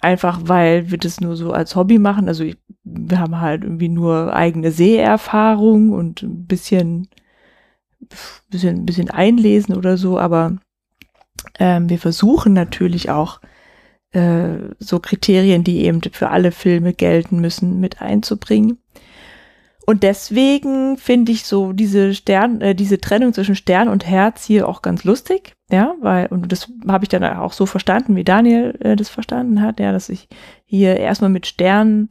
einfach 0.00 0.40
weil 0.44 0.90
wir 0.90 0.98
das 0.98 1.20
nur 1.20 1.36
so 1.36 1.52
als 1.52 1.76
Hobby 1.76 1.98
machen. 1.98 2.28
Also 2.28 2.44
ich, 2.44 2.56
wir 2.84 3.18
haben 3.18 3.40
halt 3.40 3.64
irgendwie 3.64 3.88
nur 3.88 4.34
eigene 4.34 4.70
Seherfahrung 4.70 5.92
und 5.92 6.22
ein 6.22 6.46
bisschen, 6.46 7.08
bisschen, 8.50 8.86
bisschen 8.86 9.10
einlesen 9.10 9.76
oder 9.76 9.96
so, 9.96 10.18
aber 10.18 10.56
ähm, 11.58 11.88
wir 11.88 11.98
versuchen 11.98 12.52
natürlich 12.52 13.10
auch 13.10 13.40
äh, 14.12 14.58
so 14.78 15.00
Kriterien, 15.00 15.64
die 15.64 15.84
eben 15.84 16.00
für 16.12 16.30
alle 16.30 16.52
Filme 16.52 16.94
gelten 16.94 17.40
müssen, 17.40 17.80
mit 17.80 18.00
einzubringen. 18.00 18.78
Und 19.86 20.02
deswegen 20.02 20.96
finde 20.96 21.32
ich 21.32 21.44
so 21.44 21.72
diese 21.72 22.14
Stern, 22.14 22.60
äh, 22.60 22.74
diese 22.74 22.98
Trennung 23.00 23.34
zwischen 23.34 23.54
Stern 23.54 23.88
und 23.88 24.06
Herz 24.06 24.44
hier 24.44 24.66
auch 24.66 24.80
ganz 24.80 25.04
lustig, 25.04 25.54
ja, 25.70 25.94
weil, 26.00 26.26
und 26.26 26.50
das 26.50 26.72
habe 26.88 27.04
ich 27.04 27.10
dann 27.10 27.24
auch 27.24 27.52
so 27.52 27.66
verstanden, 27.66 28.16
wie 28.16 28.24
Daniel 28.24 28.78
äh, 28.80 28.96
das 28.96 29.10
verstanden 29.10 29.60
hat, 29.60 29.80
ja, 29.80 29.92
dass 29.92 30.08
ich 30.08 30.28
hier 30.64 30.96
erstmal 30.96 31.30
mit 31.30 31.46
Sternen 31.46 32.08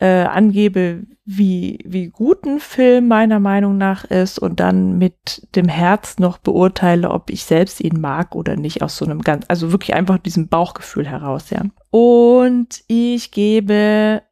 äh, 0.00 0.24
angebe, 0.24 1.04
wie, 1.24 1.78
wie 1.84 2.08
gut 2.08 2.44
ein 2.44 2.58
Film 2.58 3.08
meiner 3.08 3.38
Meinung 3.38 3.78
nach 3.78 4.04
ist 4.04 4.38
und 4.38 4.58
dann 4.58 4.98
mit 4.98 5.46
dem 5.54 5.68
Herz 5.68 6.18
noch 6.18 6.38
beurteile, 6.38 7.10
ob 7.10 7.30
ich 7.30 7.44
selbst 7.44 7.80
ihn 7.80 8.00
mag 8.00 8.34
oder 8.34 8.56
nicht, 8.56 8.82
aus 8.82 8.96
so 8.96 9.04
einem 9.04 9.22
ganz, 9.22 9.44
also 9.48 9.70
wirklich 9.70 9.94
einfach 9.94 10.18
diesem 10.18 10.48
Bauchgefühl 10.48 11.06
heraus, 11.06 11.50
ja. 11.50 11.62
Und 11.90 12.82
ich 12.88 13.30
gebe 13.30 14.22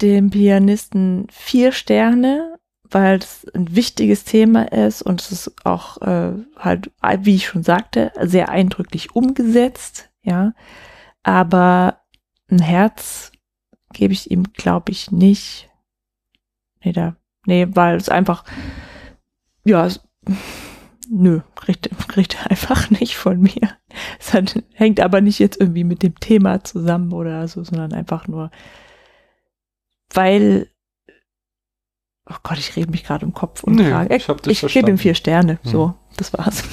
dem 0.00 0.30
Pianisten 0.30 1.26
vier 1.30 1.72
Sterne, 1.72 2.58
weil 2.90 3.18
es 3.18 3.46
ein 3.54 3.74
wichtiges 3.74 4.24
Thema 4.24 4.72
ist 4.72 5.02
und 5.02 5.20
es 5.20 5.32
ist 5.32 5.66
auch 5.66 6.00
äh, 6.02 6.32
halt, 6.56 6.90
wie 7.20 7.34
ich 7.34 7.46
schon 7.46 7.62
sagte, 7.62 8.12
sehr 8.20 8.48
eindrücklich 8.48 9.14
umgesetzt, 9.14 10.10
ja. 10.22 10.54
Aber 11.22 12.00
ein 12.50 12.60
Herz 12.60 13.32
gebe 13.92 14.12
ich 14.12 14.30
ihm, 14.30 14.44
glaube 14.54 14.92
ich, 14.92 15.10
nicht. 15.10 15.68
Nee, 16.82 16.92
da, 16.92 17.16
nee, 17.46 17.66
weil 17.70 17.96
es 17.96 18.08
einfach, 18.08 18.44
ja, 19.64 19.86
es, 19.86 20.00
nö, 21.10 21.40
kriegt, 21.56 21.90
kriegt 22.08 22.36
er 22.36 22.50
einfach 22.50 22.90
nicht 23.00 23.16
von 23.16 23.40
mir. 23.40 23.76
Es 24.18 24.32
hat, 24.32 24.62
hängt 24.72 25.00
aber 25.00 25.20
nicht 25.20 25.38
jetzt 25.38 25.60
irgendwie 25.60 25.84
mit 25.84 26.02
dem 26.02 26.18
Thema 26.20 26.64
zusammen 26.64 27.12
oder 27.12 27.46
so, 27.48 27.64
sondern 27.64 27.92
einfach 27.92 28.28
nur, 28.28 28.50
weil, 30.12 30.68
oh 32.28 32.36
Gott, 32.42 32.58
ich 32.58 32.76
rede 32.76 32.90
mich 32.90 33.04
gerade 33.04 33.24
im 33.24 33.32
Kopf 33.32 33.62
und 33.62 33.76
Nee, 33.76 33.90
Kragen. 33.90 34.12
ich 34.12 34.28
hab 34.28 34.42
dich 34.42 34.62
ich 34.62 34.72
gebe 34.72 34.90
ihm 34.90 34.98
vier 34.98 35.14
Sterne. 35.14 35.58
Hm. 35.62 35.70
So, 35.70 35.94
das 36.16 36.32
war's. 36.32 36.64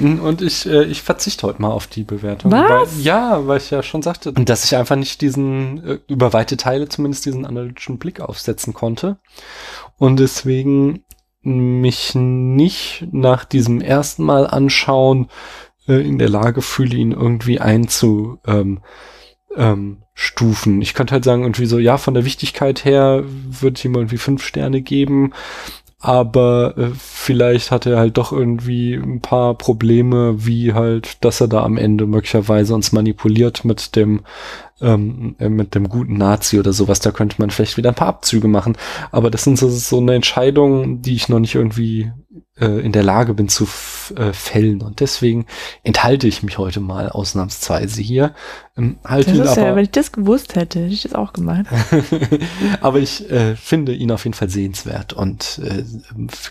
Und 0.00 0.42
ich, 0.42 0.66
äh, 0.66 0.84
ich 0.84 1.02
verzichte 1.02 1.46
heute 1.46 1.62
mal 1.62 1.70
auf 1.70 1.86
die 1.86 2.04
Bewertung. 2.04 2.50
Was? 2.52 2.96
Weil, 2.96 3.02
ja, 3.02 3.46
weil 3.46 3.58
ich 3.58 3.70
ja 3.70 3.82
schon 3.82 4.02
sagte, 4.02 4.32
dass 4.32 4.64
ich 4.64 4.76
einfach 4.76 4.96
nicht 4.96 5.20
diesen, 5.20 5.84
äh, 5.84 5.98
über 6.08 6.32
weite 6.32 6.56
Teile 6.56 6.88
zumindest 6.88 7.26
diesen 7.26 7.46
analytischen 7.46 7.98
Blick 7.98 8.20
aufsetzen 8.20 8.74
konnte. 8.74 9.18
Und 9.98 10.18
deswegen 10.18 11.04
mich 11.42 12.14
nicht 12.16 13.06
nach 13.12 13.44
diesem 13.44 13.80
ersten 13.80 14.24
Mal 14.24 14.48
anschauen 14.48 15.28
äh, 15.86 16.04
in 16.04 16.18
der 16.18 16.28
Lage 16.28 16.60
fühle, 16.60 16.96
ihn 16.96 17.12
irgendwie 17.12 17.60
einzu, 17.60 18.40
ähm, 18.46 18.80
ähm, 19.54 20.02
Stufen. 20.18 20.80
Ich 20.80 20.94
könnte 20.94 21.12
halt 21.12 21.24
sagen, 21.24 21.42
irgendwie 21.42 21.66
so, 21.66 21.78
ja, 21.78 21.98
von 21.98 22.14
der 22.14 22.24
Wichtigkeit 22.24 22.86
her 22.86 23.22
würde 23.26 23.76
ich 23.76 23.84
ihm 23.84 23.94
irgendwie 23.94 24.16
fünf 24.16 24.42
Sterne 24.42 24.80
geben, 24.80 25.34
aber 26.00 26.74
äh, 26.78 26.88
vielleicht 26.98 27.70
hat 27.70 27.84
er 27.84 27.98
halt 27.98 28.16
doch 28.16 28.32
irgendwie 28.32 28.94
ein 28.94 29.20
paar 29.20 29.54
Probleme, 29.54 30.46
wie 30.46 30.72
halt, 30.72 31.22
dass 31.22 31.42
er 31.42 31.48
da 31.48 31.62
am 31.62 31.76
Ende 31.76 32.06
möglicherweise 32.06 32.74
uns 32.74 32.92
manipuliert 32.92 33.66
mit 33.66 33.94
dem 33.94 34.22
ähm, 34.80 35.36
äh, 35.38 35.48
mit 35.48 35.74
dem 35.74 35.88
guten 35.88 36.16
Nazi 36.16 36.58
oder 36.58 36.72
sowas. 36.72 37.00
Da 37.00 37.10
könnte 37.10 37.36
man 37.38 37.50
vielleicht 37.50 37.76
wieder 37.76 37.90
ein 37.90 37.94
paar 37.94 38.08
Abzüge 38.08 38.48
machen. 38.48 38.76
Aber 39.10 39.30
das 39.30 39.44
sind 39.44 39.58
so, 39.58 39.68
so 39.68 39.98
eine 39.98 40.14
Entscheidung, 40.14 41.02
die 41.02 41.14
ich 41.14 41.28
noch 41.28 41.38
nicht 41.38 41.54
irgendwie 41.54 42.10
äh, 42.60 42.80
in 42.80 42.92
der 42.92 43.02
Lage 43.02 43.34
bin 43.34 43.48
zu 43.48 43.66
äh, 44.16 44.32
fällen. 44.32 44.82
Und 44.82 45.00
deswegen 45.00 45.46
enthalte 45.82 46.26
ich 46.26 46.42
mich 46.42 46.58
heute 46.58 46.80
mal 46.80 47.08
ausnahmsweise 47.08 48.02
hier. 48.02 48.34
Ähm, 48.76 48.98
halte 49.04 49.32
Das 49.32 49.52
ist 49.52 49.58
aber, 49.58 49.68
ja, 49.68 49.76
wenn 49.76 49.84
ich 49.84 49.90
das 49.90 50.12
gewusst 50.12 50.54
hätte, 50.56 50.80
hätte 50.80 50.92
ich 50.92 51.02
das 51.02 51.14
auch 51.14 51.32
gemacht. 51.32 51.66
aber 52.80 52.98
ich 52.98 53.30
äh, 53.30 53.56
finde 53.56 53.94
ihn 53.94 54.10
auf 54.10 54.24
jeden 54.24 54.34
Fall 54.34 54.50
sehenswert 54.50 55.12
und 55.12 55.60
äh, 55.64 55.84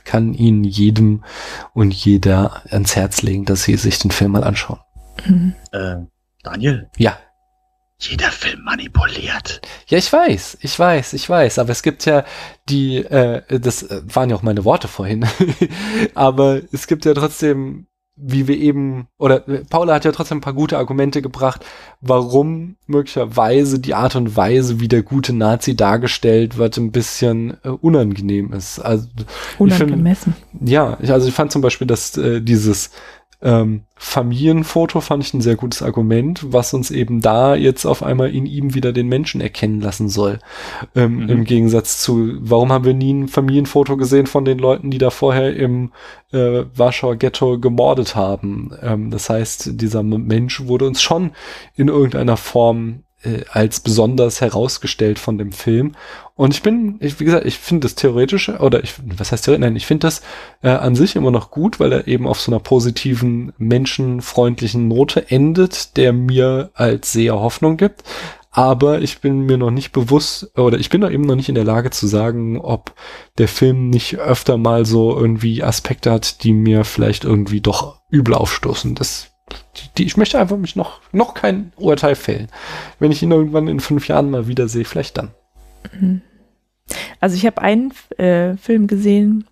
kann 0.04 0.34
ihn 0.34 0.64
jedem 0.64 1.24
und 1.74 1.94
jeder 1.94 2.64
ans 2.72 2.96
Herz 2.96 3.22
legen, 3.22 3.46
dass 3.46 3.64
sie 3.64 3.76
sich 3.76 4.00
den 4.00 4.12
Film 4.12 4.32
mal 4.32 4.44
anschauen. 4.44 4.80
Äh, 5.72 5.98
Daniel, 6.44 6.90
Ja. 6.98 7.18
Jeder 8.00 8.32
Film 8.32 8.64
manipuliert. 8.64 9.62
Ja, 9.88 9.98
ich 9.98 10.12
weiß, 10.12 10.58
ich 10.62 10.78
weiß, 10.78 11.14
ich 11.14 11.30
weiß, 11.30 11.60
aber 11.60 11.70
es 11.70 11.82
gibt 11.82 12.06
ja 12.06 12.26
die, 12.70 12.98
äh, 12.98 13.42
das 13.60 13.84
äh, 13.84 14.02
waren 14.14 14.30
ja 14.30 14.36
auch 14.36 14.42
meine 14.42 14.66
Worte 14.66 14.88
vorhin, 14.88 15.26
aber 16.14 16.62
es 16.72 16.88
gibt 16.88 17.06
ja 17.06 17.14
trotzdem, 17.14 17.88
wie 18.18 18.48
wir 18.48 18.58
eben, 18.58 19.08
oder 19.18 19.48
äh, 19.48 19.64
Paula 19.64 19.94
hat 19.96 20.06
ja 20.06 20.12
trotzdem 20.12 20.40
ein 20.40 20.42
paar 20.42 20.54
gute 20.54 20.78
Argumente 20.78 21.22
gebracht, 21.22 21.66
warum 22.02 22.76
möglicherweise 22.86 23.80
die 23.80 23.96
Art 23.96 24.16
und 24.16 24.36
Weise, 24.36 24.82
wie 24.82 24.90
der 24.90 25.04
gute 25.04 25.32
Nazi 25.34 25.76
dargestellt 25.76 26.58
wird, 26.58 26.78
ein 26.78 26.92
bisschen 26.92 27.58
äh, 27.64 27.70
unangenehm 27.70 28.52
ist. 28.52 28.80
Also 28.80 29.08
Unangemessen. 29.58 30.36
ja, 30.60 30.98
ich, 31.02 31.12
also 31.12 31.28
ich 31.28 31.34
fand 31.34 31.52
zum 31.52 31.62
Beispiel, 31.62 31.88
dass 31.88 32.18
äh, 32.18 32.42
dieses 32.42 32.92
ähm, 33.46 33.84
Familienfoto 33.96 35.02
fand 35.02 35.24
ich 35.24 35.34
ein 35.34 35.42
sehr 35.42 35.56
gutes 35.56 35.84
Argument, 35.84 36.52
was 36.52 36.74
uns 36.74 36.90
eben 36.90 37.22
da 37.22 37.56
jetzt 37.56 37.86
auf 37.86 38.02
einmal 38.04 38.34
in 38.34 38.48
ihm 38.48 38.74
wieder 38.74 38.92
den 38.92 39.08
Menschen 39.08 39.40
erkennen 39.40 39.80
lassen 39.82 40.10
soll. 40.10 40.40
Ähm, 40.96 41.18
Mhm. 41.18 41.30
Im 41.30 41.44
Gegensatz 41.46 42.02
zu, 42.02 42.34
warum 42.40 42.72
haben 42.72 42.86
wir 42.86 42.96
nie 42.96 43.14
ein 43.14 43.28
Familienfoto 43.28 43.98
gesehen 43.98 44.26
von 44.28 44.46
den 44.46 44.58
Leuten, 44.58 44.90
die 44.90 44.98
da 44.98 45.12
vorher 45.12 45.56
im 45.56 45.92
äh, 46.34 46.64
Warschauer 46.76 47.18
Ghetto 47.18 47.60
gemordet 47.60 48.16
haben? 48.16 48.72
Ähm, 48.82 49.12
das 49.12 49.30
heißt, 49.30 49.80
dieser 49.80 50.02
Mensch 50.04 50.66
wurde 50.66 50.88
uns 50.88 51.02
schon 51.02 51.32
in 51.76 51.88
irgendeiner 51.88 52.38
Form 52.38 53.05
als 53.52 53.80
besonders 53.80 54.42
herausgestellt 54.42 55.20
von 55.20 55.38
dem 55.38 55.52
Film. 55.52 55.94
Und 56.36 56.54
ich 56.54 56.62
bin, 56.62 56.98
ich, 57.00 57.20
wie 57.20 57.26
gesagt, 57.26 57.46
ich 57.46 57.58
finde 57.58 57.86
das 57.86 57.96
theoretische, 57.96 58.58
oder 58.58 58.84
ich, 58.84 58.96
was 59.18 59.32
heißt 59.32 59.46
theoretisch? 59.46 59.66
Nein, 59.66 59.76
ich 59.76 59.86
finde 59.86 60.08
das 60.08 60.22
äh, 60.62 60.70
an 60.70 60.96
sich 60.96 61.16
immer 61.16 61.32
noch 61.32 61.50
gut, 61.50 61.80
weil 61.80 61.92
er 61.94 62.08
eben 62.08 62.28
auf 62.28 62.42
so 62.42 62.52
einer 62.52 62.60
positiven, 62.60 63.54
menschenfreundlichen 63.58 64.88
Note 64.88 65.30
endet, 65.30 65.96
der 65.98 66.12
mir 66.14 66.72
als 66.74 67.14
Seher 67.14 67.40
Hoffnung 67.40 67.78
gibt. 67.78 68.04
Aber 68.52 69.02
ich 69.02 69.20
bin 69.20 69.42
mir 69.42 69.58
noch 69.58 69.70
nicht 69.70 69.92
bewusst, 69.92 70.58
oder 70.58 70.80
ich 70.80 70.90
bin 70.90 71.02
da 71.02 71.10
eben 71.10 71.24
noch 71.26 71.36
nicht 71.36 71.50
in 71.50 71.56
der 71.56 71.66
Lage 71.66 71.90
zu 71.90 72.08
sagen, 72.08 72.58
ob 72.58 72.94
der 73.38 73.50
Film 73.50 73.90
nicht 73.90 74.18
öfter 74.18 74.58
mal 74.58 74.86
so 74.86 75.14
irgendwie 75.14 75.62
Aspekte 75.62 76.10
hat, 76.10 76.42
die 76.44 76.54
mir 76.54 76.86
vielleicht 76.86 77.26
irgendwie 77.26 77.60
doch 77.60 78.00
übel 78.10 78.34
aufstoßen. 78.34 78.96
Das, 78.96 79.35
die, 79.98 80.06
ich 80.06 80.18
möchte 80.18 80.40
einfach 80.40 80.58
mich 80.58 80.76
noch, 80.76 81.02
noch 81.12 81.34
kein 81.34 81.72
Urteil 81.78 82.16
fällen. 82.16 82.48
Wenn 83.00 83.12
ich 83.12 83.22
ihn 83.24 83.32
irgendwann 83.32 83.68
in 83.68 83.80
fünf 83.80 84.08
Jahren 84.08 84.30
mal 84.30 84.48
wiedersehe, 84.48 84.86
vielleicht 84.86 85.18
dann. 85.18 85.32
Also 87.20 87.36
ich 87.36 87.46
habe 87.46 87.62
einen 87.62 87.94
äh, 88.18 88.58
Film 88.58 88.88
gesehen, 88.88 89.46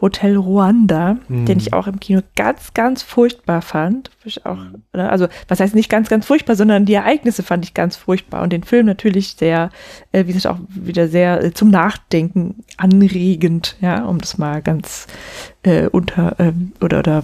Hotel 0.00 0.36
Ruanda, 0.36 1.16
Hm. 1.28 1.46
den 1.46 1.58
ich 1.58 1.72
auch 1.72 1.86
im 1.86 2.00
Kino 2.00 2.20
ganz, 2.36 2.74
ganz 2.74 3.02
furchtbar 3.02 3.62
fand. 3.62 4.10
Auch, 4.44 4.58
oder? 4.92 5.10
Also 5.10 5.26
was 5.48 5.58
heißt 5.58 5.74
nicht 5.74 5.88
ganz, 5.88 6.10
ganz 6.10 6.26
furchtbar, 6.26 6.54
sondern 6.54 6.84
die 6.84 6.94
Ereignisse 6.94 7.42
fand 7.42 7.64
ich 7.64 7.72
ganz 7.72 7.96
furchtbar 7.96 8.42
und 8.42 8.52
den 8.52 8.62
Film 8.62 8.84
natürlich 8.84 9.36
sehr, 9.36 9.70
äh, 10.12 10.26
wie 10.26 10.34
gesagt, 10.34 10.54
auch 10.54 10.60
wieder 10.68 11.08
sehr 11.08 11.42
äh, 11.42 11.54
zum 11.54 11.70
Nachdenken 11.70 12.62
anregend, 12.76 13.76
ja, 13.80 14.04
um 14.04 14.18
das 14.18 14.36
mal 14.36 14.60
ganz 14.60 15.06
äh, 15.62 15.86
unter 15.86 16.36
ähm, 16.38 16.72
oder 16.82 16.98
oder 16.98 17.22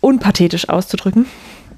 unpathetisch 0.00 0.68
auszudrücken. 0.68 1.26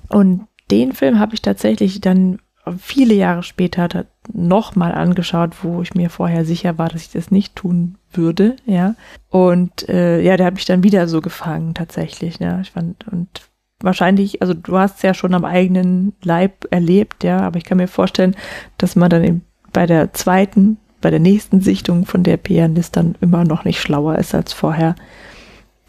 Und 0.08 0.46
den 0.70 0.92
Film 0.92 1.18
habe 1.18 1.34
ich 1.34 1.42
tatsächlich 1.42 2.00
dann 2.00 2.38
viele 2.78 3.14
Jahre 3.14 3.42
später 3.42 4.06
nochmal 4.32 4.92
angeschaut, 4.92 5.52
wo 5.62 5.80
ich 5.80 5.94
mir 5.94 6.10
vorher 6.10 6.44
sicher 6.44 6.76
war, 6.76 6.88
dass 6.88 7.02
ich 7.02 7.12
das 7.12 7.30
nicht 7.30 7.56
tun 7.56 7.96
würde, 8.12 8.56
ja. 8.66 8.94
Und 9.30 9.88
äh, 9.88 10.20
ja, 10.20 10.36
der 10.36 10.46
hat 10.46 10.54
mich 10.54 10.66
dann 10.66 10.82
wieder 10.82 11.08
so 11.08 11.20
gefangen, 11.20 11.74
tatsächlich, 11.74 12.38
ja. 12.38 12.60
Ich 12.60 12.72
fand, 12.72 13.08
und 13.08 13.48
wahrscheinlich, 13.80 14.42
also 14.42 14.54
du 14.54 14.76
hast 14.78 14.96
es 14.96 15.02
ja 15.02 15.14
schon 15.14 15.34
am 15.34 15.44
eigenen 15.44 16.12
Leib 16.22 16.66
erlebt, 16.70 17.24
ja, 17.24 17.40
aber 17.40 17.56
ich 17.56 17.64
kann 17.64 17.78
mir 17.78 17.88
vorstellen, 17.88 18.36
dass 18.76 18.96
man 18.96 19.10
dann 19.10 19.24
eben 19.24 19.42
bei 19.72 19.86
der 19.86 20.12
zweiten, 20.12 20.78
bei 21.00 21.10
der 21.10 21.20
nächsten 21.20 21.60
Sichtung 21.60 22.04
von 22.04 22.22
der 22.22 22.36
Pianist 22.36 22.96
dann 22.96 23.14
immer 23.20 23.44
noch 23.44 23.64
nicht 23.64 23.80
schlauer 23.80 24.16
ist 24.16 24.34
als 24.34 24.52
vorher, 24.52 24.94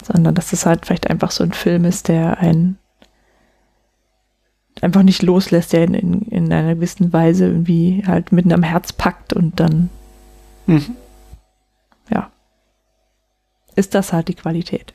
sondern 0.03 0.35
dass 0.35 0.53
es 0.53 0.65
halt 0.65 0.85
vielleicht 0.85 1.09
einfach 1.09 1.31
so 1.31 1.43
ein 1.43 1.53
Film 1.53 1.85
ist, 1.85 2.07
der 2.07 2.37
einen 2.39 2.77
einfach 4.81 5.03
nicht 5.03 5.21
loslässt, 5.21 5.73
der 5.73 5.83
in, 5.83 5.93
in, 5.93 6.21
in 6.23 6.53
einer 6.53 6.75
gewissen 6.75 7.11
Weise 7.11 7.47
irgendwie 7.47 8.03
halt 8.07 8.31
mitten 8.31 8.53
am 8.53 8.63
Herz 8.63 8.93
packt 8.93 9.33
und 9.33 9.59
dann 9.59 9.89
Mhm. 10.67 10.95
ist 13.75 13.95
das 13.95 14.11
halt 14.13 14.27
die 14.27 14.35
Qualität. 14.35 14.93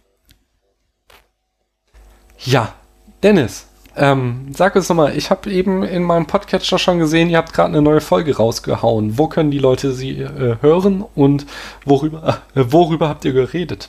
Ja, 2.39 2.75
Dennis, 3.23 3.67
ähm, 3.97 4.53
sag 4.55 4.77
uns 4.77 4.89
nochmal, 4.89 5.17
ich 5.17 5.31
habe 5.31 5.51
eben 5.51 5.83
in 5.83 6.03
meinem 6.03 6.27
Podcatcher 6.27 6.79
schon 6.79 6.99
gesehen, 6.99 7.31
ihr 7.31 7.39
habt 7.39 7.55
gerade 7.55 7.71
eine 7.71 7.81
neue 7.81 8.03
Folge 8.03 8.37
rausgehauen. 8.37 9.17
Wo 9.19 9.29
können 9.29 9.51
die 9.51 9.59
Leute 9.59 9.93
sie 9.93 10.21
äh, 10.21 10.59
hören 10.61 11.03
und 11.15 11.47
worüber, 11.87 12.43
äh, 12.55 12.65
worüber 12.69 13.09
habt 13.09 13.25
ihr 13.25 13.33
geredet? 13.33 13.89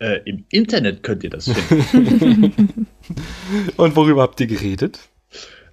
Äh, 0.00 0.20
Im 0.26 0.44
Internet 0.50 1.02
könnt 1.02 1.24
ihr 1.24 1.30
das 1.30 1.50
finden. 1.50 2.86
Und 3.76 3.96
worüber 3.96 4.22
habt 4.22 4.40
ihr 4.40 4.46
geredet? 4.46 5.00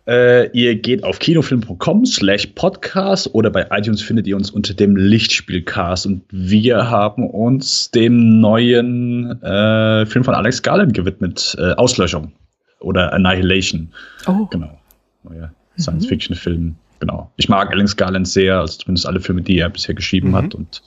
äh, 0.07 0.49
ihr 0.51 0.75
geht 0.75 1.03
auf 1.03 1.17
kinofilm.com 1.19 2.05
slash 2.05 2.47
podcast 2.55 3.33
oder 3.33 3.49
bei 3.49 3.65
iTunes 3.71 4.01
findet 4.03 4.27
ihr 4.27 4.35
uns 4.35 4.51
unter 4.51 4.73
dem 4.75 4.95
Lichtspielcast 4.95 6.05
und 6.05 6.21
wir 6.29 6.89
haben 6.91 7.27
uns 7.27 7.89
dem 7.89 8.39
neuen 8.39 9.41
äh, 9.41 10.05
Film 10.05 10.23
von 10.23 10.35
Alex 10.35 10.61
Garland 10.61 10.93
gewidmet, 10.93 11.55
äh, 11.59 11.71
Auslöschung 11.73 12.33
oder 12.81 13.13
Annihilation. 13.13 13.89
Oh, 14.27 14.45
Genau. 14.51 14.79
Neuer 15.23 15.51
Science-Fiction-Film. 15.79 16.75
Genau. 16.99 17.31
Ich 17.37 17.49
mag 17.49 17.71
Alex 17.71 17.95
Garland 17.97 18.27
sehr, 18.27 18.59
also 18.59 18.77
zumindest 18.77 19.07
alle 19.07 19.19
Filme, 19.19 19.41
die 19.41 19.57
er 19.57 19.69
bisher 19.69 19.95
geschrieben 19.95 20.29
Mhm. 20.29 20.35
hat 20.35 20.53
und 20.55 20.83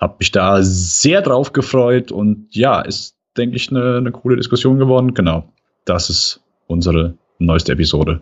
habe 0.00 0.16
mich 0.18 0.30
da 0.32 0.62
sehr 0.62 1.22
drauf 1.22 1.52
gefreut 1.52 2.12
und 2.12 2.48
ja, 2.50 2.80
ist, 2.80 3.16
denke 3.36 3.56
ich, 3.56 3.70
eine, 3.70 3.96
eine 3.96 4.12
coole 4.12 4.36
Diskussion 4.36 4.78
geworden. 4.78 5.14
Genau. 5.14 5.44
Das 5.84 6.10
ist 6.10 6.40
unsere 6.66 7.14
neueste 7.38 7.72
Episode. 7.72 8.20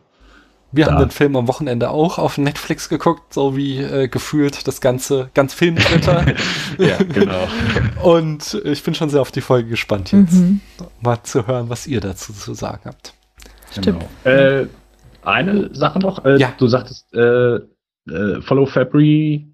Wir 0.73 0.87
haben 0.87 0.97
Da. 0.97 1.05
den 1.05 1.11
Film 1.11 1.37
am 1.37 1.47
Wochenende 1.47 1.91
auch 1.91 2.19
auf 2.19 2.37
Netflix 2.37 2.89
geguckt, 2.89 3.33
so 3.33 3.57
wie 3.57 3.79
äh, 3.79 4.09
gefühlt 4.09 4.67
das 4.67 4.81
ganze, 4.81 5.31
ganz 5.35 5.55
Filmtwitter. 5.55 6.27
Ja, 6.79 6.97
genau. 6.99 7.47
Und 8.03 8.61
ich 8.65 8.83
bin 8.83 8.95
schon 8.95 9.09
sehr 9.09 9.21
auf 9.21 9.31
die 9.31 9.41
Folge 9.41 9.69
gespannt 9.69 10.11
jetzt, 10.11 10.33
mhm. 10.33 10.61
mal 11.01 11.23
zu 11.23 11.47
hören, 11.47 11.69
was 11.69 11.87
ihr 11.87 12.01
dazu 12.01 12.33
zu 12.33 12.55
sagen 12.55 12.83
habt. 12.87 13.15
Stimmt. 13.71 14.05
Genau. 14.25 14.37
Äh, 14.37 14.67
eine 15.23 15.73
Sache 15.73 16.01
noch. 16.01 16.25
Äh, 16.25 16.39
Ja. 16.39 16.53
Du 16.59 16.67
sagtest, 16.67 17.07
äh, 17.15 17.55
äh, 17.57 18.41
Follow 18.41 18.67
Fabry 18.67 19.54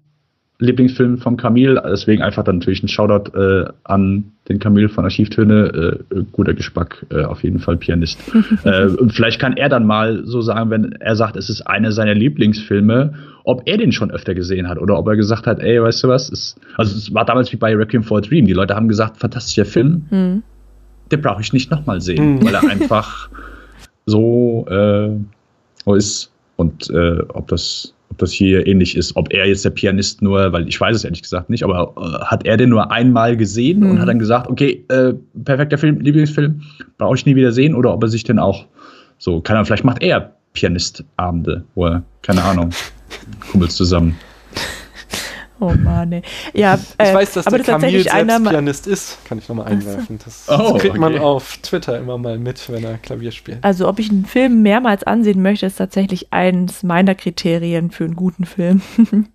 Lieblingsfilm 0.61 1.17
von 1.17 1.37
Camille, 1.37 1.81
deswegen 1.85 2.21
einfach 2.21 2.43
dann 2.43 2.59
natürlich 2.59 2.83
ein 2.83 2.87
Shoutout 2.87 3.37
äh, 3.37 3.65
an 3.83 4.31
den 4.47 4.59
Camille 4.59 4.89
von 4.89 5.03
Archivtöne. 5.03 5.99
Äh, 6.11 6.23
guter 6.31 6.53
Geschmack, 6.53 7.05
äh, 7.09 7.23
auf 7.23 7.43
jeden 7.43 7.59
Fall 7.59 7.77
Pianist. 7.77 8.19
äh, 8.63 8.85
und 8.85 9.11
vielleicht 9.11 9.39
kann 9.39 9.57
er 9.57 9.69
dann 9.69 9.85
mal 9.85 10.21
so 10.25 10.41
sagen, 10.41 10.69
wenn 10.69 10.93
er 10.93 11.15
sagt, 11.15 11.35
es 11.35 11.49
ist 11.49 11.61
einer 11.61 11.91
seiner 11.91 12.13
Lieblingsfilme, 12.13 13.13
ob 13.43 13.63
er 13.65 13.77
den 13.77 13.91
schon 13.91 14.11
öfter 14.11 14.35
gesehen 14.35 14.69
hat 14.69 14.77
oder 14.77 14.99
ob 14.99 15.07
er 15.07 15.15
gesagt 15.15 15.47
hat, 15.47 15.59
ey, 15.59 15.81
weißt 15.81 16.03
du 16.03 16.07
was, 16.09 16.29
ist, 16.29 16.59
also 16.77 16.95
es 16.95 17.11
war 17.11 17.25
damals 17.25 17.51
wie 17.51 17.57
bei 17.57 17.75
Requiem 17.75 18.03
for 18.03 18.19
a 18.19 18.21
Dream. 18.21 18.45
Die 18.45 18.53
Leute 18.53 18.75
haben 18.75 18.87
gesagt, 18.87 19.17
fantastischer 19.17 19.65
Film, 19.65 20.05
mhm. 20.11 20.43
den 21.11 21.21
brauche 21.21 21.41
ich 21.41 21.53
nicht 21.53 21.71
nochmal 21.71 22.01
sehen, 22.01 22.35
mhm. 22.35 22.45
weil 22.45 22.53
er 22.53 22.69
einfach 22.69 23.29
so 24.05 24.67
äh, 24.69 25.09
ist. 25.95 26.31
Und 26.55 26.91
äh, 26.91 27.23
ob 27.29 27.47
das 27.47 27.95
ob 28.11 28.17
das 28.17 28.31
hier 28.31 28.67
ähnlich 28.67 28.95
ist, 28.97 29.15
ob 29.15 29.33
er 29.33 29.47
jetzt 29.47 29.63
der 29.63 29.69
Pianist 29.69 30.21
nur, 30.21 30.51
weil 30.51 30.67
ich 30.67 30.79
weiß 30.79 30.95
es 30.95 31.03
ehrlich 31.03 31.21
gesagt 31.21 31.49
nicht, 31.49 31.63
aber 31.63 31.93
äh, 31.97 32.25
hat 32.25 32.45
er 32.45 32.57
den 32.57 32.69
nur 32.69 32.91
einmal 32.91 33.37
gesehen 33.37 33.79
mhm. 33.79 33.91
und 33.91 33.99
hat 33.99 34.09
dann 34.09 34.19
gesagt, 34.19 34.49
okay, 34.49 34.83
äh, 34.89 35.13
perfekter 35.45 35.77
Film, 35.77 35.99
Lieblingsfilm, 36.01 36.61
brauche 36.97 37.15
ich 37.15 37.25
nie 37.25 37.35
wieder 37.35 37.51
sehen, 37.51 37.73
oder 37.73 37.93
ob 37.93 38.03
er 38.03 38.09
sich 38.09 38.23
denn 38.23 38.37
auch 38.37 38.65
so, 39.17 39.39
keine 39.39 39.59
Ahnung, 39.59 39.67
vielleicht 39.67 39.85
macht 39.85 40.03
er 40.03 40.35
Pianistabende, 40.53 41.63
wo 41.75 41.87
er, 41.87 42.03
keine 42.21 42.43
Ahnung, 42.43 42.71
Kumpels 43.51 43.75
zusammen. 43.75 44.15
Oh 45.61 45.75
Mann, 45.75 46.11
ey. 46.11 46.23
Ja, 46.53 46.73
äh, 46.97 47.09
ich 47.09 47.13
weiß, 47.13 47.33
dass 47.33 47.45
aber 47.45 47.57
der 47.57 47.65
das 47.67 47.81
Camille 47.81 48.01
selbst 48.01 48.43
Pianist 48.49 48.87
ist, 48.87 49.17
kann 49.25 49.37
ich 49.37 49.47
nochmal 49.47 49.67
einwerfen. 49.67 50.17
Das, 50.17 50.47
das 50.47 50.59
oh, 50.59 50.73
kriegt 50.73 50.95
okay. 50.95 50.99
man 50.99 51.19
auf 51.19 51.57
Twitter 51.57 51.99
immer 51.99 52.17
mal 52.17 52.39
mit, 52.39 52.67
wenn 52.71 52.83
er 52.83 52.97
Klavier 52.97 53.31
spielt. 53.31 53.63
Also 53.63 53.87
ob 53.87 53.99
ich 53.99 54.09
einen 54.09 54.25
Film 54.25 54.63
mehrmals 54.63 55.03
ansehen 55.03 55.43
möchte, 55.43 55.67
ist 55.67 55.75
tatsächlich 55.75 56.33
eines 56.33 56.81
meiner 56.81 57.13
Kriterien 57.13 57.91
für 57.91 58.05
einen 58.05 58.15
guten 58.15 58.45
Film. 58.45 58.81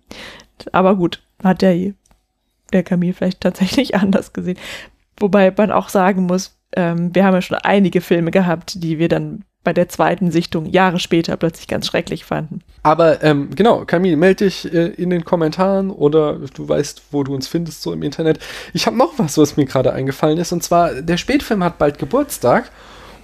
aber 0.73 0.97
gut, 0.97 1.23
hat 1.41 1.61
der, 1.61 1.93
der 2.73 2.83
Camille 2.83 3.13
vielleicht 3.13 3.39
tatsächlich 3.39 3.95
anders 3.95 4.33
gesehen. 4.33 4.57
Wobei 5.21 5.53
man 5.55 5.71
auch 5.71 5.87
sagen 5.87 6.25
muss, 6.25 6.59
ähm, 6.75 7.15
wir 7.15 7.23
haben 7.23 7.35
ja 7.35 7.41
schon 7.41 7.57
einige 7.57 8.01
Filme 8.01 8.31
gehabt, 8.31 8.83
die 8.83 8.99
wir 8.99 9.07
dann 9.07 9.45
bei 9.67 9.73
der 9.73 9.89
zweiten 9.89 10.31
Sichtung 10.31 10.65
Jahre 10.67 10.97
später 10.97 11.35
plötzlich 11.35 11.67
ganz 11.67 11.87
schrecklich 11.87 12.23
fanden. 12.23 12.61
Aber 12.83 13.21
ähm, 13.21 13.49
genau, 13.53 13.83
Camille, 13.83 14.15
melde 14.15 14.45
dich 14.45 14.73
äh, 14.73 14.87
in 14.93 15.09
den 15.09 15.25
Kommentaren 15.25 15.91
oder 15.91 16.39
du 16.53 16.69
weißt, 16.69 17.01
wo 17.11 17.21
du 17.25 17.35
uns 17.35 17.49
findest, 17.49 17.81
so 17.81 17.91
im 17.91 18.01
Internet. 18.01 18.39
Ich 18.73 18.85
habe 18.87 18.95
noch 18.95 19.19
was, 19.19 19.37
was 19.37 19.57
mir 19.57 19.65
gerade 19.65 19.91
eingefallen 19.91 20.37
ist, 20.37 20.53
und 20.53 20.63
zwar, 20.63 20.93
der 21.01 21.17
Spätfilm 21.17 21.65
hat 21.65 21.79
bald 21.79 21.99
Geburtstag 21.99 22.71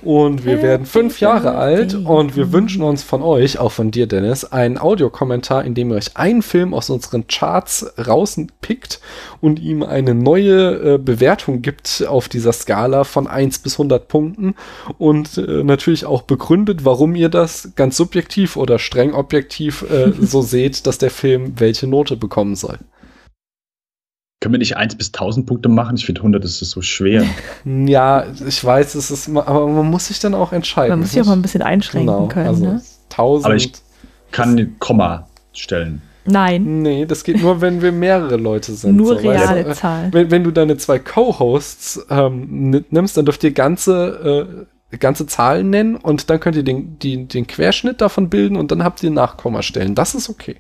und 0.04 0.46
wir 0.46 0.62
werden 0.62 0.86
fünf 0.86 1.20
Jahre 1.20 1.56
alt 1.56 1.96
und 1.96 2.36
wir 2.36 2.52
wünschen 2.52 2.82
uns 2.84 3.04
von 3.04 3.22
euch, 3.22 3.60
auch 3.60 3.72
von 3.72 3.92
dir, 3.92 4.08
Dennis, 4.08 4.46
einen 4.46 4.78
Audiokommentar, 4.78 5.64
in 5.64 5.74
dem 5.74 5.92
ihr 5.92 5.96
euch 5.96 6.18
einen 6.18 6.42
Film 6.42 6.74
aus 6.74 6.90
unseren 6.90 7.28
Charts 7.28 7.94
rauspickt 7.98 9.00
und 9.42 9.60
ihm 9.60 9.84
eine 9.84 10.14
neue 10.14 10.96
äh, 10.96 10.98
Bewertung 10.98 11.62
gibt 11.62 12.06
auf 12.08 12.30
dieser 12.30 12.54
Skala 12.54 13.04
von 13.04 13.28
1 13.28 13.60
bis 13.60 13.74
100 13.74 14.08
Punkten 14.08 14.56
und 14.98 15.38
äh, 15.38 15.64
natürlich 15.64 16.06
auch 16.06 16.24
begründet, 16.24 16.86
warum 16.86 17.16
ihr 17.16 17.30
das 17.30 17.72
ganz 17.76 17.98
subjektiv 17.98 18.58
oder 18.58 18.80
streng 18.80 19.14
objektiv 19.14 19.84
äh, 19.90 20.12
so 20.20 20.42
seht, 20.44 20.86
dass 20.88 20.98
der 20.98 21.12
Film 21.12 21.54
welche 21.58 21.88
Note 21.88 22.18
bekommen 22.18 22.56
soll. 22.56 22.80
Können 24.44 24.56
wir 24.56 24.60
nicht 24.60 24.76
1 24.76 24.96
bis 24.96 25.08
1000 25.08 25.46
Punkte 25.46 25.70
machen? 25.70 25.96
Ich 25.96 26.06
finde 26.06 26.20
100 26.20 26.44
ist 26.44 26.60
so 26.60 26.82
schwer. 26.82 27.24
ja, 27.64 28.26
ich 28.46 28.62
weiß, 28.62 28.94
es 28.96 29.10
ist, 29.10 29.30
aber 29.30 29.68
man 29.70 29.90
muss 29.90 30.08
sich 30.08 30.20
dann 30.20 30.36
auch 30.36 30.52
entscheiden. 30.52 30.90
Man 30.90 31.00
muss 31.00 31.12
sich 31.14 31.22
auch 31.22 31.28
mal 31.28 31.32
ein 31.32 31.42
bisschen 31.42 31.62
einschränken 31.62 32.14
genau, 32.14 32.28
können. 32.28 32.48
Also 32.48 32.66
ne? 32.66 32.82
1000. 33.10 33.46
Aber 33.46 33.56
ich 33.56 33.72
kann 34.32 34.58
ein 34.58 34.76
Komma 34.80 35.30
stellen. 35.54 36.02
Nein. 36.26 36.82
Nee, 36.82 37.06
das 37.06 37.24
geht 37.24 37.42
nur, 37.42 37.62
wenn 37.62 37.82
wir 37.82 37.94
mehrere 37.94 38.36
Leute 38.36 38.74
sind. 38.74 38.98
Nur 38.98 39.22
so, 39.22 39.30
reale 39.30 39.66
weißt, 39.66 39.80
Zahlen. 39.80 40.14
Wenn, 40.14 40.30
wenn, 40.30 40.44
du 40.44 40.52
deine 40.52 40.76
zwei 40.76 41.00
Co-Hosts 41.00 42.08
ähm, 42.10 42.84
nimmst, 42.90 43.16
dann 43.16 43.24
dürft 43.24 43.46
ihr 43.46 43.52
ganze, 43.52 44.68
äh, 44.92 44.98
ganze 44.98 45.26
Zahlen 45.26 45.70
nennen 45.70 45.96
und 45.96 46.30
dann 46.30 46.42
könnt 46.42 46.58
ihr 46.58 46.64
den, 46.64 47.00
die, 47.00 47.30
den 47.30 47.48
Querschnitt 47.48 48.02
davon 48.02 48.30
bilden 48.30 48.58
und 48.58 48.74
dann 48.74 48.84
habt 48.84 49.04
ihr 49.04 49.12
Nachkommastellen. 49.12 49.96
Das 49.96 50.16
ist 50.16 50.30
okay. 50.30 50.58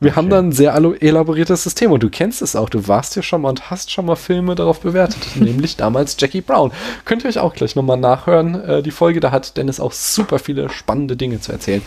Wir 0.00 0.12
okay. 0.12 0.16
haben 0.16 0.30
dann 0.30 0.48
ein 0.48 0.52
sehr 0.52 0.74
elaboriertes 0.74 1.62
System 1.62 1.92
und 1.92 2.02
du 2.02 2.08
kennst 2.08 2.40
es 2.40 2.56
auch. 2.56 2.70
Du 2.70 2.88
warst 2.88 3.16
ja 3.16 3.22
schon 3.22 3.42
mal 3.42 3.50
und 3.50 3.70
hast 3.70 3.90
schon 3.90 4.06
mal 4.06 4.16
Filme 4.16 4.54
darauf 4.54 4.80
bewertet, 4.80 5.18
nämlich 5.36 5.76
damals 5.76 6.16
Jackie 6.18 6.40
Brown. 6.40 6.72
Könnt 7.04 7.22
ihr 7.22 7.28
euch 7.28 7.38
auch 7.38 7.54
gleich 7.54 7.76
nochmal 7.76 7.98
nachhören. 7.98 8.54
Äh, 8.54 8.82
die 8.82 8.92
Folge, 8.92 9.20
da 9.20 9.30
hat 9.30 9.58
Dennis 9.58 9.78
auch 9.78 9.92
super 9.92 10.38
viele 10.38 10.70
spannende 10.70 11.16
Dinge 11.16 11.40
zu 11.40 11.52
erzählen. 11.52 11.82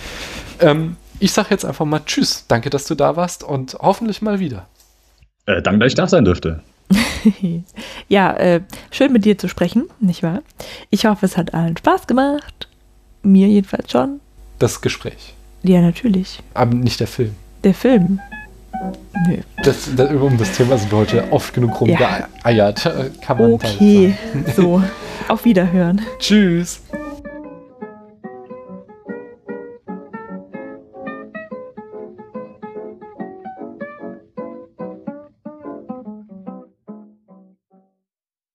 Ähm, 0.60 0.95
ich 1.19 1.31
sag 1.31 1.49
jetzt 1.49 1.65
einfach 1.65 1.85
mal 1.85 2.02
Tschüss. 2.06 2.45
Danke, 2.48 2.69
dass 2.69 2.85
du 2.85 2.94
da 2.94 3.15
warst 3.15 3.44
und 3.44 3.77
hoffentlich 3.80 4.22
mal 4.22 4.40
wieder. 4.40 4.68
Äh, 5.48 5.64
danke, 5.64 5.80
dass 5.80 5.88
ich 5.88 5.95
da 5.95 6.07
sein 6.07 6.23
dürfte. 6.23 6.61
ja, 8.10 8.34
äh, 8.35 8.61
schön 8.91 9.11
mit 9.11 9.26
dir 9.26 9.40
zu 9.40 9.48
sprechen, 9.48 9.90
nicht 9.99 10.22
wahr? 10.22 10.44
Ich 10.91 11.07
hoffe, 11.07 11.26
es 11.26 11.35
hat 11.35 11.56
allen 11.56 11.77
Spaß 11.77 12.06
gemacht. 12.06 12.68
Mir 13.23 13.48
jedenfalls 13.48 13.91
schon. 13.91 14.19
Das 14.60 14.81
Gespräch. 14.81 15.34
Ja, 15.64 15.81
natürlich. 15.81 16.44
Aber 16.53 16.76
nicht 16.76 16.99
der 16.99 17.07
Film. 17.07 17.35
Der 17.64 17.73
Film. 17.73 18.19
Nö. 19.27 19.38
Das, 19.64 19.90
das, 19.95 20.11
um 20.11 20.38
das 20.38 20.52
Thema 20.52 20.77
sind 20.77 20.91
wir 20.91 20.98
heute 20.98 21.31
oft 21.31 21.53
genug 21.53 21.80
rumgeeiert. 21.80 22.84
Ja. 22.84 23.06
Kann 23.22 23.38
man 23.38 23.53
okay, 23.53 24.15
so. 24.56 24.84
Auf 25.30 25.45
Wiederhören. 25.45 26.02
Tschüss. 26.19 26.81